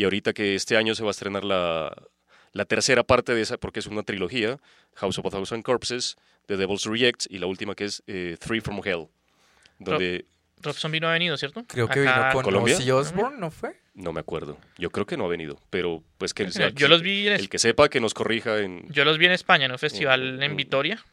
y 0.00 0.04
ahorita 0.04 0.32
que 0.32 0.54
este 0.54 0.78
año 0.78 0.94
se 0.94 1.02
va 1.02 1.10
a 1.10 1.10
estrenar 1.10 1.44
la, 1.44 1.94
la 2.52 2.64
tercera 2.64 3.02
parte 3.04 3.34
de 3.34 3.42
esa, 3.42 3.58
porque 3.58 3.80
es 3.80 3.86
una 3.86 4.02
trilogía, 4.02 4.58
House 4.94 5.18
of 5.18 5.26
a 5.26 5.30
Thousand 5.30 5.62
Corpses, 5.62 6.16
The 6.46 6.56
Devil's 6.56 6.86
Rejects, 6.86 7.28
y 7.30 7.36
la 7.36 7.44
última 7.44 7.74
que 7.74 7.84
es 7.84 8.02
eh, 8.06 8.38
Three 8.40 8.62
from 8.62 8.80
Hell, 8.82 9.08
donde 9.78 10.24
Rob 10.62 10.74
Zombie 10.74 11.00
no 11.00 11.08
ha 11.08 11.12
venido, 11.12 11.36
¿cierto? 11.36 11.64
Creo 11.66 11.86
que 11.86 12.00
Acá- 12.00 12.16
vino 12.28 12.32
con 12.32 12.44
Colombia. 12.44 12.76
Ozzy 12.76 12.90
Osbourne, 12.90 13.38
¿no 13.38 13.50
fue? 13.50 13.78
no 13.92 14.14
me 14.14 14.20
acuerdo, 14.20 14.56
yo 14.78 14.88
creo 14.88 15.04
que 15.04 15.18
no 15.18 15.26
ha 15.26 15.28
venido, 15.28 15.60
pero 15.68 16.02
pues 16.16 16.32
que 16.32 16.44
el, 16.44 16.48
Mira, 16.54 16.70
yo 16.70 16.88
los 16.88 17.02
vi 17.02 17.26
en, 17.26 17.34
el 17.34 17.50
que 17.50 17.58
sepa 17.58 17.90
que 17.90 18.00
nos 18.00 18.14
corrija 18.14 18.58
en... 18.60 18.88
yo 18.88 19.04
los 19.04 19.18
vi 19.18 19.26
en 19.26 19.32
España, 19.32 19.66
en 19.66 19.72
un 19.72 19.78
festival 19.78 20.38
Mm, 20.38 20.42
en 20.42 20.52
mm, 20.54 20.56
Vitoria. 20.56 21.04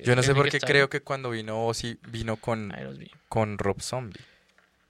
Yo 0.00 0.16
no 0.16 0.24
sé 0.24 0.34
por 0.34 0.48
qué 0.48 0.58
creo 0.58 0.90
que 0.90 1.02
cuando 1.02 1.30
vino 1.30 1.66
Ozzy 1.68 1.98
vino 2.08 2.34
con, 2.36 2.74
con 3.28 3.58
Rob 3.58 3.80
Zombie. 3.80 4.20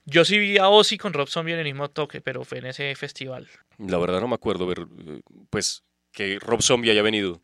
Yo 0.06 0.24
sí 0.24 0.38
vi 0.38 0.58
a 0.58 0.68
Ozzy 0.68 0.98
con 0.98 1.12
Rob 1.12 1.28
Zombie 1.28 1.54
en 1.54 1.60
el 1.60 1.64
mismo 1.64 1.88
toque, 1.88 2.20
pero 2.20 2.44
fue 2.44 2.58
en 2.58 2.66
ese 2.66 2.94
festival. 2.94 3.48
La 3.78 3.98
verdad 3.98 4.20
no 4.20 4.28
me 4.28 4.34
acuerdo 4.34 4.66
ver, 4.66 4.80
eh, 4.80 5.20
pues, 5.50 5.82
que 6.12 6.38
Rob 6.38 6.62
Zombie 6.62 6.90
haya 6.90 7.02
venido. 7.02 7.40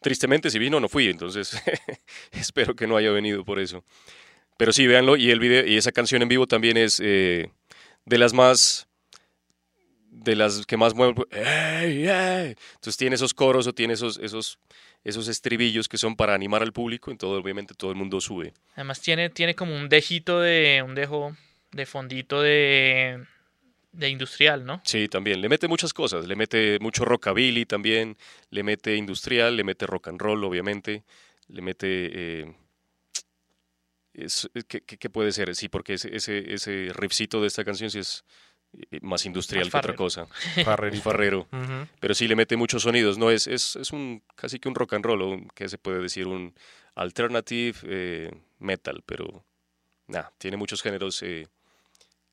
Tristemente, 0.00 0.50
si 0.50 0.58
vino, 0.58 0.78
no 0.80 0.88
fui, 0.88 1.08
entonces 1.08 1.60
espero 2.32 2.76
que 2.76 2.86
no 2.86 2.96
haya 2.96 3.10
venido 3.10 3.44
por 3.44 3.58
eso. 3.58 3.84
Pero 4.56 4.72
sí, 4.72 4.86
véanlo, 4.86 5.16
y 5.16 5.30
el 5.30 5.40
video, 5.40 5.66
y 5.66 5.76
esa 5.76 5.90
canción 5.90 6.22
en 6.22 6.28
vivo 6.28 6.46
también 6.46 6.76
es 6.76 7.00
eh, 7.02 7.50
de 8.04 8.18
las 8.18 8.32
más, 8.32 8.86
de 10.10 10.36
las 10.36 10.66
que 10.66 10.76
más 10.76 10.94
mueven. 10.94 11.16
¡Ey, 11.32 12.06
ey! 12.06 12.54
Entonces 12.74 12.96
tiene 12.96 13.16
esos 13.16 13.34
coros 13.34 13.66
o 13.66 13.72
tiene 13.72 13.94
esos, 13.94 14.18
esos, 14.18 14.60
esos 15.02 15.26
estribillos 15.26 15.88
que 15.88 15.98
son 15.98 16.14
para 16.14 16.34
animar 16.34 16.62
al 16.62 16.72
público, 16.72 17.10
entonces 17.10 17.42
obviamente 17.42 17.74
todo 17.74 17.90
el 17.90 17.96
mundo 17.96 18.20
sube. 18.20 18.52
Además 18.74 19.00
tiene, 19.00 19.30
tiene 19.30 19.56
como 19.56 19.74
un 19.74 19.88
dejito 19.88 20.40
de, 20.40 20.84
un 20.86 20.94
dejo 20.94 21.36
de 21.74 21.86
fondito 21.86 22.40
de, 22.42 23.24
de 23.92 24.08
industrial, 24.08 24.64
¿no? 24.64 24.80
Sí, 24.84 25.08
también. 25.08 25.40
Le 25.40 25.48
mete 25.48 25.68
muchas 25.68 25.92
cosas. 25.92 26.26
Le 26.26 26.36
mete 26.36 26.78
mucho 26.80 27.04
rockabilly 27.04 27.66
también. 27.66 28.16
Le 28.50 28.62
mete 28.62 28.94
industrial, 28.96 29.56
le 29.56 29.64
mete 29.64 29.86
rock 29.86 30.08
and 30.08 30.20
roll, 30.20 30.44
obviamente. 30.44 31.02
Le 31.48 31.62
mete. 31.62 31.86
eh, 32.42 32.54
es- 34.14 34.48
¿qué, 34.68 34.80
qué- 34.82 35.10
puede 35.10 35.32
ser? 35.32 35.54
Sí, 35.56 35.68
porque 35.68 35.94
ese, 35.94 36.14
ese, 36.14 36.54
ese 36.54 36.90
riffcito 36.94 37.40
de 37.40 37.48
esta 37.48 37.64
canción 37.64 37.90
sí 37.90 37.98
es 37.98 38.24
eh, 38.90 38.98
más 39.02 39.26
industrial 39.26 39.64
Más 39.66 39.72
que 39.72 39.78
otra 39.78 39.94
cosa. 39.96 40.26
Farrerito. 40.64 41.02
Farrero. 41.02 41.48
Pero 42.00 42.14
sí 42.14 42.28
le 42.28 42.36
mete 42.36 42.56
muchos 42.56 42.82
sonidos. 42.82 43.18
No 43.18 43.30
es, 43.30 43.46
es, 43.46 43.76
es 43.76 43.90
un 43.92 44.22
casi 44.36 44.58
que 44.60 44.68
un 44.68 44.74
rock 44.74 44.94
and 44.94 45.04
roll, 45.04 45.22
o 45.22 45.28
un- 45.30 45.48
que 45.48 45.68
se 45.68 45.78
puede 45.78 46.00
decir 46.00 46.26
un 46.26 46.54
alternative 46.94 47.76
eh, 47.84 48.30
metal, 48.58 49.02
pero 49.04 49.44
nada, 50.06 50.32
tiene 50.38 50.56
muchos 50.56 50.80
géneros 50.82 51.20
eh, 51.22 51.48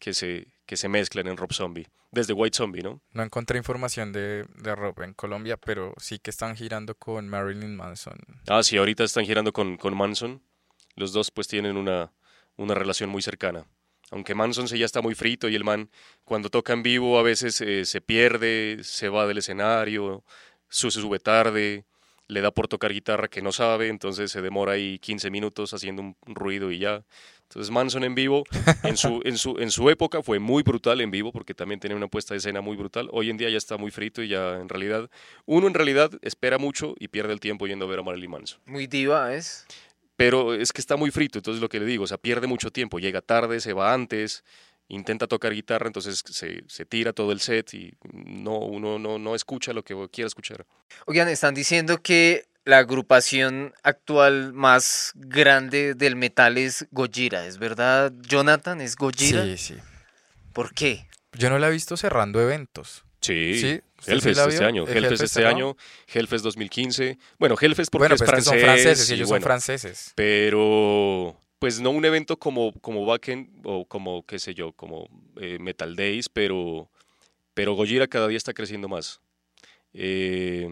que 0.01 0.13
se 0.13 0.47
que 0.65 0.77
se 0.77 0.89
mezclan 0.89 1.27
en 1.27 1.37
Rob 1.37 1.53
Zombie. 1.53 1.87
Desde 2.11 2.33
White 2.33 2.57
Zombie, 2.57 2.81
¿no? 2.81 3.01
No 3.11 3.23
encontré 3.23 3.57
información 3.57 4.11
de, 4.11 4.45
de 4.55 4.75
Rob 4.75 5.01
en 5.01 5.13
Colombia, 5.13 5.57
pero 5.57 5.93
sí 5.97 6.17
que 6.17 6.29
están 6.29 6.55
girando 6.55 6.95
con 6.95 7.27
Marilyn 7.29 7.75
Manson. 7.75 8.17
Ah, 8.47 8.63
sí, 8.63 8.77
ahorita 8.77 9.03
están 9.03 9.25
girando 9.25 9.53
con, 9.53 9.77
con 9.77 9.95
Manson. 9.95 10.41
Los 10.95 11.13
dos 11.13 11.29
pues 11.31 11.47
tienen 11.47 11.77
una, 11.77 12.13
una 12.57 12.73
relación 12.73 13.09
muy 13.09 13.21
cercana. 13.21 13.65
Aunque 14.11 14.33
Manson 14.33 14.67
se 14.67 14.77
ya 14.77 14.85
está 14.85 15.01
muy 15.01 15.13
frito 15.13 15.47
y 15.47 15.55
el 15.55 15.63
man 15.63 15.89
cuando 16.23 16.49
toca 16.49 16.73
en 16.73 16.83
vivo 16.83 17.19
a 17.19 17.23
veces 17.23 17.61
eh, 17.61 17.85
se 17.85 18.01
pierde, 18.01 18.79
se 18.83 19.07
va 19.07 19.27
del 19.27 19.37
escenario, 19.37 20.23
se 20.69 20.89
sube 20.89 21.19
tarde, 21.19 21.85
le 22.31 22.39
da 22.39 22.51
por 22.51 22.69
tocar 22.69 22.93
guitarra 22.93 23.27
que 23.27 23.41
no 23.41 23.51
sabe, 23.51 23.89
entonces 23.89 24.31
se 24.31 24.41
demora 24.41 24.73
ahí 24.73 24.99
15 24.99 25.29
minutos 25.29 25.73
haciendo 25.73 26.01
un 26.01 26.15
ruido 26.25 26.71
y 26.71 26.79
ya. 26.79 27.03
Entonces 27.43 27.69
Manson 27.69 28.05
en 28.05 28.15
vivo, 28.15 28.45
en 28.83 28.95
su, 28.95 29.21
en 29.25 29.37
su, 29.37 29.57
en 29.59 29.69
su 29.69 29.89
época 29.89 30.23
fue 30.23 30.39
muy 30.39 30.63
brutal 30.63 31.01
en 31.01 31.11
vivo 31.11 31.33
porque 31.33 31.53
también 31.53 31.81
tenía 31.81 31.97
una 31.97 32.07
puesta 32.07 32.33
de 32.33 32.37
escena 32.37 32.61
muy 32.61 32.77
brutal. 32.77 33.09
Hoy 33.11 33.29
en 33.29 33.35
día 33.35 33.49
ya 33.49 33.57
está 33.57 33.75
muy 33.75 33.91
frito 33.91 34.23
y 34.23 34.29
ya 34.29 34.59
en 34.61 34.69
realidad, 34.69 35.09
uno 35.45 35.67
en 35.67 35.73
realidad 35.73 36.09
espera 36.21 36.57
mucho 36.57 36.95
y 36.97 37.09
pierde 37.09 37.33
el 37.33 37.41
tiempo 37.41 37.67
yendo 37.67 37.83
a 37.83 37.89
ver 37.89 37.99
a 37.99 38.03
Marilyn 38.03 38.31
Manson. 38.31 38.61
Muy 38.65 38.87
diva, 38.87 39.35
¿es? 39.35 39.65
Pero 40.15 40.53
es 40.53 40.71
que 40.71 40.79
está 40.79 40.95
muy 40.95 41.11
frito, 41.11 41.39
entonces 41.39 41.61
lo 41.61 41.67
que 41.67 41.81
le 41.81 41.85
digo, 41.85 42.05
o 42.05 42.07
sea, 42.07 42.17
pierde 42.17 42.47
mucho 42.47 42.71
tiempo, 42.71 42.99
llega 42.99 43.21
tarde, 43.21 43.59
se 43.59 43.73
va 43.73 43.93
antes, 43.93 44.45
intenta 44.93 45.27
tocar 45.27 45.53
guitarra, 45.53 45.87
entonces 45.87 46.21
se, 46.29 46.63
se 46.67 46.85
tira 46.85 47.13
todo 47.13 47.31
el 47.31 47.39
set 47.39 47.73
y 47.73 47.93
no, 48.13 48.57
uno 48.59 48.99
no, 48.99 49.17
no 49.17 49.35
escucha 49.35 49.73
lo 49.73 49.83
que 49.83 49.95
quiera 50.11 50.27
escuchar. 50.27 50.65
Oigan, 51.05 51.27
están 51.29 51.53
diciendo 51.53 52.01
que 52.01 52.45
la 52.65 52.77
agrupación 52.79 53.73
actual 53.83 54.53
más 54.53 55.13
grande 55.15 55.93
del 55.95 56.15
metal 56.15 56.57
es 56.57 56.85
Gojira, 56.91 57.45
¿es 57.47 57.57
verdad, 57.57 58.11
Jonathan? 58.21 58.81
¿Es 58.81 58.95
Gojira? 58.95 59.43
Sí, 59.45 59.57
sí. 59.57 59.75
¿Por 60.53 60.73
qué? 60.73 61.07
Yo 61.33 61.49
no 61.49 61.57
la 61.57 61.69
he 61.69 61.71
visto 61.71 61.95
cerrando 61.97 62.41
eventos. 62.41 63.03
Sí, 63.21 63.59
Sí, 63.59 63.81
¿usted 63.99 64.19
sí 64.19 64.29
Hellfest 64.29 64.47
este 64.49 64.65
año, 64.65 64.83
¿El 64.87 64.89
Hellfest 64.97 65.11
Hellfest 65.21 65.23
este 65.37 65.45
año, 65.45 65.77
Hellfest 66.07 66.43
2015. 66.43 67.17
Bueno, 67.39 67.55
Hellfest 67.59 67.91
porque 67.91 68.01
bueno, 68.01 68.15
es 68.15 68.21
pues 68.21 68.29
es 68.29 68.35
que 68.35 68.41
francés. 68.41 68.51
son 68.51 68.59
franceses 68.59 69.09
y 69.09 69.11
y 69.11 69.15
ellos 69.15 69.29
bueno, 69.29 69.41
son 69.43 69.47
franceses. 69.47 70.11
pero 70.15 71.39
pues 71.61 71.79
no 71.79 71.91
un 71.91 72.03
evento 72.03 72.37
como 72.37 72.73
como 72.81 73.03
Wacken 73.05 73.61
o 73.63 73.85
como 73.85 74.25
qué 74.25 74.39
sé 74.39 74.55
yo 74.55 74.71
como 74.73 75.07
eh, 75.39 75.59
Metal 75.59 75.95
Days 75.95 76.27
pero 76.27 76.89
pero 77.53 77.75
Gojira 77.75 78.07
cada 78.07 78.27
día 78.27 78.37
está 78.37 78.51
creciendo 78.51 78.89
más 78.89 79.21
Eh, 79.93 80.67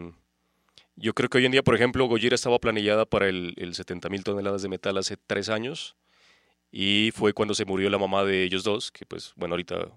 yo 0.95 1.13
creo 1.13 1.29
que 1.29 1.37
hoy 1.37 1.45
en 1.45 1.51
día 1.51 1.61
por 1.61 1.75
ejemplo 1.75 2.07
Gojira 2.07 2.33
estaba 2.33 2.57
planillada 2.57 3.05
para 3.05 3.27
el, 3.29 3.53
el 3.57 3.75
70 3.75 4.09
mil 4.09 4.23
toneladas 4.23 4.63
de 4.63 4.69
metal 4.69 4.97
hace 4.97 5.15
tres 5.15 5.49
años 5.49 5.95
y 6.71 7.11
fue 7.13 7.33
cuando 7.33 7.53
se 7.53 7.65
murió 7.65 7.87
la 7.91 7.99
mamá 7.99 8.23
de 8.23 8.43
ellos 8.43 8.63
dos 8.63 8.91
que 8.91 9.05
pues 9.05 9.33
bueno 9.35 9.53
ahorita 9.53 9.91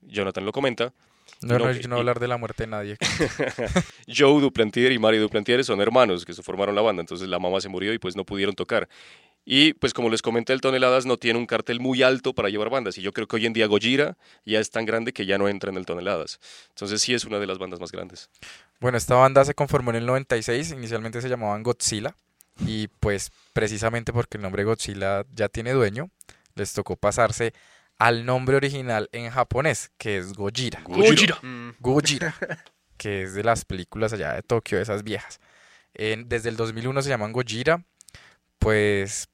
Jonathan 0.00 0.46
lo 0.46 0.52
comenta 0.52 0.94
No, 1.42 1.58
no, 1.58 1.66
no, 1.66 1.72
yo 1.72 1.96
hablar 1.96 2.18
de 2.18 2.28
la 2.28 2.38
muerte 2.38 2.62
de 2.62 2.68
nadie. 2.68 2.96
Joe 4.08 4.40
Duplantier 4.40 4.92
y 4.92 4.98
Mario 4.98 5.20
Duplantier 5.20 5.62
son 5.64 5.80
hermanos 5.80 6.24
que 6.24 6.32
se 6.32 6.42
formaron 6.42 6.74
la 6.74 6.82
banda, 6.82 7.00
entonces 7.02 7.28
la 7.28 7.38
mamá 7.38 7.60
se 7.60 7.68
murió 7.68 7.92
y 7.92 7.98
pues 7.98 8.16
no 8.16 8.24
pudieron 8.24 8.54
tocar. 8.54 8.88
Y 9.44 9.72
pues 9.74 9.94
como 9.94 10.10
les 10.10 10.22
comenté, 10.22 10.52
el 10.52 10.60
Toneladas 10.60 11.06
no 11.06 11.16
tiene 11.16 11.38
un 11.38 11.46
cartel 11.46 11.80
muy 11.80 12.02
alto 12.02 12.34
para 12.34 12.50
llevar 12.50 12.70
bandas 12.70 12.98
y 12.98 13.02
yo 13.02 13.12
creo 13.12 13.26
que 13.26 13.36
hoy 13.36 13.46
en 13.46 13.52
día 13.52 13.66
Gojira 13.66 14.16
ya 14.44 14.60
es 14.60 14.70
tan 14.70 14.84
grande 14.86 15.12
que 15.12 15.26
ya 15.26 15.38
no 15.38 15.48
entra 15.48 15.70
en 15.70 15.76
el 15.76 15.86
Toneladas. 15.86 16.38
Entonces 16.68 17.00
sí 17.00 17.14
es 17.14 17.24
una 17.24 17.38
de 17.38 17.46
las 17.46 17.58
bandas 17.58 17.80
más 17.80 17.90
grandes. 17.90 18.28
Bueno, 18.80 18.98
esta 18.98 19.14
banda 19.14 19.44
se 19.44 19.54
conformó 19.54 19.90
en 19.90 19.96
el 19.96 20.06
96, 20.06 20.72
inicialmente 20.72 21.20
se 21.22 21.28
llamaban 21.28 21.62
Godzilla 21.62 22.14
y 22.66 22.88
pues 22.88 23.30
precisamente 23.52 24.12
porque 24.12 24.36
el 24.36 24.42
nombre 24.42 24.64
Godzilla 24.64 25.24
ya 25.34 25.48
tiene 25.48 25.72
dueño, 25.72 26.10
les 26.54 26.72
tocó 26.74 26.96
pasarse 26.96 27.52
al 27.98 28.24
nombre 28.26 28.56
original 28.56 29.08
en 29.12 29.30
japonés, 29.30 29.90
que 29.98 30.18
es 30.18 30.32
Gojira. 30.34 30.80
Gojira. 30.84 31.38
Mm, 31.42 31.70
Gojira, 31.80 32.34
que 32.96 33.22
es 33.24 33.34
de 33.34 33.42
las 33.44 33.64
películas 33.64 34.12
allá 34.12 34.34
de 34.34 34.42
Tokio, 34.42 34.78
esas 34.80 35.02
viejas. 35.02 35.40
En- 35.94 36.28
desde 36.28 36.48
el 36.50 36.56
2001 36.56 37.02
se 37.02 37.08
llaman 37.10 37.32
Gojira, 37.32 37.84
pues 38.60 39.28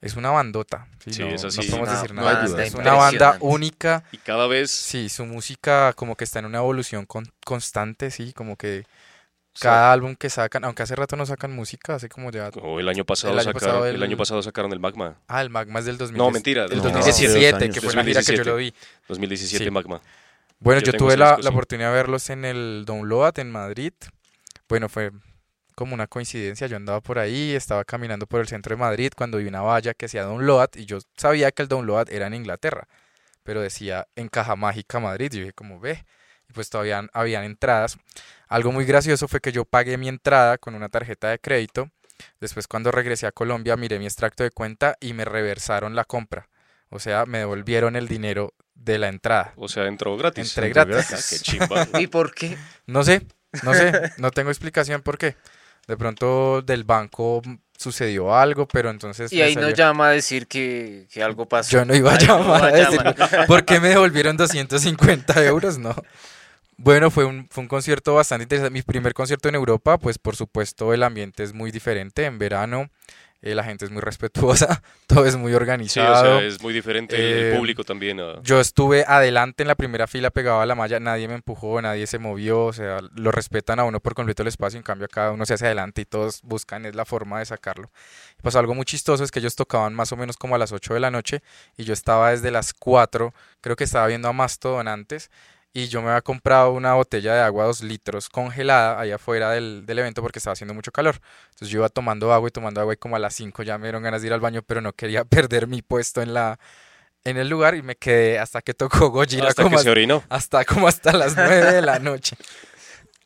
es 0.00 0.16
una 0.16 0.30
bandota. 0.30 0.88
¿sí? 1.04 1.12
Sí, 1.12 1.22
no, 1.22 1.28
es 1.28 1.42
no 1.42 1.48
así. 1.48 1.58
podemos 1.58 1.88
Una 1.88 1.92
decir 2.00 2.12
banda 2.14 2.32
nada. 2.48 2.64
Es 2.64 2.74
una 2.74 2.94
banda 2.94 3.36
única. 3.40 4.02
Y 4.10 4.16
cada 4.18 4.48
vez 4.48 4.72
Sí, 4.72 5.08
su 5.08 5.24
música 5.26 5.92
como 5.92 6.16
que 6.16 6.24
está 6.24 6.40
en 6.40 6.46
una 6.46 6.58
evolución 6.58 7.06
con- 7.06 7.30
constante, 7.44 8.10
sí, 8.10 8.32
como 8.32 8.56
que 8.56 8.84
cada 9.60 9.92
álbum 9.92 10.16
que 10.16 10.30
sacan, 10.30 10.64
aunque 10.64 10.82
hace 10.82 10.96
rato 10.96 11.14
no 11.14 11.26
sacan 11.26 11.52
música, 11.54 11.94
hace 11.96 12.08
como 12.08 12.30
ya... 12.30 12.48
o 12.62 12.80
el 12.80 12.88
año 12.88 13.04
pasado 13.04 13.34
el 13.34 13.38
año 13.38 13.52
sacaron 13.52 13.60
pasado 13.74 13.86
el... 13.86 13.96
el- 13.96 14.02
año 14.02 14.16
pasado 14.16 14.42
sacaron 14.42 14.72
el 14.72 14.80
Magma, 14.80 15.18
Ah, 15.28 15.42
el 15.42 15.50
Magma 15.50 15.78
es 15.78 15.84
del 15.84 15.98
2010 15.98 16.18
No, 16.26 16.30
mentira, 16.32 16.64
El 16.64 16.78
no, 16.78 16.82
2017, 16.84 17.48
hace 17.54 17.66
dos 17.68 17.74
que 17.74 17.80
fue 17.82 17.94
la 17.94 18.02
gira 18.02 18.22
que 18.22 18.36
yo 18.36 18.44
2017. 18.44 18.50
lo 18.50 18.56
vi. 18.56 18.74
2017 19.08 19.64
Sí. 19.64 19.70
Magma. 19.70 20.00
Bueno, 20.58 20.80
Yo 20.80 20.92
tuve 20.94 21.16
la, 21.18 21.26
disco, 21.32 21.42
la 21.42 21.48
sí. 21.50 21.52
oportunidad 21.54 21.88
de 21.90 21.94
verlos 21.94 22.30
en 22.30 22.44
el 22.46 22.84
Download 22.86 23.38
en 23.38 23.50
Madrid. 23.52 23.92
Bueno, 24.68 24.88
fue 24.88 25.10
como 25.74 25.94
una 25.94 26.06
coincidencia. 26.06 26.66
Yo 26.66 26.76
andaba 26.76 27.00
por 27.00 27.18
ahí, 27.18 27.54
estaba 27.54 27.84
caminando 27.84 28.26
por 28.26 28.40
el 28.40 28.48
centro 28.48 28.74
de 28.74 28.80
Madrid 28.80 29.12
cuando 29.16 29.38
vi 29.38 29.46
una 29.46 29.62
valla 29.62 29.94
que 29.94 30.06
hacía 30.06 30.24
Download 30.24 30.68
y 30.74 30.86
yo 30.86 30.98
sabía 31.16 31.50
que 31.52 31.62
el 31.62 31.68
Download 31.68 32.10
era 32.10 32.26
en 32.26 32.34
Inglaterra, 32.34 32.88
pero 33.42 33.60
decía 33.60 34.06
en 34.16 34.28
Caja 34.28 34.56
Mágica 34.56 35.00
Madrid. 35.00 35.30
Yo 35.32 35.40
dije, 35.40 35.52
como 35.52 35.80
ve, 35.80 36.04
y 36.48 36.52
pues 36.52 36.70
todavía 36.70 37.08
habían 37.12 37.44
entradas. 37.44 37.98
Algo 38.48 38.72
muy 38.72 38.84
gracioso 38.84 39.28
fue 39.28 39.40
que 39.40 39.52
yo 39.52 39.64
pagué 39.64 39.96
mi 39.96 40.08
entrada 40.08 40.58
con 40.58 40.74
una 40.74 40.88
tarjeta 40.88 41.30
de 41.30 41.38
crédito. 41.38 41.90
Después, 42.40 42.68
cuando 42.68 42.90
regresé 42.90 43.26
a 43.26 43.32
Colombia, 43.32 43.76
miré 43.76 43.98
mi 43.98 44.04
extracto 44.04 44.44
de 44.44 44.50
cuenta 44.50 44.96
y 45.00 45.12
me 45.12 45.24
reversaron 45.24 45.96
la 45.96 46.04
compra. 46.04 46.48
O 46.90 46.98
sea, 46.98 47.24
me 47.24 47.38
devolvieron 47.38 47.96
el 47.96 48.06
dinero 48.06 48.54
de 48.74 48.98
la 48.98 49.08
entrada. 49.08 49.54
O 49.56 49.68
sea, 49.68 49.86
entró 49.86 50.16
gratis. 50.16 50.56
Entré 50.56 50.68
Entró 50.68 50.86
gratis. 50.86 51.12
Ah, 51.12 51.26
qué 51.30 51.38
chimba. 51.38 51.88
¿Y 52.00 52.06
por 52.08 52.34
qué? 52.34 52.56
No 52.86 53.02
sé, 53.02 53.26
no 53.62 53.74
sé, 53.74 54.12
no 54.18 54.30
tengo 54.30 54.50
explicación 54.50 55.02
por 55.02 55.18
qué. 55.18 55.36
De 55.86 55.96
pronto 55.96 56.62
del 56.62 56.84
banco 56.84 57.42
sucedió 57.76 58.34
algo, 58.34 58.66
pero 58.68 58.90
entonces 58.90 59.32
Y 59.32 59.42
ahí 59.42 59.54
nos 59.56 59.64
salió- 59.64 59.76
llama 59.76 60.08
a 60.08 60.10
decir 60.10 60.46
que, 60.46 61.08
que 61.12 61.22
algo 61.22 61.46
pasó. 61.48 61.70
Yo 61.72 61.84
no 61.84 61.94
iba 61.94 62.12
a 62.14 62.18
no 62.18 62.20
llamar 62.20 62.62
va 62.62 62.66
a 62.68 62.70
decir. 62.72 63.00
¿por 63.48 63.64
qué 63.64 63.80
me 63.80 63.88
devolvieron 63.88 64.36
250 64.36 65.44
euros? 65.44 65.78
No. 65.78 65.94
Bueno, 66.76 67.10
fue 67.10 67.24
un, 67.24 67.48
fue 67.50 67.62
un 67.62 67.68
concierto 67.68 68.14
bastante 68.14 68.44
interesante. 68.44 68.72
Mi 68.72 68.82
primer 68.82 69.14
concierto 69.14 69.48
en 69.48 69.54
Europa, 69.56 69.98
pues 69.98 70.18
por 70.18 70.36
supuesto 70.36 70.94
el 70.94 71.02
ambiente 71.02 71.42
es 71.42 71.52
muy 71.52 71.70
diferente. 71.72 72.24
En 72.24 72.38
verano 72.38 72.88
eh, 73.42 73.54
la 73.54 73.64
gente 73.64 73.84
es 73.84 73.90
muy 73.90 74.00
respetuosa, 74.00 74.82
todo 75.06 75.26
es 75.26 75.36
muy 75.36 75.50
Sí, 75.50 75.54
o 75.54 75.58
organizado. 75.58 76.38
sea, 76.38 76.46
es 76.46 76.62
muy 76.62 76.72
diferente 76.72 77.14
el- 77.16 77.22
el 77.48 77.52
Eh, 77.52 77.56
público 77.58 77.84
también. 77.84 78.18
Yo 78.42 78.60
estuve 78.60 79.04
adelante 79.06 79.62
en 79.62 79.68
la 79.68 79.74
primera 79.74 80.06
fila 80.06 80.30
pegado 80.30 80.60
a 80.60 80.66
la 80.66 80.74
malla, 80.74 81.00
nadie 81.00 81.28
me 81.28 81.34
empujó, 81.34 81.82
nadie 81.82 82.06
se 82.06 82.18
movió, 82.18 82.64
o 82.66 82.72
sea, 82.72 83.00
lo 83.14 83.30
respetan 83.32 83.80
a 83.80 83.84
uno 83.84 84.00
por 84.00 84.14
completo 84.14 84.42
el 84.42 84.48
espacio, 84.48 84.78
en 84.78 84.82
cambio 84.84 85.06
acá 85.06 85.30
uno 85.32 85.44
se 85.44 85.54
hace 85.54 85.66
adelante 85.66 86.02
y 86.02 86.04
todos 86.04 86.40
buscan 86.42 86.86
es 86.86 86.94
la 86.94 87.04
forma 87.04 87.40
de 87.40 87.46
sacarlo. 87.46 87.90
Pasó 88.42 88.58
algo 88.58 88.74
muy 88.74 88.84
chistoso, 88.84 89.24
es 89.24 89.30
que 89.30 89.40
ellos 89.40 89.56
tocaban 89.56 89.94
más 89.94 90.12
o 90.12 90.16
menos 90.16 90.36
como 90.36 90.54
a 90.54 90.58
las 90.58 90.72
8 90.72 90.94
de 90.94 91.00
la 91.00 91.10
noche 91.10 91.42
y 91.76 91.84
yo 91.84 91.92
estaba 91.92 92.30
desde 92.30 92.50
las 92.50 92.72
4, 92.74 93.34
creo 93.60 93.76
que 93.76 93.84
estaba 93.84 94.06
viendo 94.06 94.28
a 94.28 94.32
Mastodon 94.32 94.88
antes 94.88 95.30
y 95.74 95.88
yo 95.88 96.02
me 96.02 96.08
había 96.10 96.20
comprado 96.22 96.72
una 96.72 96.94
botella 96.94 97.34
de 97.34 97.40
agua 97.40 97.64
2 97.64 97.82
litros 97.82 98.28
congelada 98.28 99.00
allá 99.00 99.14
afuera 99.16 99.50
del, 99.52 99.86
del 99.86 99.98
evento 100.00 100.20
porque 100.22 100.38
estaba 100.38 100.52
haciendo 100.52 100.74
mucho 100.74 100.92
calor. 100.92 101.16
Entonces 101.50 101.68
yo 101.68 101.78
iba 101.78 101.88
tomando 101.88 102.32
agua 102.32 102.48
y 102.48 102.52
tomando 102.52 102.80
agua 102.80 102.94
y 102.94 102.96
como 102.98 103.16
a 103.16 103.18
las 103.18 103.34
5 103.34 103.62
ya 103.62 103.78
me 103.78 103.86
dieron 103.86 104.02
ganas 104.02 104.20
de 104.20 104.26
ir 104.28 104.32
al 104.34 104.40
baño, 104.40 104.62
pero 104.62 104.80
no 104.80 104.92
quería 104.92 105.24
perder 105.26 105.66
mi 105.66 105.80
puesto 105.82 106.20
en 106.22 106.34
la 106.34 106.58
en 107.24 107.36
el 107.36 107.48
lugar 107.48 107.76
y 107.76 107.82
me 107.82 107.94
quedé 107.96 108.38
hasta 108.40 108.60
que 108.62 108.74
tocó 108.74 109.10
Gojira 109.10 109.48
Hasta 109.48 109.62
como 109.62 109.76
que 109.76 109.82
se 109.82 109.88
hasta, 109.88 109.90
orinó. 109.92 110.24
hasta 110.28 110.64
como 110.64 110.88
hasta 110.88 111.12
las 111.12 111.36
9 111.36 111.72
de 111.72 111.82
la 111.82 111.98
noche. 112.00 112.36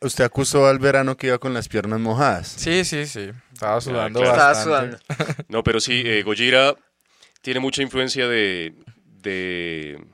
Usted 0.02 0.24
acusó 0.24 0.66
al 0.66 0.78
verano 0.78 1.16
que 1.16 1.28
iba 1.28 1.38
con 1.38 1.54
las 1.54 1.68
piernas 1.68 1.98
mojadas. 1.98 2.46
Sí, 2.46 2.84
sí, 2.84 3.06
sí. 3.06 3.30
Estaba 3.54 3.80
sudando 3.80 4.20
claro. 4.20 4.34
Estaba 4.34 4.52
bastante. 4.52 4.98
sudando. 5.08 5.44
No, 5.48 5.62
pero 5.64 5.80
sí, 5.80 6.02
eh, 6.04 6.22
Gojira 6.22 6.74
tiene 7.40 7.60
mucha 7.60 7.80
influencia 7.80 8.28
de, 8.28 8.74
de 9.22 10.04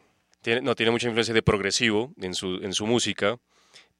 tiene, 0.42 0.60
no 0.60 0.74
tiene 0.74 0.92
mucha 0.92 1.06
influencia 1.06 1.34
de 1.34 1.42
progresivo 1.42 2.12
en 2.20 2.34
su 2.34 2.56
en 2.62 2.72
su 2.74 2.86
música, 2.86 3.38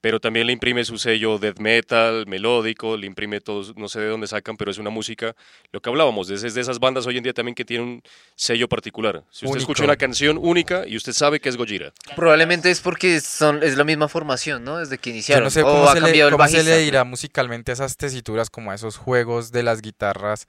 pero 0.00 0.18
también 0.18 0.48
le 0.48 0.52
imprime 0.52 0.84
su 0.84 0.98
sello 0.98 1.38
death 1.38 1.60
metal, 1.60 2.26
melódico, 2.26 2.96
le 2.96 3.06
imprime 3.06 3.40
todos, 3.40 3.76
no 3.76 3.88
sé 3.88 4.00
de 4.00 4.08
dónde 4.08 4.26
sacan, 4.26 4.56
pero 4.56 4.68
es 4.72 4.78
una 4.78 4.90
música, 4.90 5.36
lo 5.70 5.80
que 5.80 5.88
hablábamos, 5.90 6.26
de, 6.26 6.34
esas- 6.34 6.54
de 6.54 6.60
esas 6.60 6.80
bandas 6.80 7.06
hoy 7.06 7.18
en 7.18 7.22
día 7.22 7.32
también 7.32 7.54
que 7.54 7.64
tienen 7.64 7.86
un 7.86 8.02
sello 8.34 8.68
particular. 8.68 9.22
Si 9.30 9.46
usted 9.46 9.60
escucha 9.60 9.82
Único. 9.84 9.92
una 9.92 9.96
canción 9.96 10.38
única 10.38 10.82
y 10.88 10.96
usted 10.96 11.12
sabe 11.12 11.38
que 11.38 11.48
es 11.48 11.56
Gojira. 11.56 11.92
Probablemente 12.16 12.68
es 12.72 12.80
porque 12.80 13.20
son, 13.20 13.62
es 13.62 13.76
la 13.76 13.84
misma 13.84 14.08
formación, 14.08 14.64
¿no? 14.64 14.78
Desde 14.78 14.98
que 14.98 15.10
Yo 15.10 15.14
iniciaron. 15.14 15.44
no 15.44 15.50
sé 15.50 15.62
o 15.62 15.66
cómo, 15.66 15.84
ha 15.88 15.92
se 15.92 16.00
le, 16.00 16.06
cambiado 16.06 16.28
el 16.30 16.34
cómo 16.36 16.48
se 16.48 16.64
le 16.64 16.78
dirá 16.78 17.04
musicalmente 17.04 17.70
a 17.70 17.74
esas 17.74 17.96
tesituras, 17.96 18.50
como 18.50 18.72
a 18.72 18.74
esos 18.74 18.96
juegos 18.96 19.52
de 19.52 19.62
las 19.62 19.82
guitarras, 19.82 20.48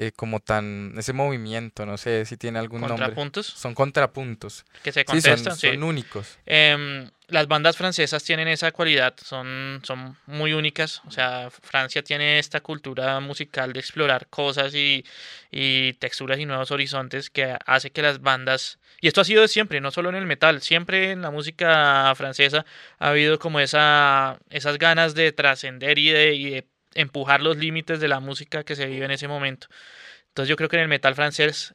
eh, 0.00 0.12
como 0.14 0.38
tan, 0.40 0.94
ese 0.96 1.12
movimiento, 1.12 1.84
no 1.84 1.98
sé 1.98 2.24
si 2.24 2.36
tiene 2.36 2.58
algún 2.60 2.80
nombre. 2.80 2.98
Contrapuntos 2.98 3.46
Son 3.46 3.74
contrapuntos. 3.74 4.64
que 4.82 4.92
se 4.92 5.00
Sí, 5.00 5.04
contestan. 5.06 5.44
son, 5.44 5.56
sí. 5.56 5.68
son 5.70 5.82
únicos. 5.82 6.38
Em, 6.46 7.10
las 7.26 7.46
bandas 7.48 7.76
francesas 7.76 8.22
tienen 8.24 8.48
esa 8.48 8.72
cualidad, 8.72 9.14
son, 9.22 9.80
son 9.82 10.16
muy 10.26 10.52
únicas. 10.54 11.02
O 11.06 11.10
sea, 11.10 11.50
Francia 11.50 12.02
tiene 12.02 12.38
esta 12.38 12.60
cultura 12.60 13.20
musical 13.20 13.72
de 13.72 13.80
explorar 13.80 14.28
cosas 14.28 14.74
y, 14.74 15.04
y 15.50 15.92
texturas 15.94 16.38
y 16.38 16.46
nuevos 16.46 16.70
horizontes 16.70 17.28
que 17.28 17.56
hace 17.66 17.90
que 17.90 18.00
las 18.00 18.20
bandas, 18.22 18.78
y 19.00 19.08
esto 19.08 19.20
ha 19.20 19.24
sido 19.24 19.42
de 19.42 19.48
siempre, 19.48 19.80
no 19.80 19.90
solo 19.90 20.08
en 20.08 20.14
el 20.14 20.26
metal, 20.26 20.62
siempre 20.62 21.10
en 21.10 21.20
la 21.22 21.30
música 21.30 22.14
francesa 22.16 22.64
ha 22.98 23.08
habido 23.10 23.38
como 23.38 23.60
esa, 23.60 24.38
esas 24.48 24.78
ganas 24.78 25.14
de 25.14 25.32
trascender 25.32 25.98
y 25.98 26.10
de, 26.10 26.34
y 26.34 26.50
de 26.50 26.66
empujar 27.00 27.40
los 27.42 27.56
límites 27.56 28.00
de 28.00 28.08
la 28.08 28.20
música 28.20 28.64
que 28.64 28.76
se 28.76 28.86
vive 28.86 29.04
en 29.04 29.10
ese 29.10 29.28
momento. 29.28 29.68
Entonces 30.28 30.48
yo 30.48 30.56
creo 30.56 30.68
que 30.68 30.76
en 30.76 30.82
el 30.82 30.88
metal 30.88 31.14
francés 31.14 31.74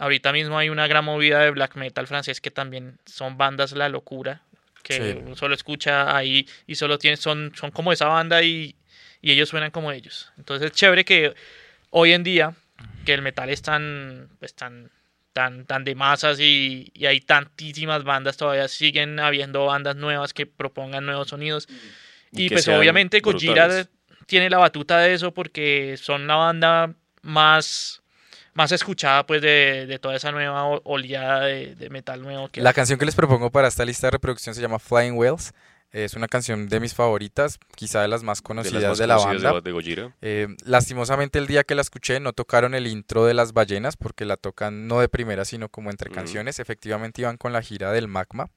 Ahorita 0.00 0.32
mismo 0.32 0.56
hay 0.56 0.70
una 0.70 0.86
gran 0.86 1.04
movida 1.04 1.40
de 1.40 1.50
black 1.50 1.76
metal 1.76 2.06
francés 2.06 2.40
que 2.40 2.50
también 2.50 2.98
son 3.04 3.36
bandas 3.36 3.72
la 3.72 3.90
locura, 3.90 4.40
que 4.82 4.94
Sí. 4.94 5.18
uno 5.22 5.36
solo 5.36 5.54
escucha 5.54 6.16
ahí 6.16 6.48
y 6.66 6.76
solo 6.76 6.96
tiene, 6.98 7.18
son, 7.18 7.52
son 7.54 7.70
como 7.70 7.92
esa 7.92 8.06
banda 8.06 8.42
y, 8.42 8.76
y 9.20 9.30
ellos 9.32 9.50
suenan 9.50 9.70
como 9.70 9.92
ellos. 9.92 10.32
Entonces 10.38 10.70
es 10.70 10.72
chévere 10.72 11.04
que 11.04 11.34
hoy 11.90 12.14
en 12.14 12.22
día, 12.24 12.54
que 13.04 13.12
el 13.12 13.20
metal 13.20 13.50
es 13.50 13.60
tan, 13.60 14.30
pues, 14.38 14.54
tan, 14.54 14.90
tan, 15.34 15.66
tan 15.66 15.84
de 15.84 15.94
masas 15.94 16.40
y, 16.40 16.90
y 16.94 17.04
hay 17.04 17.20
tantísimas 17.20 18.02
bandas, 18.02 18.38
todavía 18.38 18.68
siguen 18.68 19.20
habiendo 19.20 19.66
bandas 19.66 19.96
nuevas 19.96 20.32
que 20.32 20.46
propongan 20.46 21.04
nuevos 21.04 21.28
sonidos. 21.28 21.68
Y 22.32 22.46
Y, 22.46 22.48
pues 22.48 22.66
obviamente 22.68 23.20
Gojira 23.20 23.66
brutales. 23.66 23.88
Tiene 24.30 24.48
la 24.48 24.58
batuta 24.58 24.98
de 24.98 25.12
eso 25.12 25.34
porque 25.34 25.96
son 26.00 26.26
la 26.28 26.36
banda 26.36 26.94
más, 27.22 28.00
más 28.54 28.70
escuchada 28.72 29.26
pues 29.26 29.42
de, 29.42 29.86
de 29.86 29.98
toda 29.98 30.14
esa 30.16 30.30
nueva 30.32 30.64
oleada 30.84 31.40
de, 31.46 31.74
de 31.74 31.90
metal 31.90 32.22
nuevo 32.22 32.48
que 32.48 32.60
La 32.62 32.72
canción 32.72 32.98
que 32.98 33.04
les 33.04 33.16
propongo 33.16 33.50
para 33.50 33.68
esta 33.68 33.84
lista 33.84 34.06
de 34.06 34.12
reproducción 34.12 34.54
se 34.54 34.62
llama 34.62 34.78
Flying 34.78 35.14
Whales. 35.18 35.52
Es 35.92 36.14
una 36.14 36.28
canción 36.28 36.68
de 36.68 36.78
mis 36.78 36.94
favoritas, 36.94 37.58
quizá 37.74 38.00
de 38.02 38.06
las 38.06 38.22
más 38.22 38.38
de 38.38 38.44
conocidas 38.44 38.74
las 38.80 38.98
de, 38.98 39.06
más 39.08 39.08
la 39.08 39.16
conocidas 39.16 39.42
banda. 39.42 39.60
de, 39.60 39.62
de 39.62 39.72
Gojira. 39.72 40.14
Eh, 40.22 40.46
lastimosamente 40.64 41.40
el 41.40 41.48
día 41.48 41.64
que 41.64 41.74
la 41.74 41.82
escuché 41.82 42.20
no 42.20 42.32
tocaron 42.32 42.74
el 42.74 42.86
intro 42.86 43.24
de 43.26 43.34
las 43.34 43.52
ballenas 43.52 43.96
porque 43.96 44.24
la 44.24 44.36
tocan 44.36 44.86
no 44.86 45.00
de 45.00 45.08
primera 45.08 45.44
sino 45.44 45.68
como 45.68 45.90
entre 45.90 46.08
Ujú. 46.08 46.14
canciones. 46.14 46.60
Efectivamente 46.60 47.22
iban 47.22 47.36
con 47.36 47.52
la 47.52 47.60
gira 47.60 47.90
del 47.90 48.06
Magma. 48.06 48.50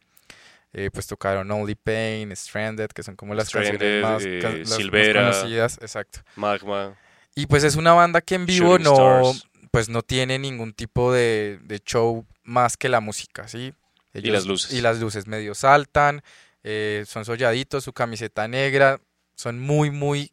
Eh, 0.73 0.89
pues 0.91 1.05
tocaron 1.05 1.49
Only 1.51 1.75
Pain, 1.75 2.35
Stranded, 2.35 2.89
que 2.89 3.03
son 3.03 3.15
como 3.15 3.35
las 3.35 3.47
Stranded, 3.49 3.71
canciones 3.79 4.01
más, 4.03 4.23
eh, 4.25 4.39
ca- 4.41 4.49
las 4.49 4.69
más 4.69 4.77
Silvera. 4.77 5.21
conocidas. 5.31 5.77
Exacto. 5.81 6.19
Magma. 6.35 6.97
Y 7.35 7.45
pues 7.45 7.63
es 7.63 7.75
una 7.75 7.93
banda 7.93 8.21
que 8.21 8.35
en 8.35 8.45
vivo 8.47 8.79
no, 8.79 9.21
Stars. 9.31 9.47
pues 9.71 9.89
no 9.89 10.01
tiene 10.01 10.39
ningún 10.39 10.73
tipo 10.73 11.13
de, 11.13 11.59
de 11.63 11.79
show 11.79 12.25
más 12.43 12.75
que 12.75 12.89
la 12.89 12.99
música, 13.01 13.47
¿sí? 13.47 13.73
Y 14.15 14.29
las 14.31 14.45
luces. 14.45 14.71
Y 14.73 14.81
las 14.81 14.99
luces 14.99 15.25
medio 15.27 15.55
saltan, 15.55 16.21
eh, 16.63 17.03
son 17.07 17.25
solladitos, 17.25 17.83
su 17.83 17.93
camiseta 17.93 18.47
negra, 18.47 18.99
son 19.35 19.59
muy, 19.59 19.89
muy 19.91 20.31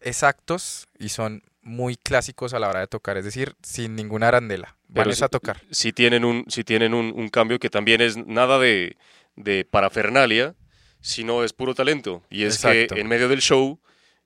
exactos 0.00 0.88
y 0.98 1.08
son 1.10 1.42
muy 1.62 1.96
clásicos 1.96 2.54
a 2.54 2.58
la 2.58 2.68
hora 2.68 2.80
de 2.80 2.86
tocar, 2.86 3.16
es 3.18 3.24
decir, 3.24 3.54
sin 3.62 3.94
ninguna 3.94 4.28
arandela. 4.28 4.76
Van 4.88 5.08
a 5.10 5.28
tocar. 5.28 5.60
si 5.70 5.92
tienen 5.92 6.24
un, 6.24 6.44
si 6.48 6.64
tienen 6.64 6.94
un, 6.94 7.12
un 7.14 7.28
cambio 7.28 7.58
que 7.58 7.70
también 7.70 8.00
es 8.00 8.16
nada 8.16 8.58
de, 8.58 8.96
de 9.36 9.64
parafernalia, 9.64 10.54
sino 11.00 11.44
es 11.44 11.52
puro 11.52 11.74
talento. 11.74 12.22
Y 12.30 12.44
es 12.44 12.56
Exacto. 12.56 12.94
que 12.94 13.00
en 13.00 13.08
medio 13.08 13.28
del 13.28 13.40
show, 13.40 13.78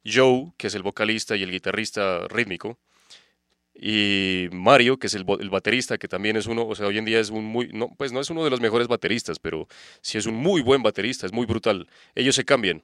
Joe, 0.04 0.52
que 0.56 0.66
es 0.66 0.74
el 0.74 0.82
vocalista 0.82 1.36
y 1.36 1.42
el 1.42 1.50
guitarrista 1.50 2.26
rítmico, 2.28 2.78
y 3.76 4.48
Mario, 4.52 4.98
que 4.98 5.08
es 5.08 5.14
el, 5.14 5.24
baterista, 5.24 5.98
que 5.98 6.06
también 6.06 6.36
es 6.36 6.46
uno, 6.46 6.66
o 6.66 6.74
sea, 6.76 6.86
hoy 6.86 6.98
en 6.98 7.04
día 7.04 7.18
es 7.18 7.30
un 7.30 7.44
muy, 7.44 7.68
no, 7.72 7.88
pues 7.96 8.12
no 8.12 8.20
es 8.20 8.30
uno 8.30 8.44
de 8.44 8.50
los 8.50 8.60
mejores 8.60 8.86
bateristas, 8.86 9.38
pero 9.40 9.66
sí 10.00 10.16
es 10.16 10.26
un 10.26 10.34
muy 10.36 10.62
buen 10.62 10.82
baterista, 10.82 11.26
es 11.26 11.32
muy 11.32 11.44
brutal. 11.44 11.88
Ellos 12.14 12.36
se 12.36 12.44
cambian. 12.44 12.82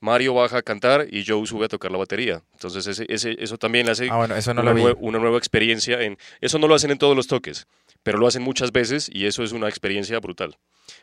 Mario 0.00 0.34
baja 0.34 0.58
a 0.58 0.62
cantar 0.62 1.08
y 1.10 1.24
Joe 1.26 1.44
sube 1.44 1.64
a 1.64 1.68
tocar 1.68 1.90
la 1.90 1.98
batería. 1.98 2.40
Entonces 2.52 2.86
ese, 2.86 3.04
ese- 3.08 3.36
eso 3.42 3.58
también 3.58 3.88
hace 3.88 4.08
Ah, 4.08 4.16
bueno, 4.18 4.36
eso 4.36 4.54
no 4.54 4.62
una, 4.62 4.70
lo 4.70 4.76
vi. 4.76 4.82
nue- 4.82 4.96
una 5.00 5.18
nueva 5.18 5.38
experiencia 5.38 6.00
en 6.02 6.16
eso 6.40 6.60
no 6.60 6.68
lo 6.68 6.76
hacen 6.76 6.92
en 6.92 6.98
todos 6.98 7.16
los 7.16 7.26
toques 7.26 7.66
pero 8.04 8.16
lo 8.16 8.28
hacen 8.28 8.42
muchas 8.42 8.70
veces 8.70 9.10
y 9.12 9.26
eso 9.26 9.42
es 9.42 9.50
una 9.50 9.68
experiencia 9.68 10.20
brutal 10.20 10.56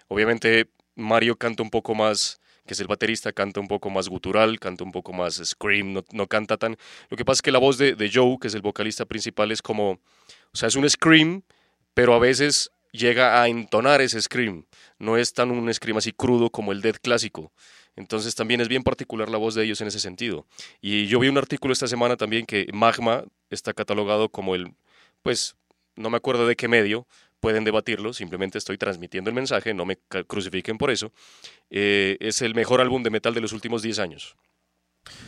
obviamente 0.08 0.70
Mario 0.96 1.38
canta 1.38 1.64
un 1.64 1.70
poco 1.70 1.96
más 1.96 2.40
que 2.66 2.74
es 2.74 2.80
el 2.80 2.88
baterista 2.88 3.32
canta 3.32 3.60
un 3.60 3.68
poco 3.68 3.92
más 3.92 4.10
gutural 4.10 4.60
canta 4.60 4.84
un 4.84 4.92
poco 4.92 5.14
más 5.14 5.42
scream 5.44 5.94
no, 5.94 6.04
no 6.12 6.28
canta 6.28 6.58
tan. 6.58 6.78
Lo 7.10 7.18
que 7.18 7.26
pasa 7.26 7.40
es 7.40 7.42
que 7.42 7.52
la 7.52 7.60
voz 7.60 7.78
de, 7.78 8.12
Joe 8.12 8.38
que 8.40 8.48
es 8.48 8.56
el 8.56 8.62
vocalista 8.62 9.06
principal 9.06 9.52
es 9.52 9.62
como 9.62 9.92
o 9.92 10.56
sea 10.56 10.68
es 10.68 10.76
un 10.76 10.90
scream 10.90 11.44
pero 11.94 12.14
a 12.14 12.20
veces 12.20 12.72
llega 12.92 13.42
a 13.42 13.48
entonar 13.48 14.02
ese 14.02 14.22
scream. 14.22 14.66
No 15.00 15.18
es 15.18 15.34
tan 15.34 15.52
un 15.52 15.72
scream 15.74 15.98
así 15.98 16.12
crudo 16.12 16.50
como 16.50 16.72
el 16.72 16.82
death 16.82 16.98
clásico. 17.02 17.52
Entonces 17.96 18.36
también 18.36 18.62
es 18.62 18.68
bien 18.68 18.84
particular 18.84 19.30
la 19.30 19.38
voz 19.38 19.56
de 19.56 19.64
ellos 19.64 19.82
en 19.82 19.88
ese 19.88 20.00
sentido. 20.00 20.46
Y 20.82 21.08
yo 21.08 21.20
vi 21.20 21.30
un 21.30 21.38
artículo 21.38 21.74
esta 21.74 21.88
semana 21.88 22.18
también 22.18 22.46
que 22.46 22.68
Magma 22.74 23.24
está 23.50 23.74
catalogado 23.74 24.30
como 24.30 24.56
el, 24.56 24.74
pues, 25.22 25.56
no 25.96 26.10
me 26.10 26.18
acuerdo 26.18 26.46
de 26.46 26.56
qué 26.56 26.68
medio, 26.68 27.08
pueden 27.46 27.64
debatirlo, 27.64 28.12
simplemente 28.12 28.58
estoy 28.58 28.76
transmitiendo 28.80 29.30
el 29.30 29.36
mensaje, 29.36 29.72
no 29.76 29.86
me 29.86 30.00
crucifiquen 30.26 30.80
por 30.80 30.90
eso. 30.90 31.12
Eh, 31.70 32.18
es 32.20 32.42
el 32.42 32.56
mejor 32.56 32.82
álbum 32.82 33.04
de 33.04 33.12
metal 33.12 33.36
de 33.36 33.42
los 33.42 33.54
últimos 33.54 33.84
10 33.84 34.00
años. 34.00 34.36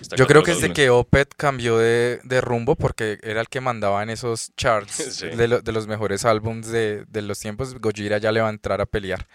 Está 0.02 0.16
Yo 0.16 0.26
creo 0.26 0.42
que 0.42 0.56
desde 0.56 0.74
que 0.74 0.90
Opeth 0.90 1.36
cambió 1.38 1.78
de, 1.78 2.20
de 2.24 2.42
rumbo, 2.42 2.76
porque 2.76 3.20
era 3.22 3.40
el 3.42 3.48
que 3.50 3.62
mandaba 3.62 4.02
en 4.02 4.10
esos 4.10 4.52
charts 4.58 4.96
Sí. 5.20 5.28
de, 5.28 5.48
lo- 5.48 5.62
de 5.62 5.72
los 5.72 5.86
mejores 5.86 6.26
álbums 6.26 6.66
de, 6.72 7.06
de 7.08 7.22
los 7.22 7.40
tiempos, 7.40 7.76
Gojira 7.80 8.18
ya 8.18 8.32
le 8.32 8.42
va 8.42 8.48
a 8.48 8.52
entrar 8.52 8.82
a 8.82 8.88
pelear. 8.88 9.28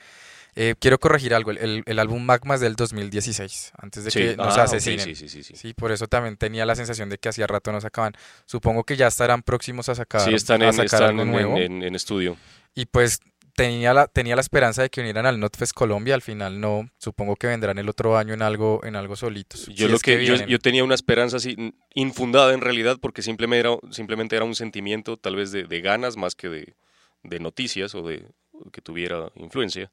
Eh, 0.54 0.74
quiero 0.78 0.98
corregir 1.00 1.32
algo, 1.34 1.50
el, 1.50 1.58
el- 1.58 1.82
el 1.86 1.98
álbum 1.98 2.22
Magma 2.24 2.56
es 2.56 2.60
del 2.60 2.76
2016, 2.76 3.72
antes 3.78 4.04
de 4.04 4.10
Sí. 4.10 4.18
que 4.18 4.36
nos 4.36 4.58
Ah, 4.58 4.64
asesinen. 4.64 5.00
sí, 5.06 5.14
sí, 5.14 5.28
sí, 5.28 5.42
sí. 5.42 5.56
Sí, 5.56 5.72
por 5.74 5.92
eso 5.92 6.06
también 6.08 6.36
tenía 6.36 6.66
la 6.66 6.74
sensación 6.74 7.08
de 7.08 7.16
que 7.18 7.30
hacía 7.30 7.46
rato 7.46 7.72
no 7.72 7.80
sacaban. 7.80 8.12
Supongo 8.46 8.84
que 8.84 8.96
ya 8.96 9.06
estarán 9.06 9.42
próximos 9.42 9.88
a 9.88 9.94
sacar, 9.94 10.20
Sí, 10.22 10.34
están 10.34 10.60
a 10.62 10.66
en, 10.66 10.72
sacar 10.74 10.84
están 10.86 11.02
algo 11.04 11.22
en- 11.22 11.30
nuevo. 11.30 11.56
en- 11.56 11.82
en 11.82 11.94
estudio. 11.94 12.36
Y 12.74 12.84
pues 12.86 13.20
tenía 13.56 13.92
la, 13.94 14.06
tenía 14.08 14.34
la 14.34 14.40
esperanza 14.42 14.82
de 14.82 14.90
que 14.90 15.00
unieran 15.00 15.24
al 15.26 15.40
Notfest 15.40 15.72
Colombia, 15.72 16.14
al 16.14 16.22
final 16.22 16.60
no. 16.60 16.88
Supongo 16.98 17.36
que 17.36 17.46
vendrán 17.46 17.78
el 17.78 17.88
otro 17.88 18.16
año 18.18 18.34
en 18.34 18.42
algo, 18.42 18.80
en 18.84 18.94
algo 18.96 19.16
solitos. 19.16 19.66
Yo, 19.68 19.86
si 19.86 19.92
lo 19.92 19.98
que, 19.98 20.24
yo, 20.24 20.34
yo 20.46 20.58
tenía 20.58 20.84
una 20.84 20.94
esperanza 20.94 21.38
así 21.38 21.74
infundada 21.94 22.52
en 22.52 22.60
realidad 22.60 22.98
porque 23.00 23.22
simplemente 23.22 23.68
era, 23.68 23.76
simplemente 23.90 24.36
era 24.36 24.44
un 24.44 24.54
sentimiento 24.54 25.16
tal 25.16 25.36
vez 25.36 25.50
de, 25.50 25.64
de 25.64 25.80
ganas 25.80 26.16
más 26.18 26.34
que 26.34 26.48
de, 26.50 26.74
de 27.22 27.40
noticias 27.40 27.94
o 27.94 28.02
de 28.02 28.26
que 28.70 28.80
tuviera 28.82 29.30
influencia. 29.36 29.90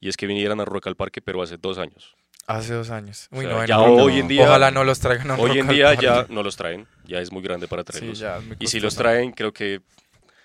Y 0.00 0.08
es 0.08 0.16
que 0.16 0.26
vinieran 0.26 0.60
a 0.60 0.64
Rock 0.64 0.86
al 0.88 0.96
Parque, 0.96 1.20
pero 1.22 1.42
hace 1.42 1.56
dos 1.56 1.78
años. 1.78 2.14
Hace 2.46 2.74
dos 2.74 2.90
años. 2.90 3.28
Uy, 3.32 3.44
O 3.46 3.48
sea, 3.48 3.50
no, 3.56 3.60
en 3.62 3.66
ya 3.68 3.76
Rock- 3.76 3.98
hoy 4.00 4.18
en 4.20 4.28
día- 4.28 4.44
Ojalá 4.44 4.70
no 4.70 4.84
los 4.84 5.00
traigan 5.00 5.30
a 5.32 5.34
Hoy 5.36 5.58
en 5.58 5.66
día 5.68 5.94
ya 5.94 6.26
no 6.28 6.42
los 6.42 6.56
traen, 6.56 6.86
ya 7.06 7.18
es 7.18 7.32
muy 7.32 7.42
grande 7.42 7.66
para 7.66 7.82
Sí, 7.82 7.86
traerlos. 7.86 8.18
ya 8.18 8.40
y 8.58 8.66
si 8.68 8.78
los 8.78 8.94
traen, 8.94 9.32
creo 9.32 9.52
que 9.52 9.80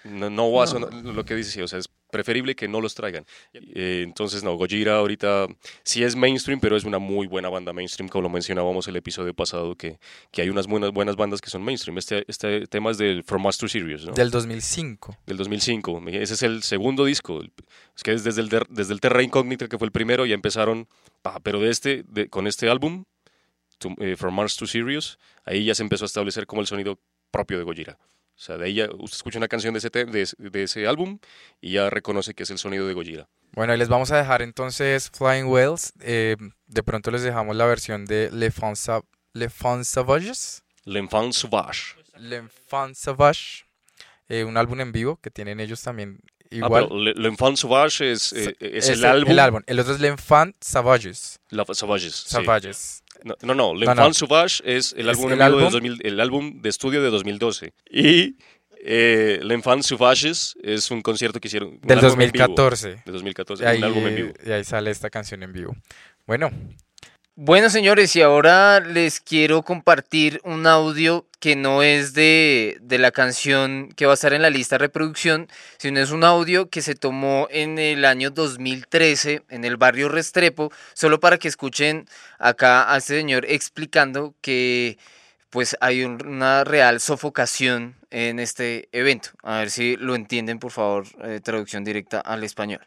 no, 0.04 0.30
no 0.30 0.52
va 0.52 0.64
a 0.64 0.68
sonar 0.68 0.94
lo 0.94 1.24
que 1.26 1.36
dice, 1.36 1.52
sí, 1.52 1.62
o 1.62 1.68
sea, 1.68 1.80
es 1.80 1.88
preferible 2.12 2.56
que 2.56 2.68
no 2.68 2.82
los 2.82 2.94
traigan. 2.94 3.26
Eh, 3.54 4.02
entonces, 4.04 4.44
no, 4.44 4.56
Gojira 4.56 4.98
ahorita 4.98 5.48
sí 5.84 6.04
es 6.04 6.16
mainstream, 6.18 6.60
pero 6.60 6.76
es 6.76 6.84
una 6.84 7.00
muy 7.00 7.26
buena 7.28 7.48
banda 7.48 7.72
mainstream, 7.72 8.10
como 8.10 8.24
lo 8.24 8.30
mencionábamos 8.30 8.86
el 8.90 8.98
episodio 8.98 9.34
pasado, 9.34 9.76
que, 9.76 9.98
que 10.32 10.42
hay 10.42 10.50
unas 10.50 10.68
buenas, 10.68 10.92
buenas 10.92 11.16
bandas 11.16 11.40
que 11.40 11.50
son 11.50 11.64
mainstream. 11.64 11.98
Este, 11.98 12.26
este 12.28 12.68
tema 12.68 12.92
es 12.92 12.98
del 12.98 13.24
From 13.24 13.46
Us 13.46 13.58
to 13.58 13.68
Serious, 13.70 14.06
¿no? 14.06 14.12
Del 14.14 14.30
2005. 14.32 15.16
del 15.26 15.38
2005. 15.38 16.02
Ese 16.10 16.34
es 16.34 16.44
el 16.44 16.64
segundo 16.64 17.06
disco. 17.06 17.42
Es 17.96 18.04
que 18.04 18.12
es 18.12 18.24
desde 18.26 18.42
el, 18.42 18.50
desde 18.70 18.94
el 18.94 19.00
Terra 19.00 19.24
Incógnita, 19.24 19.68
que 19.70 19.78
fue 19.78 19.86
el 19.86 19.92
primero, 19.94 20.26
ya 20.26 20.36
empezaron. 20.36 20.88
ah, 21.24 21.40
pero 21.42 21.60
de 21.62 21.70
este, 21.70 22.04
de- 22.10 22.28
con 22.28 22.46
este 22.48 22.68
álbum, 22.70 23.06
to- 23.78 23.96
eh, 24.00 24.16
From 24.18 24.36
Mars 24.36 24.58
to 24.58 24.68
Sirius, 24.68 25.18
ahí 25.46 25.64
ya 25.64 25.76
se 25.76 25.84
empezó 25.84 26.04
a 26.04 26.08
establecer 26.08 26.46
como 26.46 26.60
el 26.62 26.68
sonido 26.68 27.00
propio 27.32 27.58
de 27.58 27.64
Gojira. 27.64 27.98
O 28.42 28.44
sea, 28.44 28.58
de 28.58 28.66
ahí 28.66 28.74
ya 28.74 28.86
usted 28.98 29.18
escucha 29.18 29.38
una 29.38 29.48
canción 29.48 29.72
de 29.76 29.78
ese, 29.78 29.92
de, 29.92 30.22
ese- 30.24 30.36
de 30.40 30.64
ese 30.64 30.88
álbum 30.88 31.20
y 31.62 31.74
ya 31.74 31.92
reconoce 31.92 32.34
que 32.34 32.42
es 32.42 32.50
el 32.50 32.58
sonido 32.58 32.88
de 32.88 32.96
Gojira. 32.96 33.30
Bueno, 33.52 33.76
y 33.76 33.78
les 33.78 33.88
vamos 33.88 34.10
a 34.12 34.18
dejar 34.18 34.42
entonces 34.42 35.12
Flying 35.14 35.46
Whales. 35.46 35.94
eh, 36.00 36.38
de 36.66 36.82
pronto 36.84 37.12
les 37.12 37.22
dejamos 37.22 37.56
la 37.56 37.68
versión 37.68 38.06
de 38.06 38.32
Le 38.32 38.50
Fans 38.50 38.80
Sa- 38.80 39.04
Le 39.34 39.48
Savages. 39.84 40.64
L'Enfant 40.86 41.34
Sauvage. 41.34 41.96
Le 42.18 42.42
Fans 42.68 42.98
Sauvage. 42.98 43.66
eh, 44.28 44.44
un 44.44 44.58
álbum 44.58 44.82
en 44.82 44.92
vivo 44.92 45.18
que 45.22 45.30
tienen 45.30 45.60
ellos 45.60 45.84
también 45.84 46.20
igual. 46.52 46.88
pero 46.90 47.00
Le- 47.00 47.14
L'Enfant 47.16 47.58
Sauvage 47.58 48.12
es, 48.12 48.32
eh, 48.34 48.56
es 48.60 48.90
el, 48.90 49.00
el, 49.00 49.06
álbum. 49.06 49.32
El 49.32 49.40
álbum. 49.40 49.62
El 49.66 49.80
otro 49.80 49.94
es 49.94 50.00
L'Enfant 50.00 50.56
Savages. 50.62 51.40
La, 51.50 51.66
Savages. 51.72 52.14
sí. 52.16 52.30
Savages. 52.30 53.04
No, 53.24 53.36
no, 53.44 53.54
no, 53.56 53.74
L'Enfant 53.76 54.14
Sauvage 54.14 54.62
es 54.66 54.94
el 54.94 55.10
Es 55.10 55.18
álbum, 55.18 55.32
el 55.32 55.42
en 55.42 55.48
vivo 55.48 55.60
de 55.60 55.66
álbum- 55.68 55.72
2000 55.72 56.00
el 56.04 56.20
álbum 56.20 56.62
de 56.62 56.70
estudio 56.70 57.02
de 57.04 57.10
2012. 57.10 57.74
Y 57.92 58.36
eh, 58.84 59.40
L'Enfant 59.44 59.84
Sauvages 59.84 60.56
es 60.64 60.90
un 60.90 61.02
concierto 61.02 61.40
que 61.40 61.48
hicieron. 61.48 61.80
Del 61.82 62.00
álbum 62.00 62.22
en 62.22 62.32
vivo 62.32 62.48
2014. 62.48 62.90
De 63.06 63.12
2014, 63.12 63.64
Y 63.64 63.68
ahí, 63.68 63.78
un 63.78 63.84
álbum 63.84 64.08
en 64.08 64.16
vivo. 64.16 64.34
y 64.46 64.52
ahí 64.52 64.64
sale 64.64 64.90
esta 64.92 65.10
canción 65.12 65.44
en 65.44 65.54
vivo. 65.54 65.76
Bueno, 66.26 66.50
Bueno, 67.44 67.72
señores, 67.72 68.16
y 68.16 68.22
ahora 68.22 68.80
les 68.82 69.20
quiero 69.20 69.64
compartir 69.64 70.40
un 70.44 70.68
audio 70.68 71.26
que 71.40 71.56
no 71.56 71.82
es 71.82 72.14
de, 72.14 72.78
de 72.82 73.00
la 73.00 73.10
canción 73.10 73.90
que 73.96 74.06
va 74.06 74.12
a 74.12 74.14
estar 74.14 74.34
en 74.34 74.44
la 74.44 74.52
lista 74.52 74.76
de 74.76 74.80
reproducción, 74.86 75.48
sino 75.78 76.00
es 76.00 76.12
un 76.12 76.24
audio 76.24 76.70
que 76.70 76.84
se 76.84 76.94
tomó 76.94 77.48
en 77.50 77.80
el 77.80 78.06
año 78.06 78.30
2013 78.30 79.42
en 79.50 79.66
el 79.66 79.78
barrio 79.78 80.08
Restrepo, 80.08 80.72
solo 80.94 81.20
para 81.20 81.40
que 81.40 81.48
escuchen 81.48 82.06
acá 82.38 82.94
a 82.94 82.98
este 82.98 83.18
señor 83.18 83.46
explicando 83.50 84.36
que 84.42 85.00
pues 85.50 85.76
hay 85.82 86.04
un- 86.04 86.24
una 86.24 86.64
real 86.64 87.00
sofocación 87.00 87.96
en 88.12 88.38
este 88.40 88.88
evento. 88.92 89.32
A 89.42 89.58
ver 89.58 89.72
si 89.72 89.98
lo 89.98 90.14
entienden, 90.14 90.60
por 90.60 90.72
favor, 90.72 91.06
eh, 91.24 91.40
traducción 91.44 91.84
directa 91.84 92.20
al 92.20 92.44
español. 92.44 92.82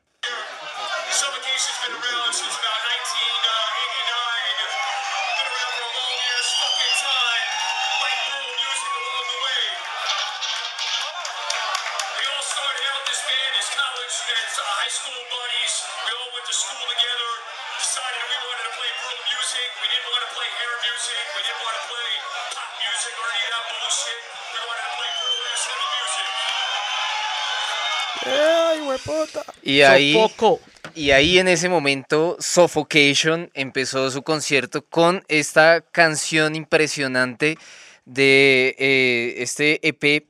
Y 29.63 29.83
ahí, 29.83 30.13
Sofoco. 30.15 30.61
y 30.95 31.11
ahí 31.13 31.39
en 31.39 31.49
ese 31.49 31.69
momento 31.69 32.37
Suffocation 32.41 33.51
empezó 33.55 34.11
su 34.11 34.23
concierto 34.23 34.85
con 34.85 35.25
esta 35.29 35.81
canción 35.81 36.55
impresionante 36.55 37.57
de 38.05 38.75
eh, 38.79 39.35
este 39.39 39.81
EP 39.87 40.27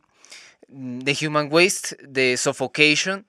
de 0.69 1.17
Human 1.27 1.49
Waste, 1.51 1.97
de 2.03 2.37
Suffocation. 2.37 3.27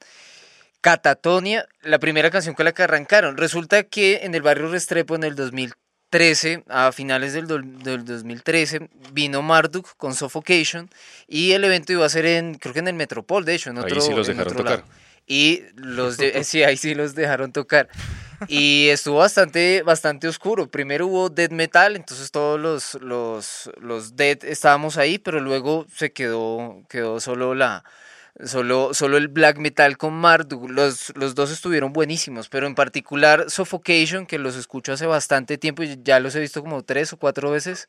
Catatonia, 0.82 1.68
la 1.82 1.98
primera 1.98 2.30
canción 2.30 2.54
con 2.54 2.66
la 2.66 2.72
que 2.74 2.84
arrancaron. 2.84 3.38
Resulta 3.38 3.84
que 3.84 4.20
en 4.24 4.36
el 4.36 4.44
barrio 4.44 4.70
Restrepo 4.70 5.16
en 5.16 5.24
el 5.24 5.36
2013, 5.36 6.64
a 6.70 6.92
finales 6.92 7.34
del, 7.34 7.48
do- 7.48 7.58
del 7.60 8.06
2013, 8.06 8.88
vino 9.12 9.42
Marduk 9.42 9.96
con 9.98 10.14
Suffocation 10.14 10.90
y 11.28 11.54
el 11.54 11.64
evento 11.64 11.92
iba 11.92 12.06
a 12.06 12.10
ser 12.10 12.28
en, 12.28 12.54
creo 12.56 12.72
que 12.74 12.80
en 12.82 12.88
el 12.88 12.94
Metropol, 12.94 13.46
de 13.46 13.56
hecho, 13.56 13.72
en 13.72 13.80
Ahí 13.80 13.86
otro, 13.86 14.02
sí 14.02 14.14
los 14.14 14.30
en 14.30 14.38
dejaron 14.38 14.54
otro 14.54 14.64
tocar. 14.64 14.80
lado. 14.86 14.92
Y 15.28 15.64
los 15.76 16.18
de, 16.18 16.44
sí, 16.44 16.64
ahí 16.64 16.78
sí 16.78 16.96
los 16.96 17.16
dejaron 17.16 17.52
tocar. 17.52 17.90
Y 18.48 18.90
estuvo 18.90 19.18
bastante, 19.18 19.82
bastante 19.84 20.28
oscuro. 20.28 20.68
Primero 20.68 21.08
hubo 21.08 21.30
death 21.30 21.52
metal, 21.52 21.96
entonces 21.96 22.32
todos 22.32 22.60
los, 22.60 23.02
los, 23.02 23.72
los 23.80 24.16
death 24.16 24.44
estábamos 24.44 24.98
ahí, 24.98 25.18
pero 25.18 25.40
luego 25.40 25.86
se 25.94 26.12
quedó, 26.12 26.84
quedó 26.90 27.20
solo 27.20 27.56
la, 27.56 27.84
Solo, 28.44 28.94
solo 28.94 29.16
el 29.16 29.30
black 29.30 29.60
metal 29.60 29.98
con 29.98 30.14
Marduk, 30.14 30.70
los, 30.70 31.14
los 31.16 31.36
dos 31.36 31.52
estuvieron 31.52 31.94
buenísimos, 31.94 32.50
pero 32.50 32.68
en 32.68 32.76
particular 32.76 33.50
Suffocation, 33.50 34.26
que 34.26 34.40
los 34.40 34.58
escucho 34.58 34.92
hace 34.92 35.06
bastante 35.06 35.58
tiempo 35.58 35.84
y 35.84 35.98
ya 36.04 36.20
los 36.20 36.36
he 36.36 36.42
visto 36.42 36.62
como 36.62 36.84
tres 36.84 37.14
o 37.14 37.18
cuatro 37.18 37.50
veces, 37.50 37.88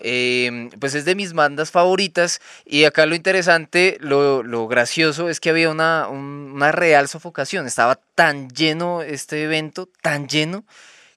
eh, 0.00 0.70
pues 0.80 0.94
es 0.94 1.04
de 1.04 1.14
mis 1.14 1.32
bandas 1.32 1.70
favoritas. 1.70 2.40
Y 2.64 2.84
acá 2.84 3.06
lo 3.06 3.14
interesante, 3.14 3.96
lo, 4.00 4.42
lo 4.42 4.66
gracioso 4.68 5.28
es 5.28 5.40
que 5.40 5.50
había 5.50 5.70
una, 5.70 6.08
un- 6.08 6.52
una 6.54 6.72
real 6.72 7.08
sofocación. 7.08 7.66
Estaba 7.66 7.96
tan 8.14 8.48
lleno 8.50 9.02
este 9.02 9.42
evento, 9.44 9.88
tan 10.02 10.28
lleno, 10.28 10.64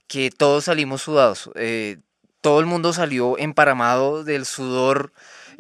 que 0.08 0.32
todos 0.32 0.66
salimos 0.66 1.02
sudados. 1.04 1.50
Eh, 1.56 1.98
todo 2.42 2.60
el 2.60 2.66
mundo 2.66 2.94
salió 2.94 3.38
emparamado 3.38 4.24
del 4.24 4.46
sudor. 4.46 5.14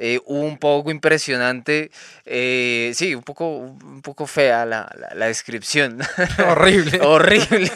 Eh, 0.04 0.20
un 0.26 0.58
poco 0.58 0.90
impresionante, 0.90 1.92
eh, 2.26 2.92
sí, 2.96 3.14
un 3.14 3.22
poco, 3.22 3.58
un 3.58 4.02
poco 4.02 4.26
fea 4.26 4.66
la, 4.66 4.90
la- 4.98 5.14
la 5.14 5.26
descripción, 5.28 6.00
Horrible. 6.50 7.00
horrible, 7.04 7.72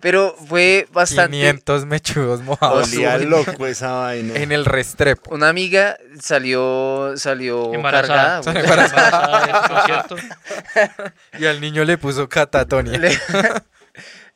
pero 0.00 0.36
fue 0.48 0.86
bastante... 0.92 1.38
500 1.38 1.86
mechudos 1.86 2.40
mojados 2.42 2.86
Olía 2.92 3.18
loco 3.18 3.66
esa 3.66 3.90
vaina. 3.92 4.34
en 4.36 4.52
el 4.52 4.64
restrepo. 4.64 5.34
Una 5.34 5.48
amiga 5.48 5.96
salió, 6.22 7.14
salió 7.16 7.74
Embarazada. 7.74 8.42
cargada. 8.42 8.60
Embarazada 8.60 9.68
concierto. 10.06 10.16
Y 11.38 11.46
al 11.46 11.60
niño 11.60 11.84
le 11.84 11.98
puso 11.98 12.28
catatonia. 12.28 12.96
Le- 12.98 13.18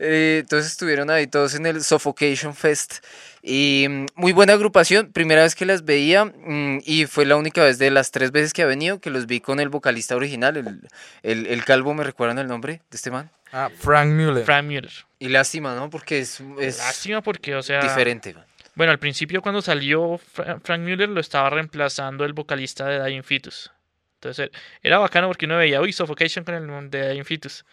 Eh, 0.05 0.39
entonces 0.41 0.71
estuvieron 0.73 1.09
ahí 1.11 1.27
todos 1.27 1.55
en 1.55 1.67
el 1.67 1.83
Suffocation 1.83 2.55
Fest. 2.55 3.05
Y 3.43 3.87
mm, 3.89 4.07
muy 4.15 4.33
buena 4.33 4.53
agrupación, 4.53 5.13
primera 5.13 5.43
vez 5.43 5.55
que 5.55 5.65
las 5.67 5.85
veía 5.85 6.25
mm, 6.27 6.81
y 6.85 7.07
fue 7.07 7.25
la 7.27 7.37
única 7.37 7.63
vez 7.65 7.79
de 7.79 7.91
las 7.91 8.11
tres 8.11 8.31
veces 8.33 8.53
que 8.53 8.63
ha 8.63 8.67
venido 8.67 9.01
que 9.01 9.11
los 9.11 9.27
vi 9.27 9.41
con 9.41 9.61
el 9.61 9.69
vocalista 9.69 10.17
original, 10.17 10.57
el, 10.57 10.81
el, 11.23 11.47
el 11.47 11.65
calvo, 11.65 11.95
¿me 11.95 12.05
recuerdan 12.05 12.39
el 12.39 12.47
nombre 12.47 12.83
de 12.91 12.97
este 12.97 13.11
man? 13.11 13.31
Ah, 13.53 13.71
Frank 13.79 14.09
Mueller. 14.09 14.45
Frank 14.45 14.65
Mueller. 14.65 14.93
Y 15.19 15.29
lástima, 15.29 15.75
¿no? 15.75 15.89
Porque 15.91 16.19
es, 16.21 16.41
es 16.61 16.79
Lástima 16.79 17.23
porque, 17.23 17.55
o 17.55 17.63
sea. 17.63 17.81
diferente. 17.81 18.35
man. 18.35 18.45
Bueno, 18.75 18.91
al 18.93 18.99
principio 18.99 19.41
cuando 19.43 19.63
salió 19.63 20.19
Fra- 20.19 20.59
Frank 20.65 20.81
Mueller 20.81 21.09
lo 21.09 21.21
estaba 21.21 21.49
reemplazando 21.51 22.25
el 22.25 22.33
vocalista 22.33 22.87
de 22.87 23.05
Dying 23.05 23.23
Fetus. 23.23 23.71
Entonces 24.17 24.47
er- 24.47 24.53
era 24.83 24.99
bacano 24.99 25.29
porque 25.29 25.45
uno 25.47 25.57
veía, 25.59 25.81
uy, 25.81 25.93
Suffocation 25.93 26.45
con 26.45 26.55
el 26.55 26.91
de 26.91 27.11
Dying 27.13 27.25
Fetus. 27.25 27.65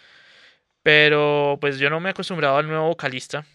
Pero 0.84 1.58
pues 1.62 1.80
yo 1.80 1.90
no 1.90 2.00
me 2.00 2.10
acostumbraba 2.10 2.60
al 2.60 2.68
nuevo 2.68 2.88
vocalista. 2.88 3.46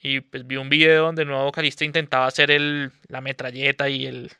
Y 0.00 0.20
pues 0.20 0.46
vi 0.46 0.56
un 0.56 0.68
video 0.68 1.04
donde 1.04 1.22
el 1.22 1.28
nuevo 1.28 1.44
vocalista 1.44 1.84
intentaba 1.84 2.26
hacer 2.26 2.50
el, 2.50 2.92
la 3.08 3.20
metralleta 3.22 3.88
y, 3.88 4.06
el, 4.06 4.30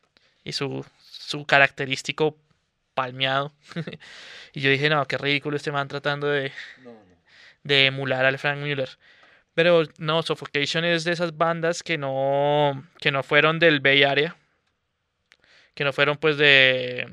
y 0.45 0.53
su, 0.53 0.85
su 1.01 1.47
característico 1.47 2.37
palmeado. 2.95 3.53
y 4.53 4.61
yo 4.61 4.71
dije, 4.71 4.89
no, 4.91 5.07
qué 5.07 5.19
ridículo 5.19 5.57
este 5.57 5.73
man 5.73 5.89
tratando 5.89 6.29
de, 6.29 6.53
de 7.63 7.87
emular 7.87 8.25
al 8.27 8.39
Frank 8.39 8.59
Mueller. 8.59 8.91
Pero 9.55 9.85
no, 9.99 10.23
Suffocation 10.23 10.85
es 10.85 11.05
de 11.05 11.13
esas 11.13 11.37
bandas 11.37 11.83
que 11.83 11.97
no, 11.99 12.85
que 13.01 13.11
no 13.11 13.23
fueron 13.23 13.59
del 13.59 13.81
Bay 13.81 14.03
Area. 14.03 14.37
Que 15.75 15.85
no 15.85 15.93
fueron 15.93 16.17
pues 16.19 16.37
de... 16.37 17.09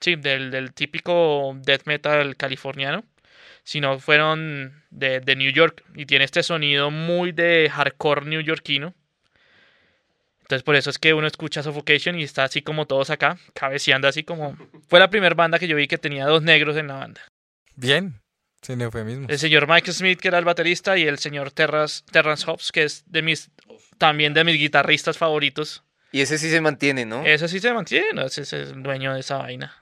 Sí, 0.00 0.16
del, 0.16 0.50
del 0.50 0.72
típico 0.74 1.56
death 1.62 1.86
metal 1.86 2.36
californiano. 2.36 3.04
Sino 3.64 3.98
fueron 3.98 4.82
de, 4.90 5.20
de 5.20 5.36
New 5.36 5.52
York. 5.52 5.84
Y 5.94 6.06
tiene 6.06 6.24
este 6.24 6.42
sonido 6.42 6.90
muy 6.90 7.32
de 7.32 7.70
hardcore 7.72 8.26
newyorkino. 8.26 8.94
Entonces 10.40 10.64
por 10.64 10.76
eso 10.76 10.90
es 10.90 10.98
que 10.98 11.14
uno 11.14 11.26
escucha 11.26 11.62
Suffocation 11.62 12.18
y 12.18 12.24
está 12.24 12.44
así 12.44 12.60
como 12.60 12.86
todos 12.86 13.10
acá, 13.10 13.38
cabeceando 13.54 14.08
así 14.08 14.22
como... 14.22 14.56
Fue 14.88 14.98
la 14.98 15.08
primera 15.08 15.34
banda 15.34 15.58
que 15.58 15.66
yo 15.66 15.76
vi 15.76 15.88
que 15.88 15.98
tenía 15.98 16.26
dos 16.26 16.42
negros 16.42 16.76
en 16.76 16.88
la 16.88 16.94
banda. 16.94 17.22
Bien, 17.74 18.20
sin 18.60 18.80
eufemismo. 18.82 19.28
El 19.28 19.38
señor 19.38 19.66
Michael 19.66 19.94
Smith, 19.94 20.20
que 20.20 20.28
era 20.28 20.38
el 20.38 20.44
baterista, 20.44 20.98
y 20.98 21.04
el 21.04 21.18
señor 21.18 21.52
Terras, 21.52 22.04
Terrence 22.10 22.44
Hobbs, 22.46 22.70
que 22.70 22.82
es 22.82 23.04
de 23.06 23.22
mis 23.22 23.50
también 23.98 24.34
de 24.34 24.44
mis 24.44 24.58
guitarristas 24.58 25.16
favoritos. 25.16 25.84
Y 26.10 26.20
ese 26.20 26.36
sí 26.36 26.50
se 26.50 26.60
mantiene, 26.60 27.06
¿no? 27.06 27.24
Ese 27.24 27.48
sí 27.48 27.60
se 27.60 27.72
mantiene, 27.72 28.24
ese 28.26 28.42
es 28.42 28.52
el 28.52 28.82
dueño 28.82 29.14
de 29.14 29.20
esa 29.20 29.38
vaina. 29.38 29.81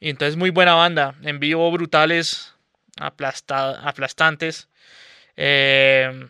Y 0.00 0.10
entonces 0.10 0.36
muy 0.36 0.50
buena 0.50 0.74
banda, 0.74 1.14
en 1.22 1.40
vivo 1.40 1.70
brutales, 1.70 2.54
aplasta- 2.98 3.80
aplastantes. 3.82 4.68
Eh, 5.36 6.28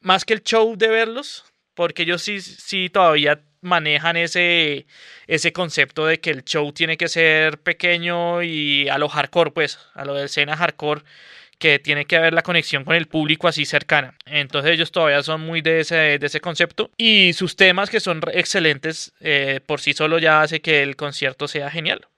más 0.00 0.24
que 0.24 0.34
el 0.34 0.42
show 0.42 0.76
de 0.76 0.88
verlos, 0.88 1.44
porque 1.74 2.02
ellos 2.02 2.22
sí, 2.22 2.40
sí 2.40 2.88
todavía 2.90 3.40
manejan 3.60 4.16
ese, 4.16 4.86
ese 5.26 5.52
concepto 5.52 6.06
de 6.06 6.20
que 6.20 6.30
el 6.30 6.44
show 6.44 6.72
tiene 6.72 6.96
que 6.96 7.08
ser 7.08 7.58
pequeño 7.58 8.42
y 8.42 8.88
a 8.88 8.98
lo 8.98 9.08
hardcore, 9.08 9.52
pues, 9.52 9.78
a 9.94 10.04
lo 10.04 10.14
de 10.14 10.24
escena 10.26 10.56
hardcore, 10.56 11.02
que 11.58 11.78
tiene 11.78 12.06
que 12.06 12.16
haber 12.16 12.34
la 12.34 12.42
conexión 12.42 12.84
con 12.84 12.96
el 12.96 13.06
público 13.06 13.48
así 13.48 13.64
cercana. 13.66 14.16
Entonces 14.26 14.72
ellos 14.72 14.90
todavía 14.92 15.22
son 15.22 15.42
muy 15.42 15.60
de 15.62 15.80
ese, 15.80 16.18
de 16.18 16.26
ese 16.26 16.40
concepto 16.40 16.90
y 16.96 17.32
sus 17.34 17.54
temas 17.56 17.88
que 17.90 18.00
son 18.00 18.20
excelentes 18.32 19.12
eh, 19.20 19.60
por 19.64 19.80
sí 19.80 19.92
solo 19.92 20.18
ya 20.18 20.42
hace 20.42 20.60
que 20.60 20.82
el 20.82 20.96
concierto 20.96 21.46
sea 21.48 21.70
genial. 21.70 22.08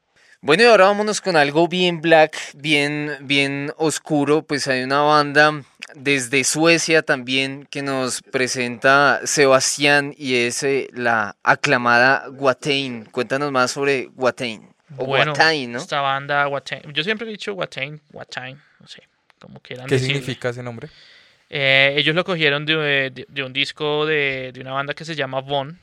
Bueno, 0.46 0.62
y 0.62 0.66
ahora 0.66 0.84
vámonos 0.88 1.22
con 1.22 1.36
algo 1.36 1.68
bien 1.68 2.02
black, 2.02 2.36
bien, 2.54 3.16
bien 3.22 3.72
oscuro. 3.78 4.42
Pues 4.42 4.68
hay 4.68 4.82
una 4.82 5.00
banda 5.00 5.62
desde 5.94 6.44
Suecia 6.44 7.00
también 7.00 7.66
que 7.70 7.80
nos 7.80 8.20
presenta 8.20 9.20
Sebastián 9.24 10.14
y 10.18 10.34
es 10.36 10.62
eh, 10.62 10.88
la 10.92 11.36
aclamada 11.42 12.26
Watain. 12.30 13.06
Cuéntanos 13.06 13.50
más 13.52 13.70
sobre 13.70 14.10
Watain. 14.16 14.68
O 14.98 15.06
bueno, 15.06 15.32
Watain, 15.32 15.72
¿no? 15.72 15.78
esta 15.78 16.02
banda 16.02 16.46
Watain, 16.46 16.92
yo 16.92 17.02
siempre 17.02 17.26
he 17.26 17.30
dicho 17.30 17.54
Watain, 17.54 18.02
Watain, 18.12 18.60
no 18.80 18.86
sé, 18.86 19.02
como 19.40 19.60
quieran 19.60 19.86
¿Qué 19.86 19.94
decirle. 19.94 20.16
significa 20.20 20.50
ese 20.50 20.62
nombre? 20.62 20.88
Eh, 21.48 21.94
ellos 21.96 22.14
lo 22.14 22.22
cogieron 22.22 22.66
de, 22.66 23.10
de- 23.10 23.26
de 23.28 23.42
un 23.42 23.52
disco 23.54 24.04
de, 24.04 24.50
de 24.52 24.60
una 24.60 24.72
banda 24.72 24.92
que 24.94 25.04
se 25.06 25.16
llama 25.16 25.40
Von, 25.40 25.80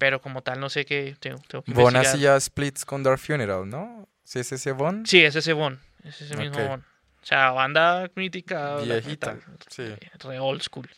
pero 0.00 0.18
como 0.22 0.42
tal 0.42 0.58
no 0.58 0.70
sé 0.70 0.86
qué. 0.86 1.14
Tengo, 1.20 1.38
tengo 1.46 1.62
que 1.62 1.98
hacía 1.98 2.40
splits 2.40 2.86
con 2.86 3.02
Dark 3.02 3.18
Funeral, 3.18 3.68
¿no? 3.68 4.08
¿Sí 4.24 4.38
es 4.38 4.50
ese 4.50 4.72
Von? 4.72 5.04
Sí, 5.04 5.22
es 5.22 5.36
ese 5.36 5.52
Von, 5.52 5.78
es 6.02 6.22
ese 6.22 6.36
mismo 6.38 6.56
Ok. 6.58 6.68
Von. 6.68 6.80
O 6.80 7.26
sea, 7.26 7.50
banda 7.50 8.10
mítica, 8.14 8.76
Viejita, 8.78 9.34
metal, 9.34 9.56
sí. 9.68 9.82
eh, 9.82 9.98
re 10.20 10.38
old 10.38 10.62
school. 10.62 10.88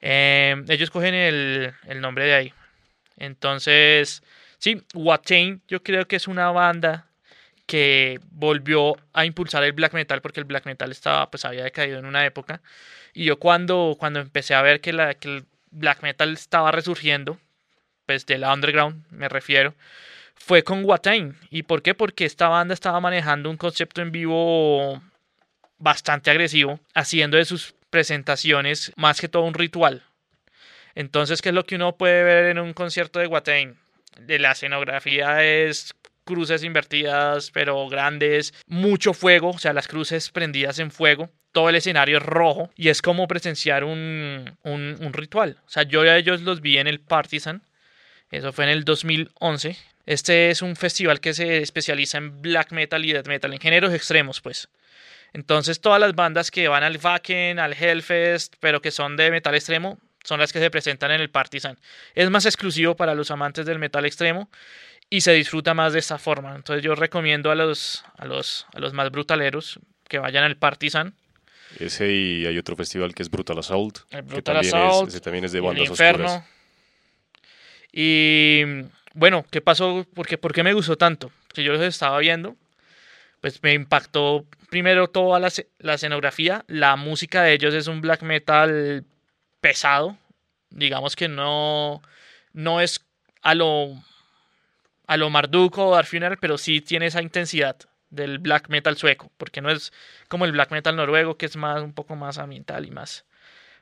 Eh, 0.00 0.64
ellos 0.68 0.90
cogen 0.90 1.12
el, 1.12 1.74
el 1.86 2.00
nombre 2.00 2.24
de 2.24 2.32
ahí. 2.34 2.54
Entonces, 3.18 4.22
sí, 4.58 4.82
Watain 4.94 5.60
yo 5.68 5.82
creo 5.82 6.08
que 6.08 6.16
es 6.16 6.26
una 6.26 6.50
banda 6.50 7.06
que 7.66 8.18
volvió 8.30 8.96
a 9.12 9.26
impulsar 9.26 9.62
el 9.62 9.72
black 9.72 9.92
metal 9.92 10.22
porque 10.22 10.40
el 10.40 10.46
black 10.46 10.64
metal 10.64 10.90
estaba 10.90 11.30
pues 11.30 11.44
había 11.44 11.64
decaído 11.64 11.98
en 11.98 12.06
una 12.06 12.24
época 12.24 12.62
y 13.12 13.24
yo 13.24 13.38
cuando 13.38 13.96
cuando 13.98 14.20
empecé 14.20 14.54
a 14.54 14.62
ver 14.62 14.80
que 14.80 14.92
la 14.92 15.14
que 15.14 15.28
el 15.28 15.44
black 15.70 16.02
metal 16.02 16.32
estaba 16.32 16.72
resurgiendo 16.72 17.38
pues 18.06 18.26
de 18.26 18.38
la 18.38 18.52
underground 18.52 19.04
me 19.10 19.28
refiero 19.28 19.74
fue 20.34 20.64
con 20.64 20.84
Watain 20.84 21.36
y 21.50 21.62
por 21.62 21.82
qué 21.82 21.94
porque 21.94 22.24
esta 22.24 22.48
banda 22.48 22.74
estaba 22.74 23.00
manejando 23.00 23.48
un 23.48 23.56
concepto 23.56 24.02
en 24.02 24.10
vivo 24.10 25.00
bastante 25.78 26.30
agresivo 26.30 26.80
haciendo 26.94 27.36
de 27.36 27.44
sus 27.44 27.74
presentaciones 27.90 28.92
más 28.96 29.20
que 29.20 29.28
todo 29.28 29.44
un 29.44 29.54
ritual. 29.54 30.02
Entonces 30.94 31.42
qué 31.42 31.50
es 31.50 31.54
lo 31.54 31.64
que 31.64 31.76
uno 31.76 31.96
puede 31.96 32.24
ver 32.24 32.46
en 32.46 32.58
un 32.58 32.72
concierto 32.72 33.18
de 33.18 33.26
Watain 33.26 33.78
de 34.20 34.38
la 34.38 34.52
escenografía 34.52 35.44
es 35.44 35.94
cruces 36.24 36.62
invertidas, 36.64 37.50
pero 37.50 37.88
grandes, 37.88 38.54
mucho 38.66 39.12
fuego, 39.12 39.50
o 39.50 39.58
sea, 39.58 39.72
las 39.72 39.88
cruces 39.88 40.30
prendidas 40.30 40.78
en 40.78 40.90
fuego, 40.90 41.30
todo 41.52 41.68
el 41.68 41.74
escenario 41.76 42.18
es 42.18 42.22
rojo 42.22 42.70
y 42.76 42.88
es 42.88 43.02
como 43.02 43.26
presenciar 43.26 43.84
un, 43.84 44.56
un, 44.62 44.96
un 45.00 45.12
ritual. 45.12 45.58
O 45.66 45.70
sea, 45.70 45.82
yo 45.82 46.02
a 46.02 46.16
ellos 46.16 46.42
los 46.42 46.60
vi 46.60 46.78
en 46.78 46.86
el 46.86 47.00
Partisan, 47.00 47.62
eso 48.32 48.52
fue 48.52 48.64
en 48.64 48.70
el 48.70 48.84
2011, 48.84 49.76
Este 50.04 50.50
es 50.50 50.62
un 50.62 50.74
festival 50.74 51.20
que 51.20 51.32
se 51.32 51.58
especializa 51.58 52.18
en 52.18 52.42
black 52.42 52.72
metal 52.72 53.04
y 53.04 53.12
death 53.12 53.28
metal, 53.28 53.52
en 53.52 53.60
géneros 53.60 53.94
extremos, 53.94 54.40
pues. 54.40 54.68
Entonces 55.32 55.80
todas 55.80 56.00
las 56.00 56.14
bandas 56.14 56.50
que 56.50 56.66
van 56.68 56.82
al 56.82 56.98
Wacken, 57.02 57.58
al 57.58 57.72
Hellfest, 57.72 58.54
pero 58.60 58.82
que 58.82 58.90
son 58.90 59.16
de 59.16 59.30
metal 59.30 59.54
extremo, 59.54 59.98
son 60.24 60.40
las 60.40 60.52
que 60.52 60.58
se 60.58 60.70
presentan 60.70 61.10
en 61.12 61.20
el 61.20 61.30
Partisan. 61.30 61.78
Es 62.14 62.30
más 62.30 62.44
exclusivo 62.46 62.96
para 62.96 63.14
los 63.14 63.30
amantes 63.30 63.64
del 63.64 63.78
metal 63.78 64.04
extremo 64.04 64.50
y 65.08 65.20
se 65.22 65.32
disfruta 65.32 65.74
más 65.74 65.92
de 65.92 65.98
esta 66.00 66.18
forma. 66.18 66.54
Entonces 66.54 66.82
yo 66.84 66.94
recomiendo 66.94 67.50
a 67.50 67.54
los, 67.54 68.04
a 68.18 68.24
los, 68.24 68.66
a 68.74 68.80
los 68.80 68.92
más 68.92 69.10
brutaleros 69.10 69.78
que 70.08 70.18
vayan 70.18 70.44
al 70.44 70.56
Partisan. 70.56 71.14
Ese 71.78 72.10
y 72.12 72.46
hay 72.46 72.58
otro 72.58 72.76
festival 72.76 73.14
que 73.14 73.22
es 73.22 73.30
Brutal 73.30 73.58
Assault. 73.58 74.00
El 74.10 74.20
que 74.20 74.22
Brutal 74.22 74.56
también 74.56 74.74
Assault, 74.76 75.08
es, 75.08 75.14
ese 75.14 75.20
también 75.22 75.44
es 75.44 75.52
de 75.52 75.58
el 75.58 75.64
bandas 75.64 75.88
Inferno. 75.88 76.24
oscuras. 76.26 76.61
Y 77.92 78.62
bueno, 79.14 79.44
¿qué 79.50 79.60
pasó? 79.60 80.06
¿Por 80.14 80.26
qué, 80.26 80.62
me 80.62 80.72
gustó 80.72 80.96
tanto? 80.96 81.30
Que 81.52 81.62
yo 81.62 81.72
los 81.72 81.82
estaba 81.82 82.18
viendo, 82.18 82.56
pues 83.40 83.62
me 83.62 83.74
impactó 83.74 84.46
primero 84.70 85.08
toda 85.08 85.38
la, 85.38 85.50
la 85.78 85.94
escenografía. 85.94 86.64
La 86.68 86.96
música 86.96 87.42
de 87.42 87.52
ellos 87.52 87.74
es 87.74 87.86
un 87.86 88.00
black 88.00 88.22
metal 88.22 89.04
pesado. 89.60 90.16
Digamos 90.70 91.16
que 91.16 91.28
no, 91.28 92.02
no 92.54 92.80
es 92.80 93.04
a 93.42 93.54
lo, 93.54 94.02
a 95.06 95.16
lo 95.18 95.30
Marduk 95.30 95.76
o 95.78 95.94
Dark 95.94 96.08
Funeral, 96.08 96.38
pero 96.40 96.56
sí 96.56 96.80
tiene 96.80 97.06
esa 97.06 97.22
intensidad 97.22 97.76
del 98.08 98.38
black 98.38 98.68
metal 98.68 98.96
sueco, 98.96 99.30
porque 99.38 99.60
no 99.60 99.70
es 99.70 99.92
como 100.28 100.44
el 100.44 100.52
black 100.52 100.70
metal 100.70 100.96
noruego, 100.96 101.36
que 101.36 101.46
es 101.46 101.56
más 101.56 101.82
un 101.82 101.92
poco 101.94 102.14
más 102.14 102.38
ambiental 102.38 102.86
y 102.86 102.90
más, 102.90 103.24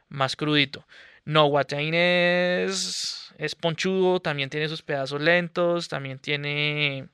más 0.09 0.37
crudito. 0.37 0.87
No, 1.31 1.47
Watain 1.47 1.94
es, 1.94 3.32
es 3.39 3.55
ponchudo, 3.55 4.19
también 4.19 4.51
tiene 4.51 4.69
sus 4.69 4.82
pedazos 4.82 5.20
lentos, 5.20 5.86
también 5.89 6.19
tiene 6.19 7.07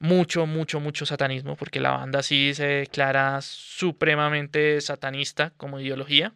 mucho, 0.00 0.46
mucho, 0.46 0.80
mucho 0.80 1.06
satanismo, 1.06 1.54
porque 1.54 1.78
la 1.78 1.92
banda 1.92 2.24
sí 2.24 2.54
se 2.54 2.66
declara 2.66 3.40
supremamente 3.42 4.80
satanista 4.80 5.52
como 5.56 5.78
ideología. 5.78 6.34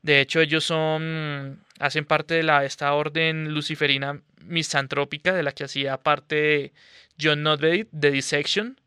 De 0.00 0.22
hecho, 0.22 0.40
ellos 0.40 0.64
son, 0.64 1.62
hacen 1.80 2.06
parte 2.06 2.42
de 2.42 2.64
esta 2.64 2.94
orden 2.94 3.52
luciferina 3.52 4.22
misantrópica 4.42 5.34
de 5.34 5.42
la 5.42 5.52
que 5.52 5.64
hacía 5.64 5.98
parte 5.98 6.72
John 7.20 7.42
Notbery 7.42 7.88
de 7.92 8.10
Dissection. 8.10 8.80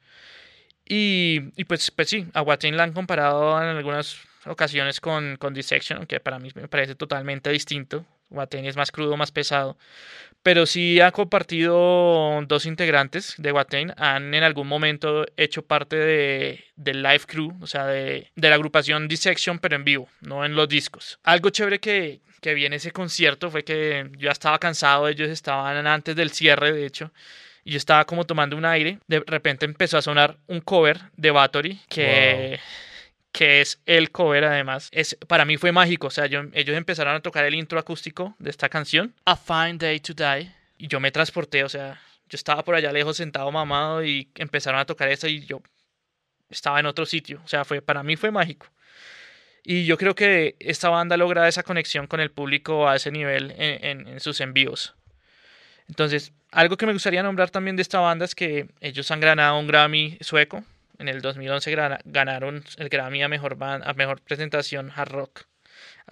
Y, 0.83 1.51
y 1.55 1.65
pues, 1.65 1.91
pues 1.91 2.09
sí, 2.09 2.25
a 2.33 2.41
Watain 2.41 2.75
la 2.75 2.85
han 2.85 2.93
comparado 2.93 3.61
en 3.61 3.67
algunas 3.67 4.30
ocasiones 4.45 4.99
con, 4.99 5.35
con 5.37 5.53
Dissection, 5.53 5.97
aunque 5.97 6.19
para 6.19 6.39
mí 6.39 6.49
me 6.55 6.67
parece 6.67 6.95
totalmente 6.95 7.49
distinto. 7.49 8.05
Watain 8.29 8.65
es 8.65 8.77
más 8.77 8.91
crudo, 8.91 9.17
más 9.17 9.31
pesado. 9.31 9.77
Pero 10.43 10.65
sí 10.65 10.99
ha 10.99 11.11
compartido 11.11 12.41
dos 12.47 12.65
integrantes 12.65 13.35
de 13.37 13.51
Watain. 13.51 13.93
Han 13.97 14.33
en 14.33 14.43
algún 14.43 14.67
momento 14.67 15.25
hecho 15.37 15.61
parte 15.63 15.95
de, 15.95 16.63
del 16.75 17.03
live 17.03 17.21
crew, 17.27 17.53
o 17.61 17.67
sea, 17.67 17.85
de, 17.85 18.31
de 18.35 18.49
la 18.49 18.55
agrupación 18.55 19.07
Dissection, 19.07 19.59
pero 19.59 19.75
en 19.75 19.83
vivo, 19.83 20.09
no 20.21 20.43
en 20.45 20.55
los 20.55 20.67
discos. 20.67 21.19
Algo 21.23 21.49
chévere 21.51 21.79
que, 21.79 22.21
que 22.41 22.55
vi 22.55 22.65
en 22.65 22.73
ese 22.73 22.91
concierto 22.91 23.51
fue 23.51 23.63
que 23.63 24.09
yo 24.17 24.31
estaba 24.31 24.57
cansado, 24.57 25.07
ellos 25.07 25.29
estaban 25.29 25.85
antes 25.85 26.15
del 26.15 26.31
cierre, 26.31 26.71
de 26.71 26.85
hecho. 26.85 27.11
Y 27.63 27.71
yo 27.71 27.77
estaba 27.77 28.05
como 28.05 28.25
tomando 28.25 28.57
un 28.57 28.65
aire. 28.65 28.97
De 29.07 29.19
repente 29.19 29.65
empezó 29.65 29.99
a 29.99 30.01
sonar 30.01 30.37
un 30.47 30.61
cover 30.61 30.99
de 31.15 31.29
Bathory 31.29 31.79
que, 31.87 32.59
que 33.31 33.61
es 33.61 33.81
el 33.85 34.11
cover 34.11 34.43
además. 34.45 34.89
Es, 34.91 35.17
para 35.27 35.45
mí 35.45 35.57
fue 35.57 35.71
mágico. 35.71 36.07
O 36.07 36.11
sea, 36.11 36.25
ellos 36.25 36.47
empezaron 36.53 37.15
a 37.15 37.21
tocar 37.21 37.45
el 37.45 37.55
intro 37.55 37.79
acústico 37.79 38.35
de 38.39 38.49
esta 38.49 38.69
canción. 38.69 39.13
A 39.25 39.35
Fine 39.35 39.77
Day 39.77 39.99
to 39.99 40.13
Die. 40.13 40.51
Y 40.77 40.87
yo 40.87 40.99
me 40.99 41.11
transporté, 41.11 41.63
o 41.63 41.69
sea, 41.69 42.01
yo 42.27 42.35
estaba 42.35 42.63
por 42.63 42.75
allá 42.75 42.91
lejos 42.91 43.17
sentado 43.17 43.51
mamado 43.51 44.03
y 44.03 44.29
empezaron 44.35 44.79
a 44.79 44.85
tocar 44.85 45.09
eso 45.09 45.27
y 45.27 45.45
yo 45.45 45.61
estaba 46.49 46.79
en 46.79 46.87
otro 46.87 47.05
sitio. 47.05 47.41
O 47.45 47.47
sea, 47.47 47.63
fue, 47.65 47.81
para 47.81 48.03
mí 48.03 48.15
fue 48.15 48.31
mágico. 48.31 48.67
Y 49.63 49.85
yo 49.85 49.95
creo 49.97 50.15
que 50.15 50.55
esta 50.59 50.89
banda 50.89 51.17
logra 51.17 51.47
esa 51.47 51.61
conexión 51.61 52.07
con 52.07 52.19
el 52.19 52.31
público 52.31 52.89
a 52.89 52.95
ese 52.95 53.11
nivel 53.11 53.53
en 53.57 54.19
sus 54.19 54.41
envíos. 54.41 54.95
Entonces, 55.87 56.33
algo 56.51 56.77
que 56.77 56.85
me 56.85 56.93
gustaría 56.93 57.21
nombrar 57.21 57.49
también 57.49 57.75
de 57.75 57.81
esta 57.81 57.99
banda 57.99 58.25
es 58.25 58.33
que 58.33 58.67
ellos 58.79 59.11
han 59.11 59.19
ganado 59.19 59.59
un 59.59 59.67
Grammy 59.67 60.17
sueco. 60.21 60.63
En 61.01 61.07
el 61.09 61.21
2011 61.21 61.71
grana- 61.71 61.99
ganaron 62.05 62.63
el 62.77 62.87
Grammy 62.89 63.23
a 63.23 63.27
mejor, 63.27 63.57
ban- 63.57 63.81
a 63.83 63.93
mejor 63.93 64.21
presentación 64.21 64.91
hard 64.95 65.09
rock. 65.11 65.41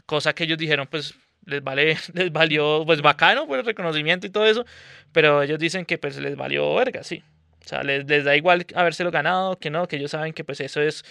Cosa 0.07 0.33
que 0.33 0.45
ellos 0.45 0.57
dijeron, 0.57 0.87
pues 0.87 1.13
les 1.45 1.63
vale, 1.63 1.95
les 2.13 2.31
valió, 2.31 2.83
pues 2.87 3.01
bacano 3.01 3.45
por 3.47 3.59
el 3.59 3.65
reconocimiento 3.65 4.25
y 4.25 4.31
todo 4.31 4.45
eso. 4.47 4.65
Pero 5.11 5.43
ellos 5.43 5.59
dicen 5.59 5.85
que 5.85 5.97
pues 5.99 6.17
les 6.17 6.35
valió 6.35 6.73
verga, 6.73 7.03
sí. 7.03 7.23
O 7.63 7.67
sea, 7.69 7.83
les, 7.83 8.05
les 8.07 8.23
da 8.25 8.35
igual 8.35 8.65
habérselo 8.73 9.11
ganado, 9.11 9.59
que 9.59 9.69
no, 9.69 9.87
que 9.87 9.97
ellos 9.97 10.09
saben 10.09 10.33
que 10.33 10.43
pues 10.43 10.59
eso 10.59 10.81
es 10.81 11.05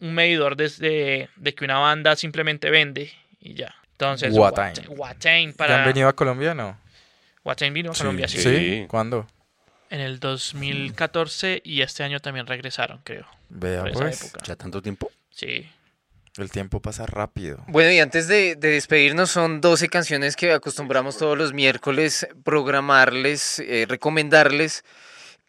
un 0.00 0.14
medidor 0.14 0.56
desde 0.56 1.28
de 1.36 1.54
que 1.54 1.64
una 1.64 1.78
banda 1.78 2.16
simplemente 2.16 2.70
vende 2.70 3.12
y 3.40 3.54
ya. 3.54 3.72
Entonces, 3.92 4.34
Watain. 4.36 4.74
Watain, 4.88 4.98
Watain 4.98 5.50
¿Ya 5.52 5.56
para 5.56 5.78
han 5.82 5.86
venido 5.86 6.08
a 6.08 6.12
Colombia 6.16 6.54
no? 6.54 6.76
Watain 7.44 7.72
vino 7.72 7.92
a 7.92 7.94
Sí, 7.94 8.00
Colombia, 8.00 8.26
sí. 8.26 8.38
sí. 8.42 8.84
¿Cuándo? 8.88 9.28
En 9.92 10.00
el 10.00 10.20
2014 10.20 11.60
y 11.62 11.82
este 11.82 12.02
año 12.02 12.18
también 12.18 12.46
regresaron, 12.46 13.02
creo. 13.04 13.26
Vea 13.50 13.84
pues, 13.92 14.22
época. 14.22 14.42
¿Ya 14.46 14.56
tanto 14.56 14.80
tiempo? 14.80 15.12
Sí. 15.28 15.68
el 16.38 16.50
tiempo 16.50 16.80
pasa 16.80 17.04
rápido. 17.04 17.62
Bueno, 17.68 17.90
y 17.90 17.98
antes 17.98 18.26
de, 18.26 18.56
de 18.56 18.68
despedirnos, 18.70 19.30
son 19.30 19.60
12 19.60 19.90
canciones 19.90 20.34
que 20.34 20.54
acostumbramos 20.54 21.18
todos 21.18 21.36
los 21.36 21.52
miércoles 21.52 22.26
programarles, 22.42 23.58
eh, 23.58 23.84
recomendarles, 23.86 24.82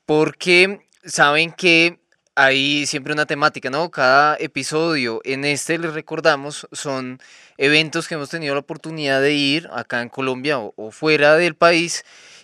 porque 0.06 0.90
saben 1.06 1.53
que 1.53 2.02
hay 2.36 2.86
siempre 2.86 3.14
una 3.14 3.26
temática, 3.26 3.70
¿no? 3.70 3.90
Cada 3.91 4.36
episodio 4.36 5.22
en 5.24 5.45
este 5.45 5.78
les 5.78 5.94
recordamos 5.94 6.68
son 6.74 7.22
eventos 7.57 8.10
que 8.10 8.15
hemos 8.15 8.30
tenido 8.30 8.56
la 8.56 8.60
oportunidad 8.60 9.22
de 9.22 9.36
ir 9.36 9.70
acá 9.72 10.02
en 10.02 10.10
Colombia 10.10 10.60
o, 10.60 10.74
o 10.76 10.91
fuera 10.91 11.38
del 11.38 11.56
país 11.56 12.03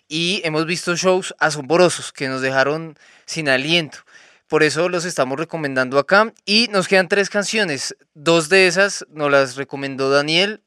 y 0.09 0.41
hemos 0.43 0.65
visto 0.65 0.95
shows 0.97 1.33
asombrosos 1.39 2.11
que 2.11 2.27
nos 2.27 2.41
dejaron 2.41 2.97
sin 3.25 3.47
aliento. 3.47 3.99
Por 4.47 4.63
eso 4.63 4.89
los 4.89 5.05
estamos 5.05 5.39
recomendando 5.39 5.99
acá. 5.99 6.33
Y 6.45 6.67
nos 6.71 6.87
quedan 6.87 7.07
tres 7.07 7.29
canciones. 7.29 7.95
Dos 8.15 8.49
de 8.49 8.65
esas 8.67 9.05
nos 9.11 9.29
las 9.31 9.55
recomendó 9.55 10.09
Daniel, 10.09 10.63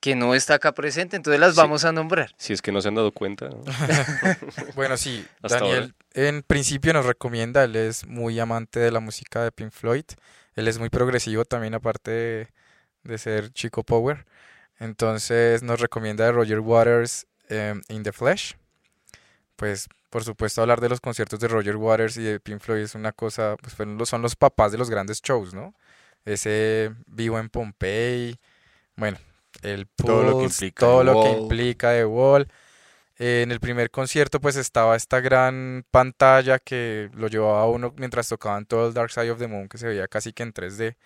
que 0.00 0.14
no 0.14 0.34
está 0.34 0.54
acá 0.54 0.72
presente, 0.72 1.16
entonces 1.16 1.40
las 1.40 1.54
Sí. 1.54 1.56
vamos 1.60 1.84
a 1.84 1.92
nombrar. 1.92 2.32
Si 2.36 2.52
es 2.52 2.60
que 2.60 2.72
no 2.72 2.80
se 2.82 2.88
han 2.88 2.94
dado 2.96 3.10
cuenta. 3.12 3.48
¿no? 3.48 3.62
Bueno, 4.74 4.96
sí, 4.96 5.24
Hasta 5.42 5.60
Daniel 5.60 5.94
en 6.14 6.42
principio 6.42 6.92
nos 6.92 7.06
recomienda, 7.06 7.64
él 7.64 7.74
es 7.76 8.06
muy 8.06 8.38
amante 8.38 8.80
de 8.80 8.90
la 8.90 9.00
música 9.00 9.42
de 9.42 9.50
Pink 9.52 9.70
Floyd, 9.70 10.04
él 10.54 10.68
es 10.68 10.78
muy 10.78 10.90
progresivo 10.90 11.46
también 11.46 11.72
aparte 11.74 12.10
de, 12.10 12.48
de 13.04 13.16
ser 13.16 13.50
chico 13.52 13.82
power, 13.82 14.26
entonces 14.78 15.62
nos 15.62 15.80
recomienda 15.80 16.24
de 16.26 16.32
Roger 16.32 16.60
Waters 16.60 17.26
em, 17.48 17.80
In 17.88 18.02
the 18.02 18.12
Flesh, 18.12 18.56
pues 19.56 19.88
por 20.10 20.24
supuesto 20.24 20.60
hablar 20.62 20.80
de 20.80 20.88
los 20.88 21.00
conciertos 21.00 21.40
de 21.40 21.48
Roger 21.48 21.76
Waters 21.76 22.16
y 22.18 22.22
de 22.24 22.40
Pink 22.40 22.60
Floyd 22.60 22.82
es 22.82 22.94
una 22.94 23.12
cosa, 23.12 23.56
pues 23.60 23.74
son 24.08 24.22
los 24.22 24.36
papás 24.36 24.72
de 24.72 24.78
los 24.78 24.90
grandes 24.90 25.22
shows, 25.22 25.54
¿no? 25.54 25.74
Ese 26.24 26.92
vivo 27.06 27.38
en 27.38 27.48
Pompey, 27.50 28.38
bueno, 28.96 29.18
el 29.62 29.88
Todo 29.96 30.22
lo 30.22 30.38
que 30.38 30.44
implica 30.44 30.86
todo 30.86 31.04
lo 31.04 31.18
que 31.20 31.30
Wall. 31.30 31.38
implica 31.42 31.92
The 31.92 32.04
Wall. 32.06 32.48
Eh, 33.18 33.42
en 33.42 33.52
el 33.52 33.60
primer 33.60 33.90
concierto 33.90 34.40
pues 34.40 34.56
estaba 34.56 34.96
esta 34.96 35.20
gran 35.20 35.84
pantalla 35.90 36.58
que 36.58 37.10
lo 37.14 37.28
llevaba 37.28 37.62
a 37.62 37.66
uno 37.66 37.94
mientras 37.98 38.28
tocaban 38.28 38.66
todo 38.66 38.88
el 38.88 38.94
Dark 38.94 39.12
Side 39.12 39.30
of 39.30 39.38
the 39.38 39.48
Moon 39.48 39.68
que 39.68 39.78
se 39.78 39.86
veía 39.88 40.08
casi 40.08 40.32
que 40.32 40.42
en 40.42 40.52
3D. 40.52 40.96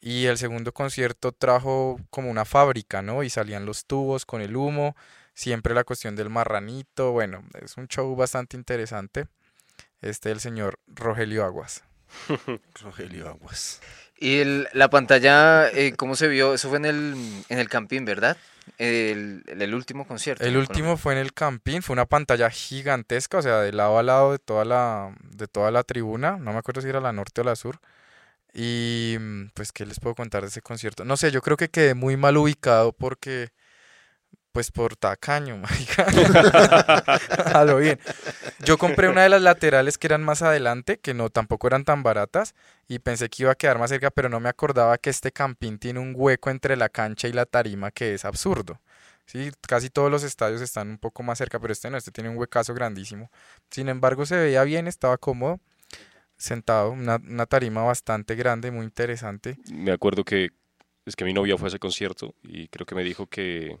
Y 0.00 0.26
el 0.26 0.38
segundo 0.38 0.72
concierto 0.72 1.32
trajo 1.32 2.00
como 2.10 2.30
una 2.30 2.44
fábrica, 2.44 3.02
¿no? 3.02 3.22
Y 3.24 3.30
salían 3.30 3.66
los 3.66 3.86
tubos 3.86 4.26
con 4.26 4.42
el 4.42 4.56
humo, 4.56 4.96
siempre 5.38 5.72
la 5.72 5.84
cuestión 5.84 6.16
del 6.16 6.30
marranito, 6.30 7.12
bueno, 7.12 7.44
es 7.62 7.76
un 7.76 7.86
show 7.86 8.14
bastante 8.16 8.56
interesante. 8.56 9.28
Este 10.00 10.32
el 10.32 10.40
señor 10.40 10.80
Rogelio 10.88 11.44
Aguas. 11.44 11.84
Rogelio 12.82 13.28
Aguas. 13.28 13.80
Y 14.18 14.38
el- 14.40 14.68
la 14.72 14.90
pantalla, 14.90 15.68
eh, 15.70 15.94
¿cómo 15.96 16.16
se 16.16 16.26
vio? 16.26 16.54
Eso 16.54 16.68
fue 16.68 16.78
en 16.78 16.86
el, 16.86 17.14
en 17.48 17.58
el 17.60 17.68
camping, 17.68 18.04
¿verdad? 18.04 18.36
El, 18.78 19.44
el 19.46 19.74
último 19.74 20.08
concierto. 20.08 20.44
El 20.44 20.56
último 20.56 20.96
fue 20.96 21.12
en 21.12 21.20
el 21.20 21.32
Campín, 21.32 21.82
fue 21.82 21.94
una 21.94 22.04
pantalla 22.06 22.50
gigantesca, 22.50 23.38
o 23.38 23.42
sea, 23.42 23.60
de 23.60 23.72
lado 23.72 23.96
a 23.98 24.02
lado 24.02 24.32
de 24.32 24.38
toda 24.40 24.64
la, 24.64 25.14
de 25.22 25.46
toda 25.46 25.70
la 25.70 25.84
tribuna, 25.84 26.36
no 26.36 26.52
me 26.52 26.58
acuerdo 26.58 26.80
si 26.80 26.88
era 26.88 27.00
la 27.00 27.12
norte 27.12 27.40
o 27.40 27.44
la 27.44 27.54
sur. 27.56 27.78
Y 28.52 29.16
mm, 29.20 29.50
pues, 29.54 29.70
¿qué 29.72 29.86
les 29.86 30.00
puedo 30.00 30.14
contar 30.16 30.42
de 30.42 30.48
ese 30.48 30.62
concierto? 30.62 31.04
No 31.04 31.16
sé, 31.16 31.30
yo 31.30 31.42
creo 31.42 31.56
que 31.56 31.68
quedé 31.68 31.94
muy 31.94 32.16
mal 32.16 32.36
ubicado 32.36 32.92
porque, 32.92 33.50
pues 34.52 34.70
por 34.70 34.96
tacaño, 34.96 35.56
marica. 35.58 36.06
A 37.54 37.64
lo 37.64 37.78
bien. 37.78 37.98
Yo 38.64 38.78
compré 38.78 39.08
una 39.08 39.22
de 39.22 39.28
las 39.28 39.42
laterales 39.42 39.98
que 39.98 40.06
eran 40.06 40.24
más 40.24 40.42
adelante, 40.42 40.98
que 40.98 41.14
no 41.14 41.30
tampoco 41.30 41.66
eran 41.66 41.84
tan 41.84 42.02
baratas, 42.02 42.54
y 42.88 42.98
pensé 42.98 43.28
que 43.28 43.44
iba 43.44 43.52
a 43.52 43.54
quedar 43.54 43.78
más 43.78 43.90
cerca, 43.90 44.10
pero 44.10 44.28
no 44.28 44.40
me 44.40 44.48
acordaba 44.48 44.98
que 44.98 45.10
este 45.10 45.32
campín 45.32 45.78
tiene 45.78 46.00
un 46.00 46.14
hueco 46.16 46.50
entre 46.50 46.76
la 46.76 46.88
cancha 46.88 47.28
y 47.28 47.32
la 47.32 47.46
tarima 47.46 47.90
que 47.90 48.14
es 48.14 48.24
absurdo. 48.24 48.80
Sí, 49.26 49.50
casi 49.60 49.90
todos 49.90 50.10
los 50.10 50.22
estadios 50.22 50.62
están 50.62 50.88
un 50.88 50.98
poco 50.98 51.22
más 51.22 51.36
cerca, 51.36 51.60
pero 51.60 51.72
este 51.72 51.90
no, 51.90 51.98
este 51.98 52.10
tiene 52.10 52.30
un 52.30 52.38
huecazo 52.38 52.72
grandísimo. 52.72 53.30
Sin 53.70 53.90
embargo, 53.90 54.24
se 54.24 54.36
veía 54.36 54.64
bien, 54.64 54.86
estaba 54.88 55.18
cómodo, 55.18 55.60
sentado, 56.38 56.90
una, 56.92 57.16
una 57.16 57.44
tarima 57.44 57.82
bastante 57.82 58.36
grande, 58.36 58.70
muy 58.70 58.84
interesante. 58.86 59.58
Me 59.70 59.92
acuerdo 59.92 60.24
que 60.24 60.48
es 61.04 61.14
que 61.14 61.24
mi 61.26 61.34
novia 61.34 61.58
fue 61.58 61.66
a 61.66 61.68
ese 61.68 61.78
concierto 61.78 62.34
y 62.42 62.68
creo 62.68 62.86
que 62.86 62.94
me 62.94 63.04
dijo 63.04 63.26
que, 63.26 63.78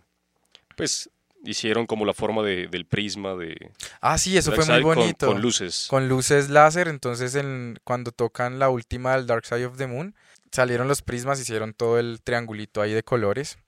pues, 0.78 1.10
hicieron 1.44 1.86
como 1.86 2.04
la 2.04 2.14
forma 2.14 2.42
de- 2.42 2.66
del 2.68 2.84
prisma 2.86 3.34
de 3.36 3.70
Ah, 4.00 4.16
sí, 4.18 4.36
eso 4.36 4.50
Dark 4.50 4.64
fue 4.64 4.74
muy 4.74 4.82
con- 4.82 4.94
bonito. 4.96 5.26
Con, 5.26 5.40
luces. 5.42 5.86
con 5.90 6.08
luces 6.08 6.48
láser, 6.50 6.88
entonces 6.88 7.34
en, 7.34 7.78
cuando 7.84 8.10
tocan 8.12 8.58
la 8.58 8.70
última 8.70 9.14
del 9.14 9.26
Dark 9.26 9.44
Side 9.46 9.66
of 9.66 9.76
the 9.76 9.86
Moon, 9.86 10.14
salieron 10.50 10.88
los 10.88 11.02
prismas, 11.02 11.38
hicieron 11.40 11.74
todo 11.74 11.98
el 11.98 12.20
triangulito 12.24 12.80
ahí 12.80 12.92
de 12.94 13.02
colores. 13.02 13.58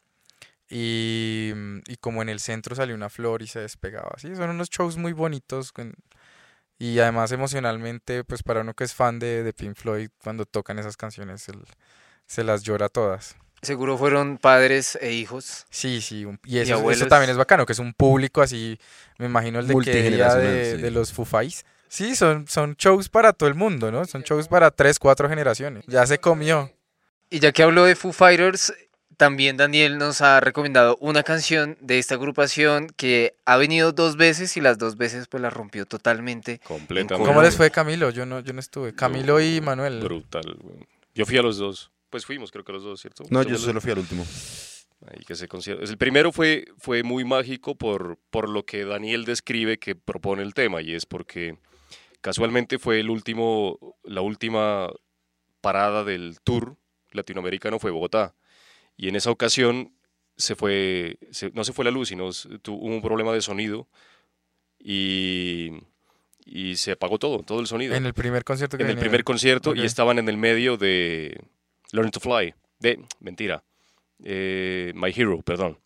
Y, 0.69 1.53
y 1.89 1.97
como 1.97 2.23
en 2.23 2.29
el 2.29 2.39
centro 2.41 2.77
salió 2.77 2.95
una 2.95 3.09
flor 3.09 3.43
y 3.43 3.47
se 3.49 3.59
despegaba. 3.61 4.13
Sí, 4.19 4.35
son 4.37 4.51
unos 4.51 4.71
shows 4.71 4.97
muy 4.97 5.13
bonitos. 5.13 5.73
con- 5.73 5.95
y 6.79 6.99
además 7.01 7.31
emocionalmente, 7.33 8.25
pues 8.25 8.43
para 8.43 8.63
uno 8.63 8.73
que 8.75 8.85
es 8.85 8.95
fan 8.95 9.19
de, 9.19 9.43
de 9.43 9.53
Pink 9.53 9.75
Floyd, 9.77 10.09
cuando 10.23 10.47
tocan 10.47 10.79
esas 10.79 10.97
canciones, 10.97 11.47
el- 11.49 11.65
se 12.27 12.43
las 12.45 12.63
llora 12.63 12.89
todas. 12.89 13.37
Seguro 13.63 13.99
fueron 13.99 14.39
padres 14.39 14.99
e 15.01 15.13
hijos. 15.13 15.67
Sí, 15.71 16.01
sí, 16.01 16.25
un- 16.25 16.41
y 16.45 16.59
eso, 16.59 16.73
eso 16.73 16.75
abuelos. 16.81 17.09
también 17.09 17.31
es 17.31 17.37
bacano, 17.37 17.67
que 17.67 17.73
es 17.73 17.79
un 17.79 17.93
público 17.93 18.41
así, 18.41 18.79
me 19.19 19.27
imagino 19.27 19.59
el 19.61 19.67
de 19.67 19.75
que 19.85 19.91
de, 19.93 20.77
sí. 20.77 20.83
de 20.83 20.91
los 20.91 21.13
Fufais. 21.13 21.65
Sí, 21.89 22.15
son, 22.15 22.47
son 22.49 22.75
shows 22.77 23.09
para 23.09 23.33
todo 23.33 23.49
el 23.49 23.55
mundo, 23.57 23.91
¿no? 23.91 24.05
Son 24.05 24.23
shows 24.23 24.49
para 24.49 24.71
tres, 24.71 24.99
cuatro 24.99 25.29
generaciones. 25.29 25.85
Ya 25.89 26.07
se 26.07 26.19
comió. 26.19 26.71
Y 27.29 27.41
ya 27.41 27.53
que 27.53 27.63
habló 27.63 27.85
de 27.85 27.97
Foo 27.97 28.13
Fighters, 28.13 28.73
también 29.17 29.57
Daniel 29.57 29.99
nos 29.99 30.21
ha 30.23 30.41
recomendado 30.41 30.97
una 31.01 31.23
canción 31.23 31.77
de 31.81 31.99
esta 31.99 32.15
agrupación 32.15 32.89
que 32.97 33.35
ha 33.45 33.57
venido 33.57 33.93
dos 33.93 34.17
veces 34.17 34.57
y 34.57 34.61
las 34.61 34.79
dos 34.79 34.97
veces 34.97 35.27
pues 35.29 35.43
la 35.43 35.51
rompió 35.51 35.85
totalmente. 35.85 36.61
Completamente. 36.65 37.29
¿Cómo 37.29 37.43
les 37.43 37.57
fue 37.57 37.71
Camilo? 37.71 38.11
Yo 38.11 38.25
no, 38.25 38.41
yo 38.41 38.53
no 38.53 38.61
estuve. 38.61 38.95
Camilo 38.95 39.41
y 39.41 39.61
Manuel. 39.61 40.01
Brutal. 40.01 40.57
Yo 41.15 41.27
fui 41.27 41.37
a 41.39 41.43
los 41.43 41.59
dos. 41.59 41.91
Pues 42.11 42.27
fuimos, 42.27 42.51
creo 42.51 42.65
que 42.65 42.73
los 42.73 42.83
dos, 42.83 43.01
¿cierto? 43.01 43.25
No, 43.31 43.43
yo 43.43 43.51
los- 43.51 43.63
solo 43.63 43.81
fui 43.81 43.93
al 43.93 43.99
último. 44.01 44.27
Ahí 45.07 45.25
que 45.25 45.35
se 45.35 45.49
concierto. 45.49 45.83
El 45.85 45.97
primero 45.97 46.31
fue, 46.33 46.67
fue 46.77 47.03
muy 47.03 47.25
mágico 47.25 47.75
por, 47.77 48.19
por 48.31 48.49
lo 48.51 48.67
que 48.67 48.85
Daniel 48.85 49.25
describe 49.25 49.79
que 49.79 49.95
propone 49.95 50.43
el 50.43 50.53
tema, 50.53 50.83
y 50.83 50.93
es 50.95 51.07
porque 51.07 51.57
casualmente 52.21 52.79
fue 52.79 53.01
el 53.01 53.09
último, 53.09 53.97
la 54.05 54.21
última 54.21 54.91
parada 55.63 56.05
del 56.05 56.39
tour 56.45 56.77
latinoamericano 57.13 57.79
fue 57.79 57.91
Bogotá. 57.93 58.35
Y 58.97 59.09
en 59.09 59.17
esa 59.17 59.31
ocasión 59.31 59.95
se 60.37 60.55
fue, 60.55 61.17
se- 61.31 61.51
no 61.53 61.65
se 61.65 61.73
fue 61.73 61.85
la 61.87 61.91
luz, 61.91 62.09
sino 62.09 62.29
s- 62.29 62.49
tu- 62.61 62.75
hubo 62.75 62.95
un 62.95 63.01
problema 63.01 63.33
de 63.33 63.41
sonido 63.41 63.89
y, 64.79 65.71
y 66.45 66.77
se 66.77 66.93
apagó 66.93 67.19
todo, 67.19 67.39
todo 67.43 67.61
el 67.61 67.67
sonido 67.67 67.95
En 67.95 68.07
el 68.07 68.15
primer 68.15 68.45
concierto 68.45 68.77
que 68.77 68.85
en 68.85 68.91
el 68.91 68.99
primer 68.99 69.25
concierto 69.25 69.71
Ok. 69.71 69.77
y 69.77 69.85
estaban 69.85 70.19
en 70.19 70.29
el 70.29 70.37
medio 70.37 70.77
de 70.77 71.41
Learn 71.93 72.11
to 72.11 72.21
Fly, 72.21 72.55
de, 72.79 73.05
mentira, 73.21 73.63
eh, 74.23 74.93
My 74.95 75.13
Hero, 75.15 75.43
perdón. 75.43 75.79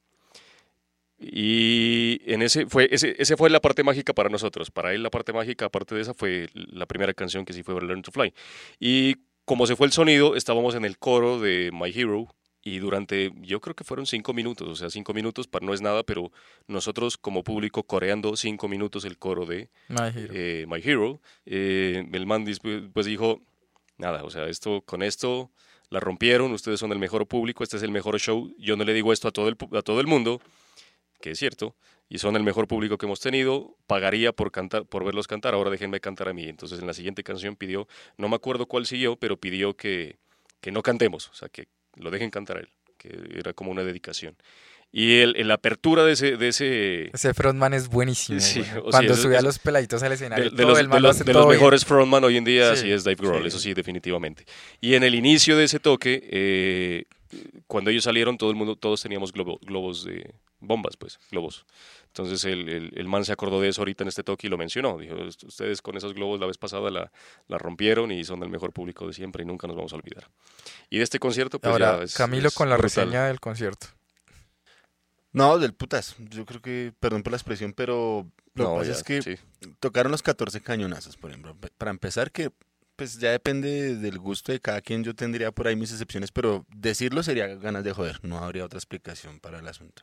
Y 1.18 2.20
en 2.26 2.42
ese 2.42 2.66
fue, 2.66 2.88
ese, 2.90 3.14
ese 3.18 3.36
fue 3.36 3.48
la 3.48 3.60
parte 3.60 3.82
mágica 3.82 4.12
para 4.12 4.28
nosotros. 4.28 4.70
Para 4.70 4.92
él 4.92 5.02
la 5.02 5.10
parte 5.10 5.32
mágica, 5.32 5.66
aparte 5.66 5.94
de 5.94 6.02
esa, 6.02 6.12
fue 6.12 6.48
la 6.52 6.86
primera 6.86 7.14
canción 7.14 7.44
que 7.44 7.52
sí 7.52 7.62
fue 7.62 7.80
Learn 7.80 8.02
to 8.02 8.10
Fly. 8.10 8.34
Y 8.78 9.16
como 9.44 9.66
se 9.66 9.76
fue 9.76 9.86
el 9.86 9.92
sonido, 9.92 10.36
estábamos 10.36 10.74
en 10.74 10.84
el 10.84 10.98
coro 10.98 11.38
de 11.40 11.70
My 11.72 11.90
Hero 11.94 12.28
y 12.62 12.78
durante, 12.78 13.30
yo 13.42 13.60
creo 13.60 13.76
que 13.76 13.84
fueron 13.84 14.06
cinco 14.06 14.32
minutos, 14.32 14.66
o 14.68 14.74
sea, 14.74 14.88
cinco 14.88 15.12
minutos 15.12 15.46
para, 15.46 15.66
no 15.66 15.74
es 15.74 15.82
nada, 15.82 16.02
pero 16.02 16.32
nosotros 16.66 17.18
como 17.18 17.44
público 17.44 17.82
coreando 17.82 18.36
cinco 18.36 18.68
minutos 18.68 19.04
el 19.04 19.18
coro 19.18 19.44
de 19.44 19.68
My 19.88 20.08
Hero. 20.14 20.32
eh, 20.34 20.66
My 20.66 20.80
Hero, 20.82 21.20
eh, 21.44 22.08
el 22.10 22.26
man 22.26 22.46
pues 22.94 23.04
dijo, 23.04 23.42
nada, 23.98 24.24
o 24.24 24.30
sea, 24.30 24.46
esto 24.48 24.80
con 24.80 25.02
esto 25.02 25.50
la 25.94 26.00
rompieron, 26.00 26.50
ustedes 26.50 26.80
son 26.80 26.90
el 26.90 26.98
mejor 26.98 27.28
público, 27.28 27.62
este 27.62 27.76
es 27.76 27.82
el 27.84 27.92
mejor 27.92 28.18
show, 28.18 28.52
yo 28.58 28.74
no 28.76 28.82
le 28.82 28.92
digo 28.92 29.12
esto 29.12 29.28
a 29.28 29.30
todo 29.30 29.48
el, 29.48 29.56
a 29.78 29.82
todo 29.82 30.00
el 30.00 30.08
mundo, 30.08 30.40
que 31.20 31.30
es 31.30 31.38
cierto, 31.38 31.76
y 32.08 32.18
son 32.18 32.34
el 32.34 32.42
mejor 32.42 32.66
público 32.66 32.98
que 32.98 33.06
hemos 33.06 33.20
tenido, 33.20 33.76
pagaría 33.86 34.32
por 34.32 34.50
cantar, 34.50 34.86
por 34.86 35.04
verlos 35.04 35.28
cantar, 35.28 35.54
ahora 35.54 35.70
déjenme 35.70 36.00
cantar 36.00 36.28
a 36.28 36.32
mí. 36.32 36.48
Entonces 36.48 36.80
en 36.80 36.88
la 36.88 36.94
siguiente 36.94 37.22
canción 37.22 37.54
pidió, 37.54 37.86
no 38.16 38.28
me 38.28 38.34
acuerdo 38.34 38.66
cuál 38.66 38.86
siguió, 38.86 39.14
pero 39.14 39.36
pidió 39.36 39.76
que, 39.76 40.18
que 40.60 40.72
no 40.72 40.82
cantemos, 40.82 41.28
o 41.28 41.34
sea, 41.34 41.48
que 41.48 41.68
lo 41.94 42.10
dejen 42.10 42.30
cantar 42.30 42.56
a 42.56 42.60
él, 42.60 42.68
que 42.98 43.16
era 43.38 43.52
como 43.52 43.70
una 43.70 43.84
dedicación. 43.84 44.36
Y 44.96 45.18
el, 45.22 45.34
en 45.36 45.48
la 45.48 45.54
apertura 45.54 46.04
de 46.04 46.12
ese, 46.12 46.36
de 46.36 46.46
ese 46.48 47.10
Ese 47.12 47.34
frontman 47.34 47.74
es 47.74 47.88
buenísimo. 47.88 48.38
Sí, 48.38 48.60
o 48.60 48.64
sí, 48.64 48.70
Cuando 48.92 49.12
eso- 49.14 49.22
sube 49.22 49.34
a 49.34 49.38
eso- 49.38 49.46
los 49.48 49.58
peladitos 49.58 50.00
al 50.04 50.12
escenario, 50.12 50.44
de, 50.44 50.50
de 50.50 50.56
todo 50.56 50.68
los, 50.68 50.78
el 50.78 50.88
de 50.88 51.00
lo 51.00 51.08
hace 51.08 51.24
de 51.24 51.32
todo 51.32 51.42
los 51.42 51.48
bien. 51.50 51.58
mejores 51.60 51.84
frontman 51.84 52.22
hoy 52.22 52.36
en 52.36 52.44
día, 52.44 52.76
Sí, 52.76 52.82
sí, 52.82 52.92
es 52.92 53.02
Dave 53.02 53.16
Grohl, 53.16 53.42
sí. 53.42 53.48
eso 53.48 53.58
sí, 53.58 53.74
definitivamente. 53.74 54.44
Y 54.80 54.94
en 54.94 55.02
el 55.02 55.16
inicio 55.16 55.56
de 55.56 55.64
ese 55.64 55.80
toque, 55.80 56.22
eh, 56.30 57.04
cuando 57.66 57.90
ellos 57.90 58.04
salieron, 58.04 58.38
todo 58.38 58.50
el 58.50 58.56
mundo, 58.56 58.76
todos 58.76 59.02
teníamos 59.02 59.32
globo- 59.32 59.58
globos 59.62 60.04
de 60.04 60.32
bombas, 60.60 60.96
pues, 60.96 61.18
globos. 61.32 61.66
Entonces 62.06 62.44
el, 62.44 62.68
el, 62.68 62.92
el 62.94 63.08
man 63.08 63.24
se 63.24 63.32
acordó 63.32 63.60
de 63.60 63.70
eso 63.70 63.80
ahorita 63.80 64.04
en 64.04 64.08
este 64.08 64.22
toque 64.22 64.46
y 64.46 64.50
lo 64.50 64.56
mencionó. 64.56 64.96
Dijo, 64.98 65.16
"Est- 65.16 65.42
ustedes 65.42 65.82
con 65.82 65.96
esos 65.96 66.14
globos 66.14 66.38
la 66.38 66.46
vez 66.46 66.56
pasada 66.58 66.88
la, 66.92 67.10
la 67.48 67.58
rompieron 67.58 68.12
y 68.12 68.22
son 68.22 68.40
el 68.44 68.48
mejor 68.48 68.72
público 68.72 69.08
de 69.08 69.12
siempre 69.12 69.42
y 69.42 69.46
nunca 69.46 69.66
nos 69.66 69.74
vamos 69.74 69.92
a 69.92 69.96
olvidar. 69.96 70.28
Y 70.88 70.98
de 70.98 71.02
este 71.02 71.18
concierto, 71.18 71.58
pues 71.58 71.72
Ahora, 71.72 71.98
ya 71.98 72.04
es- 72.04 72.14
Camilo 72.14 72.46
es 72.46 72.54
con 72.54 72.70
la 72.70 72.76
brutal. 72.76 73.06
reseña 73.06 73.26
del 73.26 73.40
concierto. 73.40 73.88
No, 75.34 75.58
del 75.58 75.74
putas. 75.74 76.16
Yo 76.30 76.46
creo 76.46 76.62
que, 76.62 76.92
perdón 77.00 77.22
por 77.22 77.32
la 77.32 77.36
expresión, 77.36 77.72
pero 77.74 78.26
lo 78.54 78.64
No, 78.64 78.70
que 78.74 78.78
pasa 78.80 78.92
ya, 78.92 78.92
es 78.92 79.02
que 79.02 79.22
sí. 79.22 79.36
tocaron 79.80 80.12
los 80.12 80.22
14 80.22 80.60
cañonazos, 80.62 81.16
por 81.16 81.30
ejemplo. 81.30 81.56
Para 81.76 81.90
empezar, 81.90 82.30
que 82.32 82.50
pues 82.96 83.18
ya 83.18 83.30
depende 83.32 83.96
del 83.96 84.18
gusto 84.18 84.52
de 84.52 84.60
cada 84.60 84.80
quien. 84.80 85.02
Yo 85.04 85.14
tendría 85.14 85.50
por 85.52 85.66
ahí 85.66 85.74
mis 85.76 85.90
excepciones, 85.90 86.30
pero 86.30 86.64
decirlo 86.74 87.22
sería 87.22 87.48
ganas 87.48 87.82
de 87.84 87.92
joder. 87.92 88.20
No 88.22 88.38
habría 88.38 88.64
otra 88.64 88.78
explicación 88.78 89.40
para 89.40 89.58
el 89.58 89.66
asunto. 89.68 90.02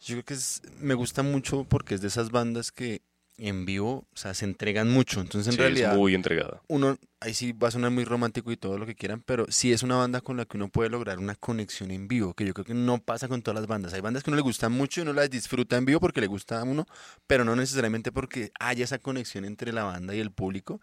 Yo 0.00 0.14
creo 0.14 0.24
que 0.24 0.34
es, 0.34 0.62
me 0.78 0.94
gusta 0.94 1.22
mucho 1.22 1.64
porque 1.64 1.94
es 1.94 2.00
de 2.00 2.08
esas 2.08 2.30
bandas 2.30 2.72
que 2.72 3.02
en 3.38 3.64
vivo, 3.64 4.06
o 4.12 4.16
sea, 4.16 4.34
se 4.34 4.44
entregan 4.44 4.90
mucho. 4.90 5.20
Entonces, 5.20 5.46
en 5.48 5.52
Sí, 5.54 5.58
realidad, 5.58 5.92
es 5.92 5.98
muy 5.98 6.14
entregada. 6.14 6.60
uno, 6.68 6.98
ahí 7.20 7.34
sí 7.34 7.52
va 7.52 7.68
a 7.68 7.70
sonar 7.70 7.90
muy 7.90 8.04
romántico 8.04 8.50
y 8.52 8.56
todo 8.56 8.76
lo 8.78 8.84
que 8.86 8.94
quieran, 8.94 9.22
pero 9.24 9.46
sí 9.48 9.72
es 9.72 9.82
una 9.82 9.96
banda 9.96 10.20
con 10.20 10.36
la 10.36 10.44
que 10.44 10.56
uno 10.56 10.68
puede 10.68 10.90
lograr 10.90 11.18
una 11.18 11.34
conexión 11.36 11.90
en 11.90 12.08
vivo, 12.08 12.34
que 12.34 12.44
yo 12.44 12.52
creo 12.52 12.64
que 12.64 12.74
no 12.74 12.98
pasa 12.98 13.28
con 13.28 13.42
todas 13.42 13.60
las 13.60 13.66
bandas. 13.68 13.92
Hay 13.94 14.00
bandas 14.00 14.22
que 14.24 14.30
uno 14.30 14.36
le 14.36 14.42
gustan 14.42 14.72
mucho 14.72 15.00
y 15.00 15.02
uno 15.02 15.12
las 15.12 15.30
disfruta 15.30 15.76
en 15.76 15.84
vivo 15.84 16.00
porque 16.00 16.20
le 16.20 16.26
gusta 16.26 16.60
a 16.60 16.64
uno, 16.64 16.86
pero 17.26 17.44
no 17.44 17.54
necesariamente 17.56 18.12
porque 18.12 18.50
haya 18.58 18.84
esa 18.84 18.98
conexión 18.98 19.44
entre 19.44 19.72
la 19.72 19.84
banda 19.84 20.14
y 20.14 20.20
el 20.20 20.30
público. 20.32 20.80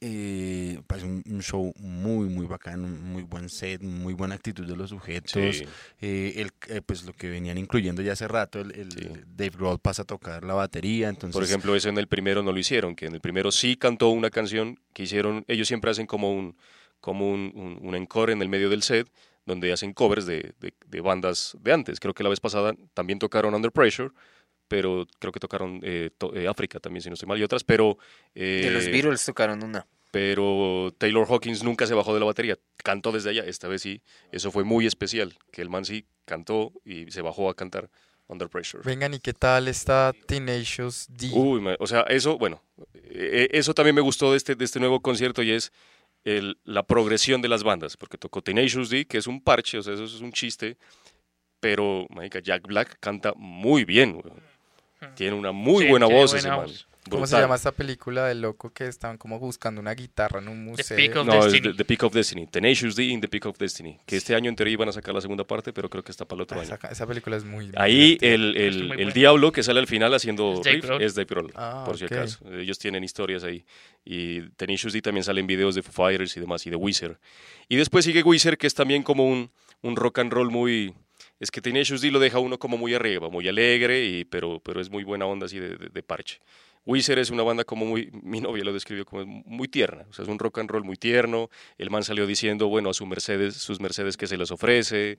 Eh, 0.00 0.80
pues 0.86 1.02
un, 1.02 1.24
un 1.28 1.42
show 1.42 1.72
muy, 1.80 2.28
muy 2.28 2.46
bacano, 2.46 2.84
un 2.86 3.12
muy 3.12 3.22
buen 3.24 3.48
set, 3.48 3.82
muy 3.82 4.14
buena 4.14 4.36
actitud 4.36 4.64
de 4.64 4.76
los 4.76 4.90
sujetos. 4.90 5.32
Sí. 5.32 5.64
Eh, 6.00 6.34
el, 6.36 6.52
eh, 6.68 6.80
pues 6.86 7.02
lo 7.04 7.12
que 7.12 7.28
venían 7.28 7.58
incluyendo 7.58 8.00
ya 8.00 8.12
hace 8.12 8.28
rato, 8.28 8.60
el, 8.60 8.72
el 8.76 8.92
Sí. 8.92 9.08
Dave 9.26 9.50
Grohl 9.56 9.80
pasa 9.80 10.02
a 10.02 10.04
tocar 10.04 10.44
la 10.44 10.54
batería, 10.54 11.08
entonces... 11.08 11.34
Por 11.34 11.42
ejemplo, 11.42 11.74
eso 11.74 11.88
en 11.88 11.98
el 11.98 12.06
primero 12.06 12.44
no 12.44 12.52
lo 12.52 12.58
hicieron, 12.58 12.94
que 12.94 13.06
en 13.06 13.14
el 13.14 13.20
primero 13.20 13.50
sí 13.50 13.76
cantó 13.76 14.10
una 14.10 14.30
canción 14.30 14.78
que 14.92 15.02
hicieron, 15.02 15.44
ellos 15.48 15.66
siempre 15.66 15.90
hacen 15.90 16.06
como 16.06 16.32
un, 16.32 16.56
como 17.00 17.28
un, 17.28 17.50
un, 17.56 17.78
un 17.80 17.94
encore 17.96 18.32
en 18.32 18.40
el 18.40 18.48
medio 18.48 18.70
del 18.70 18.82
set, 18.84 19.10
donde 19.46 19.72
hacen 19.72 19.94
covers 19.94 20.26
de, 20.26 20.52
de, 20.60 20.74
de 20.86 21.00
bandas 21.00 21.56
de 21.60 21.72
antes. 21.72 21.98
Creo 21.98 22.14
que 22.14 22.22
la 22.22 22.28
vez 22.28 22.38
pasada 22.38 22.74
también 22.94 23.18
tocaron 23.18 23.54
Under 23.54 23.72
Pressure, 23.72 24.10
pero 24.68 25.06
creo 25.18 25.32
que 25.32 25.40
tocaron 25.40 25.80
eh, 25.82 26.10
to- 26.16 26.34
eh, 26.36 26.46
África 26.46 26.78
también, 26.78 27.02
si 27.02 27.08
no 27.08 27.14
estoy 27.14 27.28
mal, 27.28 27.38
y 27.38 27.42
otras, 27.42 27.64
pero... 27.64 27.98
De 28.34 28.70
los 28.70 28.84
eh, 28.84 28.90
Beatles 28.90 29.24
tocaron 29.24 29.62
una. 29.62 29.86
pero 30.10 30.94
Taylor 30.98 31.26
Hawkins 31.28 31.62
nunca 31.64 31.86
se 31.86 31.94
bajó 31.94 32.14
de 32.14 32.20
la 32.20 32.26
batería, 32.26 32.56
cantó 32.84 33.10
desde 33.12 33.30
allá, 33.30 33.44
esta 33.44 33.66
vez 33.68 33.82
sí, 33.82 34.00
eso 34.32 34.50
fue 34.50 34.64
muy 34.64 34.86
especial, 34.86 35.36
que 35.50 35.62
el 35.62 35.68
man 35.70 35.84
sí 35.84 36.04
cantó 36.24 36.72
y 36.84 37.10
se 37.10 37.22
bajó 37.22 37.48
a 37.50 37.54
cantar 37.54 37.90
Under 38.28 38.48
Pressure. 38.50 38.82
Vengan, 38.84 39.14
¿y 39.14 39.20
qué 39.20 39.32
tal 39.32 39.68
está 39.68 40.12
Tenacious 40.26 41.06
D? 41.08 41.30
Uy, 41.32 41.62
o 41.78 41.86
sea, 41.86 42.02
eso, 42.02 42.36
bueno, 42.36 42.62
eh, 42.94 43.48
eso 43.52 43.72
también 43.72 43.94
me 43.94 44.02
gustó 44.02 44.30
de 44.32 44.36
este, 44.36 44.54
de 44.54 44.64
este 44.66 44.78
nuevo 44.80 45.00
concierto 45.00 45.42
y 45.42 45.50
es 45.52 45.72
el- 46.24 46.58
la 46.64 46.82
progresión 46.82 47.40
de 47.40 47.48
las 47.48 47.62
bandas, 47.64 47.96
porque 47.96 48.18
tocó 48.18 48.42
Tenacious 48.42 48.90
D, 48.90 49.06
que 49.06 49.16
es 49.18 49.26
un 49.26 49.40
parche, 49.40 49.78
o 49.78 49.82
sea, 49.82 49.94
eso 49.94 50.04
es 50.04 50.20
un 50.20 50.32
chiste, 50.32 50.76
pero, 51.60 52.06
marica, 52.10 52.40
Jack 52.40 52.66
Black 52.66 52.98
canta 53.00 53.32
muy 53.36 53.84
bien, 53.84 54.20
weón. 54.22 54.40
Tiene 55.14 55.34
una 55.36 55.52
muy 55.52 55.84
Sí, 55.84 55.90
buena 55.90 56.06
voz 56.06 56.32
buena 56.32 56.38
ese 56.38 56.48
man. 56.48 56.60
voz. 56.66 56.84
¿Cómo 57.08 57.26
se 57.26 57.38
llama 57.40 57.54
esta 57.54 57.72
película 57.72 58.26
del 58.26 58.42
loco 58.42 58.70
que 58.70 58.86
estaban 58.86 59.16
como 59.16 59.38
buscando 59.38 59.80
una 59.80 59.94
guitarra 59.94 60.40
en 60.40 60.48
un 60.48 60.62
museo? 60.62 60.94
Peak 60.94 61.16
of 61.16 61.26
No, 61.26 61.32
es 61.38 61.44
Destiny. 61.52 61.62
The, 61.72 61.74
The 61.78 61.84
Peak 61.86 62.02
of 62.02 62.12
Destiny. 62.12 62.46
Tenacious 62.48 62.96
D 62.96 63.04
in 63.04 63.20
The 63.22 63.28
Peak 63.28 63.46
of 63.46 63.56
Destiny. 63.56 63.96
Que 64.04 64.16
este 64.18 64.34
año 64.34 64.50
en 64.50 64.56
teoría 64.56 64.74
iban 64.74 64.90
a 64.90 64.92
sacar 64.92 65.14
la 65.14 65.22
segunda 65.22 65.42
parte, 65.44 65.72
pero 65.72 65.88
creo 65.88 66.04
que 66.04 66.12
está 66.12 66.26
para 66.26 66.36
el 66.38 66.42
otro 66.42 66.58
Ah, 66.58 66.64
año. 66.64 66.74
esa, 66.74 66.88
esa 66.88 67.06
película 67.06 67.38
es 67.38 67.44
muy... 67.44 67.70
Ahí 67.76 68.18
el, 68.20 68.54
Es 68.56 68.74
el, 68.74 68.78
muy 68.82 68.90
el 68.92 68.96
buena. 69.04 69.12
diablo 69.14 69.52
que 69.52 69.62
sale 69.62 69.80
al 69.80 69.86
final 69.86 70.12
haciendo 70.12 70.60
riff 70.62 70.84
es 71.00 71.14
Dave 71.14 71.26
Grohl, 71.30 71.50
Ah, 71.54 71.84
por 71.86 71.96
si 71.96 72.04
acaso. 72.04 72.40
Ellos 72.52 72.78
tienen 72.78 73.02
historias 73.02 73.42
ahí. 73.42 73.64
Y 74.04 74.42
Tenacious 74.56 74.92
D 74.92 75.00
también 75.00 75.24
salen 75.24 75.46
videos 75.46 75.74
de 75.76 75.82
Foo 75.82 75.92
Fighters 75.92 76.36
y 76.36 76.40
demás, 76.40 76.66
y 76.66 76.70
de 76.70 76.76
Weezer. 76.76 77.18
Y 77.68 77.76
después 77.76 78.04
sigue 78.04 78.22
Weezer, 78.22 78.58
que 78.58 78.66
es 78.66 78.74
también 78.74 79.02
como 79.02 79.26
un, 79.26 79.50
un 79.80 79.96
rock 79.96 80.18
and 80.18 80.30
roll 80.30 80.50
muy 80.50 80.92
es 81.40 81.50
que 81.50 81.60
Tenacious 81.60 82.00
D 82.00 82.10
lo 82.10 82.18
deja 82.18 82.38
uno 82.38 82.58
como 82.58 82.76
muy 82.76 82.94
arriba, 82.94 83.28
muy 83.28 83.46
alegre, 83.48 84.04
y, 84.04 84.24
pero, 84.24 84.60
pero 84.60 84.80
es 84.80 84.90
muy 84.90 85.04
buena 85.04 85.26
onda 85.26 85.46
así 85.46 85.58
de, 85.58 85.76
de- 85.76 85.88
de 85.88 86.02
parche. 86.02 86.40
Weezer 86.86 87.18
es 87.18 87.28
una 87.30 87.42
banda 87.42 87.64
como 87.64 87.84
muy, 87.84 88.10
mi 88.22 88.40
novia 88.40 88.64
lo 88.64 88.72
describió 88.72 89.04
como 89.04 89.24
muy 89.26 89.68
tierna, 89.68 90.06
o 90.08 90.12
sea, 90.12 90.22
es 90.24 90.28
un 90.28 90.38
rock 90.38 90.58
and 90.58 90.70
roll 90.70 90.84
muy 90.84 90.96
tierno. 90.96 91.50
El 91.76 91.90
man 91.90 92.02
salió 92.02 92.26
diciendo, 92.26 92.68
bueno, 92.68 92.90
a 92.90 92.94
su 92.94 93.04
Mercedes, 93.06 93.56
sus 93.56 93.78
Mercedes 93.80 94.16
que 94.16 94.26
se 94.26 94.36
les 94.38 94.50
ofrece, 94.50 95.18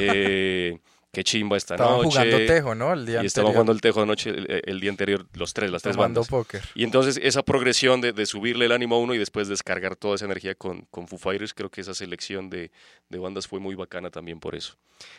eh, 0.00 0.78
qué 1.16 1.24
chimba 1.24 1.56
esta 1.56 1.76
Estaban 1.76 1.96
noche. 2.02 2.08
jugando 2.10 2.36
tejo, 2.46 2.74
¿no? 2.74 2.92
El 2.92 3.06
día 3.06 3.22
y 3.22 3.26
estaban 3.26 3.52
jugando 3.52 3.72
el 3.72 3.80
tejo 3.80 4.02
anoche, 4.02 4.28
el, 4.28 4.62
el 4.66 4.80
día 4.80 4.90
anterior, 4.90 5.26
los 5.32 5.54
tres, 5.54 5.70
las 5.70 5.80
tres 5.82 5.96
tomando 5.96 6.20
bandas. 6.20 6.28
póker. 6.28 6.62
Y 6.74 6.84
entonces 6.84 7.18
esa 7.22 7.42
progresión 7.42 8.02
de, 8.02 8.12
de 8.12 8.26
subirle 8.26 8.66
el 8.66 8.72
ánimo 8.72 8.96
a 8.96 8.98
uno 8.98 9.14
y 9.14 9.18
después 9.18 9.48
descargar 9.48 9.96
toda 9.96 10.16
esa 10.16 10.26
energía 10.26 10.54
con, 10.54 10.82
con 10.90 11.08
Foo 11.08 11.18
Fighters, 11.18 11.54
creo 11.54 11.70
que 11.70 11.80
esa 11.80 11.94
selección 11.94 12.50
de, 12.50 12.70
de 13.08 13.18
bandas 13.18 13.46
fue 13.46 13.60
muy 13.60 13.74
bacana 13.74 14.10
también 14.10 14.40
por 14.40 14.54
eso. 14.54 14.74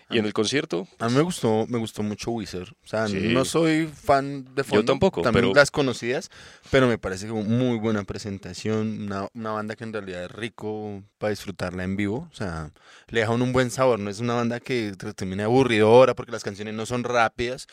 Y 0.10 0.18
en 0.18 0.26
el 0.26 0.34
concierto, 0.34 0.88
A 1.00 1.08
mí 1.08 1.16
me 1.16 1.22
gustó, 1.22 1.66
me 1.68 1.78
gustó 1.78 2.02
mucho 2.04 2.32
Wizard. 2.32 2.70
O 2.84 2.88
sea, 2.88 3.08
Sí. 3.08 3.20
no 3.30 3.46
soy 3.46 3.86
fan 3.88 4.46
de 4.56 4.64
fondo. 4.64 4.86
tampoco, 4.86 5.22
También 5.22 5.46
pero- 5.46 5.54
las 5.56 5.70
conocidas, 5.70 6.30
pero 6.72 6.88
me 6.88 6.98
parece 6.98 7.26
que 7.28 7.32
fue 7.32 7.44
muy 7.44 7.78
buena 7.78 8.04
presentación. 8.04 9.02
Una, 9.04 9.28
una 9.36 9.52
banda 9.52 9.76
que 9.76 9.84
en 9.84 9.94
realidad 9.94 10.24
es 10.26 10.32
rico 10.32 11.04
para 11.20 11.30
disfrutarla 11.32 11.84
en 11.84 11.96
vivo. 11.96 12.28
O 12.32 12.36
sea, 12.36 12.72
le 13.10 13.20
deja 13.22 13.32
un 13.32 13.54
buen 13.54 13.70
sabor. 13.72 14.00
No 14.00 14.10
es 14.10 14.20
una 14.20 14.34
banda 14.34 14.60
que 14.60 14.94
te 14.98 15.14
termine 15.14 15.44
aburridora 15.88 16.16
porque 16.16 16.32
las 16.32 16.44
canciones 16.44 16.74
no 16.74 16.86
son 16.86 17.04
rápidas, 17.04 17.68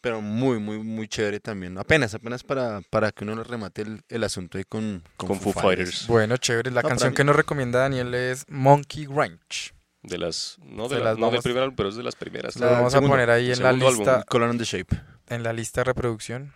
pero 0.00 0.20
muy, 0.20 0.58
muy, 0.58 0.78
muy 0.78 1.08
chévere 1.08 1.40
también. 1.40 1.76
Apenas, 1.78 2.14
apenas 2.14 2.42
para, 2.42 2.80
para 2.90 3.12
que 3.12 3.24
uno 3.24 3.42
remate 3.44 3.82
el, 3.82 4.02
el 4.08 4.24
asunto 4.24 4.58
ahí 4.58 4.64
con, 4.64 5.02
con 5.16 5.38
Foo 5.40 5.52
Fighters, 5.52 6.06
Bueno, 6.06 6.36
chévere. 6.36 6.70
La 6.70 6.82
No, 6.82 6.88
canción 6.88 7.14
que 7.14 7.24
nos 7.24 7.36
recomienda 7.36 7.80
Daniel 7.80 8.14
es 8.14 8.44
Monkey 8.48 9.06
Ranch. 9.06 9.72
de 10.02 10.16
las, 10.18 10.56
no, 10.64 10.88
de 10.88 10.98
la- 10.98 11.04
las 11.04 11.18
no 11.18 11.26
del 11.26 11.32
vamos- 11.32 11.44
primer 11.44 11.62
álbum, 11.62 11.76
pero 11.76 11.88
es 11.90 11.96
de 11.96 12.02
las 12.02 12.16
primeras. 12.16 12.56
La 12.56 12.66
vamos 12.70 12.94
a 12.94 12.96
segundo, 12.98 13.12
poner 13.12 13.30
ahí 13.30 13.52
en 13.52 13.62
la 13.62 13.72
lista, 13.72 14.22
Color 14.24 14.50
and 14.50 14.58
the 14.58 14.64
Shape. 14.64 14.96
en 15.28 15.42
la 15.42 15.52
lista 15.52 15.80
de 15.82 15.84
reproducción 15.84 16.54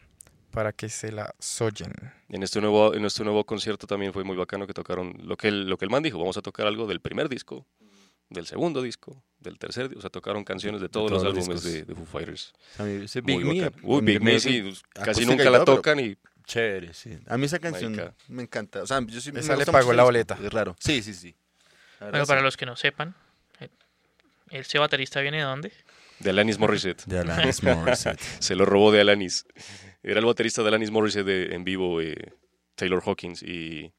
para 0.50 0.72
que 0.72 0.88
se 0.88 1.12
la 1.12 1.34
soyen. 1.38 1.92
En 2.30 2.42
este 2.42 2.60
nuevo, 2.60 2.94
en 2.94 3.04
este 3.04 3.22
nuevo 3.24 3.44
concierto 3.44 3.86
también 3.86 4.12
fue 4.12 4.24
muy 4.24 4.36
bacano 4.36 4.66
que 4.66 4.72
tocaron 4.72 5.14
lo 5.22 5.36
que 5.36 5.48
el, 5.48 5.68
lo 5.68 5.76
que 5.76 5.84
el 5.84 5.90
man 5.90 6.02
dijo, 6.02 6.18
vamos 6.18 6.36
a 6.38 6.42
tocar 6.42 6.66
algo 6.66 6.86
del 6.86 7.00
primer 7.00 7.28
disco, 7.28 7.66
del 8.30 8.46
segundo 8.46 8.82
disco, 8.82 9.22
del 9.40 9.58
tercer, 9.58 9.88
di- 9.88 9.96
o 9.96 10.00
sea, 10.00 10.10
tocaron 10.10 10.44
canciones 10.44 10.80
de 10.80 10.88
todos, 10.88 11.10
todos 11.10 11.22
los 11.24 11.34
los 11.34 11.44
álbumes 11.44 11.62
de, 11.62 11.82
de 11.84 11.94
Foo 11.94 12.06
Fighters. 12.06 12.52
A 12.78 12.82
mí 12.84 13.04
ese 13.04 13.22
Muy 13.22 13.42
Big 13.44 13.62
Me. 13.62 13.72
Uy, 13.82 14.00
Big 14.02 14.20
Me 14.22 14.40
sí, 14.40 14.62
casi 14.92 15.26
nunca 15.26 15.48
la 15.50 15.64
todo, 15.64 15.76
tocan 15.76 16.00
y 16.00 16.16
Chévere, 16.46 16.92
sí. 16.92 17.18
A 17.26 17.38
mí 17.38 17.46
esa 17.46 17.58
canción 17.58 17.98
me 18.28 18.42
encanta. 18.42 18.82
O 18.82 18.86
sea, 18.86 19.00
yo 19.06 19.18
sí 19.20 19.32
me 19.32 19.40
Esa 19.40 19.52
le 19.52 19.56
gusta 19.58 19.72
pagó 19.72 19.94
la 19.94 20.02
boleta. 20.02 20.34
disco, 20.34 20.46
Es 20.46 20.52
raro. 20.52 20.76
Sí, 20.78 21.02
sí, 21.02 21.14
sí. 21.14 21.34
Bueno, 22.00 22.26
para 22.26 22.40
sí. 22.40 22.44
los 22.44 22.56
que 22.58 22.66
no 22.66 22.76
sepan, 22.76 23.14
eh, 23.60 23.70
ese 24.50 24.78
baterista 24.78 25.20
viene 25.22 25.38
de 25.38 25.44
dónde? 25.44 25.72
de 26.20 26.30
Alanis 26.30 26.58
Morissette. 26.58 27.02
De 27.06 27.18
Alanis 27.20 27.62
Morissette. 27.62 28.20
Se 28.40 28.54
lo 28.54 28.66
robó 28.66 28.92
de 28.92 29.00
Alanis. 29.00 29.46
Era 30.02 30.20
el 30.20 30.26
baterista 30.26 30.62
de 30.62 30.68
Alanis 30.68 30.90
Morissette 30.90 31.24
de- 31.26 31.54
en 31.54 31.64
vivo, 31.64 32.00
eh, 32.02 32.14
Taylor 32.74 33.02
Hawkins, 33.04 33.42
y, 33.42 33.90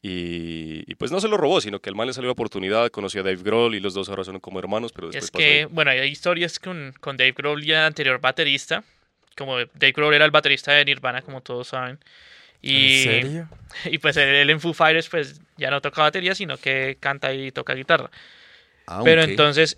y, 0.00 0.84
y 0.86 0.94
pues 0.94 1.10
no 1.10 1.20
se 1.20 1.28
lo 1.28 1.36
robó, 1.36 1.60
sino 1.60 1.80
que 1.80 1.90
el 1.90 1.96
man 1.96 2.06
le 2.06 2.12
salió 2.12 2.28
la 2.28 2.32
oportunidad, 2.32 2.88
conoció 2.90 3.20
a 3.22 3.24
Dave 3.24 3.42
Grohl 3.42 3.74
y 3.74 3.80
los 3.80 3.94
dos 3.94 4.08
ahora 4.08 4.22
son 4.22 4.38
como 4.38 4.60
hermanos, 4.60 4.92
pero 4.92 5.08
después 5.08 5.24
Es 5.24 5.30
que, 5.30 5.66
bueno, 5.66 5.90
hay 5.90 6.08
historias 6.08 6.58
con, 6.60 6.94
con 7.00 7.16
Dave 7.16 7.32
Grohl 7.32 7.64
y 7.64 7.72
el 7.72 7.78
anterior 7.78 8.20
baterista. 8.20 8.84
Como 9.36 9.58
Dave 9.58 9.92
Grohl 9.92 10.14
era 10.14 10.24
el 10.24 10.30
baterista 10.30 10.72
de 10.72 10.84
Nirvana, 10.84 11.22
como 11.22 11.40
todos 11.40 11.68
saben. 11.68 11.98
Y, 12.62 13.04
¿En 13.06 13.22
serio? 13.22 13.48
y 13.86 13.98
pues 13.98 14.16
él, 14.16 14.28
él 14.28 14.50
en 14.50 14.60
Foo 14.60 14.72
Fighters 14.72 15.08
pues 15.08 15.40
ya 15.56 15.70
no 15.70 15.80
toca 15.80 16.02
batería, 16.02 16.34
sino 16.34 16.56
que 16.58 16.96
canta 17.00 17.32
y 17.34 17.50
toca 17.50 17.74
guitarra. 17.74 18.10
Pero 19.04 19.20
Aunque 19.20 19.32
entonces, 19.32 19.76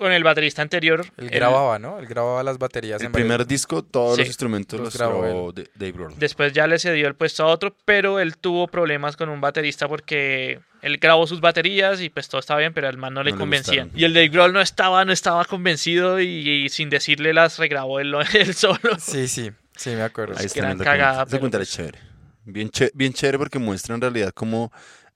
con 0.00 0.12
el 0.12 0.24
baterista 0.24 0.62
anterior... 0.62 1.04
Él 1.16 1.26
él- 1.26 1.30
grababa, 1.30 1.78
¿no? 1.78 1.98
Él 2.00 2.06
grababa 2.06 2.42
las 2.42 2.58
baterías 2.58 3.00
el 3.00 3.06
en 3.06 3.12
varios- 3.12 3.26
primer 3.28 3.46
disco, 3.46 3.82
todos 3.84 4.16
Sí, 4.16 4.22
los 4.22 4.28
instrumentos 4.28 4.80
los 4.80 4.86
los 4.88 4.96
grabó 4.96 5.20
grabó 5.22 5.52
Dave 5.52 5.92
Grohl. 5.92 6.14
Después 6.18 6.52
ya 6.52 6.66
le 6.66 6.78
cedió 6.78 7.06
el 7.06 7.14
puesto 7.14 7.44
a 7.44 7.46
otro, 7.46 7.74
pero 7.84 8.18
él 8.18 8.36
tuvo 8.36 8.66
problemas 8.66 9.16
con 9.16 9.28
un 9.28 9.40
baterista 9.40 9.86
porque 9.86 10.60
él 10.82 10.96
grabó 10.98 11.26
sus 11.26 11.40
baterías 11.40 12.00
y 12.00 12.08
pues 12.08 12.28
todo 12.28 12.40
estaba 12.40 12.60
bien, 12.60 12.72
pero 12.74 12.88
al 12.88 12.96
man 12.96 13.14
no 13.14 13.22
le 13.22 13.30
No 13.32 13.36
le 13.38 13.90
y 13.94 14.04
el 14.04 14.14
Dave 14.14 14.28
Grohl 14.28 14.52
no 14.52 14.60
estaba, 14.60 15.04
no 15.04 15.12
estaba 15.12 15.44
convencido 15.44 16.20
y, 16.20 16.26
y 16.26 16.68
sin 16.70 16.90
decirle 16.90 17.32
las 17.34 17.58
regrabó 17.58 18.00
él, 18.00 18.14
él 18.34 18.54
solo. 18.54 18.78
Sí, 18.98 19.28
sí, 19.28 19.50
sí, 19.76 19.90
me 19.90 20.02
acuerdo. 20.02 20.34
Ahí 20.38 20.46
está 20.46 20.60
el 20.60 20.64
documental. 20.78 20.86
cagada, 20.98 21.26
pero 21.26 21.40
pues- 21.60 21.70
chévere. 21.70 21.98
Bien, 22.46 22.70
bien 22.94 23.12
chévere 23.12 23.38
porque 23.38 23.58
muestra 23.58 23.94
en 23.94 24.00
realidad 24.00 24.32
cómo 24.34 24.72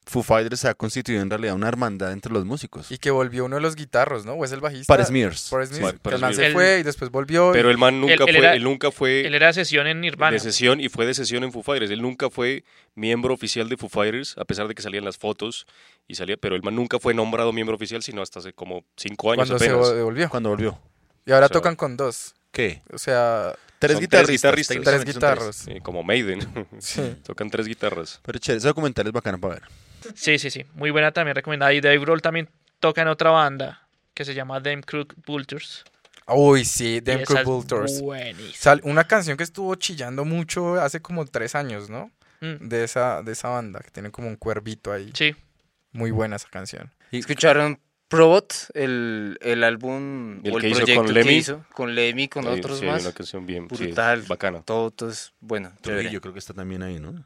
Foo 0.07 0.23
Fighters 0.23 0.61
se 0.61 0.69
ha 0.69 0.75
constituido 0.75 1.23
en 1.23 1.31
realidad 1.31 1.55
una 1.55 1.67
hermandad 1.67 2.13
entre 2.13 2.31
los 2.33 2.45
músicos. 2.45 2.91
Y 2.91 2.99
que 2.99 3.11
volvió 3.11 3.47
uno 3.47 3.57
de 3.57 3.63
los 3.63 3.75
guitarros, 3.75 4.27
¿no? 4.27 4.35
¿O 4.35 4.45
es 4.45 4.53
el 4.53 4.61
bajista? 4.61 4.87
Para 4.93 5.05
Smears. 5.07 5.49
Para 5.51 5.65
Smears, 5.67 5.87
Sí, 5.87 5.93
que 5.95 5.99
para 6.01 6.17
el 6.17 6.23
man 6.23 6.35
se 6.35 6.51
fue 6.53 6.79
y 6.81 6.83
después 6.83 7.11
volvió. 7.11 7.53
Pero 7.53 7.71
el 7.71 7.79
man 7.79 8.01
nunca 8.01 8.13
Él- 8.15 8.21
él 8.21 8.35
fue, 8.35 8.39
era- 8.39 8.55
él 8.55 8.63
nunca 8.65 8.91
fue 8.91 9.27
Él 9.27 9.35
era 9.35 9.53
sesión 9.55 9.87
en 9.87 10.01
Nirvana. 10.03 10.33
de 10.33 10.41
sesión 10.41 10.81
y 10.81 10.89
fue 10.91 11.07
de 11.07 11.15
sesión 11.15 11.43
en 11.43 11.53
Foo 11.53 11.63
Fighters. 11.63 11.91
Él 11.91 12.03
nunca 12.03 12.29
fue 12.29 12.65
miembro 12.95 13.33
oficial 13.33 13.69
de 13.69 13.77
Foo 13.79 13.89
Fighters, 13.89 14.37
a 14.37 14.45
pesar 14.45 14.69
de 14.69 14.75
que 14.75 14.83
salían 14.83 15.05
las 15.05 15.17
fotos 15.17 15.67
y 16.07 16.17
salía, 16.17 16.37
pero 16.37 16.55
el 16.55 16.63
man 16.63 16.77
nunca 16.77 16.99
fue 16.99 17.15
nombrado 17.15 17.53
miembro 17.53 17.77
oficial, 17.77 18.03
sino 18.03 18.21
hasta 18.21 18.41
hace 18.41 18.53
como 18.53 18.85
cinco 18.97 19.33
años 19.33 19.49
cuando 19.49 19.59
se 19.59 19.71
apenas. 19.71 19.89
vo- 19.89 19.95
devolvió. 19.95 20.29
Cuando 20.29 20.49
volvió. 20.51 20.79
Y 21.25 21.33
ahora 21.33 21.47
o 21.47 21.49
sea, 21.49 21.55
tocan 21.55 21.77
con 21.77 21.97
dos. 21.97 22.35
¿Qué? 22.53 22.83
O 22.93 22.99
sea, 22.99 23.55
Tres 23.81 23.97
tres 23.97 24.01
guitarristas. 24.01 24.53
tres 24.55 24.67
son 24.97 25.05
guitarros. 25.05 25.57
Sí, 25.57 25.81
como 25.83 26.03
Maiden. 26.03 26.41
Sí. 26.79 27.01
Tocan 27.27 27.51
tres 27.51 27.67
guitarras. 27.67 28.21
Pero 28.23 28.39
chévere, 28.39 28.59
ese 28.59 28.69
documental 28.69 29.07
es 29.07 29.13
bacano 29.13 29.39
para 29.39 29.55
ver. 29.55 29.63
Sí, 30.15 30.39
sí, 30.39 30.51
sí. 30.51 30.65
Muy 30.75 30.91
buena 30.91 31.13
también 31.13 31.35
recomendada. 31.35 31.73
Y 31.73 31.81
Dave 31.81 31.99
Grohl 31.99 32.23
también 32.23 32.49
toca 32.81 33.03
en 33.03 33.09
otra 33.09 33.31
banda 33.31 33.87
que 34.15 34.25
se 34.25 34.35
llama 34.35 34.63
Them 34.63 34.83
Crook 34.83 35.15
Vultures. 35.27 35.85
Uy, 36.27 36.65
sí, 36.65 37.01
Them 37.03 37.21
es 37.21 37.45
Vultures. 37.45 38.01
buenísima. 38.01 38.55
Sal- 38.57 38.81
una 38.85 39.05
canción 39.05 39.37
que 39.37 39.45
estuvo 39.45 39.75
chillando 39.75 40.25
mucho 40.25 40.81
hace 40.81 41.01
como 41.01 41.25
tres 41.27 41.55
años, 41.55 41.91
¿no? 41.91 42.11
Mm, 42.41 42.69
De 42.69 42.85
esa, 42.85 43.23
de 43.23 43.33
esa 43.33 43.49
banda, 43.49 43.81
que 43.81 43.91
tiene 43.91 44.11
como 44.11 44.29
un 44.29 44.37
cuervito 44.37 44.93
ahí. 44.93 45.11
Sí. 45.15 45.35
Muy 45.93 46.11
buena 46.11 46.37
esa 46.37 46.49
canción. 46.49 46.91
¿Escucharon 47.13 47.79
Probot, 48.09 48.53
el, 48.75 49.39
el 49.41 49.65
álbum 49.65 50.41
¿El 50.45 50.53
o 50.53 50.57
el 50.57 50.61
que 50.63 50.69
hizo 50.71 50.95
con 50.95 51.07
que 51.07 51.13
Lemmy? 51.13 51.33
hizo? 51.35 51.65
Con 51.73 51.95
Lemmy, 51.95 52.29
con 52.29 52.45
Sí, 52.45 52.51
otros 52.51 52.79
sí, 52.81 52.87
más. 52.87 53.03
una 53.03 53.13
canción 53.13 53.47
bien 53.47 53.69
sí, 53.71 53.87
Brutal. 53.87 54.23
bacana. 54.23 54.63
Todo, 54.63 54.91
todo 54.91 55.11
es 55.11 55.33
bueno. 55.41 55.73
Trujillo 55.81 56.21
creo 56.21 56.33
que 56.33 56.39
está 56.39 56.55
también 56.55 56.83
ahí, 56.83 56.99
¿no? 57.01 57.23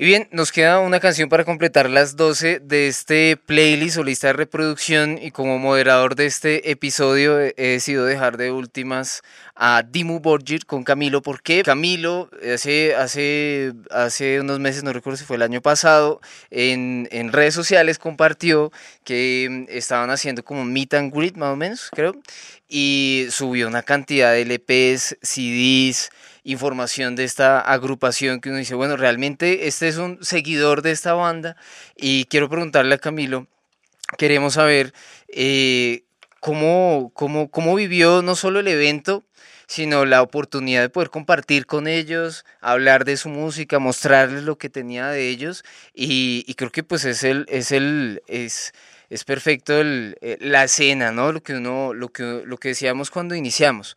Y 0.00 0.06
bien, 0.06 0.28
nos 0.32 0.50
queda 0.50 0.80
una 0.80 0.98
canción 0.98 1.28
para 1.28 1.44
completar 1.44 1.90
las 1.90 2.16
12 2.16 2.60
de 2.60 2.88
este 2.88 3.36
playlist 3.36 3.98
o 3.98 4.02
lista 4.02 4.28
de 4.28 4.32
reproducción 4.32 5.18
y 5.20 5.30
como 5.30 5.58
moderador 5.58 6.14
de 6.14 6.24
este 6.24 6.70
episodio 6.70 7.38
he 7.38 7.52
decidido 7.54 8.06
dejar 8.06 8.38
de 8.38 8.50
últimas 8.50 9.20
a 9.54 9.82
Dimu 9.82 10.20
Borgir 10.20 10.64
con 10.64 10.84
Camilo. 10.84 11.20
¿Por 11.20 11.42
qué? 11.42 11.62
Camilo 11.62 12.30
hace, 12.42 12.94
hace, 12.94 13.74
hace 13.90 14.40
unos 14.40 14.58
meses, 14.58 14.82
no 14.84 14.94
recuerdo 14.94 15.18
si 15.18 15.26
fue 15.26 15.36
el 15.36 15.42
año 15.42 15.60
pasado, 15.60 16.22
en, 16.50 17.06
en 17.12 17.30
redes 17.30 17.52
sociales 17.52 17.98
compartió 17.98 18.72
que 19.04 19.48
mm, 19.50 19.64
estaban 19.68 20.08
haciendo 20.08 20.42
como 20.42 20.64
meet 20.64 20.94
and 20.94 21.14
greet 21.14 21.36
más 21.36 21.50
o 21.50 21.56
menos, 21.56 21.90
creo, 21.92 22.14
y 22.70 23.26
subió 23.28 23.68
una 23.68 23.82
cantidad 23.82 24.32
de 24.32 24.46
LPs, 24.46 25.18
CDs, 25.20 26.08
información 26.44 27.16
de 27.16 27.24
esta 27.24 27.60
agrupación 27.60 28.40
que 28.40 28.48
uno 28.48 28.58
dice, 28.58 28.74
bueno, 28.74 28.96
realmente 28.96 29.66
este 29.66 29.88
es 29.88 29.96
un 29.96 30.18
seguidor 30.22 30.82
de 30.82 30.92
esta 30.92 31.14
banda 31.14 31.56
y 31.96 32.24
quiero 32.26 32.48
preguntarle 32.48 32.94
a 32.94 32.98
Camilo, 32.98 33.46
queremos 34.18 34.54
saber 34.54 34.92
eh, 35.28 36.04
cómo, 36.40 37.12
cómo, 37.14 37.50
cómo 37.50 37.74
vivió 37.74 38.22
no 38.22 38.34
solo 38.34 38.60
el 38.60 38.68
evento, 38.68 39.24
sino 39.70 40.04
la 40.04 40.22
oportunidad 40.22 40.82
de 40.82 40.88
poder 40.88 41.10
compartir 41.10 41.64
con 41.64 41.86
ellos, 41.86 42.44
hablar 42.60 43.04
de 43.04 43.16
su 43.16 43.28
música, 43.28 43.78
mostrarles 43.78 44.42
lo 44.42 44.58
que 44.58 44.68
tenía 44.68 45.06
de 45.08 45.28
ellos. 45.28 45.62
Y, 45.94 46.52
creo 46.54 46.72
que 46.72 46.82
pues 46.82 47.04
es 47.04 47.22
el, 47.22 47.46
es 47.48 47.70
el, 47.70 48.20
es, 48.26 48.72
es 49.10 49.22
perfecto 49.22 49.80
el, 49.80 50.16
eh, 50.22 50.38
la 50.40 50.64
escena, 50.64 51.12
¿no? 51.12 51.30
Lo 51.30 51.40
que 51.44 51.54
uno, 51.54 51.94
lo 51.94 52.08
que, 52.08 52.42
lo 52.44 52.56
que 52.58 52.70
decíamos 52.70 53.12
cuando 53.12 53.36
iniciamos 53.36 53.96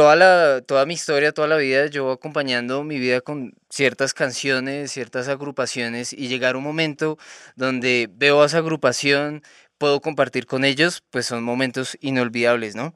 toda, 0.00 0.16
la, 0.16 0.62
toda 0.62 0.86
mi 0.86 0.94
historia, 0.94 1.32
toda 1.32 1.46
la 1.46 1.58
vida, 1.58 1.86
yo 1.88 2.10
acompañando 2.10 2.82
mi 2.84 2.98
vida 2.98 3.20
con 3.20 3.52
ciertas 3.68 4.14
canciones, 4.14 4.90
ciertas 4.90 5.28
agrupaciones 5.28 6.14
y 6.14 6.28
llegar 6.28 6.56
un 6.56 6.62
momento 6.62 7.18
donde 7.54 8.08
veo 8.10 8.42
a 8.42 8.46
esa 8.46 8.58
agrupación, 8.58 9.42
puedo 9.76 10.00
compartir 10.00 10.46
con 10.46 10.64
ellos, 10.64 11.02
pues 11.10 11.26
son 11.26 11.44
momentos 11.44 11.98
inolvidables, 12.00 12.76
¿no? 12.76 12.94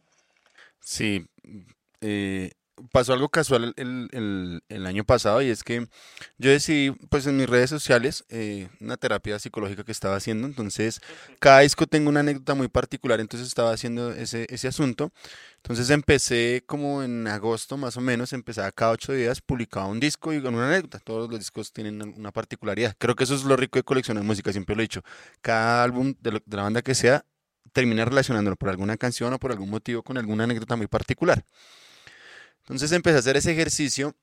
Sí, 0.80 1.26
eh, 2.00 2.52
pasó 2.92 3.12
algo 3.12 3.28
casual 3.28 3.72
el, 3.76 4.08
el- 4.68 4.86
año 4.86 5.04
pasado 5.04 5.40
y 5.42 5.48
es 5.48 5.62
que 5.64 5.86
yo 6.38 6.50
decidí, 6.50 6.90
pues 7.08 7.26
en 7.26 7.36
mis 7.36 7.48
redes 7.48 7.70
sociales, 7.70 8.24
eh, 8.28 8.68
una 8.80 8.96
terapia 8.96 9.38
psicológica 9.38 9.82
que 9.84 9.92
estaba 9.92 10.16
haciendo, 10.16 10.46
entonces 10.46 11.00
cada 11.40 11.60
disco 11.60 11.86
tengo 11.86 12.10
una 12.10 12.20
anécdota 12.20 12.54
muy 12.54 12.68
particular, 12.68 13.20
entonces 13.20 13.48
estaba 13.48 13.72
haciendo 13.72 14.12
ese, 14.12 14.46
ese 14.50 14.68
asunto, 14.68 15.10
entonces 15.56 15.88
empecé 15.90 16.62
como 16.66 17.02
en 17.02 17.26
agosto 17.26 17.76
más 17.76 17.96
o 17.96 18.00
menos, 18.02 18.32
empezaba 18.32 18.70
cada 18.72 18.92
ocho 18.92 19.12
días, 19.12 19.40
publicaba 19.40 19.86
un 19.86 20.00
disco 20.00 20.32
y 20.32 20.42
con 20.42 20.54
una 20.54 20.68
anécdota, 20.68 20.98
todos 21.00 21.30
los 21.30 21.38
discos 21.38 21.72
tienen 21.72 22.02
una 22.02 22.32
particularidad, 22.32 22.94
creo 22.98 23.14
que 23.16 23.24
eso 23.24 23.34
es 23.34 23.44
lo 23.44 23.56
rico 23.56 23.78
de 23.78 23.84
coleccionar 23.84 24.22
música, 24.24 24.52
siempre 24.52 24.76
lo 24.76 24.82
he 24.82 24.84
dicho, 24.84 25.02
cada 25.40 25.82
álbum 25.82 26.14
de, 26.20 26.32
lo- 26.32 26.42
de 26.44 26.56
la 26.56 26.62
banda 26.64 26.82
que 26.82 26.94
sea 26.94 27.24
termina 27.72 28.04
relacionándolo 28.04 28.56
por 28.56 28.68
alguna 28.68 28.96
canción 28.96 29.32
o 29.32 29.38
por 29.38 29.50
algún 29.50 29.70
motivo 29.70 30.02
con 30.02 30.16
alguna 30.18 30.44
anécdota 30.44 30.76
muy 30.76 30.86
particular. 30.86 31.44
Entonces 32.64 32.92
empecé 32.92 33.16
a 33.16 33.20
hacer 33.20 33.36
ese 33.36 33.52
ejercicio 33.52 34.14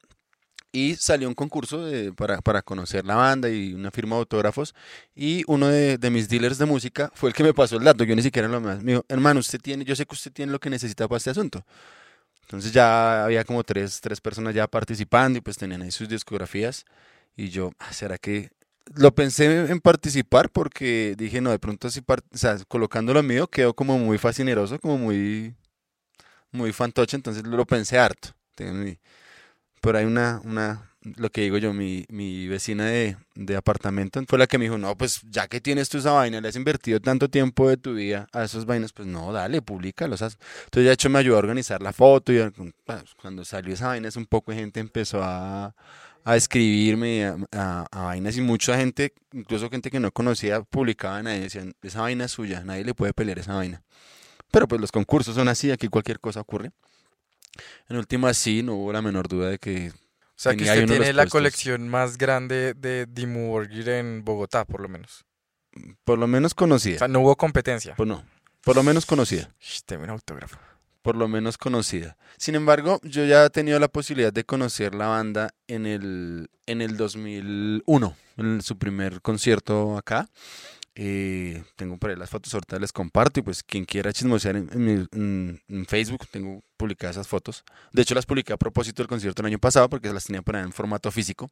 y 0.73 0.95
salió 0.95 1.27
un 1.27 1.35
concurso 1.35 1.85
de- 1.85 2.13
para, 2.13 2.41
para 2.41 2.61
conocer 2.61 3.05
la 3.05 3.15
banda 3.15 3.49
y 3.49 3.73
una 3.73 3.91
firma 3.91 4.15
de 4.15 4.21
autógrafos. 4.21 4.73
Y 5.15 5.43
uno 5.47 5.67
de, 5.67 5.97
de 5.97 6.09
mis 6.09 6.29
dealers 6.29 6.57
de 6.57 6.65
música 6.65 7.11
fue 7.13 7.29
el 7.29 7.35
que 7.35 7.43
me 7.43 7.53
pasó 7.53 7.77
el 7.77 7.83
dato. 7.83 8.03
Yo 8.05 8.15
ni 8.15 8.21
siquiera 8.21 8.47
lo 8.47 8.61
más. 8.61 8.81
Me 8.83 8.93
dijo, 8.93 9.05
hermano, 9.09 9.39
usted 9.41 9.59
tiene, 9.61 9.85
yo 9.85 9.95
sé 9.95 10.05
que 10.05 10.15
usted 10.15 10.31
tiene 10.31 10.51
lo 10.51 10.59
que 10.59 10.69
necesita 10.69 11.07
para 11.07 11.17
este 11.17 11.29
asunto. 11.31 11.65
Entonces 12.43 12.71
ya 12.73 13.23
había 13.25 13.43
como 13.45 13.63
tres, 13.63 14.01
tres 14.01 14.19
personas 14.21 14.53
ya 14.53 14.67
participando 14.67 15.37
y 15.39 15.41
pues 15.41 15.57
tenían 15.57 15.81
ahí 15.83 15.91
sus 15.91 16.09
discografías. 16.09 16.85
Y 17.37 17.49
yo, 17.49 17.71
ah, 17.79 17.93
¿será 17.93 18.17
que 18.17 18.51
lo 18.95 19.13
pensé 19.15 19.71
en 19.71 19.79
participar? 19.79 20.49
Porque 20.51 21.15
dije, 21.17 21.41
no, 21.41 21.51
de 21.51 21.59
pronto 21.59 21.89
si 21.89 22.01
o 22.01 22.37
sea, 22.37 22.57
colocando 22.67 23.13
lo 23.13 23.23
mío 23.23 23.47
quedó 23.47 23.73
como 23.73 23.97
muy 23.99 24.17
fascineroso, 24.17 24.79
como 24.79 24.97
muy, 24.97 25.55
muy 26.51 26.73
fantoche. 26.73 27.15
Entonces 27.17 27.43
lo 27.45 27.65
pensé 27.65 27.97
harto. 27.99 28.29
Por 29.81 29.95
ahí 29.95 30.05
una, 30.05 30.41
una, 30.43 30.91
lo 31.17 31.31
que 31.31 31.41
digo 31.41 31.57
yo, 31.57 31.73
mi, 31.73 32.05
mi 32.09 32.47
vecina 32.47 32.85
de, 32.85 33.17
de 33.33 33.55
apartamento 33.55 34.21
fue 34.27 34.37
la 34.37 34.45
que 34.45 34.59
me 34.59 34.65
dijo, 34.65 34.77
no, 34.77 34.95
pues 34.95 35.21
ya 35.27 35.47
que 35.47 35.59
tienes 35.59 35.89
tú 35.89 35.97
esa 35.97 36.11
vaina, 36.11 36.39
le 36.39 36.47
has 36.49 36.55
invertido 36.55 36.99
tanto 36.99 37.29
tiempo 37.29 37.67
de 37.67 37.77
tu 37.77 37.95
vida 37.95 38.27
a 38.31 38.43
esas 38.43 38.65
vainas, 38.65 38.93
pues 38.93 39.07
no, 39.07 39.33
dale, 39.33 39.61
públicalos. 39.63 40.21
haz". 40.21 40.37
Entonces 40.65 40.83
ya 40.85 40.89
de 40.89 40.93
hecho 40.93 41.09
me 41.09 41.17
ayudó 41.17 41.35
a 41.37 41.39
organizar 41.39 41.81
la 41.81 41.93
foto 41.93 42.31
y 42.31 42.39
pues, 42.85 43.03
cuando 43.19 43.43
salió 43.43 43.73
esa 43.73 43.87
vaina, 43.87 44.07
es 44.07 44.15
un 44.17 44.27
poco 44.27 44.51
de 44.51 44.59
gente 44.59 44.79
empezó 44.79 45.23
a, 45.23 45.73
a 46.23 46.35
escribirme 46.35 47.25
a, 47.25 47.37
a- 47.53 47.87
a 47.91 48.01
vainas 48.03 48.37
y 48.37 48.41
mucha 48.41 48.77
gente, 48.77 49.13
incluso 49.33 49.67
gente 49.71 49.89
que 49.89 49.99
no 49.99 50.11
conocía, 50.11 50.61
publicaban 50.61 51.25
ahí, 51.25 51.39
decían, 51.39 51.73
esa 51.81 52.01
vaina 52.01 52.25
es 52.25 52.31
suya, 52.31 52.63
nadie 52.63 52.83
le 52.85 52.93
puede 52.93 53.13
pelear 53.13 53.39
esa 53.39 53.55
vaina. 53.55 53.81
Pero 54.51 54.67
pues 54.67 54.79
los 54.81 54.91
concursos 54.91 55.35
son 55.35 55.47
así, 55.47 55.71
aquí 55.71 55.87
cualquier 55.87 56.19
cosa 56.19 56.41
ocurre. 56.41 56.71
En 57.89 57.97
última 57.97 58.33
sí, 58.33 58.63
no 58.63 58.75
hubo 58.75 58.93
la 58.93 59.01
menor 59.01 59.27
duda 59.27 59.49
de 59.49 59.57
que 59.59 59.89
O 59.89 59.93
sea 60.35 60.55
que 60.55 60.63
usted 60.63 60.85
tiene 60.87 61.13
la 61.13 61.23
puestos. 61.23 61.31
colección 61.31 61.87
más 61.89 62.17
grande 62.17 62.73
de 62.73 63.05
Dimmu 63.09 63.47
Borgir 63.49 63.89
en 63.89 64.23
Bogotá, 64.23 64.65
por 64.65 64.81
lo 64.81 64.87
menos. 64.89 65.25
por 66.03 66.17
lo 66.19 66.27
menos 66.27 66.51
O 66.53 66.55
conocida. 66.55 66.99
sea, 66.99 67.07
no 67.07 67.19
hubo 67.21 67.35
competencia. 67.35 67.95
Pues 67.95 68.07
no, 68.07 68.25
por 68.63 68.75
lo 68.75 68.83
menos 68.83 69.05
conocida. 69.05 69.53
Deme 69.87 70.03
un 70.05 70.09
autógrafo. 70.11 70.57
Por 71.01 71.15
lo 71.15 71.27
menos 71.27 71.57
conocida. 71.57 72.15
Sin 72.37 72.53
embargo, 72.55 72.99
yo 73.03 73.25
ya 73.25 73.45
he 73.45 73.49
tenido 73.49 73.79
la 73.79 73.87
posibilidad 73.87 74.31
de 74.31 74.43
conocer 74.43 74.93
la 74.93 75.07
banda 75.07 75.51
en 75.67 75.87
el, 75.87 76.49
en 76.67 76.81
el 76.81 76.95
2001, 76.95 78.15
en 78.37 78.61
su 78.61 78.77
primer 78.77 79.21
concierto 79.21 79.97
acá. 79.97 80.27
Eh, 81.03 81.63
tengo 81.77 81.97
por 81.97 82.11
ahí 82.11 82.15
las 82.15 82.29
fotos, 82.29 82.53
ahorita 82.53 82.77
les 82.77 82.91
comparto 82.91 83.39
y 83.39 83.43
pues 83.43 83.63
quien 83.63 83.85
quiera 83.85 84.13
chismosear 84.13 84.55
en, 84.55 85.59
en 85.67 85.85
Facebook, 85.87 86.27
tengo 86.29 86.61
publicadas 86.77 87.15
esas 87.15 87.27
fotos. 87.27 87.63
De 87.91 88.03
hecho 88.03 88.13
las 88.13 88.27
publiqué 88.27 88.53
a 88.53 88.57
propósito 88.57 89.01
del 89.01 89.07
concierto 89.07 89.41
el 89.41 89.47
año 89.47 89.57
pasado 89.57 89.89
porque 89.89 90.13
las 90.13 90.25
tenía 90.25 90.43
por 90.43 90.55
ahí 90.55 90.63
en 90.63 90.71
formato 90.73 91.09
físico. 91.09 91.49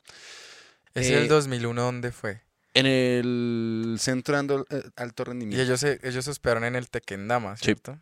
¿Es 0.93 1.07
Eh, 1.07 1.17
el 1.17 1.27
2001 1.27 1.81
dónde 1.81 2.11
fue? 2.11 2.41
En 2.75 2.85
el 2.85 3.97
Centro 3.99 4.39
de 4.43 4.63
eh, 4.69 4.83
Alto 4.95 5.23
Y 5.23 5.25
Rendimiento. 5.25 5.63
ellos 5.63 5.79
se, 5.79 5.99
ellos 6.03 6.25
se 6.25 6.29
hospedaron 6.31 6.63
en 6.65 6.75
el 6.75 6.87
Tequendama, 6.89 7.57
Sí. 7.57 7.65
¿cierto? 7.65 7.97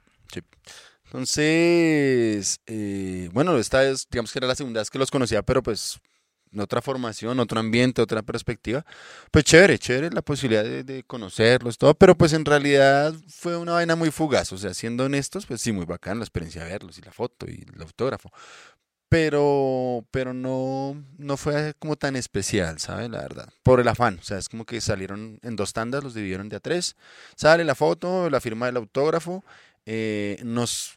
Entonces, 1.06 2.60
eh, 2.68 3.30
bueno, 3.32 3.58
esta 3.58 3.80
vez, 3.80 4.08
digamos 4.12 4.32
que 4.34 4.40
era 4.40 4.48
la 4.48 4.56
segunda 4.56 4.82
vez 4.82 4.90
que 4.90 5.00
los 5.00 5.10
conocía, 5.10 5.42
pero 5.42 5.64
pues 5.64 6.00
otra 6.58 6.82
formación, 6.82 7.40
otro 7.40 7.60
ambiente, 7.60 8.02
otra 8.02 8.22
perspectiva. 8.22 8.86
Pues 9.32 9.44
chévere, 9.46 9.80
chévere 9.80 10.10
la 10.12 10.22
posibilidad 10.22 10.64
de, 10.64 10.84
de 10.84 11.04
conocerlos, 11.04 11.78
todo, 11.78 11.94
pero 11.96 12.16
pues 12.18 12.34
en 12.34 12.46
realidad 12.46 13.14
fue 13.28 13.58
una 13.58 13.74
vaina 13.74 13.96
muy 13.96 14.12
fugaz, 14.12 14.52
o 14.54 14.58
sea, 14.58 14.74
siendo 14.74 15.06
honestos, 15.06 15.46
pues 15.46 15.62
sí, 15.62 15.72
muy 15.72 15.86
bacán 15.86 16.20
la 16.20 16.26
experiencia 16.26 16.64
de 16.64 16.70
verlos 16.72 16.98
y 16.98 17.02
la 17.02 17.12
foto 17.12 17.46
y 17.48 17.66
el 17.74 17.82
autógrafo. 17.82 18.32
Pero, 19.10 20.06
pero 20.12 20.34
no, 20.34 21.02
no 21.18 21.38
fue 21.38 21.74
como 21.80 21.96
tan 21.96 22.18
especial, 22.18 22.78
¿sabes? 22.80 23.10
La 23.10 23.22
verdad. 23.22 23.50
Por 23.64 23.80
el 23.80 23.88
afán. 23.88 24.20
O 24.20 24.24
sea, 24.24 24.38
es 24.38 24.50
como 24.50 24.66
que 24.66 24.82
salieron 24.82 25.40
en 25.44 25.56
dos 25.56 25.72
tandas, 25.72 26.04
los 26.04 26.14
dividieron 26.14 26.50
de 26.50 26.58
a 26.58 26.60
tres. 26.60 26.98
Sale 27.36 27.64
la 27.64 27.74
foto, 27.76 28.30
la 28.30 28.42
firma 28.42 28.66
del 28.66 28.76
autógrafo. 28.78 29.46
eh, 29.86 30.40
nos 30.44 30.96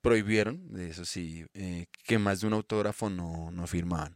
prohibieron, 0.00 0.60
eso 0.78 1.04
sí, 1.04 1.44
eh, 1.54 1.86
que 2.04 2.18
más 2.18 2.40
de 2.40 2.46
un 2.46 2.52
autógrafo 2.52 3.10
no, 3.10 3.50
no 3.50 3.66
firmaban. 3.66 4.14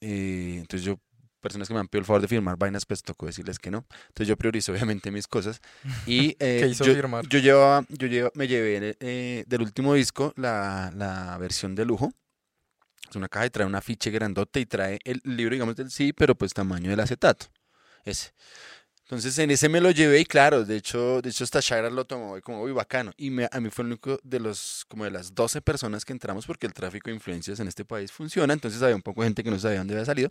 Eh, 0.00 0.56
entonces 0.58 0.82
yo, 0.84 0.98
personas 1.40 1.68
que 1.68 1.74
me 1.74 1.80
han 1.80 1.88
pedido 1.88 2.00
el 2.00 2.06
favor 2.06 2.22
de 2.22 2.28
firmar 2.28 2.56
vainas, 2.56 2.84
pues 2.86 3.02
tocó 3.02 3.26
decirles 3.26 3.58
que 3.58 3.70
no. 3.70 3.86
Entonces 4.08 4.28
yo 4.28 4.36
priorizo 4.36 4.72
obviamente 5.00 5.10
mis 5.10 5.26
cosas. 5.26 5.60
Y 6.06 6.30
eh, 6.40 6.60
¿Qué 6.60 6.68
hizo 6.68 6.84
yo, 6.84 6.94
firmar? 6.94 7.28
yo 7.28 7.38
llevaba, 7.38 7.84
yo 7.88 8.06
lleva- 8.08 8.30
me 8.34 8.48
llevé 8.48 8.96
eh, 9.00 9.44
del 9.46 9.62
último 9.62 9.94
disco 9.94 10.32
la, 10.36 10.92
la 10.94 11.36
versión 11.38 11.74
de 11.74 11.84
lujo. 11.84 12.12
Es 13.08 13.14
una 13.16 13.28
caja 13.28 13.46
y 13.46 13.50
trae 13.50 13.66
un 13.66 13.74
afiche 13.76 14.10
grandote 14.10 14.58
y 14.60 14.66
trae 14.66 14.98
el 15.04 15.20
libro, 15.24 15.52
digamos, 15.54 15.76
del 15.76 15.90
sí, 15.90 16.12
pero 16.12 16.34
pues 16.34 16.52
tamaño 16.52 16.90
del 16.90 17.00
acetato. 17.00 17.46
Ese. 18.04 18.32
Entonces 19.06 19.38
en 19.38 19.52
ese 19.52 19.68
me 19.68 19.80
lo 19.80 19.92
llevé 19.92 20.18
y 20.18 20.24
claro, 20.24 20.64
de 20.64 20.76
hecho, 20.76 21.22
de 21.22 21.30
hecho 21.30 21.44
esta 21.44 21.60
Shara 21.60 21.90
lo 21.90 22.04
tomó 22.06 22.36
y 22.36 22.40
como, 22.40 22.60
uy, 22.62 22.72
bacano. 22.72 23.12
Y 23.16 23.30
me- 23.30 23.48
a 23.52 23.60
mí 23.60 23.70
fue 23.70 23.82
el 23.84 23.86
único 23.92 24.18
de 24.24 24.40
los, 24.40 24.84
como 24.88 25.04
de 25.04 25.12
las 25.12 25.32
12 25.32 25.60
personas 25.62 26.04
que 26.04 26.12
entramos 26.12 26.44
porque 26.44 26.66
el 26.66 26.72
tráfico 26.72 27.08
de 27.08 27.14
influencias 27.14 27.60
en 27.60 27.68
este 27.68 27.84
país 27.84 28.10
funciona, 28.10 28.52
entonces 28.52 28.82
había 28.82 28.96
un 28.96 29.02
poco 29.02 29.22
de 29.22 29.28
gente 29.28 29.44
que 29.44 29.50
no 29.50 29.58
sabía 29.60 29.78
dónde 29.78 29.94
había 29.94 30.04
salido. 30.06 30.28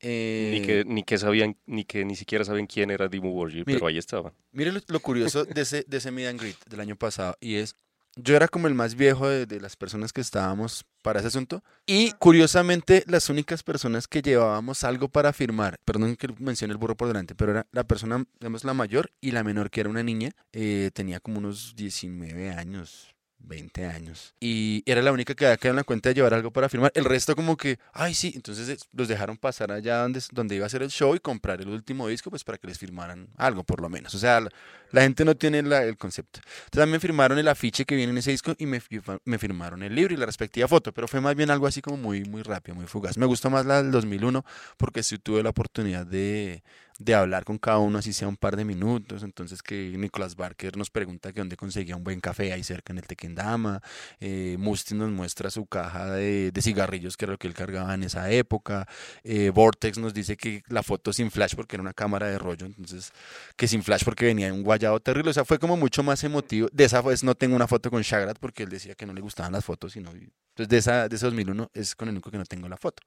Eh, 0.00 0.50
Ni 0.52 0.62
que, 0.66 0.84
ni 0.86 1.02
que 1.02 1.18
sabían, 1.18 1.56
ni 1.66 1.84
que 1.84 2.04
ni 2.04 2.14
siquiera 2.14 2.44
saben 2.44 2.66
quién 2.66 2.90
era 2.90 3.08
Dimmu 3.08 3.32
Borgir, 3.32 3.64
pero 3.64 3.86
ahí 3.86 3.98
estaban. 3.98 4.32
Mire 4.52 4.70
lo, 4.70 4.80
lo 4.86 5.00
curioso 5.00 5.44
de 5.44 5.60
ese, 5.62 5.84
de 5.88 5.96
ese 5.96 6.10
meet 6.12 6.28
and 6.28 6.40
greet 6.40 6.56
del 6.68 6.80
año 6.80 6.94
pasado 6.94 7.36
y 7.40 7.56
es, 7.56 7.74
yo 8.22 8.36
era 8.36 8.48
como 8.48 8.66
el 8.66 8.74
más 8.74 8.94
viejo 8.94 9.28
de, 9.28 9.46
de 9.46 9.60
las 9.60 9.76
personas 9.76 10.12
que 10.12 10.20
estábamos 10.20 10.84
para 11.02 11.20
ese 11.20 11.28
asunto 11.28 11.62
y 11.86 12.12
curiosamente 12.12 13.04
las 13.06 13.30
únicas 13.30 13.62
personas 13.62 14.08
que 14.08 14.22
llevábamos 14.22 14.84
algo 14.84 15.08
para 15.08 15.32
firmar, 15.32 15.76
perdón 15.84 16.16
que 16.16 16.28
mencione 16.38 16.72
el 16.72 16.78
burro 16.78 16.96
por 16.96 17.08
delante, 17.08 17.34
pero 17.34 17.52
era 17.52 17.66
la 17.72 17.84
persona, 17.84 18.24
digamos, 18.40 18.64
la 18.64 18.74
mayor 18.74 19.10
y 19.20 19.30
la 19.30 19.44
menor 19.44 19.70
que 19.70 19.80
era 19.80 19.90
una 19.90 20.02
niña, 20.02 20.32
eh, 20.52 20.90
tenía 20.92 21.20
como 21.20 21.38
unos 21.38 21.74
19 21.76 22.50
años. 22.50 23.14
20 23.40 23.86
años. 23.86 24.34
Y 24.40 24.82
era 24.86 25.00
la 25.00 25.12
única 25.12 25.34
que 25.34 25.46
había 25.46 25.56
quedado 25.56 25.72
en 25.74 25.76
la 25.76 25.84
cuenta 25.84 26.08
de 26.10 26.14
llevar 26.16 26.34
algo 26.34 26.50
para 26.50 26.68
firmar. 26.68 26.92
El 26.94 27.04
resto 27.04 27.34
como 27.36 27.56
que, 27.56 27.78
ay 27.92 28.14
sí, 28.14 28.32
entonces 28.34 28.86
los 28.92 29.08
dejaron 29.08 29.36
pasar 29.36 29.72
allá 29.72 29.98
donde, 30.02 30.20
donde 30.32 30.56
iba 30.56 30.66
a 30.66 30.68
ser 30.68 30.82
el 30.82 30.90
show 30.90 31.14
y 31.14 31.20
comprar 31.20 31.60
el 31.60 31.68
último 31.68 32.08
disco 32.08 32.30
pues 32.30 32.44
para 32.44 32.58
que 32.58 32.66
les 32.66 32.78
firmaran 32.78 33.28
algo 33.36 33.64
por 33.64 33.80
lo 33.80 33.88
menos. 33.88 34.14
O 34.14 34.18
sea, 34.18 34.40
la, 34.40 34.50
la 34.90 35.02
gente 35.02 35.24
no 35.24 35.34
tiene 35.36 35.62
la- 35.62 35.84
el 35.84 35.96
concepto. 35.96 36.40
Entonces 36.64 36.90
me 36.90 37.00
firmaron 37.00 37.38
el 37.38 37.48
afiche 37.48 37.84
que 37.84 37.94
viene 37.96 38.12
en 38.12 38.18
ese 38.18 38.30
disco 38.32 38.54
y 38.58 38.66
me, 38.66 38.82
me 39.24 39.38
firmaron 39.38 39.82
el 39.82 39.94
libro 39.94 40.12
y 40.14 40.16
la 40.16 40.26
respectiva 40.26 40.68
foto, 40.68 40.92
pero 40.92 41.08
fue 41.08 41.20
más 41.20 41.34
bien 41.34 41.50
algo 41.50 41.66
así 41.66 41.80
como 41.80 41.96
muy, 41.96 42.24
muy 42.24 42.42
rápido, 42.42 42.74
muy 42.74 42.86
fugaz. 42.86 43.16
Me 43.16 43.26
gustó 43.26 43.50
más 43.50 43.64
la 43.66 43.82
del 43.82 43.90
2001 43.92 44.44
porque 44.76 45.02
sí 45.02 45.18
tuve 45.18 45.42
la 45.42 45.50
oportunidad 45.50 46.04
de, 46.06 46.62
de 46.98 47.14
hablar 47.14 47.44
con 47.44 47.58
cada 47.58 47.78
uno, 47.78 47.98
así 47.98 48.12
sea 48.12 48.28
un 48.28 48.36
par 48.36 48.56
de 48.56 48.64
minutos. 48.64 49.22
Entonces 49.22 49.62
que 49.62 49.94
Nicolás 49.96 50.36
Barker 50.36 50.76
nos 50.76 50.90
pregunta 50.90 51.32
que 51.32 51.40
dónde 51.40 51.56
conseguía 51.56 51.96
un 51.96 52.04
buen 52.04 52.20
café 52.20 52.52
ahí 52.52 52.64
cerca 52.64 52.92
en 52.92 52.98
el 52.98 53.06
Tequendama. 53.06 53.80
Eh, 54.20 54.56
nos 54.58 55.10
muestra 55.10 55.50
su 55.50 55.66
caja 55.66 56.12
de, 56.12 56.50
de 56.50 56.62
cigarrillos, 56.62 57.16
que 57.16 57.24
era 57.24 57.32
lo 57.32 57.38
que 57.38 57.46
él 57.46 57.54
cargaba 57.54 57.94
en 57.94 58.02
esa 58.02 58.30
época. 58.30 58.86
Eh, 59.22 59.50
Vortex 59.50 59.98
nos 59.98 60.12
dice 60.12 60.36
que 60.36 60.62
la 60.68 60.82
foto 60.82 61.12
sin 61.12 61.30
flash 61.30 61.54
porque 61.54 61.76
era 61.76 61.82
una 61.82 61.94
cámara 61.94 62.26
de 62.28 62.38
rollo, 62.38 62.66
entonces 62.66 63.12
que 63.56 63.68
sin 63.68 63.82
flash 63.82 64.04
porque 64.04 64.26
venía 64.26 64.52
un 64.52 64.62
guayado 64.62 64.98
terrible. 65.00 65.30
O 65.30 65.34
sea, 65.34 65.44
fue 65.44 65.58
como 65.58 65.76
mucho 65.76 66.02
más 66.02 66.22
emotivo. 66.24 66.68
De 66.72 66.84
esa 66.84 67.00
vez 67.02 67.22
no 67.22 67.34
tengo 67.34 67.54
una 67.56 67.68
foto 67.68 67.90
con 67.90 68.02
Shagrat 68.02 68.38
porque 68.38 68.64
él 68.64 68.70
decía 68.70 68.94
que 68.94 69.06
no 69.06 69.12
le 69.12 69.20
gustaban 69.20 69.52
las 69.52 69.64
fotos, 69.64 69.92
sino 69.92 70.10
entonces 70.10 70.68
de 70.68 70.76
esa 70.78 71.08
de 71.08 71.16
ese 71.16 71.26
2001 71.26 71.70
es 71.74 71.94
con 71.94 72.08
el 72.08 72.14
único 72.14 72.30
que 72.30 72.38
no 72.38 72.44
tengo 72.44 72.68
la 72.68 72.76
foto. 72.76 73.02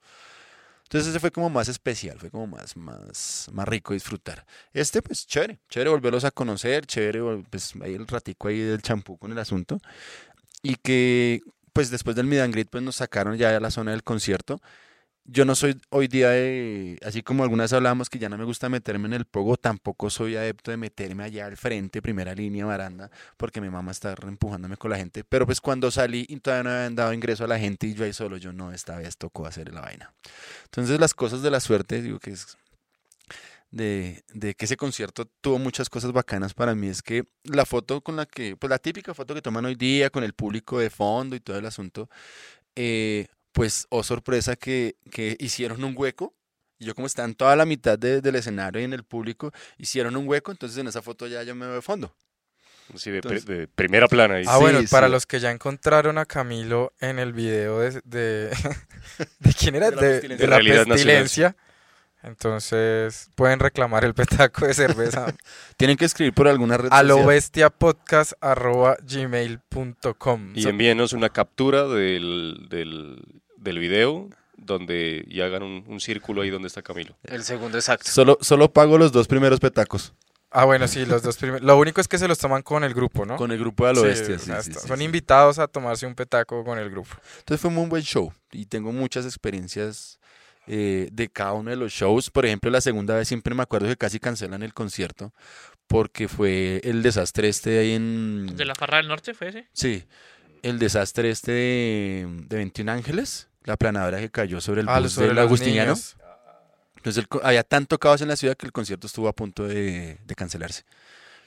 Entonces 0.92 1.12
ese 1.12 1.22
fue 1.22 1.32
como 1.32 1.50
más 1.50 1.70
especial, 1.70 2.20
fue 2.20 2.30
como 2.30 2.48
más, 2.48 2.76
más, 2.76 3.48
más 3.54 3.66
rico 3.66 3.94
disfrutar. 3.94 4.46
Este, 4.74 5.02
pues, 5.02 5.26
chévere, 5.26 5.58
chévere 5.70 5.90
volverlos 5.90 6.26
a 6.26 6.32
conocer, 6.32 6.86
chévere, 6.86 7.22
pues, 7.50 7.74
ahí 7.82 7.94
el 7.96 8.06
ratico 8.06 8.50
ahí 8.50 8.60
del 8.60 8.82
champú 8.82 9.18
con 9.18 9.32
el 9.32 9.40
asunto. 9.40 9.80
Y 10.62 10.76
que, 10.76 11.44
pues, 11.72 11.92
después 11.92 12.18
del 12.18 12.42
and 12.42 12.54
greet, 12.54 12.68
pues, 12.70 12.84
nos 12.84 12.98
sacaron 12.98 13.38
ya 13.38 13.56
a 13.56 13.60
la 13.62 13.72
zona 13.72 13.92
del 13.92 14.04
concierto. 14.04 14.62
Yo 15.34 15.46
no 15.46 15.56
soy 15.56 15.80
hoy 15.92 16.10
día 16.10 16.32
de, 16.32 17.00
así 17.06 17.24
como 17.24 17.44
algunas 17.44 17.72
hablábamos 17.72 18.10
que 18.10 18.20
ya 18.20 18.28
no 18.28 18.38
me 18.38 18.44
gusta 18.44 18.68
meterme 18.68 19.08
en 19.08 19.14
el 19.14 19.24
pogo, 19.24 19.56
tampoco 19.56 20.10
soy 20.10 20.36
adepto 20.36 20.72
de 20.72 20.78
meterme 20.78 21.24
allá 21.24 21.46
al 21.46 21.56
frente, 21.56 22.02
primera 22.02 22.36
línea, 22.36 22.66
baranda, 22.66 23.10
porque 23.38 23.62
mi 23.62 23.70
mamá 23.70 23.92
está 23.92 24.14
empujándome 24.24 24.76
con 24.76 24.92
la 24.92 24.98
gente. 24.98 25.24
Pero 25.24 25.46
pues 25.46 25.62
cuando 25.62 25.90
salí 25.90 26.26
y 26.28 26.38
todavía 26.42 26.64
no 26.64 26.76
habían 26.76 26.96
dado 26.96 27.14
ingreso 27.14 27.46
a 27.46 27.48
la 27.48 27.58
gente 27.58 27.88
y 27.88 27.94
yo 27.94 28.04
ahí 28.04 28.12
solo, 28.12 28.36
yo 28.36 28.52
no, 28.52 28.74
esta 28.74 28.98
vez 28.98 29.16
tocó 29.16 29.46
hacer 29.46 29.74
la 29.74 29.80
vaina. 29.80 30.14
Entonces 30.66 31.00
las 31.00 31.14
cosas 31.14 31.42
de 31.42 31.50
la 31.50 31.62
suerte, 31.62 32.02
digo 32.02 32.20
que 32.20 32.32
es 32.32 32.58
de, 33.70 34.26
de 34.34 34.54
que 34.54 34.66
ese 34.66 34.76
concierto 34.76 35.24
tuvo 35.40 35.60
muchas 35.60 35.90
cosas 35.90 36.12
bacanas 36.12 36.54
para 36.54 36.76
mí, 36.76 36.90
es 36.90 37.02
que 37.02 37.24
la 37.46 37.66
foto 37.66 38.02
con 38.02 38.18
la 38.18 38.26
que, 38.26 38.58
pues 38.58 38.70
la 38.70 38.80
típica 38.80 39.14
foto 39.14 39.34
que 39.34 39.42
toman 39.42 39.64
hoy 39.64 39.76
día 39.76 40.10
con 40.10 40.26
el 40.26 40.34
público 40.34 40.78
de 40.80 40.90
fondo 40.90 41.38
y 41.38 41.40
todo 41.40 41.58
el 41.58 41.66
asunto, 41.66 42.10
eh, 42.76 43.28
pues, 43.52 43.86
oh 43.90 44.04
sorpresa 44.04 44.56
que, 44.56 44.96
que 45.12 45.36
hicieron 45.40 45.84
un 45.84 45.94
hueco. 45.98 46.34
Y 46.80 46.86
yo 46.86 46.96
como 46.96 47.06
estaba 47.08 47.28
en 47.28 47.36
toda 47.36 47.56
la 47.56 47.66
mitad 47.66 48.00
de- 48.00 48.22
del 48.22 48.36
escenario 48.36 48.82
y 48.82 48.86
en 48.86 48.94
el 48.94 49.04
público, 49.04 49.52
hicieron 49.78 50.16
un 50.16 50.28
hueco, 50.28 50.52
entonces 50.52 50.78
en 50.80 50.88
esa 50.88 51.02
foto 51.04 51.28
ya 51.28 51.44
yo 51.44 51.54
me 51.54 51.66
veo 51.68 51.76
de 51.76 51.82
fondo. 51.82 52.16
Sí, 52.96 53.10
de, 53.12 53.18
Entonces- 53.18 53.46
pri- 53.46 53.56
de 53.56 53.68
primera 53.68 54.08
plana. 54.08 54.36
ahí. 54.36 54.44
Ah, 54.48 54.56
Sí, 54.56 54.62
bueno, 54.62 54.80
para 54.90 55.08
sí. 55.08 55.12
los 55.14 55.26
que 55.26 55.40
ya 55.40 55.52
encontraron 55.52 56.18
a 56.18 56.26
Camilo 56.26 56.92
en 57.00 57.20
el 57.20 57.34
video 57.34 57.80
de... 57.80 58.02
¿De, 58.04 58.50
¿de 59.40 59.54
quién 59.54 59.76
era? 59.76 59.92
De 59.92 60.28
la 60.48 60.60
la 60.60 60.86
pestilencia. 60.86 61.56
Entonces 62.24 63.30
pueden 63.36 63.60
reclamar 63.60 64.04
el 64.06 64.14
petaco 64.14 64.68
de 64.68 64.74
cerveza 64.76 65.34
Tienen 65.78 65.98
que 65.98 66.06
escribir 66.06 66.34
por 66.34 66.48
alguna 66.48 66.78
red 66.78 66.90
a 66.92 67.02
lo 67.02 67.16
social. 67.16 67.28
bestiapodcast 67.30 68.34
arroba 68.42 68.98
gmail.com. 69.04 70.52
Y 70.56 70.68
envíenos 70.68 71.14
una 71.14 71.30
captura 71.30 71.88
del, 71.88 72.68
del, 72.70 73.41
del 73.62 73.80
video 73.80 74.30
donde 74.58 75.24
y 75.28 75.42
hagan 75.42 75.64
un, 75.64 75.84
un 75.88 76.00
círculo 76.00 76.42
ahí 76.42 76.50
donde 76.50 76.68
está 76.68 76.82
Camilo. 76.82 77.18
El 77.24 77.44
segundo 77.44 77.78
exacto. 77.78 78.10
Solo, 78.10 78.38
solo 78.42 78.72
pago 78.72 78.98
los 78.98 79.12
dos 79.12 79.28
primeros 79.28 79.60
petacos 79.60 80.14
Ah, 80.54 80.66
bueno, 80.66 80.86
sí, 80.90 81.06
los 81.06 81.24
dos 81.24 81.38
primeros. 81.38 81.62
Lo 81.66 81.78
único 81.78 82.02
es 82.02 82.10
que 82.10 82.18
se 82.18 82.28
los 82.28 82.38
toman 82.38 82.62
con 82.62 82.84
el 82.84 82.94
grupo, 82.94 83.26
¿no? 83.26 83.38
con 83.38 83.52
el 83.54 83.58
grupo 83.58 83.86
de 83.86 83.92
Alo 83.92 84.02
Sí, 84.14 84.36
sí, 84.38 84.74
son 84.74 84.98
sí. 84.98 85.04
invitados 85.04 85.60
a 85.60 85.68
tomarse 85.70 86.06
un 86.06 86.14
petaco 86.14 86.66
con 86.66 86.78
el 86.78 86.90
grupo. 86.90 87.10
Entonces 87.40 87.62
fue 87.62 87.72
un 87.72 87.88
buen 87.88 88.04
show 88.04 88.34
y 88.52 88.66
tengo 88.66 88.92
muchas 88.92 89.24
experiencias 89.24 90.20
eh, 90.68 91.08
de 91.10 91.30
cada 91.30 91.54
uno 91.54 91.70
de 91.70 91.78
los 91.78 91.94
shows. 91.94 92.30
Por 92.30 92.46
ejemplo, 92.46 92.70
la 92.70 92.82
segunda 92.82 93.16
vez 93.16 93.30
siempre 93.30 93.56
me 93.56 93.64
acuerdo 93.64 93.88
que 93.88 93.96
casi 93.96 94.20
cancelan 94.20 94.62
el 94.62 94.74
concierto 94.74 95.34
porque 95.88 96.28
fue 96.28 96.82
el 96.84 97.02
desastre 97.02 97.48
este 97.48 97.80
ahí 97.80 97.94
en... 97.94 98.48
¿De 98.54 98.66
la 98.66 98.76
Farra 98.76 98.98
del 98.98 99.08
Norte 99.08 99.34
fue 99.34 99.50
ese? 99.50 99.70
Sí, 99.72 100.04
el 100.64 100.80
desastre 100.80 101.30
este 101.30 101.52
de, 101.54 102.28
de 102.48 102.56
21 102.58 102.92
Ángeles, 102.92 103.48
la 103.64 103.78
planadora 103.78 104.20
que 104.20 104.30
cayó 104.30 104.60
sobre 104.62 104.82
el 104.82 104.90
Ah, 104.90 105.00
bus 105.00 105.12
sobre 105.14 105.28
del 105.28 105.36
los 105.36 105.46
Agustiniano. 105.46 105.92
niños. 105.94 106.16
Entonces 106.98 107.24
el 107.32 107.40
había 107.44 107.64
tanto 107.64 107.98
caos 107.98 108.22
en 108.22 108.28
la 108.28 108.36
ciudad 108.36 108.56
que 108.56 108.66
el 108.66 108.72
concierto 108.72 109.08
estuvo 109.08 109.28
a 109.28 109.34
punto 109.34 109.68
de, 109.68 110.18
de 110.24 110.36
cancelarse. 110.36 110.84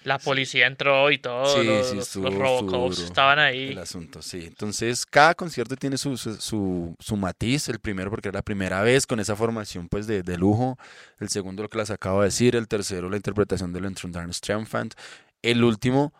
La 0.02 0.18
policía 0.18 0.66
entró 0.66 1.10
y 1.10 1.16
todo. 1.18 1.46
Sí, 1.46 1.66
los, 1.66 1.88
sí, 1.88 1.96
los 1.96 2.06
estuvo- 2.08 2.28
Robocops 2.28 2.90
estuvo 2.98 3.06
estaban 3.06 3.38
El 3.38 3.44
ahí. 3.44 3.78
asunto, 3.78 4.20
sí. 4.20 4.44
Entonces, 4.46 5.06
cada 5.06 5.34
concierto 5.34 5.76
tiene 5.76 5.96
su, 5.96 6.18
su, 6.18 6.34
su- 6.34 6.94
su 6.98 7.16
matiz. 7.16 7.68
El 7.70 7.78
primero 7.78 8.10
porque 8.10 8.28
era 8.28 8.38
la 8.38 8.42
primera 8.42 8.82
vez 8.82 9.06
con 9.06 9.18
esa 9.18 9.34
formación 9.34 9.88
pues 9.88 10.06
de, 10.06 10.22
de 10.22 10.36
lujo. 10.36 10.76
El 11.20 11.30
segundo 11.30 11.62
lo 11.62 11.70
que 11.70 11.78
les 11.78 11.90
acabo 11.90 12.20
de 12.20 12.26
decir. 12.26 12.54
El 12.54 12.68
tercero 12.68 13.08
la 13.08 13.16
interpretación 13.16 13.72
de 13.72 13.80
Darkness 13.80 14.40
Triumphant. 14.42 14.92
El 15.40 15.64
último 15.64 16.12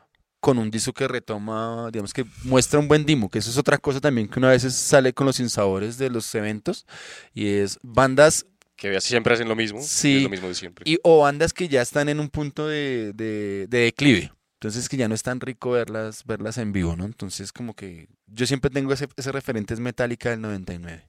con 0.44 0.58
un 0.58 0.70
disco 0.70 0.92
que 0.92 1.08
retoma, 1.08 1.88
digamos 1.90 2.12
que 2.12 2.26
muestra 2.42 2.78
un 2.78 2.86
buen 2.86 3.06
demo, 3.06 3.30
que 3.30 3.38
eso 3.38 3.48
es 3.48 3.56
otra 3.56 3.78
cosa 3.78 3.98
también 3.98 4.28
que 4.28 4.38
una 4.38 4.50
vez 4.50 4.62
sale 4.74 5.14
con 5.14 5.26
los 5.26 5.40
insabores 5.40 5.96
de 5.96 6.10
los 6.10 6.34
eventos 6.34 6.84
y 7.32 7.46
es 7.46 7.78
bandas 7.82 8.44
Que 8.76 9.00
siempre 9.00 9.32
hacen 9.32 9.48
lo 9.48 9.56
mismo. 9.56 9.80
Sí. 9.80 10.18
Es 10.18 10.22
lo 10.24 10.28
mismo 10.28 10.48
de 10.48 10.54
siempre. 10.54 10.82
y, 10.86 10.98
o 11.02 11.20
bandas 11.22 11.54
que 11.54 11.66
ya 11.68 11.80
están 11.80 12.10
en 12.10 12.20
un 12.20 12.28
punto 12.28 12.68
de, 12.68 13.12
de- 13.14 13.66
de 13.70 13.78
declive. 13.78 14.32
Entonces 14.60 14.90
que 14.90 14.98
ya 14.98 15.08
no 15.08 15.14
es 15.14 15.22
tan 15.22 15.40
rico 15.40 15.70
verlas, 15.70 16.24
verlas 16.26 16.58
en 16.58 16.72
vivo, 16.72 16.94
¿no? 16.94 17.06
Entonces 17.06 17.50
como 17.50 17.72
que 17.74 18.08
yo 18.26 18.46
siempre 18.46 18.70
tengo 18.70 18.92
ese, 18.92 19.08
ese 19.16 19.32
referente 19.32 19.72
es 19.72 19.80
Metallica 19.80 20.28
del 20.28 20.42
99. 20.42 21.08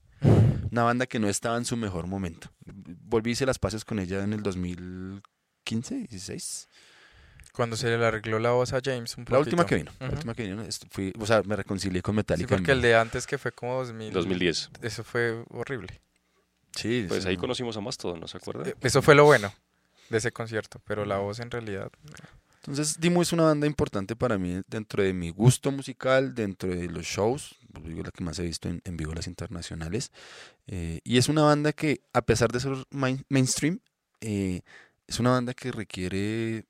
Una 0.72 0.84
banda 0.84 1.07
que 1.07 1.20
no 1.20 1.28
estaba 1.28 1.57
en 1.57 1.66
su 1.66 1.76
mejor 1.76 2.07
momento. 2.07 2.49
Volví 2.66 3.32
y 3.32 3.34
hice 3.34 3.45
las 3.45 3.60
paces 3.60 3.84
con 3.84 3.99
ella 3.99 4.24
en 4.24 4.32
el 4.32 4.41
2015, 4.44 6.07
16. 6.07 6.70
Cuando 7.56 7.77
se 7.77 7.95
le 7.98 8.06
arregló 8.06 8.38
la 8.40 8.52
voz 8.52 8.73
a 8.73 8.82
James 8.84 9.15
un 9.18 9.26
La 9.30 9.40
última 9.40 9.64
poquito. 9.64 9.65
que 9.68 9.76
vino. 9.76 9.91
La 9.99 10.06
Ujú. 10.07 10.15
última 10.15 10.34
que 10.34 10.44
vino. 10.44 10.64
fui, 10.91 11.14
o 11.19 11.26
sea, 11.26 11.41
me 11.44 11.56
reconcilié 11.56 12.02
con 12.02 12.14
Sí, 12.14 12.18
Metallica. 12.18 12.53
en 12.56 12.60
porque 12.60 12.72
el 12.73 12.82
de 12.82 12.95
antes 12.95 13.26
que 13.26 13.38
fue 13.38 13.52
como 13.52 13.76
2000, 13.77 14.11
2010. 14.14 14.69
Eso 14.82 15.03
fue 15.03 15.44
horrible. 15.49 16.02
Sí, 16.76 17.06
Pues 17.07 17.23
sí, 17.23 17.30
ahí 17.30 17.36
no. 17.36 17.41
conocimos 17.41 17.77
a 17.77 17.82
Mastodon, 17.82 18.19
¿no 18.19 18.27
se 18.27 18.38
acuerda? 18.38 18.68
Eh, 18.69 18.76
Eso 18.82 19.02
fue 19.02 19.15
lo 19.15 19.23
bueno 19.26 19.53
de 20.10 20.18
ese 20.18 20.32
concierto, 20.32 20.82
pero 20.86 21.06
la 21.06 21.18
voz 21.18 21.40
en 21.40 21.49
realidad... 21.49 21.90
Entonces, 22.57 22.99
Dimo 22.99 23.22
es 23.22 23.32
una 23.32 23.44
banda 23.44 23.68
importante 23.68 24.15
para 24.15 24.38
mí 24.40 24.60
dentro 24.68 25.03
de 25.03 25.14
mi 25.14 25.30
gusto 25.30 25.72
musical, 25.72 26.34
dentro 26.34 26.69
de 26.69 26.88
los 26.90 27.06
shows, 27.06 27.56
pues, 27.72 27.86
digo, 27.86 28.02
la 28.03 28.10
que 28.11 28.23
más 28.23 28.40
he 28.40 28.44
visto 28.44 28.68
en, 28.68 28.82
en 28.86 28.98
vivo, 28.98 29.14
las 29.14 29.27
internacionales. 29.27 30.11
eh, 30.68 30.99
y 31.03 31.18
es 31.19 31.30
una 31.30 31.44
banda 31.44 31.73
que, 31.73 32.02
a 32.11 32.23
pesar 32.23 32.52
de 32.52 32.60
ser 32.60 32.72
main- 32.90 33.23
mainstream, 33.30 33.80
eh, 34.19 34.61
es 35.07 35.19
una 35.19 35.30
banda 35.30 35.53
que 35.53 35.72
requiere 35.72 36.65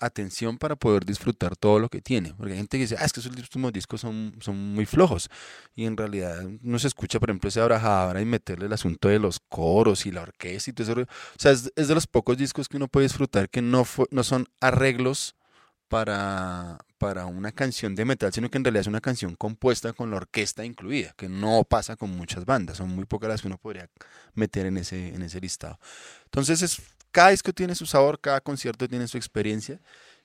atención 0.00 0.58
para 0.58 0.76
poder 0.76 1.04
disfrutar 1.04 1.56
todo 1.56 1.78
lo 1.78 1.88
que 1.88 2.00
tiene. 2.02 2.34
Porque 2.34 2.52
hay 2.52 2.58
gente 2.58 2.76
que 2.78 2.82
dice, 2.82 2.96
ah, 2.98 3.04
es 3.04 3.12
que 3.12 3.20
esos 3.20 3.34
últimos 3.36 3.72
discos 3.72 4.00
son, 4.00 4.34
son 4.40 4.56
muy 4.74 4.86
flojos. 4.86 5.28
Y 5.74 5.84
en 5.84 5.96
realidad 5.96 6.42
no 6.62 6.78
se 6.78 6.88
escucha, 6.88 7.20
por 7.20 7.30
ejemplo, 7.30 7.48
ese 7.48 7.60
abrajadabra 7.60 8.20
y 8.20 8.24
meterle 8.24 8.66
el 8.66 8.72
asunto 8.72 9.08
de 9.08 9.18
los 9.18 9.40
coros 9.40 10.06
y 10.06 10.10
la 10.12 10.22
orquesta 10.22 10.70
y 10.70 10.72
todo 10.74 10.92
eso. 10.92 11.00
O 11.02 11.06
sea, 11.38 11.52
es, 11.52 11.72
es 11.76 11.88
de 11.88 11.94
los 11.94 12.06
pocos 12.06 12.36
discos 12.36 12.68
que 12.68 12.76
uno 12.76 12.88
puede 12.88 13.06
disfrutar 13.06 13.48
que 13.50 13.62
no, 13.62 13.84
fue- 13.84 14.06
no 14.10 14.22
son 14.24 14.46
arreglos 14.60 15.34
para, 15.88 16.78
para 16.98 17.26
una 17.26 17.52
canción 17.52 17.94
de 17.94 18.04
metal, 18.04 18.32
sino 18.32 18.50
que 18.50 18.58
en 18.58 18.64
realidad 18.64 18.80
es 18.82 18.86
una 18.88 19.00
canción 19.00 19.36
compuesta 19.36 19.92
con 19.92 20.10
la 20.10 20.16
orquesta 20.16 20.64
incluida, 20.64 21.14
que 21.16 21.28
no 21.28 21.64
pasa 21.64 21.96
con 21.96 22.10
muchas 22.10 22.44
bandas, 22.44 22.78
son 22.78 22.90
muy 22.90 23.04
pocas 23.04 23.28
las 23.30 23.40
que 23.42 23.48
uno 23.48 23.58
podría 23.58 23.88
meter 24.34 24.66
en 24.66 24.78
ese, 24.78 25.08
en 25.14 25.22
ese 25.22 25.40
listado. 25.40 25.78
Entonces, 26.24 26.62
es, 26.62 26.82
cada 27.12 27.30
disco 27.30 27.52
tiene 27.52 27.74
su 27.74 27.86
sabor, 27.86 28.20
cada 28.20 28.40
concierto 28.40 28.88
tiene 28.88 29.08
su 29.08 29.16
experiencia, 29.16 29.78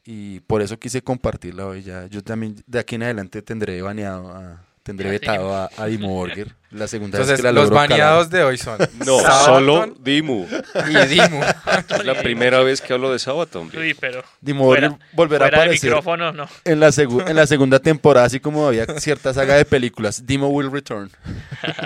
y 0.03 0.39
por 0.41 0.61
eso 0.61 0.77
quise 0.79 1.01
compartirla 1.01 1.65
hoy 1.67 1.83
ya. 1.83 2.07
Yo 2.07 2.23
también 2.23 2.55
de 2.65 2.79
aquí 2.79 2.95
en 2.95 3.03
adelante 3.03 3.41
tendré 3.41 3.81
baneado 3.81 4.31
a, 4.31 4.61
tendré 4.83 5.05
Ya, 5.05 5.11
vetado 5.11 5.53
a, 5.53 5.69
a 5.77 5.85
Dimo 5.85 6.09
Borger, 6.09 6.55
la 6.71 6.87
segunda 6.87 7.19
vez 7.19 7.27
Entonces, 7.27 7.37
que 7.37 7.43
la 7.43 7.51
los 7.51 7.69
baneados 7.69 8.29
de 8.31 8.43
hoy 8.43 8.57
son 8.57 8.79
No, 9.05 9.19
Sabaton 9.19 9.45
solo 9.45 9.95
Dimu. 9.99 10.47
y 10.89 11.07
Dimu. 11.07 11.41
Es 11.89 12.05
la 12.05 12.19
primera 12.21 12.61
vez 12.61 12.81
que 12.81 12.93
hablo 12.93 13.11
de 13.11 13.19
Sabaton. 13.19 13.69
Uy, 13.77 13.93
pero 13.93 14.23
Dimo 14.39 14.63
Borger 14.65 14.89
fuera, 14.89 15.05
volverá 15.13 15.45
a 15.45 15.49
fuera 15.49 15.57
de 15.57 15.63
aparecer 15.65 15.89
micrófono, 15.91 16.31
no. 16.31 16.47
en 16.65 16.79
la, 16.79 16.91
en 17.27 17.35
la 17.35 17.45
segunda 17.45 17.77
temporada, 17.79 18.25
así 18.25 18.39
como 18.39 18.67
había 18.67 18.85
cierta 18.99 19.33
saga 19.33 19.55
de 19.55 19.65
películas. 19.65 20.25
Dimo 20.25 20.47
will 20.49 20.71
return. 20.71 21.11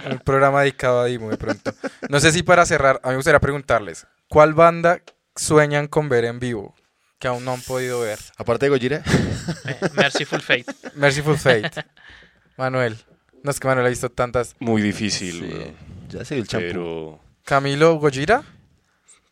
Un 0.10 0.20
programa 0.20 0.62
dedicado 0.62 1.02
a 1.02 1.06
Dimu 1.06 1.30
de 1.30 1.38
pronto. 1.38 1.74
No 2.08 2.20
sé 2.22 2.32
si 2.32 2.44
para 2.44 2.66
cerrar, 2.66 3.02
a 3.04 3.08
mí 3.08 3.12
me 3.12 3.18
gustaría 3.18 3.40
preguntarles, 3.42 4.08
¿cuál 4.30 4.54
banda 4.54 5.02
sueñan 5.36 5.88
con 5.88 6.10
ver 6.10 6.26
en 6.26 6.40
vivo 6.40 6.76
que 7.20 7.28
aún 7.28 7.44
no 7.46 7.54
han 7.54 7.62
podido 7.62 8.02
ver? 8.02 8.20
Aparte 8.38 8.66
de 8.66 8.70
Gojira, 8.70 9.04
Eh, 9.68 9.78
Merciful 9.96 10.42
Fate. 10.42 10.66
Merciful 10.96 11.38
Fate. 11.38 11.72
Manuel. 12.58 12.98
No 13.44 13.52
es 13.52 13.60
que 13.60 13.68
Manuel 13.68 13.86
ha 13.88 13.90
visto 13.90 14.10
tantas. 14.10 14.56
Muy 14.60 14.82
difícil, 14.82 15.32
Sí, 15.40 15.74
ya 16.10 16.24
dio 16.24 16.38
el 16.38 16.48
champú. 16.48 16.68
Pero 16.68 17.20
Camilo 17.44 17.96
Gojira. 17.96 18.44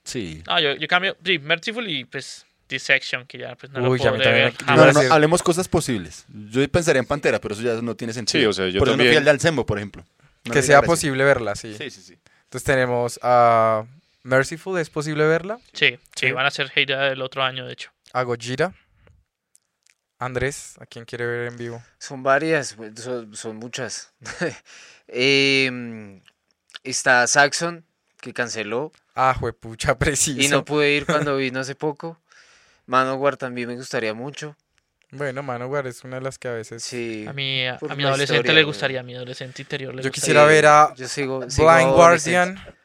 Sí. 0.03 0.43
No, 0.47 0.59
yo, 0.59 0.73
yo 0.75 0.87
cambio. 0.87 1.15
Sí, 1.25 1.39
Merciful 1.39 1.89
y 1.89 2.05
pues 2.05 2.45
Dissection, 2.69 3.25
que 3.25 3.37
ya 3.39 3.55
pues 3.55 3.71
no 3.71 3.89
Uy, 3.89 3.97
lo 3.97 4.03
también 4.03 4.29
ver 4.31 4.53
No, 4.67 4.75
no, 4.75 4.85
decir- 4.93 5.11
hablemos 5.11 5.41
cosas 5.41 5.67
posibles. 5.67 6.25
Yo 6.49 6.67
pensaría 6.69 6.99
en 6.99 7.05
Pantera, 7.05 7.39
pero 7.39 7.53
eso 7.55 7.63
ya 7.63 7.81
no 7.81 7.95
tiene 7.95 8.13
sentido. 8.13 8.41
Sí, 8.41 8.45
o 8.45 8.53
sea, 8.53 8.67
yo 8.69 8.79
Por 8.79 8.87
eso 8.89 8.97
no 8.97 9.03
fui 9.03 9.05
también- 9.05 9.17
al 9.19 9.25
de 9.25 9.31
Alcembo, 9.31 9.65
por 9.65 9.77
ejemplo. 9.77 10.05
No 10.45 10.53
que 10.53 10.61
sea 10.61 10.77
gracia. 10.77 10.87
posible 10.87 11.23
verla, 11.23 11.55
sí. 11.55 11.73
Sí, 11.77 11.89
sí, 11.89 12.01
sí. 12.01 12.17
Entonces 12.43 12.63
tenemos 12.65 13.19
a 13.23 13.85
Merciful, 14.23 14.79
¿es 14.79 14.89
posible 14.89 15.25
verla? 15.27 15.59
Sí, 15.73 15.97
sí, 16.15 16.27
Sí. 16.27 16.31
van 16.31 16.45
a 16.45 16.51
ser 16.51 16.69
gira 16.69 17.09
del 17.09 17.21
otro 17.21 17.43
año, 17.43 17.65
de 17.65 17.73
hecho. 17.73 17.91
A 18.13 18.23
Gojira. 18.23 18.73
Andrés, 20.19 20.75
¿a 20.79 20.85
quién 20.85 21.03
quiere 21.03 21.25
ver 21.25 21.47
en 21.47 21.57
vivo? 21.57 21.83
Son 21.99 22.23
varias, 22.23 22.77
son, 22.95 23.35
son 23.35 23.57
muchas. 23.57 24.13
Em, 25.07 26.21
está 26.83 27.27
Saxon, 27.27 27.85
que 28.21 28.33
canceló 28.33 28.91
Ah, 29.15 29.35
juepucha, 29.37 29.97
preciso. 29.99 30.41
y 30.41 30.47
no 30.47 30.63
pude 30.63 30.91
ir 30.93 31.05
cuando 31.05 31.35
vino 31.35 31.59
hace 31.59 31.75
poco. 31.75 32.17
Manowar 32.85 33.35
también 33.35 33.67
me 33.67 33.75
gustaría 33.75 34.13
mucho. 34.13 34.55
Bueno, 35.11 35.43
Manowar 35.43 35.85
es 35.87 36.03
una 36.05 36.15
de 36.17 36.21
las 36.23 36.39
que 36.39 36.47
a 36.47 36.53
veces... 36.53 36.83
Sí. 36.83 37.25
A 37.27 37.33
mi, 37.33 37.67
a, 37.67 37.77
mi 37.95 38.03
adolescente 38.03 38.35
historia, 38.35 38.53
le 38.53 38.63
gustaría, 38.63 38.99
a 39.01 39.03
mi 39.03 39.13
adolescente 39.13 39.61
interior 39.61 39.93
le 39.93 40.01
Yo 40.01 40.09
gustaría. 40.09 40.13
quisiera 40.13 40.45
ver 40.45 40.65
a 40.65 40.93
Yo 40.95 41.07
sigo, 41.07 41.49
sigo 41.49 41.67
Blind 41.67 41.89
adolescente. 41.89 42.39
Guardian 42.53 42.75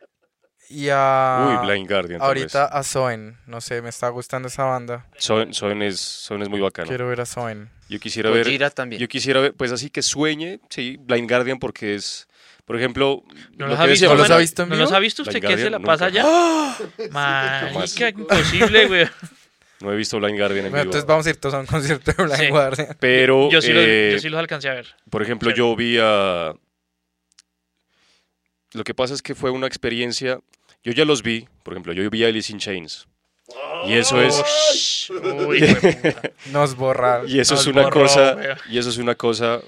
y 0.68 0.88
a... 0.90 1.60
Uy, 1.62 1.66
Blind 1.66 1.88
Guardian. 1.88 2.20
Ahorita 2.22 2.66
a 2.66 2.82
Soen. 2.82 3.38
No 3.46 3.60
sé, 3.60 3.80
me 3.82 3.88
está 3.88 4.08
gustando 4.10 4.48
esa 4.48 4.64
banda. 4.64 5.06
Soen, 5.16 5.54
Soen 5.54 5.82
es, 5.82 5.98
Soen 6.00 6.42
es 6.42 6.48
muy 6.48 6.60
bacano. 6.60 6.88
Quiero 6.88 7.08
ver 7.08 7.20
a 7.20 7.26
Soen. 7.26 7.70
Yo 7.88 7.98
quisiera 7.98 8.30
ver. 8.30 8.44
Gojira 8.44 8.70
también. 8.70 9.00
Yo 9.00 9.08
quisiera 9.08 9.40
ver, 9.40 9.54
pues 9.54 9.72
así 9.72 9.88
que 9.90 10.02
sueñe, 10.02 10.60
sí, 10.68 10.98
Blind 11.00 11.28
Guardian, 11.30 11.58
porque 11.58 11.94
es, 11.94 12.28
por 12.66 12.76
ejemplo, 12.76 13.22
¿No 13.56 13.66
lo 13.66 13.68
los 13.72 13.80
ha 13.80 13.86
visto? 13.86 13.92
decíamos- 14.06 14.18
¿los 14.18 14.26
ha 14.26 14.28
mano? 14.34 14.40
visto 14.40 14.62
en 14.64 14.68
¿No 14.68 14.76
los 14.76 14.92
ha 14.92 14.98
visto 14.98 15.22
usted 15.22 15.40
que 15.40 15.56
se 15.56 15.70
la 15.70 15.80
pasa 15.80 16.04
allá? 16.06 16.24
Marica, 17.10 18.08
imposible, 18.10 18.86
güey. 18.86 19.06
No 19.80 19.92
he 19.92 19.96
visto 19.96 20.18
Blind 20.18 20.36
Guardian 20.36 20.64
en 20.66 20.72
Bueno, 20.72 20.82
vivo. 20.86 20.90
entonces 20.90 21.06
vamos 21.06 21.24
a 21.24 21.30
ir 21.30 21.36
todos 21.36 21.54
a 21.54 21.60
un 21.60 21.66
concierto 21.66 22.10
de 22.10 22.20
Blind 22.24 22.36
Sí. 22.40 22.48
Guardian. 22.48 22.96
Pero, 22.98 23.48
Yo 23.48 23.62
sí, 23.62 23.72
los, 23.72 23.84
eh, 23.86 24.10
yo 24.14 24.18
sí 24.18 24.28
los 24.28 24.40
alcancé 24.40 24.68
a 24.68 24.74
ver. 24.74 24.88
por 25.08 25.22
ejemplo, 25.22 25.52
yo 25.52 25.76
vi 25.76 25.98
a... 26.02 26.52
Lo 28.72 28.82
que 28.84 28.92
pasa 28.92 29.14
es 29.14 29.22
que 29.22 29.36
fue 29.36 29.50
una 29.52 29.68
experiencia... 29.68 30.40
Yo 30.82 30.92
ya 30.92 31.04
los 31.04 31.22
vi, 31.22 31.46
por 31.62 31.74
ejemplo, 31.74 31.92
yo 31.92 32.08
vi 32.10 32.24
a 32.24 32.28
Alice 32.28 32.52
in 32.52 32.58
Chains. 32.58 33.06
Y 33.86 33.94
eso 33.94 34.20
es... 34.20 35.08
Uy, 35.10 35.58
hijueputa. 35.64 36.32
Nos 36.52 36.76
borraron. 36.76 37.28
Y 37.28 37.38
eso 37.38 37.54
es 37.54 37.66
una 37.66 37.84
borró, 37.84 38.02
cosa, 38.02 38.36
y 38.68 38.78
eso 38.78 38.90
es 38.90 38.98
una 38.98 39.14
cosa, 39.14 39.60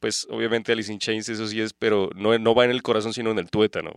pues 0.00 0.26
obviamente 0.30 0.72
Alice 0.72 0.92
in 0.92 0.98
Chains 0.98 1.28
eso 1.28 1.46
sí 1.46 1.60
es, 1.60 1.72
pero 1.72 2.10
no, 2.14 2.36
no 2.38 2.54
va 2.54 2.64
en 2.64 2.70
el 2.70 2.82
corazón 2.82 3.12
sino 3.12 3.30
en 3.30 3.38
el 3.38 3.50
tuétano. 3.50 3.92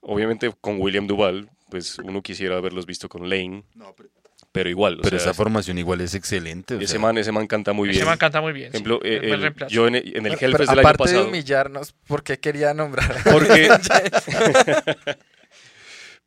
Obviamente 0.00 0.52
con 0.60 0.80
William 0.80 1.06
Duval, 1.06 1.50
pues 1.70 1.98
uno 1.98 2.22
quisiera 2.22 2.56
haberlos 2.56 2.86
visto 2.86 3.08
con 3.08 3.28
Lane, 3.28 3.64
pero 3.96 4.08
igual. 4.54 4.94
o 4.98 5.02
Pero 5.02 5.18
sea, 5.18 5.30
esa 5.30 5.34
formación 5.34 5.78
igual 5.78 6.00
es 6.00 6.14
excelente. 6.14 6.74
o 6.74 6.78
ese 6.78 6.86
sea, 6.92 7.00
man, 7.00 7.16
ese 7.18 7.30
man 7.32 7.46
canta 7.46 7.72
muy 7.72 7.88
bien. 7.88 7.98
Ese 8.00 8.06
man 8.06 8.18
canta 8.18 8.40
muy 8.40 8.52
bien. 8.52 8.70
sí. 8.72 8.76
ejemplo, 8.76 9.00
eh, 9.04 9.14
Es 9.14 9.20
buen 9.20 9.32
el- 9.34 9.40
reemplazo. 9.42 9.70
yo 9.74 9.86
en, 9.86 9.94
en 9.96 10.04
el 10.06 10.22
Pero 10.22 10.38
Hellfest 10.40 10.58
del 10.70 10.78
año 10.78 10.80
aparte 10.80 11.02
de 11.04 11.08
pasado, 11.16 11.28
humillarnos, 11.28 11.92
¿por 12.06 12.22
qué 12.22 12.38
quería 12.38 12.74
nombrar? 12.74 13.12
a 13.12 13.22
Porque- 13.30 13.68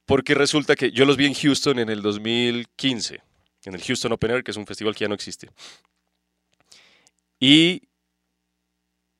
porque 0.05 0.33
resulta 0.35 0.75
que 0.75 0.91
yo 0.91 1.05
los 1.05 1.17
vi 1.17 1.25
en 1.27 1.33
Houston 1.33 1.79
en 1.79 1.89
el 1.89 2.01
2015, 2.01 3.21
en 3.65 3.73
el 3.75 3.81
Houston 3.81 4.11
Open 4.11 4.31
Air, 4.31 4.43
que 4.43 4.51
es 4.51 4.57
un 4.57 4.65
festival 4.65 4.93
que 4.95 5.05
ya 5.05 5.07
no 5.07 5.15
existe. 5.15 5.49
Y 7.39 7.83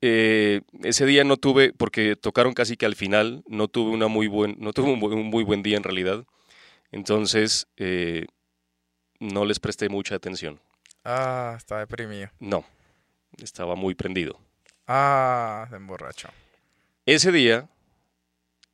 eh, 0.01 0.61
ese 0.83 1.05
día 1.05 1.23
no 1.23 1.37
tuve, 1.37 1.73
porque 1.73 2.15
tocaron 2.15 2.53
casi 2.53 2.75
que 2.75 2.85
al 2.85 2.95
final, 2.95 3.43
no 3.47 3.67
tuve 3.67 3.91
una 3.91 4.07
muy 4.07 4.27
buen, 4.27 4.55
no 4.59 4.73
tuve 4.73 4.91
un, 4.91 5.01
un 5.03 5.27
muy 5.27 5.43
buen 5.43 5.63
día 5.63 5.77
en 5.77 5.83
realidad. 5.83 6.25
Entonces, 6.91 7.67
eh, 7.77 8.25
no 9.21 9.45
les 9.45 9.59
presté 9.59 9.87
mucha 9.87 10.15
atención. 10.15 10.59
Ah, 11.05 11.53
está 11.55 11.79
deprimido. 11.79 12.29
No, 12.39 12.65
estaba 13.37 13.75
muy 13.75 13.95
prendido. 13.95 14.39
Ah, 14.87 15.67
se 15.69 15.75
emborrachó. 15.75 16.29
Ese 17.05 17.31
día 17.31 17.69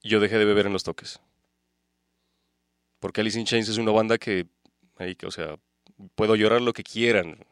yo 0.01 0.19
dejé 0.19 0.37
de 0.37 0.45
beber 0.45 0.65
en 0.65 0.73
los 0.73 0.83
toques. 0.83 1.19
Porque 2.99 3.21
Alice 3.21 3.39
in 3.39 3.45
Chains 3.45 3.69
es 3.69 3.77
una 3.77 3.91
banda 3.91 4.17
que, 4.17 4.47
o 5.25 5.31
sea, 5.31 5.57
puedo 6.15 6.35
llorar 6.35 6.61
lo 6.61 6.73
que 6.73 6.83
quieran. 6.83 7.45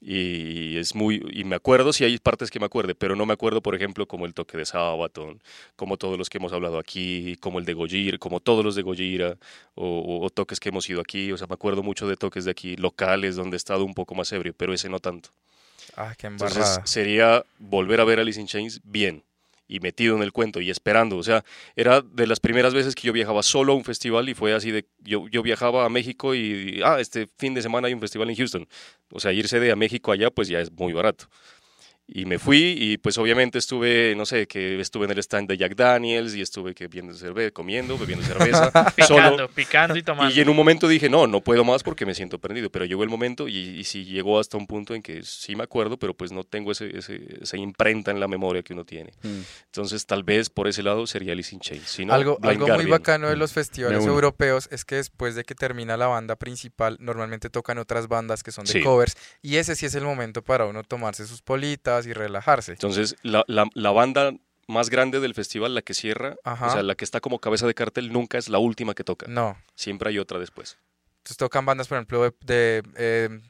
Y 0.00 0.76
es 0.78 0.94
muy 0.94 1.20
y 1.32 1.42
me 1.44 1.56
acuerdo 1.56 1.92
si 1.92 2.04
hay 2.04 2.18
partes 2.18 2.50
que 2.52 2.60
me 2.60 2.66
acuerde, 2.66 2.94
pero 2.94 3.16
no 3.16 3.26
me 3.26 3.32
acuerdo, 3.32 3.60
por 3.62 3.74
ejemplo, 3.74 4.06
como 4.06 4.26
el 4.26 4.34
toque 4.34 4.56
de 4.56 4.64
Sabaton, 4.64 5.42
como 5.76 5.96
todos 5.96 6.16
los 6.16 6.30
que 6.30 6.38
hemos 6.38 6.52
hablado 6.52 6.78
aquí, 6.78 7.36
como 7.40 7.58
el 7.58 7.64
de 7.64 7.74
Gojira, 7.74 8.16
como 8.18 8.38
todos 8.40 8.64
los 8.64 8.76
de 8.76 8.82
Gojira, 8.82 9.36
o, 9.74 9.86
o- 10.00 10.24
o 10.24 10.30
toques 10.30 10.60
que 10.60 10.68
hemos 10.68 10.88
ido 10.88 11.00
aquí. 11.00 11.32
O 11.32 11.36
sea, 11.36 11.48
me 11.48 11.54
acuerdo 11.54 11.82
mucho 11.82 12.06
de 12.08 12.16
toques 12.16 12.44
de 12.44 12.52
aquí, 12.52 12.76
locales, 12.76 13.34
donde 13.36 13.56
he 13.56 13.58
estado 13.58 13.84
un 13.84 13.94
poco 13.94 14.14
más 14.14 14.30
ebrio, 14.32 14.54
pero 14.56 14.72
ese 14.72 14.88
no 14.88 15.00
tanto. 15.00 15.30
Ah, 15.96 16.14
qué 16.16 16.26
Entonces 16.28 16.66
embarrada. 16.66 16.86
sería 16.86 17.44
volver 17.58 18.00
a 18.00 18.04
ver 18.04 18.18
a 18.18 18.22
Alice 18.22 18.40
in 18.40 18.46
Chains 18.46 18.80
bien 18.84 19.24
y 19.68 19.80
metido 19.80 20.16
en 20.16 20.22
el 20.22 20.32
cuento 20.32 20.60
y 20.60 20.70
esperando. 20.70 21.16
O 21.18 21.22
sea, 21.22 21.44
era 21.76 22.00
de 22.00 22.26
las 22.26 22.40
primeras 22.40 22.74
veces 22.74 22.94
que 22.94 23.06
yo 23.06 23.12
viajaba 23.12 23.42
solo 23.42 23.74
a 23.74 23.76
un 23.76 23.84
festival 23.84 24.28
y 24.28 24.34
fue 24.34 24.54
así 24.54 24.70
de, 24.70 24.86
yo, 25.00 25.28
yo 25.28 25.42
viajaba 25.42 25.84
a 25.84 25.88
México 25.88 26.34
y, 26.34 26.80
ah, 26.84 26.98
este 26.98 27.28
fin 27.36 27.54
de 27.54 27.62
semana 27.62 27.86
hay 27.86 27.94
un 27.94 28.00
festival 28.00 28.30
en 28.30 28.36
Houston. 28.36 28.66
O 29.12 29.20
sea, 29.20 29.32
irse 29.32 29.60
de 29.60 29.70
a 29.70 29.76
México 29.76 30.10
allá 30.10 30.30
pues 30.30 30.48
ya 30.48 30.60
es 30.60 30.72
muy 30.72 30.92
barato. 30.92 31.28
Y 32.10 32.24
me 32.24 32.38
fui 32.38 32.74
y 32.78 32.96
pues 32.96 33.18
obviamente 33.18 33.58
estuve, 33.58 34.14
no 34.16 34.24
sé, 34.24 34.46
que 34.48 34.80
estuve 34.80 35.04
en 35.04 35.10
el 35.10 35.18
stand 35.18 35.46
de 35.46 35.58
Jack 35.58 35.76
Daniels 35.76 36.34
y 36.34 36.40
estuve 36.40 36.74
que 36.74 36.88
viendo 36.88 37.12
cerveza, 37.12 37.50
comiendo, 37.50 37.98
bebiendo 37.98 38.24
cerveza, 38.24 38.70
Picando, 38.96 39.30
solo. 39.36 39.48
picando 39.50 39.94
y 39.98 40.02
tomando. 40.02 40.34
Y 40.34 40.40
en 40.40 40.48
un 40.48 40.56
momento 40.56 40.88
dije, 40.88 41.10
no, 41.10 41.26
no 41.26 41.42
puedo 41.42 41.64
más 41.64 41.82
porque 41.82 42.06
me 42.06 42.14
siento 42.14 42.38
perdido. 42.38 42.70
Pero 42.70 42.86
llegó 42.86 43.02
el 43.02 43.10
momento 43.10 43.46
y, 43.46 43.56
y 43.58 43.84
sí 43.84 44.06
llegó 44.06 44.40
hasta 44.40 44.56
un 44.56 44.66
punto 44.66 44.94
en 44.94 45.02
que 45.02 45.22
sí 45.22 45.54
me 45.54 45.64
acuerdo, 45.64 45.98
pero 45.98 46.14
pues 46.14 46.32
no 46.32 46.44
tengo 46.44 46.72
ese, 46.72 46.96
ese- 46.96 47.40
esa 47.42 47.58
imprenta 47.58 48.10
en 48.10 48.20
la 48.20 48.26
memoria 48.26 48.62
que 48.62 48.72
uno 48.72 48.86
tiene. 48.86 49.12
Mm. 49.22 49.40
Entonces 49.66 50.06
tal 50.06 50.22
vez 50.24 50.48
por 50.48 50.66
ese 50.66 50.82
lado 50.82 51.06
sería 51.06 51.32
Alice 51.32 51.54
in 51.54 51.60
Chains. 51.60 51.88
Si 51.90 52.06
no, 52.06 52.14
algo 52.14 52.38
algo 52.40 52.68
muy 52.68 52.86
bacano 52.86 53.28
de 53.28 53.36
los 53.36 53.52
festivales 53.52 54.06
europeos 54.06 54.66
es 54.72 54.86
que 54.86 54.94
después 54.94 55.34
de 55.34 55.44
que 55.44 55.54
termina 55.54 55.98
la 55.98 56.06
banda 56.06 56.36
principal, 56.36 56.96
normalmente 57.00 57.50
tocan 57.50 57.76
otras 57.76 58.08
bandas 58.08 58.42
que 58.42 58.50
son 58.50 58.64
de 58.64 58.72
Sí. 58.72 58.80
covers. 58.80 59.14
Y 59.42 59.56
ese 59.56 59.76
sí 59.76 59.84
es 59.84 59.94
el 59.94 60.04
momento 60.04 60.42
para 60.42 60.64
uno 60.64 60.82
tomarse 60.84 61.26
sus 61.26 61.42
politas 61.42 61.97
y 62.06 62.12
relajarse. 62.12 62.72
Entonces 62.72 63.16
la, 63.22 63.44
la- 63.46 63.68
la 63.74 63.90
banda 63.90 64.32
más 64.66 64.90
grande 64.90 65.20
del 65.20 65.34
festival, 65.34 65.74
la 65.74 65.82
que 65.82 65.94
cierra, 65.94 66.36
Ajá. 66.44 66.66
o 66.66 66.70
sea, 66.70 66.82
la 66.82 66.94
que 66.94 67.04
está 67.04 67.20
como 67.20 67.38
cabeza 67.38 67.66
de 67.66 67.74
cartel, 67.74 68.12
nunca 68.12 68.36
es 68.38 68.48
la 68.50 68.58
última 68.58 68.94
que 68.94 69.02
toca. 69.04 69.26
No. 69.28 69.56
Siempre 69.74 70.10
hay 70.10 70.18
otra 70.18 70.38
después. 70.38 70.76
Entonces 71.18 71.36
tocan 71.38 71.64
bandas, 71.64 71.88
por 71.88 71.96
ejemplo, 71.96 72.22
de, 72.22 72.32
de, 72.42 72.82
eh, 72.96 73.40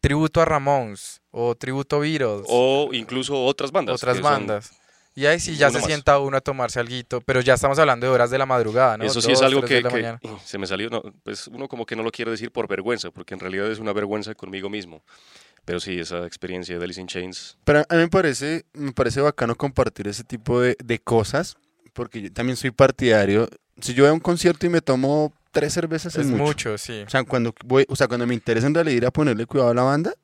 tributo 0.00 0.40
a 0.40 0.44
Ramones 0.44 1.20
o 1.30 1.54
tributo 1.56 1.96
a 1.96 1.98
Beatles. 2.00 2.42
O 2.48 2.90
incluso 2.92 3.44
otras 3.44 3.72
bandas. 3.72 3.96
otras 3.96 4.16
son- 4.16 4.24
bandas. 4.24 4.72
Y 5.18 5.24
ahí 5.24 5.40
sí 5.40 5.56
ya 5.56 5.68
uno 5.68 5.72
se 5.72 5.78
más. 5.78 5.86
sienta 5.86 6.18
uno 6.18 6.36
a 6.36 6.40
tomarse 6.42 6.78
algo, 6.78 7.22
pero 7.24 7.40
ya 7.40 7.54
estamos 7.54 7.78
hablando 7.78 8.06
de 8.06 8.12
horas 8.12 8.30
de 8.30 8.36
la 8.36 8.44
madrugada, 8.44 8.98
¿no? 8.98 9.04
Eso 9.04 9.22
sí 9.22 9.32
es 9.32 9.38
Dos, 9.40 9.46
algo 9.46 9.62
tres 9.62 9.82
que, 9.82 10.18
se 10.44 10.58
me 10.58 10.66
salió, 10.66 10.90
no, 10.90 11.02
pues 11.22 11.46
uno 11.48 11.68
como 11.68 11.86
que 11.86 11.96
no 11.96 12.02
lo 12.02 12.10
quiere 12.12 12.30
decir 12.30 12.50
por 12.52 12.68
vergüenza, 12.68 13.10
porque 13.10 13.32
en 13.32 13.40
realidad 13.40 13.70
es 13.70 13.78
una 13.78 13.94
vergüenza 13.94 14.34
conmigo 14.34 14.68
mismo. 14.68 15.02
Pero 15.66 15.80
sí, 15.80 15.98
esa 15.98 16.24
experiencia 16.24 16.78
de 16.78 16.84
Alice 16.84 17.00
in 17.00 17.06
Chains. 17.08 17.58
Pero 17.64 17.80
a 17.80 17.94
mí 17.94 18.00
me 18.00 18.08
parece, 18.08 18.64
me 18.72 18.92
parece 18.92 19.20
bacano 19.20 19.54
compartir 19.54 20.08
ese 20.08 20.24
tipo 20.24 20.60
de, 20.60 20.76
de 20.82 20.98
cosas, 20.98 21.56
porque 21.92 22.22
yo 22.22 22.32
también 22.32 22.56
soy 22.56 22.70
partidario. 22.70 23.48
Si 23.80 23.92
yo 23.92 24.04
voy 24.04 24.10
a 24.10 24.14
un 24.14 24.20
concierto 24.20 24.64
y 24.64 24.70
me 24.70 24.80
tomo 24.80 25.34
tres 25.50 25.74
cervezas 25.74 26.14
es, 26.14 26.20
Es 26.22 26.26
mucho. 26.28 26.42
mucho, 26.44 26.78
sí. 26.78 27.02
O 27.06 27.10
sea, 27.10 27.24
cuando 27.24 27.52
voy, 27.64 27.84
o 27.88 27.96
sea, 27.96 28.08
cuando 28.08 28.26
me 28.26 28.34
interesa 28.34 28.66
en 28.66 28.74
realidad 28.74 28.96
ir 28.96 29.06
a 29.06 29.10
ponerle 29.10 29.44
cuidado 29.44 29.70
a 29.70 29.74
la 29.74 29.82
banda, 29.82 30.14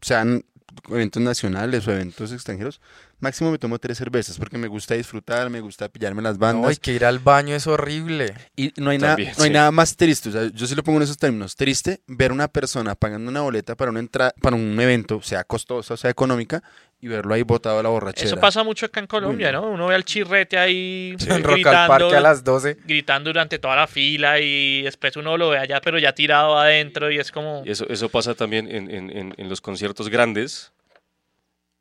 sean 0.00 0.44
eventos 0.90 1.22
nacionales 1.22 1.86
o 1.86 1.92
eventos 1.92 2.32
extranjeros, 2.32 2.80
máximo 3.20 3.50
me 3.50 3.58
tomo 3.58 3.78
tres 3.78 3.98
cervezas 3.98 4.38
porque 4.38 4.58
me 4.58 4.68
gusta 4.68 4.94
disfrutar, 4.94 5.50
me 5.50 5.60
gusta 5.60 5.88
pillarme 5.88 6.22
las 6.22 6.34
No, 6.34 6.40
bandas. 6.40 6.76
y 6.76 6.76
que 6.78 6.92
ir 6.92 7.04
al 7.04 7.18
baño 7.18 7.54
es 7.54 7.66
horrible. 7.66 8.34
Y 8.56 8.72
no 8.76 8.90
hay, 8.90 8.98
nada, 8.98 9.16
no 9.36 9.44
hay 9.44 9.50
nada 9.50 9.70
más 9.70 9.96
triste, 9.96 10.28
o 10.28 10.32
sea, 10.32 10.50
yo 10.52 10.66
sí 10.66 10.74
lo 10.74 10.82
pongo 10.82 10.98
en 10.98 11.04
esos 11.04 11.18
términos, 11.18 11.56
triste 11.56 12.00
ver 12.06 12.32
una 12.32 12.48
persona 12.48 12.94
pagando 12.94 13.30
una 13.30 13.40
boleta 13.40 13.74
para 13.76 13.90
una 13.90 14.00
entrada, 14.00 14.32
para 14.40 14.56
un 14.56 14.78
evento, 14.80 15.20
sea 15.22 15.44
costosa 15.44 15.94
o 15.94 15.96
sea 15.96 16.10
económica, 16.10 16.62
y 17.00 17.06
verlo 17.08 17.32
ahí 17.34 17.42
botado 17.42 17.78
a 17.78 17.82
la 17.82 17.88
borrachera. 17.90 18.26
Eso 18.26 18.38
pasa 18.40 18.64
mucho 18.64 18.86
acá 18.86 18.98
en 19.00 19.06
Colombia, 19.06 19.52
no. 19.52 19.60
¿no? 19.62 19.70
Uno 19.70 19.86
ve 19.86 19.94
al 19.94 20.04
chirrete 20.04 20.58
ahí 20.58 21.14
al 21.30 21.42
Parque 21.62 22.16
a 22.16 22.20
las 22.20 22.42
12. 22.42 22.78
gritando 22.84 23.30
durante 23.30 23.58
toda 23.60 23.76
la 23.76 23.86
fila 23.86 24.40
y 24.40 24.82
después 24.82 25.16
uno 25.16 25.36
lo 25.36 25.50
ve 25.50 25.58
allá, 25.58 25.80
pero 25.80 25.98
ya 25.98 26.12
tirado 26.12 26.58
adentro 26.58 27.10
y 27.10 27.18
es 27.18 27.30
como... 27.30 27.62
Y 27.64 27.70
eso, 27.70 27.86
eso 27.88 28.08
pasa 28.08 28.34
también 28.34 28.66
en, 28.68 28.90
en- 28.90 29.16
en- 29.16 29.34
en 29.36 29.48
los 29.48 29.60
conciertos 29.60 30.08
grandes. 30.08 30.72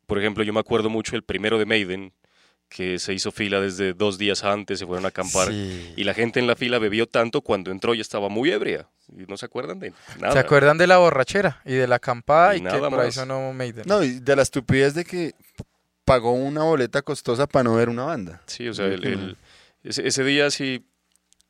Por 0.06 0.20
ejemplo, 0.20 0.44
yo 0.44 0.54
me 0.54 0.60
acuerdo 0.60 0.90
mucho 0.90 1.16
el 1.16 1.24
primero 1.24 1.58
de 1.58 1.66
Maiden, 1.66 2.14
que 2.70 3.00
se 3.00 3.14
hizo 3.14 3.32
fila 3.32 3.62
desde 3.62 3.94
dos 3.94 4.18
días 4.18 4.44
antes, 4.44 4.80
se 4.80 4.86
fueron 4.86 5.06
a 5.06 5.10
acampar. 5.10 5.48
Sí. 5.50 5.94
Y 5.96 6.04
la 6.04 6.14
gente 6.14 6.40
en 6.40 6.48
la 6.48 6.56
fila 6.56 6.80
bebió 6.80 7.08
tanto 7.08 7.42
cuando 7.42 7.72
entró 7.72 7.94
y 7.96 8.02
estaba 8.02 8.28
muy 8.30 8.52
ebria. 8.52 8.88
Y 9.10 9.24
no 9.30 9.38
se 9.38 9.46
acuerdan 9.46 9.80
de 9.80 9.94
nada. 10.20 10.34
¿Se 10.34 10.40
acuerdan 10.40 10.78
de 10.78 10.86
la 10.88 10.98
borrachera 10.98 11.62
y 11.66 11.74
de 11.74 11.88
la 11.88 11.96
acampada 11.96 12.56
Y 12.56 12.58
y, 12.58 12.62
que 12.62 12.66
nada 12.66 12.90
por 12.90 13.00
más. 13.06 13.14
sonó 13.14 13.54
Maiden? 13.54 13.84
No, 13.88 14.04
y 14.04 14.20
de 14.20 14.36
la 14.36 14.42
estupidez 14.42 14.94
de 14.96 15.06
que 15.06 15.34
pagó 16.04 16.34
una 16.34 16.64
boleta 16.64 17.02
costosa 17.02 17.48
para 17.48 17.64
no 17.64 17.76
ver 17.76 17.88
una 17.90 18.04
banda. 18.04 18.42
Sí, 18.48 18.68
o 18.68 18.74
sea, 18.74 18.86
el- 18.88 19.06
el- 19.06 19.38
ese, 19.84 20.06
ese 20.08 20.24
día 20.26 20.52
sí. 20.52 20.86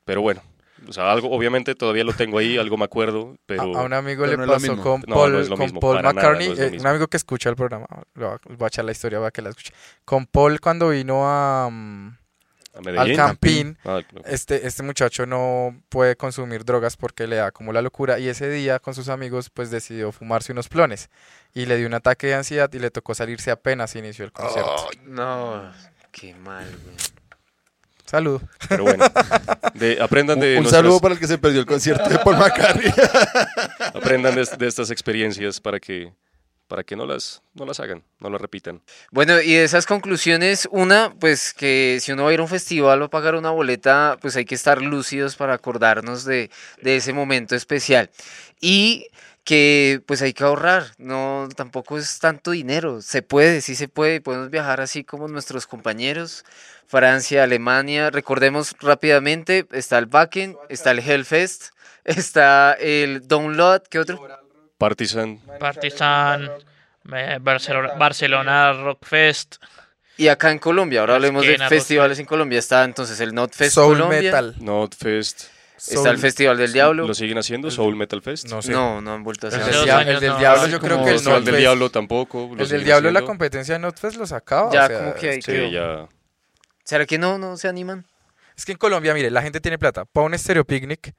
Pero 0.06 0.22
bueno, 0.22 0.42
o 0.88 0.94
sea, 0.94 1.12
algo, 1.12 1.32
obviamente 1.32 1.74
todavía 1.76 2.04
lo 2.04 2.14
tengo 2.14 2.38
ahí, 2.38 2.58
algo 2.58 2.78
me 2.78 2.86
acuerdo, 2.86 3.38
pero. 3.46 3.62
A, 3.78 3.82
a 3.82 3.84
un 3.84 3.94
amigo 3.94 4.26
pero 4.26 4.38
le 4.42 4.46
no 4.46 4.54
pasó 4.54 4.68
mismo. 4.72 4.84
con 4.84 5.04
No, 5.08 5.16
Paul, 5.16 5.32
no 5.34 5.40
lo 5.40 5.50
con 5.50 5.60
mismo, 5.60 5.80
Paul 5.80 5.96
nada, 5.98 6.14
McCartney, 6.14 6.50
no 6.50 6.56
lo 6.56 6.62
eh, 6.64 6.78
un 6.80 6.88
amigo 6.88 7.08
que 7.08 7.18
escucha 7.18 7.50
el 7.50 7.56
programa, 7.56 7.88
voy 8.16 8.26
a- 8.26 8.40
voy 8.46 8.58
a 8.66 8.68
echar 8.68 8.86
la 8.86 8.92
historia 8.92 9.20
para 9.20 9.32
que 9.32 9.42
la 9.42 9.50
escuche. 9.50 9.74
Con 10.06 10.26
Paul 10.26 10.60
cuando 10.60 10.90
vino 10.90 11.28
a, 11.28 11.66
a 11.66 11.70
al. 13.02 13.16
Campín, 13.16 13.78
Ah, 13.86 14.02
este, 14.26 14.68
este 14.68 14.84
muchacho 14.84 15.26
no 15.26 15.82
puede 15.90 16.16
consumir 16.16 16.64
drogas 16.64 16.96
porque 16.96 17.26
le 17.26 17.38
da 17.38 17.52
como 17.52 17.74
la 17.74 17.82
locura 17.82 18.20
y 18.20 18.28
ese 18.30 18.50
día 18.50 18.78
con 18.80 18.94
sus 18.94 19.10
amigos 19.10 19.50
pues 19.50 19.72
decidió 19.72 20.12
fumarse 20.12 20.52
unos 20.52 20.70
plones 20.70 21.10
y 21.56 21.66
le 21.66 21.76
dio 21.78 21.88
un 21.88 21.96
ataque 21.96 22.28
de 22.28 22.36
ansiedad 22.36 22.72
y 22.72 22.78
le 22.80 22.92
tocó 22.92 23.16
salirse 23.16 23.50
apenas 23.50 23.96
inició 23.96 24.26
el 24.26 24.32
concierto. 24.32 24.76
No, 25.06 25.72
qué 26.12 26.36
mal, 26.36 26.66
güey. 26.84 26.96
Salud. 28.10 28.42
Pero 28.70 28.84
bueno, 28.86 29.06
de- 29.74 30.02
aprendan 30.02 30.40
de 30.40 30.56
un 30.58 30.64
nuestras- 30.64 30.82
saludo 30.82 31.00
para 31.02 31.14
el 31.16 31.20
que 31.20 31.28
se 31.28 31.38
perdió 31.38 31.60
el 31.60 31.66
concierto 31.66 32.10
de 32.10 32.18
Paul 32.20 32.38
McCartney. 32.38 32.92
aprendan 33.94 34.36
de, 34.36 34.48
de 34.58 34.68
estas 34.68 34.90
experiencias 34.92 35.60
para 35.60 35.80
que 35.80 36.12
para 36.68 36.84
que 36.84 36.98
no 36.98 37.06
las 37.06 37.42
no 37.54 37.66
las 37.66 37.80
hagan, 37.80 38.04
no 38.20 38.30
las 38.30 38.42
repitan. 38.42 38.82
Bueno, 39.12 39.40
y 39.42 39.54
de 39.54 39.64
esas 39.64 39.86
conclusiones, 39.86 40.68
una, 40.72 41.14
pues 41.18 41.54
que 41.54 42.00
si 42.02 42.12
uno 42.12 42.26
va 42.26 42.32
a 42.32 42.34
ir 42.34 42.40
a 42.40 42.44
un 42.44 42.50
festival 42.50 43.02
o 43.02 43.06
a 43.06 43.10
pagar 43.10 43.36
una 43.36 43.52
boleta, 43.52 44.18
pues 44.22 44.36
hay 44.36 44.44
que 44.44 44.56
estar 44.56 44.82
lúcidos 44.82 45.38
para 45.38 45.54
acordarnos 45.54 46.26
de, 46.26 46.50
de 46.82 46.98
ese 46.98 47.14
momento 47.14 47.56
especial. 47.56 48.10
Y 48.60 49.08
que 49.48 50.02
pues 50.06 50.22
hay 50.22 50.34
que 50.34 50.44
ahorrar, 50.44 50.88
no, 50.98 51.48
tampoco 51.56 51.98
es 51.98 52.20
tanto 52.20 52.52
dinero, 52.52 53.02
se 53.02 53.22
puede, 53.22 53.62
sí 53.62 53.76
se 53.76 53.88
puede, 53.88 54.16
y 54.16 54.20
podemos 54.20 54.50
viajar 54.50 54.82
así 54.82 55.06
como 55.06 55.30
nuestros 55.30 55.66
compañeros, 55.68 56.44
Francia, 56.86 57.44
Alemania, 57.44 58.10
recordemos 58.10 58.76
rápidamente, 58.82 59.66
está 59.72 60.00
el 60.00 60.10
Wacken, 60.12 60.58
está 60.68 60.92
el 60.92 61.00
Hellfest, 61.00 61.68
está 62.04 62.74
el 62.74 63.26
Download, 63.26 63.84
¿qué 63.90 64.00
otro? 64.00 64.20
Partisan, 64.78 65.40
Partizan, 65.62 66.52
eh, 67.14 67.38
Barcelona, 67.40 67.94
Barcelona 67.94 68.74
Rock 68.74 69.06
Fest. 69.06 69.56
Y 70.18 70.28
acá 70.28 70.52
en 70.52 70.60
Colombia, 70.60 71.00
ahora 71.00 71.16
hablemos 71.16 71.48
de 71.48 71.58
festivales 71.70 72.20
en 72.20 72.26
Colombia, 72.26 72.60
está 72.60 72.84
entonces 72.84 73.18
el 73.22 73.34
Notfest 73.34 73.76
Soul 73.76 73.94
Colombia. 73.94 74.24
Metal. 74.24 74.56
Notfest, 74.60 75.46
Está 75.78 76.10
el 76.10 76.18
Festival 76.18 76.58
del 76.58 76.74
Diablo. 76.74 77.08
¿lo 77.08 77.14
siguen 77.14 77.38
haciendo? 77.38 77.70
Soul 77.72 77.96
Metal 77.96 78.22
Fest. 78.22 78.48
No 78.50 78.62
sé. 78.62 78.72
No, 78.72 79.00
no 79.02 79.14
han 79.14 79.24
vuelto 79.24 79.48
a 79.48 79.50
El 79.52 79.62
hacer. 79.62 79.74
Dia- 79.84 79.98
años 80.00 80.16
el 80.16 80.20
del 80.22 80.30
no. 80.32 80.38
Diablo 80.40 80.68
yo 80.68 80.80
creo 80.80 80.98
que 81.04 81.10
el 81.10 81.14
Festival 81.16 81.46
del 81.46 81.58
Diablo 81.58 81.90
tampoco. 81.92 82.52
El 82.58 82.68
del 82.68 82.84
Diablo 82.84 83.12
la 83.12 83.22
competencia 83.22 83.76
de 83.76 83.80
Notfest 83.80 84.18
los 84.18 84.32
acaba. 84.32 84.72
Ya, 84.72 84.86
o 84.86 84.88
sea, 84.88 85.00
como 85.00 85.14
que 85.16 85.30
hay 85.30 85.38
es 85.40 85.46
Sí, 85.46 85.52
que- 85.52 85.72
ya. 85.72 86.08
¿Será 86.84 87.06
que 87.06 87.18
no, 87.18 87.38
no 87.38 87.58
se 87.58 87.68
animan? 87.68 88.06
Es 88.56 88.66
que 88.66 88.72
en 88.72 88.78
Colombia, 88.78 89.14
mire, 89.14 89.30
la 89.30 89.42
gente 89.42 89.60
tiene 89.62 89.78
plata. 89.78 90.06
Para 90.06 90.26
un 90.26 90.38
Stereo 90.38 90.66
Picnic, 90.66 91.14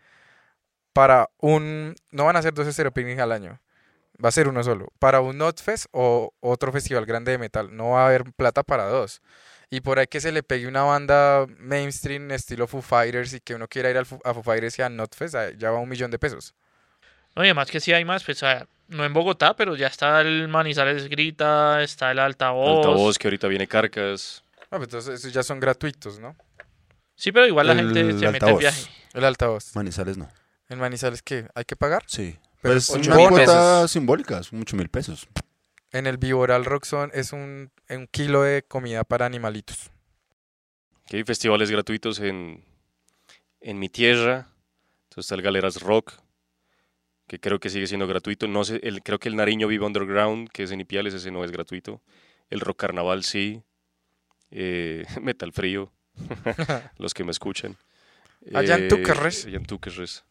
para 0.93 1.29
un... 1.39 1.95
No 2.11 2.25
van 2.25 2.37
a 2.37 2.43
ser 2.43 2.53
dos 2.55 2.67
Stereo 2.73 2.93
Picnic 2.93 3.19
al 3.21 3.33
año. 3.33 3.61
Va 4.23 4.31
a 4.31 4.33
ser 4.33 4.49
uno 4.49 4.65
solo. 4.65 4.89
Para 4.99 5.21
un 5.21 5.39
Notfest 5.39 5.87
o 5.93 6.33
otro 6.41 6.73
festival 6.73 7.07
grande 7.07 7.31
de 7.33 7.39
metal. 7.39 7.69
No 7.77 7.91
va 7.91 8.03
a 8.03 8.07
haber 8.09 8.25
plata 8.33 8.65
para 8.65 8.85
dos. 8.87 9.23
Y 9.71 9.81
por 9.81 9.99
ahí 9.99 10.07
que 10.07 10.21
se 10.21 10.33
le 10.33 10.43
pegue 10.43 10.67
una 10.67 10.83
banda 10.83 11.47
mainstream 11.59 12.31
estilo 12.31 12.67
Foo 12.67 12.81
Fighters 12.81 13.35
y 13.35 13.41
que 13.41 13.55
uno 13.55 13.69
quiera 13.69 13.91
ir 13.91 13.99
al 13.99 14.07
Fu- 14.07 14.21
a 14.25 14.33
Foo 14.33 14.43
Fighters 14.43 14.79
y 14.79 14.83
a 14.83 14.89
Notfest, 14.89 15.35
ah, 15.35 15.51
ya 15.57 15.71
va 15.71 15.79
un 15.79 15.89
millón 15.89 16.11
de 16.11 16.19
pesos. 16.19 16.55
No, 17.37 17.43
y 17.45 17.49
además 17.49 17.71
que 17.71 17.79
sí 17.79 17.93
hay 17.93 18.05
más, 18.05 18.25
pues 18.25 18.41
no 18.89 19.05
en 19.05 19.13
Bogotá, 19.13 19.55
pero 19.55 19.77
ya 19.77 19.89
está 19.89 20.23
el 20.23 20.49
Manizales 20.49 21.09
Grita, 21.09 21.83
está 21.83 22.11
el 22.11 22.19
altavoz. 22.19 22.79
Altavoz, 22.87 23.19
que 23.19 23.29
ahorita 23.29 23.47
viene 23.49 23.67
Carcas. 23.69 24.43
Ah, 24.71 24.77
pues 24.79 24.85
entonces 24.85 25.21
esos 25.21 25.33
ya 25.33 25.43
son 25.43 25.61
gratuitos, 25.61 26.19
¿no? 26.19 26.35
Sí, 27.15 27.31
pero 27.33 27.47
igual 27.47 27.67
la 27.67 27.75
El 27.75 27.79
gente 27.81 28.01
se 28.05 28.13
mete 28.13 28.27
altavoz. 28.27 28.59
viaje. 28.61 28.91
El 29.13 29.25
altavoz. 29.25 29.75
Manizales 29.77 30.17
no. 30.17 30.29
¿En 30.71 30.79
Manizales 30.79 31.21
qué? 31.23 31.47
¿Hay 31.55 31.65
que 31.65 31.77
pagar? 31.77 32.05
Sí. 32.07 32.39
Pero 32.63 32.75
Pues 32.75 32.91
ocho 32.91 33.13
una 33.13 33.29
cuota 33.29 33.87
simbólica, 33.89 34.43
son 34.43 34.59
mucho 34.61 34.77
mil 34.77 34.89
pesos. 34.89 35.29
En 35.93 36.07
el 36.07 36.17
Viboral 36.19 36.65
Roxon 36.65 37.11
es 37.15 37.33
un, 37.33 37.71
un 37.91 38.07
kilo 38.07 38.43
de 38.43 38.63
comida 38.63 39.05
para 39.05 39.27
animalitos. 39.27 39.91
Que 41.07 41.17
hay 41.19 41.25
festivales 41.25 41.71
gratuitos 41.71 42.21
en, 42.21 42.63
en 43.61 43.79
mi 43.79 43.89
tierra. 43.89 44.49
Entonces 45.05 45.25
está 45.27 45.35
el 45.37 45.43
Galeras 45.43 45.81
Rock, 45.81 46.13
que 47.27 47.41
creo 47.41 47.59
que 47.61 47.71
sigue 47.71 47.87
siendo 47.87 48.07
gratuito. 48.07 48.47
No 48.47 48.65
sé, 48.65 48.81
el, 48.83 49.03
creo 49.03 49.19
que 49.19 49.29
el 49.29 49.37
Nariño 49.37 49.67
Vive 49.69 49.87
Underground, 49.87 50.51
que 50.51 50.65
es 50.65 50.71
en 50.71 50.81
Ipiales, 50.81 51.15
ese 51.15 51.31
no 51.31 51.45
es 51.45 51.51
gratuito. 51.51 52.03
El 52.51 52.61
Rock 52.61 52.81
Carnaval 52.81 53.25
sí. 53.25 53.63
Eh, 54.51 55.05
Metal 55.23 55.53
Frío, 55.53 55.91
los 56.99 57.15
que 57.15 57.25
me 57.25 57.31
escuchan. 57.31 57.77
Allá 58.55 58.77
en 58.77 58.85
Eh, 58.85 58.89
Túquerres. 58.89 59.47
allá 59.47 59.57
en 59.57 59.65
Túquerres. 59.67 60.25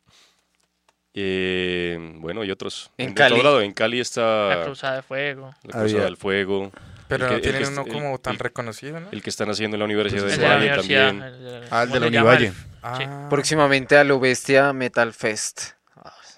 Eh, 1.14 1.98
bueno, 2.20 2.44
y 2.44 2.52
otros. 2.52 2.92
En 2.98 3.10
de 3.10 3.14
Cali. 3.16 3.36
todo 3.36 3.44
lado. 3.44 3.62
En 3.62 3.74
Cali 3.74 3.98
La 3.98 4.02
está 4.02 4.62
Cruzada 4.66 4.96
de 4.98 5.02
Fuego. 5.02 5.48
la 5.48 5.54
Cruzada 5.62 5.84
Había- 5.84 6.04
del 6.04 6.18
Fuego. 6.18 6.72
Pero 7.08 7.28
El 7.28 7.34
no 7.36 7.40
tienen 7.42 7.68
uno 7.70 7.82
el- 7.86 7.92
como 7.94 8.18
tan 8.20 8.34
el- 8.34 8.40
reconocido, 8.40 9.00
¿no? 9.00 9.08
El 9.12 9.22
que 9.22 9.30
están 9.30 9.50
haciendo 9.50 9.76
en 9.76 9.80
la 9.80 9.86
Universidad 9.86 10.24
Pues 10.24 10.32
de 10.32 10.36
El 10.36 10.42
de 10.42 10.48
la 10.48 10.56
Valle 10.56 10.68
universidad. 10.70 11.08
también. 11.08 11.68
Ah, 11.72 11.84
el 11.84 11.88
¿cómo 11.90 11.94
de 11.94 12.00
la? 12.00 12.08
Univalle. 12.08 12.54
Ah, 12.84 13.28
Próximamente 13.30 13.98
a 13.98 14.04
lo 14.04 14.20
bestia 14.20 14.74
Metal 14.74 15.14
Fest. 15.14 15.62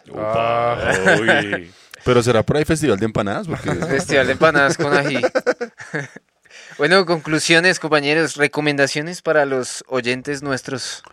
Upa, 0.09 0.73
Ah. 0.73 1.17
uy. 1.19 1.71
Pero 2.05 2.23
será 2.23 2.43
por 2.43 2.57
ahí 2.57 2.65
festival 2.65 2.97
de 2.97 3.05
empanadas, 3.05 3.47
porque 3.47 3.69
Festival 3.85 4.25
de 4.27 4.33
empanadas 4.33 4.77
con 4.77 4.93
ají. 4.95 5.19
bueno, 6.77 7.05
conclusiones, 7.05 7.79
compañeros, 7.79 8.35
recomendaciones 8.35 9.21
para 9.21 9.45
los 9.45 9.83
oyentes 9.87 10.41
nuestros. 10.41 11.03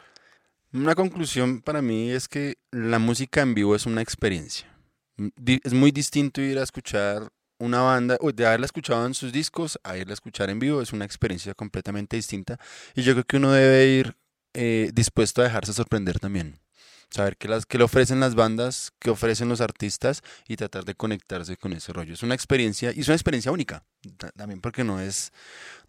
una 0.73 0.95
conclusión 0.95 1.61
para 1.61 1.83
mí 1.83 2.11
es 2.11 2.29
que 2.29 2.57
la 2.71 2.99
música 2.99 3.41
en 3.41 3.55
vivo 3.55 3.75
es 3.75 3.87
una 3.87 4.01
experiencia. 4.03 4.69
Es 5.65 5.73
muy 5.73 5.91
distinto 5.93 6.41
ir 6.41 6.59
a 6.59 6.63
escuchar 6.63 7.29
una 7.59 7.81
banda, 7.81 8.19
de 8.35 8.47
haberla 8.47 8.67
escuchado 8.67 9.07
en 9.07 9.15
sus 9.15 9.33
discos, 9.33 9.79
a 9.83 9.97
irla 9.97 10.13
a 10.13 10.15
escuchar 10.15 10.51
en 10.51 10.59
vivo, 10.59 10.83
es 10.83 10.93
una 10.93 11.05
experiencia 11.05 11.55
completamente 11.55 12.17
distinta. 12.17 12.59
Y 12.95 13.03
yo 13.03 13.13
creo 13.13 13.25
que 13.25 13.37
uno 13.39 13.53
debe 13.53 13.87
ir 13.87 14.17
eh, 14.55 14.91
dispuesto 14.93 15.41
a 15.41 15.45
dejarse 15.45 15.73
sorprender 15.73 16.19
también. 16.19 16.59
Saber 17.09 17.37
qué, 17.37 17.47
las, 17.47 17.67
qué 17.67 17.79
le 17.79 17.85
ofrecen 17.85 18.19
las 18.19 18.35
bandas, 18.35 18.93
qué 18.99 19.11
ofrecen 19.11 19.49
los 19.49 19.61
artistas 19.61 20.23
y 20.49 20.57
tratar 20.57 20.85
de 20.85 20.97
conectarse 20.97 21.57
con 21.57 21.73
ese 21.73 21.93
rollo. 21.93 22.15
Es 22.15 22.25
una 22.25 22.35
experiencia, 22.35 22.93
y 22.93 23.01
es 23.01 23.07
una 23.07 23.15
experiencia 23.15 23.53
única, 23.53 23.85
ta- 24.17 24.33
también 24.33 24.61
porque 24.61 24.83
no 24.83 25.01
es, 25.01 25.33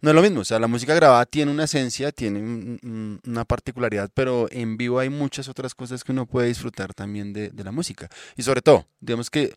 no 0.00 0.10
es 0.10 0.14
lo 0.14 0.22
mismo. 0.22 0.42
O 0.42 0.44
sea, 0.44 0.60
la 0.60 0.68
música 0.68 0.94
grabada 0.94 1.26
tiene 1.26 1.50
una 1.50 1.64
esencia, 1.64 2.12
tiene 2.12 2.38
un- 2.38 2.78
un- 2.84 3.20
una 3.26 3.44
particularidad, 3.44 4.10
pero 4.14 4.46
en 4.52 4.76
vivo 4.76 5.00
hay 5.00 5.08
muchas 5.10 5.48
otras 5.48 5.74
cosas 5.74 6.04
que 6.04 6.12
uno 6.12 6.24
puede 6.24 6.46
disfrutar 6.46 6.94
también 6.94 7.32
de, 7.32 7.50
de 7.50 7.64
la 7.64 7.72
música. 7.72 8.08
Y 8.36 8.44
sobre 8.44 8.62
todo, 8.62 8.86
digamos 9.00 9.28
que 9.28 9.56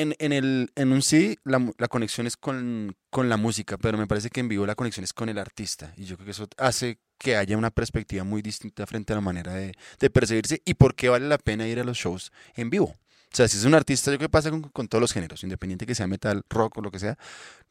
en, 0.00 0.14
en, 0.18 0.32
el, 0.32 0.70
en 0.74 0.92
un 0.92 1.02
sí 1.02 1.38
la, 1.44 1.72
la 1.78 1.88
conexión 1.88 2.26
es 2.26 2.36
con, 2.36 2.96
con 3.10 3.28
la 3.28 3.36
música, 3.36 3.76
pero 3.78 3.98
me 3.98 4.06
parece 4.06 4.30
que 4.30 4.40
en 4.40 4.48
vivo 4.48 4.66
la 4.66 4.74
conexión 4.74 5.04
es 5.04 5.12
con 5.12 5.28
el 5.28 5.38
artista. 5.38 5.92
Y 5.96 6.04
yo 6.04 6.16
creo 6.16 6.24
que 6.26 6.30
eso 6.32 6.48
hace 6.56 6.98
que 7.18 7.36
haya 7.36 7.56
una 7.56 7.70
perspectiva 7.70 8.24
muy 8.24 8.42
distinta 8.42 8.86
frente 8.86 9.12
a 9.12 9.16
la 9.16 9.20
manera 9.22 9.52
de, 9.54 9.72
de 9.98 10.10
percibirse 10.10 10.62
y 10.64 10.74
por 10.74 10.94
qué 10.94 11.08
vale 11.08 11.28
la 11.28 11.38
pena 11.38 11.68
ir 11.68 11.78
a 11.80 11.84
los 11.84 11.96
shows 11.98 12.32
en 12.54 12.70
vivo. 12.70 12.86
O 13.32 13.36
sea, 13.36 13.46
si 13.46 13.58
es 13.58 13.64
un 13.64 13.74
artista, 13.74 14.10
yo 14.10 14.18
creo 14.18 14.28
que 14.28 14.32
pasa 14.32 14.50
con, 14.50 14.62
con 14.62 14.88
todos 14.88 15.00
los 15.00 15.12
géneros, 15.12 15.44
independiente 15.44 15.86
que 15.86 15.94
sea 15.94 16.08
metal, 16.08 16.42
rock 16.50 16.78
o 16.78 16.82
lo 16.82 16.90
que 16.90 16.98
sea, 16.98 17.16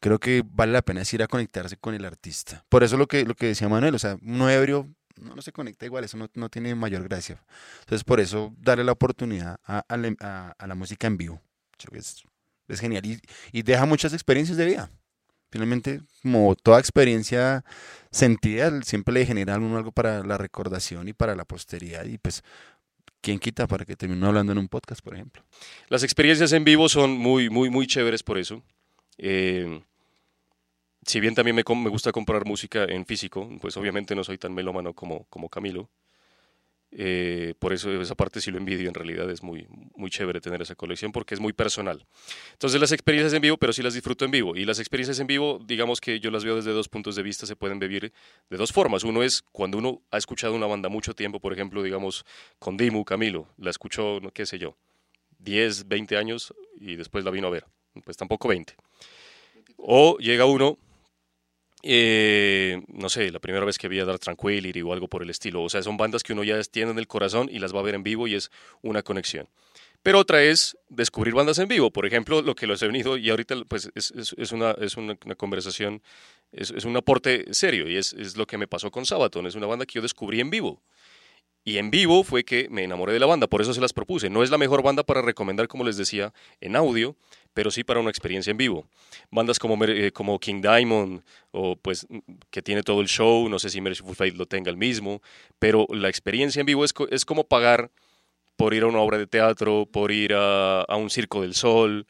creo 0.00 0.18
que 0.18 0.42
vale 0.46 0.72
la 0.72 0.82
pena 0.82 1.02
es 1.02 1.12
ir 1.12 1.22
a 1.22 1.26
conectarse 1.26 1.76
con 1.76 1.94
el 1.94 2.04
artista. 2.06 2.64
Por 2.70 2.82
eso 2.82 2.96
lo 2.96 3.06
que, 3.06 3.24
lo 3.26 3.34
que 3.34 3.46
decía 3.46 3.68
Manuel, 3.68 3.94
o 3.94 3.98
sea, 3.98 4.16
uno 4.22 4.48
ebrio 4.48 4.88
no, 5.16 5.34
no 5.34 5.42
se 5.42 5.52
conecta 5.52 5.84
igual, 5.84 6.04
eso 6.04 6.16
no, 6.16 6.30
no 6.34 6.48
tiene 6.48 6.74
mayor 6.74 7.02
gracia. 7.04 7.42
Entonces, 7.80 8.04
por 8.04 8.20
eso, 8.20 8.54
darle 8.58 8.84
la 8.84 8.92
oportunidad 8.92 9.58
a- 9.66 9.84
a 9.86 10.66
la 10.66 10.74
música 10.74 11.06
en 11.06 11.18
vivo. 11.18 11.42
Es, 11.92 12.80
genial 12.80 13.04
y, 13.04 13.20
y 13.52 13.62
deja 13.62 13.84
muchas 13.84 14.12
experiencias 14.12 14.56
de 14.56 14.66
vida. 14.66 14.90
Finalmente, 15.50 16.00
como 16.22 16.54
toda 16.54 16.78
experiencia 16.78 17.64
sentida, 18.12 18.82
siempre 18.82 19.14
le 19.14 19.26
genera 19.26 19.56
algo 19.56 19.90
para 19.90 20.22
la 20.22 20.38
recordación 20.38 21.08
y 21.08 21.12
para 21.12 21.34
la 21.34 21.44
posteridad. 21.44 22.04
Y 22.04 22.18
pues, 22.18 22.44
¿quién 23.20 23.40
quita 23.40 23.66
para 23.66 23.84
que 23.84 23.96
termine 23.96 24.24
hablando 24.24 24.52
en 24.52 24.58
un 24.58 24.68
podcast, 24.68 25.02
por 25.02 25.14
ejemplo? 25.14 25.42
Las 25.88 26.04
experiencias 26.04 26.52
en 26.52 26.64
vivo 26.64 26.88
son 26.88 27.10
muy, 27.12 27.50
muy, 27.50 27.68
muy 27.68 27.88
chéveres 27.88 28.22
por 28.22 28.38
eso. 28.38 28.62
Eh, 29.18 29.82
si 31.04 31.18
bien 31.18 31.34
también 31.34 31.56
me, 31.56 31.64
me 31.64 31.90
gusta 31.90 32.12
comprar 32.12 32.44
música 32.44 32.84
en 32.84 33.04
físico, 33.04 33.48
pues 33.60 33.76
obviamente 33.76 34.14
no 34.14 34.22
soy 34.22 34.38
tan 34.38 34.54
melómano 34.54 34.94
como, 34.94 35.24
como 35.30 35.48
Camilo. 35.48 35.90
Eh, 36.92 37.54
por 37.60 37.72
eso 37.72 37.92
esa 38.02 38.16
parte 38.16 38.40
sí 38.40 38.50
lo 38.50 38.58
envidio, 38.58 38.88
en 38.88 38.94
realidad 38.94 39.30
es 39.30 39.42
muy, 39.44 39.66
muy 39.94 40.10
chévere 40.10 40.40
tener 40.40 40.60
esa 40.60 40.74
colección 40.74 41.12
porque 41.12 41.34
es 41.34 41.40
muy 41.40 41.52
personal. 41.52 42.04
Entonces 42.52 42.80
las 42.80 42.90
experiencias 42.92 43.32
en 43.32 43.42
vivo, 43.42 43.56
pero 43.56 43.72
sí 43.72 43.82
las 43.82 43.94
disfruto 43.94 44.24
en 44.24 44.30
vivo. 44.30 44.56
Y 44.56 44.64
las 44.64 44.80
experiencias 44.80 45.20
en 45.20 45.26
vivo, 45.26 45.60
digamos 45.64 46.00
que 46.00 46.18
yo 46.18 46.30
las 46.30 46.44
veo 46.44 46.56
desde 46.56 46.72
dos 46.72 46.88
puntos 46.88 47.14
de 47.14 47.22
vista, 47.22 47.46
se 47.46 47.56
pueden 47.56 47.78
vivir 47.78 48.12
de 48.48 48.56
dos 48.56 48.72
formas. 48.72 49.04
Uno 49.04 49.22
es 49.22 49.42
cuando 49.52 49.78
uno 49.78 50.02
ha 50.10 50.18
escuchado 50.18 50.54
una 50.54 50.66
banda 50.66 50.88
mucho 50.88 51.14
tiempo, 51.14 51.40
por 51.40 51.52
ejemplo, 51.52 51.82
digamos, 51.82 52.24
con 52.58 52.76
Dimu, 52.76 53.04
Camilo, 53.04 53.46
la 53.56 53.70
escuchó, 53.70 54.18
no, 54.20 54.32
qué 54.32 54.46
sé 54.46 54.58
yo, 54.58 54.76
10, 55.38 55.86
20 55.88 56.16
años 56.16 56.52
y 56.78 56.96
después 56.96 57.24
la 57.24 57.30
vino 57.30 57.46
a 57.46 57.50
ver. 57.50 57.66
Pues 58.04 58.16
tampoco 58.16 58.48
20. 58.48 58.74
O 59.76 60.18
llega 60.18 60.44
uno, 60.44 60.78
eh, 61.82 62.82
no 62.88 63.08
sé, 63.08 63.30
la 63.30 63.38
primera 63.38 63.64
vez 63.64 63.78
que 63.78 63.88
vi 63.88 64.00
a 64.00 64.04
Dark 64.04 64.20
Tranquility 64.20 64.82
o 64.82 64.92
algo 64.92 65.08
por 65.08 65.22
el 65.22 65.30
estilo. 65.30 65.62
O 65.62 65.68
sea, 65.68 65.82
son 65.82 65.96
bandas 65.96 66.22
que 66.22 66.32
uno 66.32 66.44
ya 66.44 66.60
tiene 66.64 66.90
en 66.90 66.98
el 66.98 67.06
corazón 67.06 67.48
y 67.50 67.58
las 67.58 67.74
va 67.74 67.80
a 67.80 67.82
ver 67.82 67.94
en 67.94 68.02
vivo 68.02 68.26
y 68.26 68.34
es 68.34 68.50
una 68.82 69.02
conexión. 69.02 69.48
Pero 70.02 70.18
otra 70.18 70.42
es 70.42 70.76
descubrir 70.88 71.34
bandas 71.34 71.58
en 71.58 71.68
vivo. 71.68 71.90
Por 71.90 72.06
ejemplo, 72.06 72.40
lo 72.42 72.54
que 72.54 72.66
los 72.66 72.82
he 72.82 72.86
venido 72.86 73.16
y 73.16 73.28
ahorita 73.30 73.56
pues 73.68 73.90
es, 73.94 74.52
una, 74.52 74.72
es 74.72 74.96
una, 74.96 75.16
conversación, 75.36 76.02
es, 76.52 76.70
es 76.70 76.84
un 76.84 76.96
aporte 76.96 77.52
serio 77.52 77.88
y 77.88 77.96
es, 77.96 78.14
es 78.14 78.36
lo 78.36 78.46
que 78.46 78.56
me 78.56 78.66
pasó 78.66 78.90
con 78.90 79.04
Sabaton. 79.04 79.46
Es 79.46 79.54
una 79.54 79.66
banda 79.66 79.84
que 79.84 79.94
yo 79.94 80.02
descubrí 80.02 80.40
en 80.40 80.50
vivo. 80.50 80.82
Y 81.62 81.76
en 81.76 81.90
vivo 81.90 82.24
fue 82.24 82.44
que 82.44 82.68
me 82.70 82.84
enamoré 82.84 83.12
de 83.12 83.18
la 83.18 83.26
banda, 83.26 83.46
por 83.46 83.60
eso 83.60 83.74
se 83.74 83.80
las 83.80 83.92
propuse. 83.92 84.30
No 84.30 84.42
es 84.42 84.50
la 84.50 84.56
mejor 84.56 84.82
banda 84.82 85.02
para 85.02 85.20
recomendar, 85.20 85.68
como 85.68 85.84
les 85.84 85.98
decía, 85.98 86.32
en 86.60 86.74
audio, 86.74 87.16
pero 87.52 87.70
sí 87.70 87.84
para 87.84 88.00
una 88.00 88.10
experiencia 88.10 88.50
en 88.50 88.56
vivo. 88.56 88.86
Bandas 89.30 89.58
como, 89.58 89.82
eh, 89.84 90.12
como 90.12 90.38
King 90.38 90.60
Diamond, 90.62 91.22
o 91.50 91.76
pues 91.76 92.06
que 92.50 92.62
tiene 92.62 92.82
todo 92.82 93.00
el 93.00 93.08
show, 93.08 93.48
no 93.48 93.58
sé 93.58 93.70
si 93.70 93.80
Merciful 93.80 94.14
Fate 94.16 94.32
lo 94.32 94.46
tenga 94.46 94.70
el 94.70 94.76
mismo, 94.76 95.20
pero 95.58 95.86
la 95.90 96.08
experiencia 96.08 96.60
en 96.60 96.66
vivo 96.66 96.84
es, 96.84 96.92
co- 96.92 97.08
es 97.08 97.24
como 97.24 97.44
pagar 97.44 97.90
por 98.56 98.74
ir 98.74 98.82
a 98.82 98.86
una 98.86 98.98
obra 99.00 99.18
de 99.18 99.26
teatro, 99.26 99.86
por 99.90 100.12
ir 100.12 100.34
a, 100.34 100.82
a 100.82 100.96
un 100.96 101.08
circo 101.10 101.40
del 101.42 101.54
sol, 101.54 102.06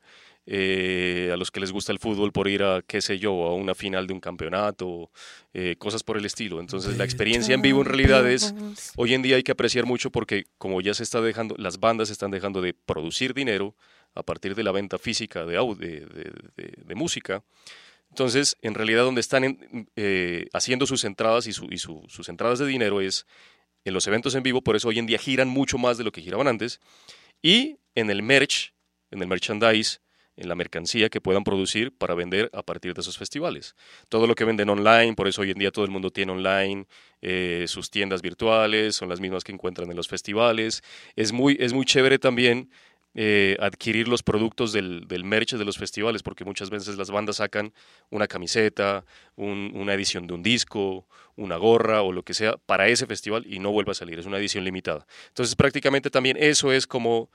eh, 0.46 1.30
a 1.32 1.36
los 1.36 1.50
que 1.50 1.60
les 1.60 1.70
gusta 1.70 1.92
el 1.92 1.98
fútbol, 2.00 2.32
por 2.32 2.48
ir 2.48 2.62
a, 2.64 2.82
qué 2.86 3.00
sé 3.00 3.18
yo, 3.20 3.30
a 3.46 3.54
una 3.54 3.74
final 3.74 4.06
de 4.08 4.14
un 4.14 4.20
campeonato, 4.20 5.10
eh, 5.54 5.76
cosas 5.78 6.02
por 6.02 6.16
el 6.16 6.24
estilo. 6.24 6.58
Entonces 6.60 6.96
la 6.96 7.04
experiencia 7.04 7.54
en 7.54 7.62
vivo 7.62 7.80
en 7.80 7.86
realidad 7.86 8.28
es, 8.28 8.54
hoy 8.96 9.14
en 9.14 9.22
día 9.22 9.36
hay 9.36 9.42
que 9.44 9.52
apreciar 9.52 9.86
mucho 9.86 10.10
porque 10.10 10.46
como 10.58 10.80
ya 10.80 10.92
se 10.94 11.04
está 11.04 11.20
dejando, 11.20 11.54
las 11.58 11.78
bandas 11.78 12.10
están 12.10 12.30
dejando 12.32 12.60
de 12.62 12.74
producir 12.74 13.32
dinero 13.32 13.76
a 14.14 14.22
partir 14.22 14.54
de 14.54 14.62
la 14.62 14.72
venta 14.72 14.98
física 14.98 15.44
de, 15.44 15.56
de, 15.76 16.32
de- 16.56 16.94
música. 16.94 17.42
Entonces, 18.10 18.56
en 18.62 18.74
realidad 18.74 19.04
donde 19.04 19.20
están 19.20 19.86
eh, 19.96 20.46
haciendo 20.52 20.86
sus 20.86 21.04
entradas 21.04 21.46
y, 21.46 21.52
su- 21.52 21.68
y 21.70 21.78
su- 21.78 22.04
sus 22.08 22.28
entradas 22.28 22.58
de 22.58 22.66
dinero 22.66 23.00
es 23.00 23.26
en 23.84 23.94
los 23.94 24.06
eventos 24.06 24.34
en 24.34 24.42
vivo, 24.42 24.62
por 24.62 24.76
eso 24.76 24.88
hoy 24.88 24.98
en 24.98 25.06
día 25.06 25.18
giran 25.18 25.48
mucho 25.48 25.78
más 25.78 25.96
de 25.96 26.04
lo 26.04 26.12
que 26.12 26.20
giraban 26.20 26.48
antes, 26.48 26.80
y 27.42 27.78
en 27.94 28.10
el 28.10 28.22
merch, 28.22 28.74
en 29.10 29.22
el 29.22 29.28
merchandise, 29.28 30.00
en 30.36 30.48
la 30.48 30.54
mercancía 30.54 31.10
que 31.10 31.20
puedan 31.20 31.44
producir 31.44 31.96
para 31.96 32.14
vender 32.14 32.50
a 32.54 32.62
partir 32.62 32.94
de 32.94 33.00
esos 33.02 33.18
festivales. 33.18 33.74
Todo 34.08 34.26
lo 34.26 34.34
que 34.34 34.44
venden 34.44 34.70
online, 34.70 35.14
por 35.14 35.28
eso 35.28 35.42
hoy 35.42 35.50
en 35.50 35.58
día 35.58 35.70
todo 35.70 35.84
el 35.84 35.90
mundo 35.90 36.10
tiene 36.10 36.32
online 36.32 36.86
eh, 37.20 37.66
sus 37.68 37.90
tiendas 37.90 38.22
virtuales, 38.22 38.96
son 38.96 39.08
las 39.10 39.20
mismas 39.20 39.44
que 39.44 39.52
encuentran 39.52 39.90
en 39.90 39.96
los 39.96 40.08
festivales. 40.08 40.82
Es 41.14 41.32
muy, 41.32 41.56
es 41.60 41.72
muy 41.74 41.84
chévere 41.84 42.18
también 42.18 42.70
eh, 43.14 43.56
adquirir 43.60 44.06
los 44.08 44.22
productos 44.22 44.72
del, 44.72 45.06
merch 45.24 45.54
de 45.54 45.64
los 45.64 45.76
festivales, 45.78 46.22
porque 46.22 46.44
muchas 46.44 46.70
veces 46.70 46.96
las 46.96 47.10
bandas 47.10 47.36
sacan 47.36 47.72
una 48.10 48.26
camiseta, 48.28 49.04
un- 49.36 49.72
una 49.74 49.94
edición 49.94 50.26
de 50.26 50.34
un 50.34 50.42
disco, 50.42 51.06
una 51.36 51.56
gorra 51.56 52.02
o 52.02 52.12
lo 52.12 52.22
que 52.22 52.34
sea 52.34 52.56
para 52.66 52.88
ese 52.88 53.06
festival 53.06 53.44
y 53.46 53.58
no 53.58 53.72
vuelve 53.72 53.90
a 53.92 53.94
salir, 53.94 54.18
es 54.18 54.26
una 54.26 54.38
edición 54.38 54.64
limitada. 54.64 55.06
Entonces 55.28 55.56
prácticamente 55.56 56.10
también 56.10 56.36
eso 56.38 56.72
es 56.72 56.86
como 56.86 57.30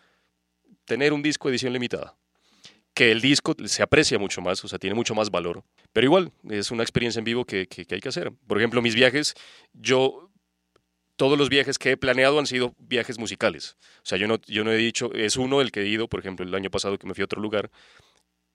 tener 0.85 1.13
un 1.13 1.21
disco 1.21 1.49
edición 1.49 1.73
limitada. 1.73 2.15
Que 2.93 3.11
el 3.11 3.19
disco 3.19 3.53
se 3.65 3.83
aprecia 3.83 4.17
mucho 4.17 4.39
más, 4.41 4.63
o 4.63 4.69
sea, 4.69 4.79
tiene 4.79 4.93
mucho 4.95 5.13
más 5.13 5.29
valor. 5.29 5.63
Pero 5.91 6.05
igual, 6.05 6.31
es 6.49 6.71
una 6.71 6.81
experiencia 6.83 7.19
en 7.19 7.25
vivo 7.25 7.43
que, 7.43 7.67
que- 7.67 7.85
que 7.85 7.95
hay 7.95 7.99
que 8.01 8.07
hacer. 8.07 8.31
Por 8.47 8.57
ejemplo, 8.57 8.81
mis 8.81 8.95
viajes, 8.95 9.33
yo, 9.73 10.24
todos 11.15 11.37
los 11.37 11.49
viajes 11.49 11.77
que 11.77 11.91
he 11.91 11.97
planeado 11.97 12.39
han 12.39 12.47
sido 12.47 12.75
viajes 12.77 13.17
musicales. 13.17 13.77
O 13.97 14.05
sea, 14.05 14.17
yo 14.17 14.27
no, 14.27 14.39
yo 14.47 14.63
no 14.63 14.71
he 14.71 14.77
dicho, 14.77 15.13
es 15.13 15.37
uno 15.37 15.61
el 15.61 15.71
que 15.71 15.81
he 15.81 15.87
ido, 15.87 16.07
por 16.07 16.19
ejemplo, 16.19 16.45
el 16.45 16.53
año 16.53 16.69
pasado 16.69 16.97
que 16.97 17.07
me 17.07 17.13
fui 17.13 17.21
a 17.21 17.25
otro 17.25 17.41
lugar, 17.41 17.71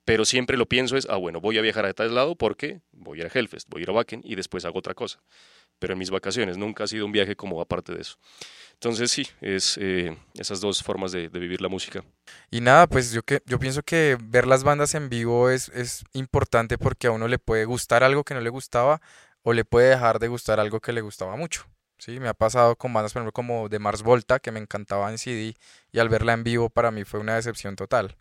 pero 0.05 0.25
siempre 0.25 0.57
lo 0.57 0.65
pienso 0.65 0.97
es, 0.97 1.07
ah, 1.09 1.17
bueno, 1.17 1.41
voy 1.41 1.57
a 1.57 1.61
viajar 1.61 1.85
a 1.85 1.93
tal 1.93 2.13
lado 2.15 2.35
porque 2.35 2.81
voy 2.91 3.19
a 3.19 3.21
ir 3.21 3.27
a 3.27 3.39
Hellfest, 3.39 3.69
voy 3.69 3.81
a 3.81 3.83
ir 3.83 3.89
a 3.89 3.93
Wacken 3.93 4.21
y 4.23 4.35
después 4.35 4.65
hago 4.65 4.79
otra 4.79 4.93
cosa. 4.93 5.19
Pero 5.79 5.93
en 5.93 5.99
mis 5.99 6.11
vacaciones 6.11 6.57
nunca 6.57 6.83
ha 6.83 6.87
sido 6.87 7.05
un 7.05 7.11
viaje 7.11 7.35
como 7.35 7.61
aparte 7.61 7.93
de 7.93 8.01
eso. 8.01 8.17
Entonces 8.73 9.11
sí, 9.11 9.27
es 9.41 9.77
eh, 9.79 10.15
esas 10.35 10.59
dos 10.59 10.83
formas 10.83 11.11
de, 11.11 11.29
de 11.29 11.39
vivir 11.39 11.61
la 11.61 11.69
música. 11.69 12.03
Y 12.49 12.61
nada, 12.61 12.87
pues 12.87 13.11
yo, 13.11 13.23
que, 13.23 13.41
yo 13.45 13.59
pienso 13.59 13.83
que 13.83 14.17
ver 14.23 14.47
las 14.47 14.63
bandas 14.63 14.95
en 14.95 15.09
vivo 15.09 15.49
es, 15.49 15.69
es 15.69 16.03
importante 16.13 16.77
porque 16.77 17.07
a 17.07 17.11
uno 17.11 17.27
le 17.27 17.39
puede 17.39 17.65
gustar 17.65 18.03
algo 18.03 18.23
que 18.23 18.33
no 18.33 18.41
le 18.41 18.49
gustaba 18.49 19.01
o 19.43 19.53
le 19.53 19.65
puede 19.65 19.89
dejar 19.89 20.19
de 20.19 20.27
gustar 20.27 20.59
algo 20.59 20.79
que 20.79 20.93
le 20.93 21.01
gustaba 21.01 21.35
mucho. 21.35 21.65
Sí, 22.01 22.19
me 22.19 22.29
ha 22.29 22.33
pasado 22.33 22.75
con 22.77 22.91
bandas, 22.93 23.13
por 23.13 23.19
ejemplo, 23.19 23.31
como 23.31 23.69
de 23.69 23.77
Mars 23.77 24.01
Volta, 24.01 24.39
que 24.39 24.51
me 24.51 24.59
encantaba 24.59 25.11
en 25.11 25.19
CD 25.19 25.55
y 25.91 25.99
al 25.99 26.09
verla 26.09 26.33
en 26.33 26.43
vivo 26.43 26.71
para 26.71 26.89
mí 26.89 27.03
fue 27.03 27.19
una 27.19 27.35
decepción 27.35 27.75
total. 27.75 28.17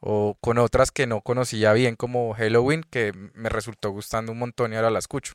O 0.00 0.36
con 0.42 0.58
otras 0.58 0.92
que 0.92 1.06
no 1.06 1.22
conocía 1.22 1.72
bien, 1.72 1.96
como 1.96 2.34
Halloween, 2.34 2.84
que 2.90 3.12
me 3.34 3.48
resultó 3.48 3.90
gustando 3.92 4.32
un 4.32 4.38
montón 4.38 4.72
y 4.74 4.76
ahora 4.76 4.90
la 4.90 4.98
escucho. 4.98 5.34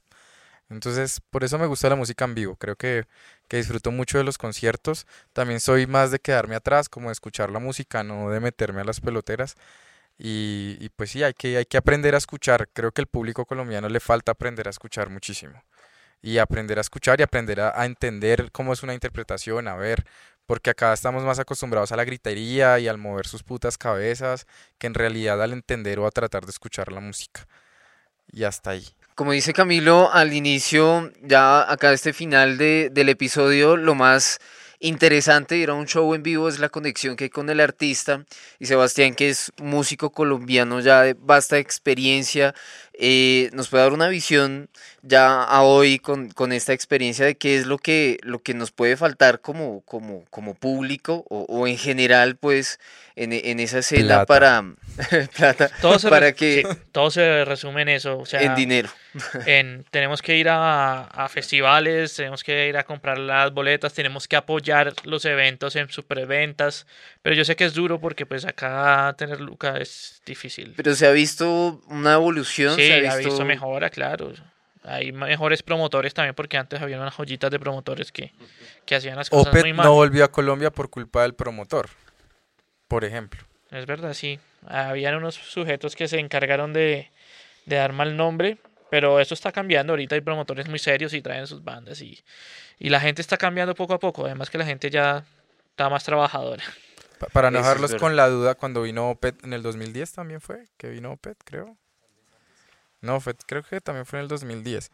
Entonces, 0.69 1.21
por 1.31 1.43
eso 1.43 1.59
me 1.59 1.67
gusta 1.67 1.89
la 1.89 1.95
música 1.97 2.25
en 2.25 2.35
vivo. 2.35 2.57
Creo 2.57 2.75
que, 2.77 3.05
que 3.47 3.57
disfruto 3.57 3.91
mucho 3.91 4.19
de 4.19 4.25
los 4.25 4.37
conciertos. 4.37 5.07
También 5.33 5.59
soy 5.59 5.87
más 5.87 6.11
de 6.11 6.19
quedarme 6.19 6.55
atrás, 6.55 6.89
como 6.89 7.09
de 7.09 7.13
escuchar 7.13 7.51
la 7.51 7.59
música, 7.59 8.03
no 8.03 8.29
de 8.31 8.39
meterme 8.41 8.81
a 8.81 8.85
las 8.85 9.01
peloteras. 9.01 9.55
Y, 10.19 10.77
y 10.81 10.89
pues 10.89 11.11
sí, 11.11 11.23
hay 11.23 11.33
que, 11.33 11.57
hay 11.57 11.65
que 11.65 11.77
aprender 11.77 12.15
a 12.15 12.19
escuchar. 12.19 12.69
Creo 12.73 12.91
que 12.93 13.01
el 13.01 13.07
público 13.07 13.45
colombiano 13.45 13.89
le 13.89 13.99
falta 13.99 14.33
aprender 14.33 14.67
a 14.67 14.71
escuchar 14.71 15.09
muchísimo. 15.09 15.63
Y 16.23 16.39
aprender 16.39 16.79
a 16.79 16.81
escuchar 16.81 17.19
y 17.19 17.23
aprender 17.23 17.59
a, 17.59 17.85
entender 17.85 18.49
cómo 18.51 18.73
es 18.73 18.81
una 18.81 18.95
interpretación, 18.95 19.67
a 19.67 19.75
ver, 19.75 20.05
porque 20.47 20.71
acá 20.71 20.93
estamos 20.93 21.23
más 21.23 21.37
acostumbrados 21.37 21.91
a 21.91 21.97
la 21.97 22.05
gritería 22.05 22.79
y 22.79 22.87
al 22.87 22.97
mover 22.97 23.27
sus 23.27 23.43
putas 23.43 23.77
cabezas, 23.77 24.47
que 24.79 24.87
en 24.87 24.95
realidad 24.95 25.43
al 25.43 25.53
entender 25.53 25.99
o 25.99 26.07
a 26.07 26.11
tratar 26.11 26.45
de 26.45 26.51
escuchar 26.51 26.91
la 26.91 27.01
música. 27.01 27.45
Y 28.31 28.45
hasta 28.45 28.71
ahí. 28.71 28.87
Como 29.15 29.33
dice 29.33 29.53
Camilo 29.53 30.11
al 30.11 30.33
inicio, 30.33 31.11
ya 31.21 31.71
acá 31.71 31.93
este 31.93 32.13
final 32.13 32.57
de, 32.57 32.89
del 32.91 33.09
episodio, 33.09 33.77
lo 33.77 33.93
más 33.93 34.39
interesante 34.83 35.55
de 35.55 35.61
ir 35.61 35.69
a 35.69 35.73
un 35.73 35.87
show 35.87 36.13
en 36.13 36.23
vivo 36.23 36.49
es 36.49 36.59
la 36.59 36.69
conexión 36.69 37.15
que 37.15 37.25
hay 37.25 37.29
con 37.29 37.49
el 37.49 37.59
artista. 37.59 38.25
Y 38.59 38.65
Sebastián, 38.65 39.15
que 39.15 39.29
es 39.29 39.51
músico 39.61 40.11
colombiano 40.11 40.81
ya 40.81 41.01
de 41.01 41.15
vasta 41.17 41.57
experiencia, 41.57 42.53
eh, 42.93 43.49
nos 43.53 43.69
puede 43.69 43.83
dar 43.83 43.93
una 43.93 44.07
visión 44.07 44.69
ya 45.01 45.43
a 45.43 45.63
hoy 45.63 45.99
con, 45.99 46.29
con 46.31 46.51
esta 46.51 46.73
experiencia 46.73 47.25
de 47.25 47.35
qué 47.35 47.57
es 47.57 47.65
lo 47.65 47.77
que, 47.77 48.17
lo 48.23 48.41
que 48.41 48.53
nos 48.53 48.71
puede 48.71 48.97
faltar 48.97 49.41
como, 49.41 49.81
como, 49.81 50.25
como 50.29 50.53
público 50.55 51.25
o, 51.29 51.45
o 51.49 51.67
en 51.67 51.77
general, 51.77 52.35
pues, 52.37 52.79
en, 53.15 53.33
en 53.33 53.59
esa 53.59 53.79
escena 53.79 54.25
Plata. 54.25 54.25
para 54.25 54.63
plata, 55.37 55.69
Todo 55.81 55.99
se, 55.99 56.09
para 56.09 56.33
que 56.33 56.63
sí, 56.63 56.63
todo 56.91 57.11
se 57.11 57.45
resume 57.45 57.81
en 57.83 57.89
eso. 57.89 58.17
O 58.19 58.25
sea, 58.25 58.41
en 58.45 58.55
dinero. 58.55 58.89
en- 59.45 59.83
tenemos 59.91 60.21
que 60.21 60.37
ir 60.37 60.49
a, 60.49 61.03
a 61.05 61.29
festivales, 61.29 62.15
tenemos 62.15 62.43
que 62.43 62.67
ir 62.69 62.77
a 62.77 62.83
comprar 62.85 63.17
las 63.17 63.51
boletas, 63.53 63.93
tenemos 63.93 64.27
que 64.27 64.35
apoyar 64.35 64.93
los 65.03 65.25
eventos 65.25 65.75
en 65.75 65.89
superventas. 65.89 66.87
Pero 67.23 67.35
yo 67.35 67.45
sé 67.45 67.55
que 67.55 67.63
es 67.63 67.73
duro 67.73 67.99
porque 67.99 68.25
pues 68.25 68.45
acá 68.45 69.15
tener 69.17 69.39
Luca 69.41 69.77
es 69.77 70.21
difícil. 70.25 70.73
Pero 70.75 70.93
se 70.93 71.07
ha 71.07 71.11
visto 71.11 71.81
una 71.87 72.13
evolución, 72.13 72.75
Sí, 72.75 72.85
se 72.85 73.07
ha 73.07 73.15
visto 73.15 73.43
mejora, 73.45 73.89
claro. 73.89 74.33
Hay 74.83 75.13
mejores 75.13 75.63
promotores 75.63 76.13
también 76.13 76.35
porque 76.35 76.57
antes 76.57 76.81
había 76.81 76.99
unas 76.99 77.13
joyitas 77.15 77.49
de 77.49 77.57
promotores 77.59 78.11
que, 78.11 78.33
que 78.85 78.95
hacían 78.95 79.15
las 79.15 79.29
cosas 79.29 79.47
Opet 79.47 79.61
muy 79.63 79.73
mal. 79.73 79.85
no 79.85 79.93
volvió 79.93 80.25
a 80.25 80.31
Colombia 80.31 80.69
por 80.69 80.89
culpa 80.89 81.21
del 81.21 81.33
promotor, 81.33 81.89
por 82.89 83.05
ejemplo. 83.05 83.41
Es 83.71 83.85
verdad, 83.85 84.13
sí. 84.13 84.39
Habían 84.67 85.15
unos 85.15 85.35
sujetos 85.35 85.95
que 85.95 86.09
se 86.09 86.19
encargaron 86.19 86.73
de, 86.73 87.09
de 87.65 87.75
dar 87.77 87.93
mal 87.93 88.17
nombre, 88.17 88.57
pero 88.89 89.21
eso 89.21 89.33
está 89.33 89.53
cambiando. 89.53 89.93
Ahorita 89.93 90.15
hay 90.15 90.21
promotores 90.21 90.67
muy 90.67 90.79
serios 90.79 91.13
y 91.13 91.21
traen 91.21 91.47
sus 91.47 91.63
bandas 91.63 92.01
y, 92.01 92.21
y 92.77 92.89
la 92.89 92.99
gente 92.99 93.21
está 93.21 93.37
cambiando 93.37 93.73
poco 93.75 93.93
a 93.93 93.99
poco. 93.99 94.25
Además 94.25 94.49
que 94.49 94.57
la 94.57 94.65
gente 94.65 94.89
ya 94.89 95.23
está 95.69 95.89
más 95.89 96.03
trabajadora. 96.03 96.63
Pa- 97.25 97.29
para 97.33 97.51
no 97.51 97.57
dejarlos 97.59 97.95
con 97.95 98.15
la 98.15 98.27
duda, 98.29 98.55
cuando 98.55 98.81
vino 98.81 99.09
Opet 99.09 99.43
en 99.43 99.53
el 99.53 99.61
2010 99.63 100.11
también 100.13 100.41
fue, 100.41 100.65
que 100.77 100.89
vino 100.89 101.11
Opet, 101.13 101.37
creo. 101.43 101.77
No, 103.01 103.19
fue, 103.19 103.33
creo 103.45 103.63
que 103.63 103.81
también 103.81 104.05
fue 104.05 104.19
en 104.19 104.23
el 104.23 104.29
2010. 104.29 104.91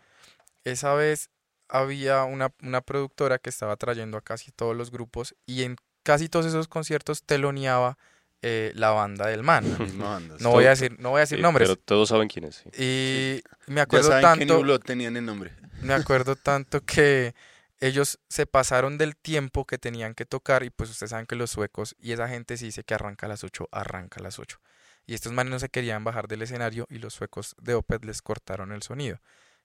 Esa 0.64 0.94
vez 0.94 1.30
había 1.68 2.24
una, 2.24 2.52
una 2.64 2.82
productora 2.82 3.38
que 3.38 3.50
estaba 3.50 3.76
trayendo 3.76 4.18
a 4.18 4.22
casi 4.22 4.52
todos 4.52 4.76
los 4.76 4.90
grupos 4.92 5.36
y 5.46 5.64
en 5.64 5.76
casi 6.04 6.28
todos 6.30 6.46
esos 6.48 6.68
conciertos 6.68 7.24
teloneaba 7.24 7.98
eh, 8.42 8.72
la 8.74 8.90
banda 8.92 9.28
del 9.28 9.44
man. 9.44 9.64
Banda. 10.00 10.36
No 10.40 10.50
voy 10.52 10.66
a 10.66 10.70
decir, 10.70 10.96
no 11.00 11.12
voy 11.12 11.18
a 11.20 11.22
decir 11.22 11.38
Sí, 11.38 11.42
nombres. 11.44 11.70
Pero 11.70 11.80
todos 11.80 12.10
saben 12.10 12.28
quién 12.30 12.46
es. 12.46 12.64
sí. 12.74 12.82
Y 12.82 13.44
me 13.72 13.76
Ya 13.78 13.84
acuerdo 13.84 14.10
que 14.10 14.22
tanto. 14.22 14.42
El 14.62 15.26
nombre. 15.26 15.52
Me 15.82 15.94
acuerdo 15.94 16.36
tanto 16.36 16.82
que 16.82 17.36
ellos 17.80 18.20
se 18.30 18.46
pasaron 18.46 18.98
del 18.98 19.16
tiempo 19.16 19.66
que 19.66 19.78
tenían 19.78 20.14
que 20.14 20.26
tocar 20.26 20.64
y 20.64 20.70
pues 20.70 20.90
ustedes 20.90 21.12
saben 21.12 21.26
que 21.26 21.36
los 21.36 21.52
suecos 21.52 21.96
y 22.00 22.12
esa 22.12 22.28
gente 22.28 22.58
sí 22.58 22.66
dice 22.66 22.84
que 22.84 22.94
arranca 22.94 23.26
a 23.26 23.30
las 23.30 23.44
8, 23.44 23.70
arranca 23.72 24.20
a 24.20 24.24
las 24.24 24.40
8. 24.40 24.60
Y 25.06 25.14
estos 25.14 25.32
manes 25.34 25.52
no 25.52 25.60
se 25.60 25.70
querían 25.70 26.04
bajar 26.04 26.28
del 26.28 26.42
escenario 26.42 26.86
y 26.90 27.00
los 27.00 27.14
suecos 27.14 27.56
de 27.62 27.76
Opeth 27.76 28.06
les 28.06 28.22
cortaron 28.22 28.72
el 28.72 28.84
sonido. 28.84 29.20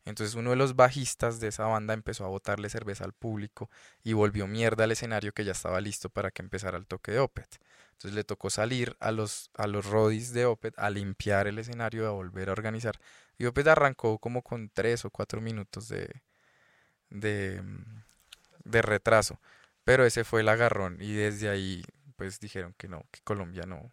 Entonces 0.05 0.37
uno 0.37 0.51
de 0.51 0.57
los 0.57 0.77
bajistas 0.77 1.41
de 1.41 1.49
esa 1.49 1.65
banda 1.65 1.95
empezó 1.95 2.25
a 2.25 2.29
botarle 2.29 2.69
cerveza 2.69 3.05
al 3.05 3.15
público 3.15 3.71
y 4.03 4.13
volvió 4.13 4.47
mierda 4.47 4.85
al 4.85 4.93
escenario 4.93 5.33
que 5.33 5.45
ya 5.45 5.53
estaba 5.53 5.81
listo 5.81 6.11
para 6.11 6.31
que 6.31 6.43
empezara 6.43 6.79
el 6.79 6.87
toque 6.87 7.13
de 7.13 7.19
Opeth. 7.21 7.59
Entonces 7.93 8.15
le 8.15 8.25
tocó 8.25 8.51
salir 8.51 8.97
a 9.01 9.13
los, 9.13 9.51
a 9.55 9.67
los 9.67 9.87
rodis 9.87 10.33
de 10.33 10.47
Opeth 10.47 10.79
a 10.79 10.91
limpiar 10.91 11.47
el 11.47 11.59
escenario, 11.59 12.07
a 12.07 12.11
volver 12.13 12.51
a 12.51 12.53
organizar. 12.53 13.01
Y 13.39 13.47
Opeth 13.47 13.69
arrancó 13.69 14.19
como 14.19 14.43
con 14.43 14.69
tres 14.69 15.05
o 15.05 15.11
cuatro 15.11 15.41
minutos 15.41 15.89
de, 15.89 16.23
de, 17.15 17.63
mm, 17.63 18.03
de 18.65 18.83
retraso. 18.83 19.41
Pero 19.85 20.05
ese 20.05 20.25
fue 20.25 20.41
el 20.41 20.49
agarrón 20.49 20.99
y 21.01 21.13
desde 21.13 21.49
ahí 21.49 21.83
pues 22.17 22.41
dijeron 22.41 22.75
que 22.79 22.89
no, 22.89 23.05
que 23.11 23.21
Colombia 23.23 23.65
no, 23.67 23.91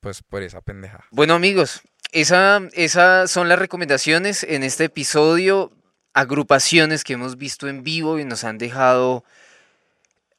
pues 0.00 0.22
por 0.22 0.42
esa 0.42 0.60
pendeja. 0.60 1.04
Bueno 1.10 1.34
amigos, 1.34 1.82
esa, 2.12 2.60
esas 2.72 3.30
son 3.30 3.48
las 3.48 3.58
recomendaciones 3.58 4.44
en 4.44 4.62
este 4.62 4.84
episodio, 4.84 5.72
agrupaciones 6.14 7.04
que 7.04 7.14
hemos 7.14 7.36
visto 7.36 7.68
en 7.68 7.82
vivo 7.82 8.18
y 8.18 8.24
nos 8.24 8.44
han 8.44 8.58
dejado 8.58 9.24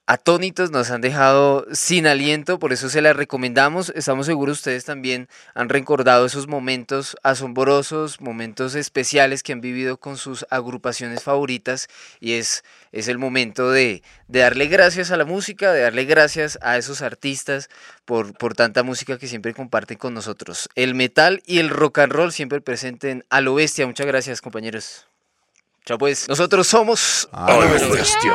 atónitos, 0.10 0.72
nos 0.72 0.90
han 0.90 1.02
dejado 1.02 1.68
sin 1.72 2.07
aliento, 2.07 2.57
por 2.57 2.73
eso 2.73 2.90
se 2.90 2.99
las 2.99 3.15
recomendamos. 3.15 3.94
Estamos 3.95 4.26
seguros 4.26 4.57
ustedes 4.57 4.84
también 4.84 5.30
han 5.53 5.69
recordado 5.69 6.26
esos 6.26 6.48
momentos 6.48 7.15
asombrosos, 7.22 8.19
momentos 8.19 8.73
especiales 8.73 9.44
que 9.44 9.53
han 9.53 9.61
vivido 9.61 9.98
con 9.98 10.18
sus 10.18 10.48
agrupaciones 10.49 11.22
favoritas 11.22 11.90
y 12.19 12.34
es, 12.34 12.64
es 12.91 13.07
el 13.07 13.19
momento 13.19 13.69
de, 13.69 14.02
de 14.27 14.40
darle 14.40 14.65
gracias 14.65 15.11
a 15.11 15.18
la 15.18 15.26
música, 15.26 15.72
de 15.73 15.81
darle 15.81 16.06
gracias 16.06 16.57
a 16.64 16.77
esos 16.77 17.03
artistas 17.03 17.69
por, 18.06 18.34
por 18.34 18.56
tanta 18.56 18.81
música 18.81 19.19
que 19.19 19.27
siempre 19.27 19.53
comparten 19.53 19.99
con 19.99 20.15
nosotros. 20.15 20.69
El 20.73 20.95
metal 20.95 21.44
y 21.45 21.60
el 21.60 21.69
rock 21.69 21.99
and 21.99 22.14
roll 22.14 22.34
siempre 22.34 22.61
presenten 22.61 23.26
a 23.30 23.41
lo 23.41 23.53
bestia. 23.53 23.86
Muchas 23.86 24.07
gracias 24.07 24.41
compañeros. 24.41 25.06
Chao 25.86 25.99
pues, 25.99 26.27
nosotros 26.27 26.65
somos... 26.65 27.30
A 27.31 27.53
lo 27.53 27.69
bestia. 27.69 27.94
Bestia. 27.94 28.34